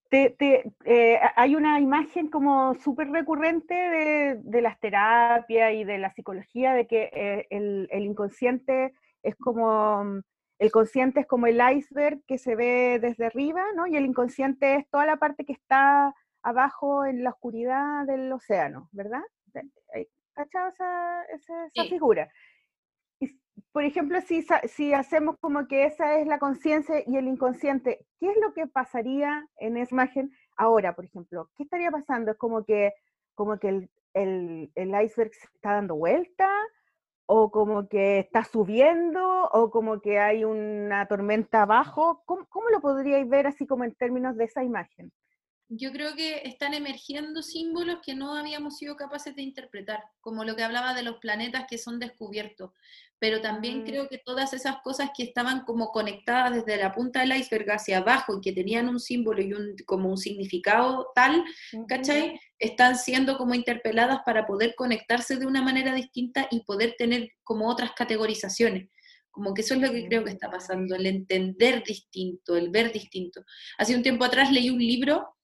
te, 0.10 0.32
te- 0.32 0.72
eh, 0.86 1.20
hay 1.36 1.56
una 1.56 1.80
imagen 1.80 2.30
como 2.30 2.74
súper 2.76 3.10
recurrente 3.12 3.74
de, 3.74 4.36
de 4.44 4.62
las 4.62 4.80
terapias 4.80 5.74
y 5.74 5.84
de 5.84 5.98
la 6.00 6.12
psicología 6.14 6.74
de 6.74 6.88
que 6.88 7.10
eh, 7.14 7.48
el, 7.52 7.88
el 7.92 8.04
inconsciente 8.06 8.94
es 9.24 9.36
como, 9.36 10.04
mm, 10.04 10.22
el 10.60 10.72
consciente 10.72 11.22
es 11.22 11.28
como 11.28 11.48
el 11.48 11.60
iceberg 11.76 12.22
que 12.28 12.38
se 12.38 12.56
ve 12.56 13.00
desde 13.02 13.26
arriba, 13.28 13.64
¿no? 13.76 13.88
Y 13.88 13.96
el 13.98 14.06
inconsciente 14.06 14.76
es 14.76 14.90
toda 14.90 15.06
la 15.06 15.18
parte 15.18 15.46
que 15.46 15.54
está 15.54 16.14
abajo 16.42 17.06
en 17.06 17.24
la 17.24 17.32
oscuridad 17.32 18.06
del 18.06 18.32
océano, 18.32 18.90
¿verdad? 18.92 19.22
Eh, 19.94 20.08
¿Cachado 20.34 20.70
esa, 20.70 21.24
esa- 21.34 21.66
esa 21.68 21.84
Sí. 21.84 21.90
figura? 21.90 22.30
Por 23.72 23.84
ejemplo, 23.84 24.20
si, 24.22 24.46
si 24.68 24.94
hacemos 24.94 25.38
como 25.40 25.68
que 25.68 25.86
esa 25.86 26.18
es 26.20 26.28
la 26.28 26.40
conciencia 26.40 27.04
y 27.06 27.18
el 27.18 27.28
inconsciente, 27.28 28.06
¿qué 28.20 28.32
es 28.32 28.38
lo 28.42 28.54
que 28.54 28.68
pasaría 28.68 29.48
en 29.58 29.78
esa 29.78 29.96
imagen 29.96 30.32
ahora, 30.58 30.96
por 30.96 31.06
ejemplo? 31.06 31.50
¿Qué 31.56 31.64
estaría 31.64 31.92
pasando? 31.92 32.32
¿Es 32.32 32.38
como 32.38 32.64
que, 32.66 32.94
como 33.36 33.58
que 33.60 33.70
el, 33.70 33.92
el- 34.14 34.72
el 34.76 34.90
iceberg 35.04 35.34
se 35.34 35.46
está 35.56 35.74
dando 35.74 35.96
vuelta? 35.96 36.48
¿O 37.28 37.52
como 37.52 37.88
que 37.90 38.20
está 38.20 38.44
subiendo? 38.44 39.46
¿O 39.52 39.72
como 39.72 40.02
que 40.02 40.20
hay 40.20 40.44
una 40.46 41.08
tormenta 41.08 41.64
abajo? 41.64 42.24
¿Cómo, 42.26 42.48
cómo 42.50 42.70
lo 42.70 42.82
podríais 42.82 43.28
ver 43.30 43.48
así 43.48 43.68
como 43.68 43.84
en 43.86 43.96
términos 43.96 44.36
de 44.38 44.46
esa 44.46 44.64
imagen? 44.64 45.12
Yo 45.70 45.92
creo 45.92 46.16
que 46.16 46.42
están 46.46 46.74
emergiendo 46.74 47.44
símbolos 47.44 48.00
que 48.04 48.16
no 48.16 48.36
habíamos 48.36 48.78
sido 48.78 48.96
capaces 48.96 49.36
de 49.36 49.44
interpretar, 49.44 50.04
como 50.20 50.44
lo 50.44 50.56
que 50.56 50.64
hablaba 50.64 50.96
de 50.96 51.04
los 51.04 51.18
planetas 51.18 51.66
que 51.70 51.78
son 51.78 52.00
descubiertos, 52.00 52.72
pero 53.20 53.40
también 53.40 53.80
Mm. 53.82 53.86
creo 53.86 54.10
que 54.10 54.18
todas 54.18 54.54
esas 54.54 54.78
cosas 54.82 55.12
que 55.16 55.24
estaban 55.24 55.66
como 55.66 55.92
conectadas 55.92 56.56
desde 56.56 56.82
la 56.82 56.92
punta 56.92 57.20
del 57.20 57.36
iceberg 57.38 57.70
hacia 57.72 58.00
abajo 58.00 58.38
y 58.38 58.42
que 58.42 58.52
tenían 58.52 58.90
un 58.90 59.00
símbolo 59.00 59.42
y 59.44 59.54
un, 59.54 59.76
como 59.86 60.10
un 60.10 60.18
significado 60.18 61.12
tal, 61.14 61.44
¿cachai? 61.88 62.40
Están 62.58 62.98
siendo 62.98 63.38
como 63.38 63.54
interpeladas 63.54 64.22
para 64.26 64.48
poder 64.48 64.74
conectarse 64.76 65.36
de 65.38 65.46
una 65.46 65.62
manera 65.62 65.94
distinta 65.94 66.48
y 66.50 66.64
poder 66.64 66.96
tener 66.98 67.30
como 67.44 67.68
otras 67.68 67.92
categorizaciones. 67.92 68.90
Como 69.30 69.54
que 69.54 69.62
eso 69.62 69.76
es 69.76 69.82
lo 69.82 69.92
que 69.92 70.08
creo 70.08 70.24
que 70.24 70.32
está 70.32 70.50
pasando, 70.50 70.96
el 70.96 71.06
entender 71.06 71.84
distinto, 71.84 72.58
el 72.58 72.70
ver 72.70 72.92
distinto. 72.92 73.46
Hace 73.78 73.96
un 73.96 74.02
tiempo 74.02 74.26
atrás 74.26 74.52
leí 74.52 74.70
un 74.70 74.80
libro 74.80 75.36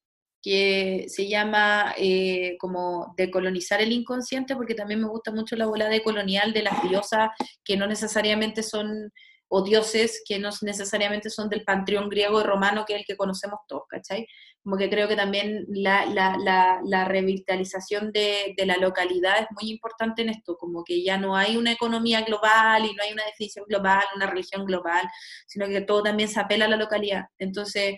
que 0.46 1.06
se 1.08 1.28
llama 1.28 1.96
eh, 1.98 2.56
como 2.60 3.16
decolonizar 3.18 3.82
el 3.82 3.92
inconsciente, 3.92 4.56
porque 4.56 4.76
también 4.76 5.02
me 5.02 5.08
gusta 5.08 5.32
mucho 5.32 5.56
la 5.56 5.66
bola 5.66 5.90
decolonial 5.90 6.54
de 6.54 6.62
las 6.62 6.84
diosas 6.88 7.32
que 7.64 7.78
no 7.78 7.88
necesariamente 7.88 8.62
son, 8.62 9.12
o 9.48 9.64
dioses 9.64 10.22
que 10.24 10.38
no 10.38 10.52
necesariamente 10.62 11.32
son 11.32 11.50
del 11.50 11.64
panteón 11.64 12.10
griego 12.10 12.42
y 12.42 12.44
romano, 12.44 12.86
que 12.86 12.94
es 12.94 13.00
el 13.00 13.06
que 13.08 13.18
conocemos 13.18 13.60
todos, 13.68 13.86
¿cachai? 13.90 14.28
Como 14.64 14.78
que 14.78 14.88
creo 14.88 15.08
que 15.08 15.16
también 15.16 15.66
la, 15.68 16.06
la, 16.06 16.38
la, 16.38 16.80
la 16.84 17.06
revitalización 17.06 18.12
de, 18.12 18.54
de 18.56 18.66
la 18.68 18.78
localidad 18.78 19.40
es 19.40 19.48
muy 19.60 19.72
importante 19.72 20.22
en 20.22 20.30
esto, 20.30 20.58
como 20.58 20.84
que 20.84 21.04
ya 21.04 21.18
no 21.18 21.36
hay 21.36 21.58
una 21.58 21.72
economía 21.72 22.22
global 22.22 22.86
y 22.86 22.94
no 22.94 23.02
hay 23.02 23.14
una 23.14 23.26
definición 23.26 23.66
global, 23.68 24.04
una 24.16 24.28
religión 24.28 24.64
global, 24.64 25.08
sino 25.48 25.66
que 25.68 25.82
todo 25.82 26.04
también 26.04 26.30
se 26.30 26.40
apela 26.40 26.66
a 26.66 26.70
la 26.70 26.78
localidad. 26.78 27.26
Entonces, 27.40 27.96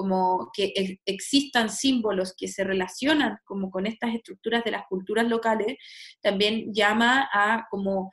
como 0.00 0.50
que 0.54 0.72
existan 1.04 1.68
símbolos 1.68 2.32
que 2.34 2.48
se 2.48 2.64
relacionan 2.64 3.36
como 3.44 3.70
con 3.70 3.84
estas 3.86 4.14
estructuras 4.14 4.64
de 4.64 4.70
las 4.70 4.86
culturas 4.88 5.28
locales, 5.28 5.76
también 6.22 6.72
llama 6.72 7.28
a 7.30 7.66
como, 7.70 8.10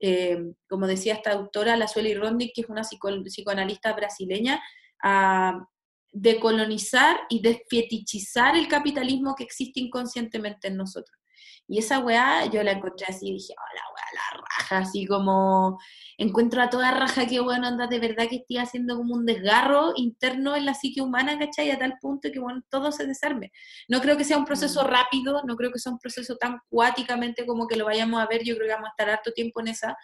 eh, 0.00 0.36
como 0.68 0.86
decía 0.86 1.14
esta 1.14 1.32
autora, 1.32 1.78
la 1.78 1.88
Sueli 1.88 2.14
Rondi, 2.14 2.52
que 2.52 2.60
es 2.60 2.68
una 2.68 2.82
psico- 2.84 3.24
psicoanalista 3.24 3.94
brasileña, 3.94 4.60
a 5.02 5.66
decolonizar 6.12 7.16
y 7.30 7.40
desfetichizar 7.40 8.54
el 8.54 8.68
capitalismo 8.68 9.34
que 9.34 9.44
existe 9.44 9.80
inconscientemente 9.80 10.68
en 10.68 10.76
nosotros. 10.76 11.18
Y 11.66 11.78
esa 11.78 11.98
weá 12.00 12.44
yo 12.46 12.62
la 12.62 12.72
encontré 12.72 13.06
así 13.08 13.28
y 13.28 13.32
dije, 13.34 13.54
oh, 13.56 13.74
la 13.74 13.82
weá, 13.94 14.04
la 14.14 14.40
raja, 14.42 14.78
así 14.78 15.06
como 15.06 15.78
encuentro 16.18 16.60
a 16.62 16.68
toda 16.70 16.90
raja 16.90 17.26
que 17.26 17.40
bueno, 17.40 17.66
anda 17.66 17.86
de 17.86 17.98
verdad 17.98 18.28
que 18.28 18.36
estoy 18.36 18.58
haciendo 18.58 18.96
como 18.96 19.14
un 19.14 19.24
desgarro 19.24 19.92
interno 19.96 20.54
en 20.56 20.66
la 20.66 20.74
psique 20.74 21.00
humana, 21.00 21.38
¿cachai? 21.38 21.70
A 21.70 21.78
tal 21.78 21.94
punto 22.00 22.30
que 22.30 22.38
bueno, 22.38 22.62
todo 22.68 22.92
se 22.92 23.06
desarme. 23.06 23.50
No 23.88 24.00
creo 24.00 24.16
que 24.16 24.24
sea 24.24 24.36
un 24.36 24.44
proceso 24.44 24.82
Mm. 24.84 24.86
rápido, 24.86 25.42
no 25.46 25.56
creo 25.56 25.72
que 25.72 25.78
sea 25.78 25.92
un 25.92 25.98
proceso 25.98 26.36
tan 26.36 26.58
cuáticamente 26.68 27.46
como 27.46 27.66
que 27.66 27.76
lo 27.76 27.86
vayamos 27.86 28.20
a 28.22 28.26
ver, 28.26 28.42
yo 28.44 28.54
creo 28.56 28.68
que 28.68 28.74
vamos 28.74 28.88
a 28.88 28.90
estar 28.90 29.08
harto 29.10 29.32
tiempo 29.32 29.60
en 29.60 29.68
esa, 29.68 29.96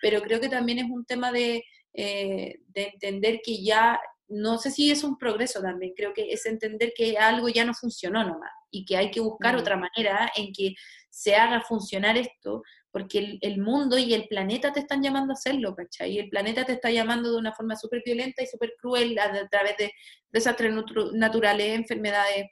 pero 0.00 0.22
creo 0.22 0.40
que 0.40 0.48
también 0.48 0.78
es 0.78 0.86
un 0.90 1.04
tema 1.04 1.32
de, 1.32 1.64
eh, 1.92 2.60
de 2.68 2.82
entender 2.92 3.40
que 3.44 3.62
ya, 3.62 4.00
no 4.28 4.58
sé 4.58 4.70
si 4.70 4.90
es 4.92 5.02
un 5.04 5.18
progreso 5.18 5.60
también, 5.60 5.92
creo 5.96 6.12
que 6.14 6.32
es 6.32 6.46
entender 6.46 6.92
que 6.96 7.18
algo 7.18 7.48
ya 7.48 7.64
no 7.64 7.74
funcionó 7.74 8.24
nomás 8.24 8.50
y 8.70 8.84
que 8.84 8.96
hay 8.96 9.10
que 9.10 9.20
buscar 9.20 9.56
otra 9.56 9.76
manera 9.76 10.30
en 10.36 10.52
que 10.52 10.74
se 11.10 11.34
haga 11.34 11.60
funcionar 11.60 12.16
esto, 12.16 12.62
porque 12.90 13.18
el, 13.18 13.38
el 13.42 13.60
mundo 13.60 13.98
y 13.98 14.14
el 14.14 14.26
planeta 14.28 14.72
te 14.72 14.80
están 14.80 15.02
llamando 15.02 15.32
a 15.32 15.34
hacerlo, 15.34 15.74
¿cachai? 15.74 16.12
Y 16.12 16.18
el 16.18 16.28
planeta 16.28 16.64
te 16.64 16.72
está 16.72 16.90
llamando 16.90 17.30
de 17.30 17.38
una 17.38 17.52
forma 17.52 17.76
súper 17.76 18.02
violenta 18.04 18.42
y 18.42 18.46
súper 18.46 18.74
cruel 18.80 19.18
a, 19.18 19.24
a 19.24 19.48
través 19.48 19.76
de 19.76 19.92
desastres 20.30 20.72
naturales, 21.12 21.78
enfermedades, 21.78 22.46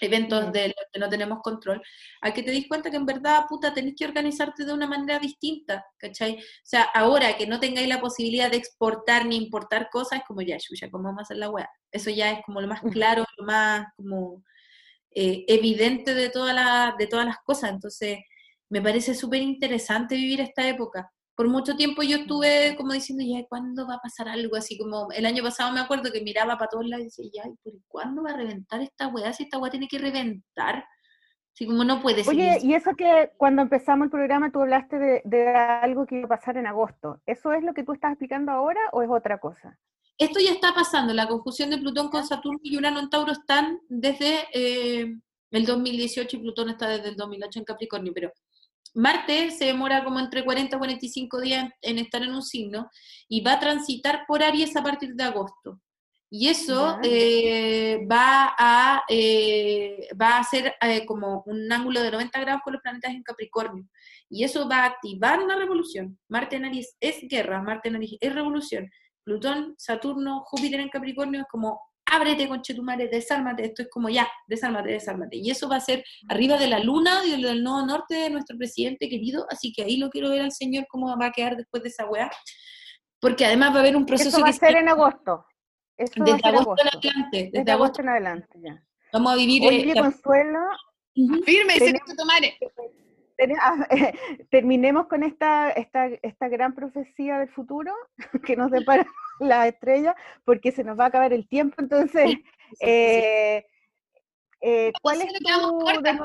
eventos 0.00 0.52
de 0.52 0.68
los 0.68 0.86
que 0.92 1.00
no 1.00 1.08
tenemos 1.08 1.40
control, 1.40 1.80
a 2.20 2.32
que 2.32 2.42
te 2.42 2.50
des 2.50 2.66
cuenta 2.68 2.90
que 2.90 2.96
en 2.96 3.06
verdad, 3.06 3.44
puta, 3.48 3.72
tenés 3.72 3.94
que 3.96 4.04
organizarte 4.04 4.64
de 4.64 4.72
una 4.72 4.86
manera 4.86 5.18
distinta, 5.18 5.84
¿cachai? 5.98 6.36
O 6.36 6.64
sea, 6.64 6.82
ahora 6.82 7.36
que 7.36 7.46
no 7.46 7.60
tengáis 7.60 7.88
la 7.88 8.00
posibilidad 8.00 8.50
de 8.50 8.56
exportar 8.56 9.26
ni 9.26 9.36
importar 9.36 9.88
cosas, 9.90 10.20
es 10.20 10.24
como 10.26 10.42
ya, 10.42 10.58
chucha, 10.58 10.90
¿cómo 10.90 11.04
vamos 11.04 11.20
a 11.20 11.22
hacer 11.22 11.36
la 11.36 11.50
weá? 11.50 11.68
Eso 11.92 12.10
ya 12.10 12.32
es 12.32 12.40
como 12.44 12.60
lo 12.60 12.66
más 12.66 12.80
claro, 12.92 13.24
lo 13.38 13.44
más 13.44 13.86
como 13.96 14.42
eh, 15.14 15.44
evidente 15.48 16.14
de, 16.14 16.30
toda 16.30 16.52
la, 16.52 16.94
de 16.98 17.06
todas 17.06 17.26
las 17.26 17.38
cosas. 17.44 17.70
Entonces, 17.70 18.18
me 18.68 18.82
parece 18.82 19.14
súper 19.14 19.42
interesante 19.42 20.16
vivir 20.16 20.40
esta 20.40 20.66
época. 20.68 21.10
Por 21.36 21.48
mucho 21.48 21.76
tiempo 21.76 22.02
yo 22.02 22.18
estuve 22.18 22.76
como 22.76 22.92
diciendo, 22.92 23.24
ya, 23.26 23.44
¿cuándo 23.48 23.86
va 23.86 23.94
a 23.96 24.00
pasar 24.00 24.28
algo? 24.28 24.56
Así 24.56 24.78
como 24.78 25.10
el 25.12 25.26
año 25.26 25.42
pasado 25.42 25.72
me 25.72 25.80
acuerdo 25.80 26.12
que 26.12 26.22
miraba 26.22 26.56
para 26.58 26.68
todos 26.70 26.86
lados 26.86 27.02
y 27.02 27.06
decía, 27.06 27.42
ya, 27.44 27.50
¿pero 27.62 27.76
cuándo 27.88 28.22
va 28.22 28.30
a 28.30 28.36
reventar 28.36 28.80
esta 28.82 29.08
weá? 29.08 29.32
Si 29.32 29.44
esta 29.44 29.58
weá 29.58 29.70
tiene 29.70 29.88
que 29.88 29.98
reventar. 29.98 30.84
Así 31.54 31.66
como 31.66 31.84
no 31.84 32.02
puede. 32.02 32.22
Oye, 32.28 32.58
y 32.62 32.74
eso 32.74 32.96
que 32.96 33.30
cuando 33.36 33.62
empezamos 33.62 34.06
el 34.06 34.10
programa 34.10 34.50
tú 34.50 34.60
hablaste 34.60 34.98
de, 34.98 35.22
de 35.24 35.48
algo 35.48 36.04
que 36.04 36.16
iba 36.16 36.26
a 36.26 36.38
pasar 36.38 36.56
en 36.56 36.66
agosto. 36.66 37.20
¿Eso 37.26 37.52
es 37.52 37.62
lo 37.62 37.74
que 37.74 37.84
tú 37.84 37.92
estás 37.92 38.10
explicando 38.10 38.50
ahora 38.50 38.80
o 38.92 39.02
es 39.02 39.08
otra 39.08 39.38
cosa? 39.38 39.78
Esto 40.18 40.38
ya 40.40 40.52
está 40.52 40.72
pasando, 40.74 41.12
la 41.12 41.26
conjunción 41.26 41.70
de 41.70 41.78
Plutón 41.78 42.08
con 42.08 42.24
Saturno 42.24 42.60
y 42.62 42.76
Urano 42.76 43.00
en 43.00 43.10
Tauro 43.10 43.32
están 43.32 43.80
desde 43.88 44.46
eh, 44.52 45.16
el 45.50 45.66
2018 45.66 46.36
y 46.36 46.40
Plutón 46.40 46.70
está 46.70 46.88
desde 46.88 47.08
el 47.08 47.16
2008 47.16 47.58
en 47.58 47.64
Capricornio, 47.64 48.12
pero 48.14 48.32
Marte 48.94 49.50
se 49.50 49.64
demora 49.64 50.04
como 50.04 50.20
entre 50.20 50.44
40 50.44 50.76
y 50.76 50.78
45 50.78 51.40
días 51.40 51.68
en 51.82 51.98
estar 51.98 52.22
en 52.22 52.32
un 52.32 52.42
signo 52.42 52.88
y 53.28 53.40
va 53.42 53.54
a 53.54 53.60
transitar 53.60 54.24
por 54.28 54.42
Aries 54.42 54.76
a 54.76 54.84
partir 54.84 55.14
de 55.14 55.24
agosto. 55.24 55.80
Y 56.36 56.48
eso 56.48 56.98
eh, 57.04 58.04
va, 58.10 58.56
a, 58.58 59.04
eh, 59.08 60.08
va 60.20 60.30
a 60.30 60.38
hacer 60.40 60.74
eh, 60.80 61.06
como 61.06 61.44
un 61.46 61.72
ángulo 61.72 62.02
de 62.02 62.10
90 62.10 62.40
grados 62.40 62.62
con 62.64 62.72
los 62.72 62.82
planetas 62.82 63.12
en 63.12 63.22
Capricornio. 63.22 63.86
Y 64.28 64.42
eso 64.42 64.68
va 64.68 64.78
a 64.78 64.86
activar 64.86 65.38
una 65.38 65.54
revolución. 65.54 66.18
Marte 66.26 66.56
en 66.56 66.64
Aries 66.64 66.96
es 66.98 67.20
guerra, 67.28 67.62
Marte 67.62 67.88
en 67.88 67.94
Aries 67.94 68.16
es 68.20 68.34
revolución. 68.34 68.90
Plutón, 69.22 69.76
Saturno, 69.78 70.42
Júpiter 70.44 70.80
en 70.80 70.88
Capricornio 70.88 71.42
es 71.42 71.46
como 71.48 71.80
ábrete, 72.04 72.48
conchetumare, 72.48 73.06
desármate, 73.06 73.66
esto 73.66 73.82
es 73.82 73.88
como 73.88 74.08
ya, 74.08 74.28
desármate, 74.48 74.90
desármate. 74.90 75.36
Y 75.36 75.52
eso 75.52 75.68
va 75.68 75.76
a 75.76 75.80
ser 75.80 76.04
arriba 76.28 76.58
de 76.58 76.66
la 76.66 76.80
luna 76.80 77.24
y 77.24 77.40
del 77.40 77.62
nodo 77.62 77.86
norte 77.86 78.14
de 78.16 78.30
nuestro 78.30 78.58
presidente 78.58 79.08
querido, 79.08 79.46
así 79.50 79.72
que 79.72 79.84
ahí 79.84 79.98
lo 79.98 80.10
quiero 80.10 80.30
ver 80.30 80.40
al 80.40 80.52
señor 80.52 80.86
cómo 80.88 81.16
va 81.16 81.26
a 81.26 81.32
quedar 81.32 81.56
después 81.56 81.84
de 81.84 81.90
esa 81.90 82.06
weá. 82.06 82.28
Porque 83.20 83.46
además 83.46 83.72
va 83.72 83.76
a 83.76 83.80
haber 83.82 83.94
un 83.94 84.04
proceso 84.04 84.30
Eso 84.30 84.40
va 84.40 84.48
a 84.48 84.52
ser 84.52 84.74
en 84.74 84.88
agosto. 84.88 85.46
Eso 85.96 86.24
desde 86.24 86.48
agosto 86.48 86.74
en 86.82 86.88
adelante, 86.88 87.36
desde, 87.36 87.50
Desde 87.58 87.72
agosto 87.72 87.72
agosto 87.72 88.02
en 88.02 88.08
adelante 88.08 88.58
ya. 88.60 88.82
vamos 89.12 89.32
a 89.32 89.36
vivir 89.36 89.62
eh, 89.62 89.68
Oye, 89.68 89.94
la- 89.94 90.00
Consuelo, 90.02 90.58
Ujú. 91.16 91.42
Firme, 91.44 91.74
Tenemos- 91.78 92.02
ese 92.08 92.16
tomare. 92.16 92.58
Ah, 93.60 93.86
terminemos 94.50 95.06
con 95.06 95.22
esta, 95.22 95.70
esta, 95.70 96.06
esta 96.22 96.48
gran 96.48 96.74
profecía 96.74 97.38
del 97.38 97.48
futuro 97.48 97.92
que 98.46 98.56
nos 98.56 98.70
depara 98.70 99.06
la 99.40 99.68
estrella, 99.68 100.16
porque 100.44 100.72
se 100.72 100.82
nos 100.84 100.98
va 100.98 101.04
a 101.04 101.08
acabar 101.08 101.32
el 101.32 101.46
tiempo. 101.48 101.76
Entonces, 101.78 102.30
Sí, 102.30 102.36
sí, 102.36 102.44
sí. 102.70 102.76
eh, 102.86 103.66
eh, 104.60 104.92
¿cuál 105.02 105.22
es 105.22 105.32
cortas, 105.84 106.18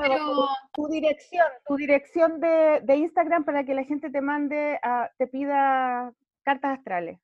tu 0.72 0.88
dirección, 0.88 1.46
tu 1.66 1.76
dirección 1.76 2.40
de, 2.40 2.80
de 2.82 2.96
Instagram 2.96 3.44
para 3.44 3.64
que 3.64 3.74
la 3.74 3.84
gente 3.84 4.10
te 4.10 4.20
mande, 4.20 4.78
a- 4.82 5.10
te 5.18 5.26
pida 5.26 6.12
cartas 6.42 6.78
astrales? 6.78 7.18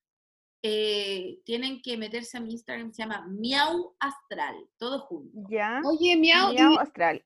Eh, 0.68 1.38
tienen 1.44 1.80
que 1.80 1.96
meterse 1.96 2.38
a 2.38 2.40
mi 2.40 2.50
Instagram, 2.50 2.92
se 2.92 3.00
llama 3.02 3.24
Miau 3.28 3.94
Astral, 4.00 4.66
todo 4.78 4.98
junto. 4.98 5.30
¿Ya? 5.48 5.80
Oye, 5.84 6.16
Miau, 6.16 6.52
Miau 6.52 6.72
y, 6.72 6.78
astral. 6.78 7.24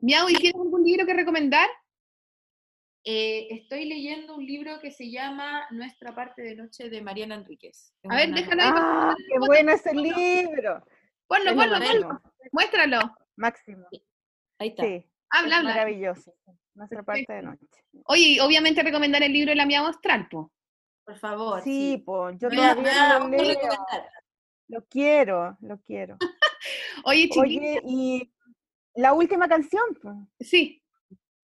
Miau, 0.00 0.28
¿y 0.28 0.34
tienes 0.34 0.60
algún 0.60 0.84
libro 0.84 1.06
que 1.06 1.14
recomendar? 1.14 1.66
Eh, 3.04 3.46
estoy 3.52 3.86
leyendo 3.86 4.36
un 4.36 4.44
libro 4.44 4.80
que 4.80 4.90
se 4.90 5.10
llama 5.10 5.66
Nuestra 5.70 6.14
parte 6.14 6.42
de 6.42 6.56
noche 6.56 6.90
de 6.90 7.00
Mariana 7.00 7.36
Enríquez. 7.36 7.94
Es 8.02 8.10
A 8.10 8.16
ver, 8.16 8.34
déjalo 8.34 8.62
ahí. 8.62 8.70
¡Ah, 8.74 9.14
qué 9.16 9.38
bueno 9.38 9.72
ese 9.72 9.94
libro! 9.94 10.84
Ponlo, 11.26 11.54
ponlo, 11.54 11.78
ponlo. 11.78 12.20
Muéstralo. 12.52 13.16
máximo. 13.36 13.86
Ahí 14.58 14.68
está. 14.68 14.82
Sí, 14.82 15.06
Habla, 15.30 15.48
es 15.48 15.56
habla. 15.56 15.70
maravilloso. 15.70 16.34
Nuestra 16.74 17.02
parte 17.02 17.32
de 17.32 17.42
noche. 17.42 17.66
Oye, 18.04 18.42
obviamente 18.42 18.82
recomendar 18.82 19.22
el 19.22 19.32
libro 19.32 19.52
de 19.52 19.56
la 19.56 19.64
Miau 19.64 19.86
Astral, 19.86 20.28
po. 20.28 20.52
Por 21.08 21.18
favor. 21.18 21.62
Sí, 21.62 21.92
sí. 21.96 22.02
pues 22.04 22.36
yo 22.38 22.50
Me 22.50 22.56
da- 22.56 22.74
me 22.74 22.82
todavía 22.82 23.18
lo 23.18 23.28
leo. 23.30 23.56
Lo 24.68 24.84
quiero, 24.88 25.56
lo 25.62 25.78
quiero. 25.80 26.18
Oye, 27.04 27.30
chiquillos, 27.30 27.42
Oye, 27.46 27.82
y 27.86 28.30
la 28.94 29.14
última 29.14 29.48
canción, 29.48 29.82
pues. 30.02 30.16
sí. 30.46 30.82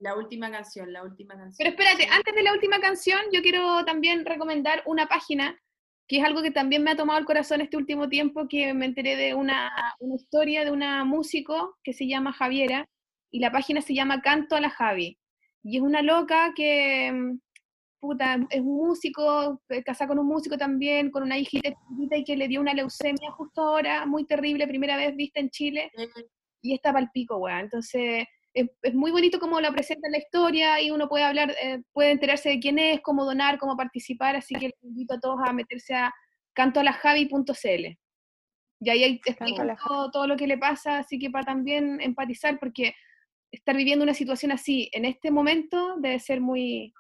La 0.01 0.15
última 0.17 0.51
canción, 0.51 0.93
la 0.93 1.03
última 1.03 1.35
canción. 1.35 1.57
Pero 1.57 1.71
espérate, 1.71 2.07
antes 2.13 2.35
de 2.35 2.43
la 2.43 2.53
última 2.53 2.79
canción, 2.79 3.21
yo 3.33 3.41
quiero 3.41 3.87
también 3.87 4.27
recomendar 4.27 4.83
una 4.85 5.07
página 5.07 5.59
que 6.07 6.19
es 6.19 6.25
algo 6.25 6.43
que 6.43 6.51
también 6.51 6.83
me 6.83 6.91
ha 6.91 6.97
tomado 6.97 7.19
el 7.19 7.25
corazón 7.25 7.63
este 7.63 7.79
último 7.79 8.11
tiempo, 8.11 8.47
que 8.47 8.75
me 8.75 8.85
enteré 8.85 9.17
de 9.17 9.33
una, 9.35 9.73
una 10.01 10.17
historia 10.17 10.63
de 10.67 10.71
una 10.73 11.05
músico 11.07 11.79
que 11.83 11.95
se 11.95 12.07
llama 12.07 12.35
Javiera, 12.35 12.87
y 13.31 13.39
la 13.39 13.51
página 13.51 13.81
se 13.81 13.95
llama 13.95 14.21
Canto 14.21 14.57
a 14.57 14.61
la 14.61 14.69
Javi. 14.69 15.19
Y 15.63 15.79
es 15.79 15.83
una 15.83 16.03
loca 16.03 16.53
que, 16.55 17.11
mm, 17.11 17.39
puta, 18.05 18.37
es 18.51 18.61
un 18.61 18.77
músico, 18.77 19.63
casada 19.85 20.09
con 20.09 20.19
un 20.19 20.27
músico 20.27 20.59
también, 20.59 21.11
con 21.11 21.23
una 21.23 21.39
hijita 21.39 21.71
y 21.71 22.25
que 22.25 22.37
le 22.37 22.49
dio 22.49 22.61
una 22.61 22.75
leucemia 22.75 23.31
justo 23.31 23.63
ahora, 23.63 24.05
muy 24.05 24.27
terrible, 24.27 24.67
primera 24.67 24.97
vez 24.99 25.17
vista 25.17 25.41
en 25.41 25.49
Chile, 25.49 25.91
y 26.61 26.75
está 26.75 26.93
pal 26.93 27.11
pico, 27.15 27.39
weá. 27.39 27.61
Entonces, 27.61 28.27
es, 28.53 28.69
es 28.83 28.95
muy 28.95 29.11
bonito 29.11 29.39
cómo 29.39 29.59
la 29.59 29.73
presenta 29.73 30.07
en 30.09 30.13
la 30.13 30.19
historia 30.19 30.83
y 30.83 30.91
uno 30.91 31.09
puede 31.09 31.25
hablar, 31.25 31.55
eh, 31.63 31.81
puede 31.93 32.11
enterarse 32.11 32.51
de 32.51 32.61
quién 32.61 32.79
es, 32.79 33.01
cómo 33.01 33.25
donar, 33.25 33.59
cómo 33.59 33.75
participar, 33.75 34.37
así 34.37 34.55
que 34.55 34.67
les 34.67 34.83
invito 34.83 35.15
a 35.15 35.21
todos 35.21 35.39
a 35.43 35.53
meterse 35.55 35.95
a 35.95 36.13
cantoalajavi.cl. 36.53 37.99
Y 38.81 38.91
ahí 38.91 39.19
Cantoalajavi. 39.21 39.89
todo, 39.89 40.11
todo 40.11 40.27
lo 40.27 40.37
que 40.37 40.47
le 40.47 40.59
pasa, 40.59 40.99
así 40.99 41.19
que 41.19 41.31
para 41.31 41.47
también 41.47 42.03
empatizar, 42.03 42.59
porque 42.59 42.95
estar 43.55 43.77
viviendo 43.77 44.03
una 44.03 44.15
situación 44.15 44.53
así 44.53 44.91
en 44.93 45.05
este 45.05 45.31
momento 45.31 45.97
debe 45.99 46.19
ser 46.19 46.41
muy, 46.41 46.93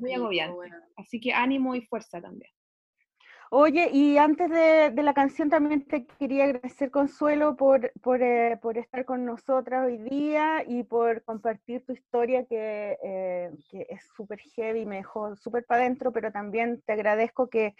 muy 0.00 0.12
agobiante. 0.14 0.54
bueno. 0.54 0.76
Así 0.96 1.20
que 1.20 1.32
ánimo 1.32 1.74
y 1.74 1.82
fuerza 1.82 2.20
también. 2.20 2.50
Oye, 3.50 3.90
y 3.92 4.18
antes 4.18 4.50
de, 4.50 4.90
de 4.90 5.02
la 5.04 5.14
canción 5.14 5.48
también 5.48 5.86
te 5.86 6.04
quería 6.18 6.44
agradecer, 6.44 6.90
Consuelo, 6.90 7.56
por, 7.56 7.92
por, 8.02 8.20
eh, 8.20 8.58
por 8.60 8.76
estar 8.76 9.04
con 9.04 9.24
nosotras 9.24 9.86
hoy 9.86 9.98
día 9.98 10.64
y 10.66 10.82
por 10.82 11.22
compartir 11.22 11.84
tu 11.84 11.92
historia 11.92 12.44
que, 12.44 12.98
eh, 13.04 13.50
que 13.70 13.86
es 13.88 14.04
súper 14.16 14.40
heavy, 14.40 14.84
me 14.84 14.96
dejó 14.96 15.36
súper 15.36 15.64
para 15.64 15.82
adentro, 15.82 16.12
pero 16.12 16.32
también 16.32 16.82
te 16.84 16.94
agradezco 16.94 17.48
que, 17.48 17.76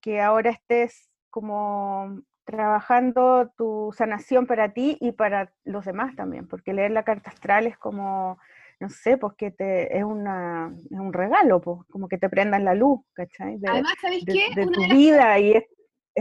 que 0.00 0.22
ahora 0.22 0.50
estés 0.50 1.10
como 1.28 2.22
trabajando 2.50 3.50
tu 3.56 3.92
sanación 3.96 4.46
para 4.46 4.72
ti 4.72 4.96
y 5.00 5.12
para 5.12 5.52
los 5.64 5.84
demás 5.84 6.14
también, 6.16 6.46
porque 6.48 6.72
leer 6.72 6.90
la 6.90 7.04
carta 7.04 7.30
astral 7.30 7.66
es 7.66 7.76
como, 7.78 8.38
no 8.80 8.88
sé, 8.90 9.16
pues 9.18 9.34
que 9.36 9.50
te, 9.50 9.96
es, 9.96 10.04
una, 10.04 10.72
es 10.90 10.98
un 10.98 11.12
regalo, 11.12 11.60
pues, 11.60 11.80
como 11.90 12.08
que 12.08 12.18
te 12.18 12.28
prendan 12.28 12.64
la 12.64 12.74
luz, 12.74 13.00
¿cachai? 13.12 13.58
De- 13.58 13.68
Además, 13.68 13.94
¿sabéis 14.00 14.24
de, 14.24 14.32
qué? 14.34 14.54
de 14.54 14.66
tu 14.72 14.80
las- 14.80 14.90
vida 14.90 15.38
y 15.38 15.52
es 15.52 15.64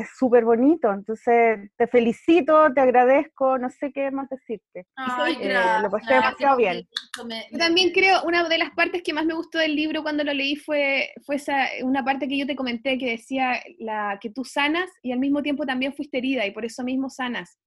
es 0.02 0.10
súper 0.18 0.46
bonito. 0.46 0.92
Entonces, 0.92 1.72
te 1.78 1.88
felicito, 1.88 2.74
te 2.74 2.82
agradezco, 2.82 3.58
no 3.58 3.70
sé 3.70 3.92
qué 3.92 4.12
más 4.12 4.30
decirte. 4.30 4.86
Ay, 4.96 5.38
Eh, 5.42 5.48
gracias. 5.50 5.82
lo 5.84 5.90
pasé 5.92 6.14
demasiado 6.14 6.58
bien. 6.58 6.88
Me- 7.26 7.48
Yo 7.52 7.58
también 7.58 7.92
creo, 7.92 8.24
una 8.24 8.48
de 8.48 8.58
las 8.58 8.72
partes 8.72 9.02
que 9.04 9.14
más 9.14 9.26
me 9.26 9.34
gustó 9.34 9.58
del 9.60 9.76
libro 9.76 10.04
cuando 10.04 10.24
lo 10.24 10.34
leí 10.34 10.56
fue, 10.56 11.12
fue 11.26 11.36
esa, 11.36 11.68
una 11.84 12.04
parte 12.04 12.28
que 12.28 12.38
yo 12.38 12.46
te 12.48 12.56
comenté 12.56 12.98
que 12.98 13.12
decía 13.12 13.62
la, 13.80 14.18
que 14.22 14.30
tú 14.30 14.44
sanas 14.44 14.90
y 15.02 15.12
al 15.12 15.20
mismo 15.20 15.42
tiempo 15.42 15.66
también 15.66 15.94
fuiste 15.94 16.18
herida 16.20 16.46
y 16.46 16.52
por 16.52 16.66
eso 16.66 16.84
mismo 16.84 17.10
sanas. 17.10 17.58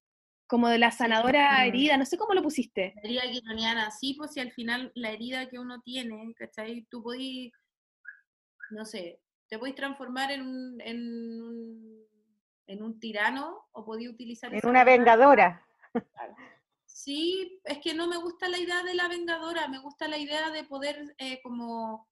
Como 0.47 0.69
de 0.69 0.79
la 0.79 0.91
sanadora 0.91 1.65
Mm. 1.65 1.69
herida, 1.69 1.97
no 1.97 2.05
sé 2.05 2.19
cómo 2.19 2.35
lo 2.35 2.43
pusiste. 2.43 2.93
La 2.97 3.03
herida 3.03 3.23
quironiana, 3.31 3.91
sí, 3.91 4.15
pues 4.19 4.33
si 4.33 4.41
al 4.41 4.53
final 4.53 4.93
la 4.95 5.11
herida 5.11 5.49
que 5.49 5.59
uno 5.59 5.81
tiene, 5.83 6.35
¿cachai? 6.37 6.87
Tú 6.91 7.03
podís, 7.03 7.53
no 8.71 8.85
sé, 8.85 9.21
te 9.49 9.59
podís 9.59 9.75
transformar 9.75 10.31
en 10.33 10.43
un, 10.43 10.81
en 10.81 10.97
un, 11.43 12.07
en 12.73 12.83
un 12.83 12.99
tirano 12.99 13.69
o 13.73 13.85
podís 13.85 14.09
utilizar 14.09 14.55
En 14.55 14.67
una 14.67 14.85
vengadora. 14.85 15.67
Sí, 16.85 17.61
es 17.65 17.79
que 17.79 17.95
no 17.95 18.07
me 18.07 18.17
gusta 18.19 18.49
la 18.49 18.59
idea 18.59 18.83
de 18.83 18.95
la 18.95 19.09
vengadora, 19.09 19.67
me 19.69 19.79
gusta 19.79 20.09
la 20.09 20.19
idea 20.19 20.51
de 20.51 20.65
poder 20.65 21.15
eh, 21.19 21.41
como, 21.43 22.09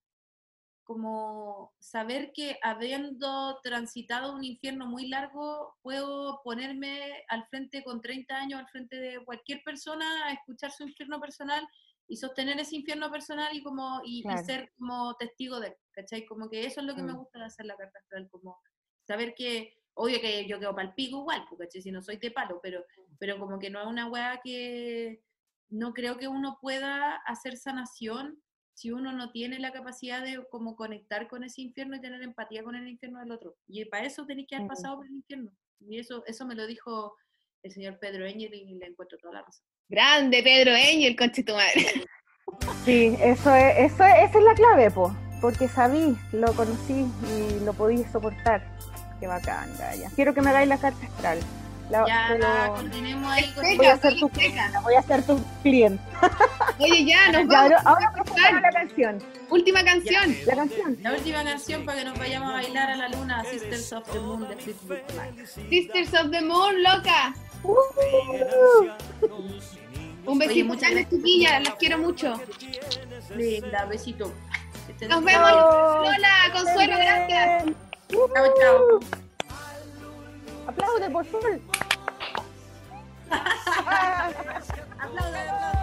como 0.82 1.72
saber 1.78 2.32
que 2.32 2.58
habiendo 2.62 3.60
transitado 3.62 4.34
un 4.34 4.42
infierno 4.42 4.86
muy 4.86 5.06
largo, 5.08 5.76
puedo 5.82 6.40
ponerme 6.42 7.24
al 7.28 7.46
frente 7.46 7.84
con 7.84 8.00
30 8.00 8.36
años, 8.36 8.58
al 8.60 8.68
frente 8.68 8.96
de 8.96 9.24
cualquier 9.24 9.62
persona, 9.62 10.26
a 10.26 10.32
escuchar 10.32 10.72
su 10.72 10.82
infierno 10.82 11.20
personal 11.20 11.66
y 12.08 12.16
sostener 12.16 12.58
ese 12.58 12.74
infierno 12.74 13.08
personal 13.12 13.54
y 13.54 13.62
como 13.62 14.00
y, 14.04 14.24
ser 14.44 14.72
como 14.76 15.14
testigo 15.14 15.60
de, 15.60 15.76
¿cachai? 15.92 16.26
Como 16.26 16.50
que 16.50 16.66
eso 16.66 16.80
es 16.80 16.86
lo 16.86 16.96
que 16.96 17.02
me 17.02 17.12
Mm. 17.12 17.18
gusta 17.18 17.38
de 17.38 17.44
hacer 17.44 17.66
la 17.66 17.76
carta 17.76 18.00
astral, 18.00 18.28
como 18.28 18.58
saber 19.06 19.34
que, 19.36 19.79
obvio 19.94 20.20
que 20.20 20.46
yo 20.46 20.58
quedo 20.58 20.74
pal 20.74 20.94
pico 20.94 21.20
igual, 21.20 21.44
¿cachai? 21.58 21.82
Si 21.82 21.90
no 21.90 22.02
soy 22.02 22.16
de 22.16 22.30
palo, 22.30 22.60
pero, 22.62 22.84
pero 23.18 23.38
como 23.38 23.58
que 23.58 23.70
no 23.70 23.80
es 23.80 23.86
una 23.86 24.08
weá 24.08 24.40
que 24.42 25.22
no 25.68 25.92
creo 25.92 26.18
que 26.18 26.28
uno 26.28 26.58
pueda 26.60 27.16
hacer 27.26 27.56
sanación 27.56 28.42
si 28.74 28.90
uno 28.90 29.12
no 29.12 29.30
tiene 29.30 29.58
la 29.58 29.72
capacidad 29.72 30.22
de 30.22 30.42
como 30.50 30.74
conectar 30.74 31.28
con 31.28 31.44
ese 31.44 31.62
infierno 31.62 31.96
y 31.96 32.00
tener 32.00 32.22
empatía 32.22 32.62
con 32.62 32.74
el 32.74 32.88
infierno 32.88 33.20
del 33.20 33.32
otro. 33.32 33.56
Y 33.66 33.84
para 33.84 34.06
eso 34.06 34.24
tenéis 34.24 34.48
que 34.48 34.56
haber 34.56 34.68
pasado 34.68 34.96
por 34.96 35.06
el 35.06 35.12
infierno. 35.12 35.52
Y 35.80 35.98
eso, 35.98 36.24
eso 36.26 36.46
me 36.46 36.54
lo 36.54 36.66
dijo 36.66 37.14
el 37.62 37.72
señor 37.72 37.98
Pedro 37.98 38.24
Engel 38.24 38.54
y 38.54 38.74
le 38.76 38.86
encuentro 38.86 39.18
toda 39.18 39.34
la 39.34 39.42
razón. 39.42 39.66
Grande 39.88 40.42
Pedro 40.42 40.72
Engel, 40.74 41.16
conche 41.16 41.42
tu 41.42 41.52
madre. 41.52 41.84
Sí, 42.84 43.16
eso 43.20 43.54
es, 43.54 43.92
eso 43.92 44.04
es, 44.04 44.28
esa 44.28 44.38
es 44.38 44.44
la 44.44 44.54
clave, 44.54 44.90
po, 44.90 45.14
porque 45.40 45.68
sabí, 45.68 46.16
lo 46.32 46.52
conocí 46.54 47.06
y 47.28 47.64
lo 47.64 47.72
podí 47.72 48.02
soportar. 48.04 48.66
Qué 49.20 49.26
bacán, 49.26 49.70
Gaya. 49.78 50.10
Quiero 50.16 50.32
que 50.34 50.40
me 50.40 50.50
hagáis 50.50 50.68
la 50.68 50.78
carta 50.78 51.06
astral. 51.06 51.38
La, 51.90 52.06
Ya, 52.06 52.68
continuemos 52.76 53.32
ahí 53.32 53.50
con 53.52 53.64
Voy 53.76 53.86
a 53.86 53.96
sí, 53.96 54.20
tu- 54.20 54.28
voy 54.82 54.94
a 54.94 54.98
hacer 55.00 55.22
tu 55.26 55.42
cliente. 55.62 56.02
Oye, 56.78 57.04
ya, 57.04 57.32
nos 57.32 57.42
Ya, 57.42 57.46
vamos. 57.48 57.72
ahora 57.72 57.82
ahora 57.84 58.12
presentamos 58.12 58.62
la 58.62 58.70
canción. 58.70 59.18
Última 59.50 59.82
canción. 59.84 60.36
La 60.46 60.54
canción. 60.54 60.96
la 61.02 61.12
última 61.12 61.42
canción 61.42 61.84
para 61.84 61.98
que 61.98 62.04
nos 62.04 62.16
vayamos 62.18 62.50
a 62.50 62.52
bailar 62.54 62.90
a 62.92 62.96
la 62.96 63.08
luna, 63.08 63.44
Sisters 63.44 63.92
of 63.92 64.08
the 64.12 64.20
Moon 64.20 64.48
de 64.48 64.56
Fleetwood 64.56 64.98
Mac. 65.16 65.46
Sisters 65.68 66.14
of 66.14 66.30
the 66.30 66.40
Moon, 66.42 66.80
loca. 66.82 67.34
Uh, 67.64 68.86
Un 70.26 70.38
besito 70.38 70.66
muchas 70.66 70.90
gracias. 70.92 71.10
chiquillas. 71.10 71.62
Las 71.64 71.74
quiero 71.74 71.98
mucho. 71.98 72.40
Linda, 73.36 73.84
besito. 73.86 74.32
Nos 75.08 75.24
vemos. 75.24 75.50
Lola. 75.50 76.52
Consuelo, 76.52 76.96
gracias. 76.96 77.64
Chao, 78.10 78.54
chao. 78.58 79.00
Aplaude, 80.66 81.10
por 81.10 81.24
favor. 81.24 81.60
Aplaudan, 83.30 84.34
aplaudan. 84.98 85.79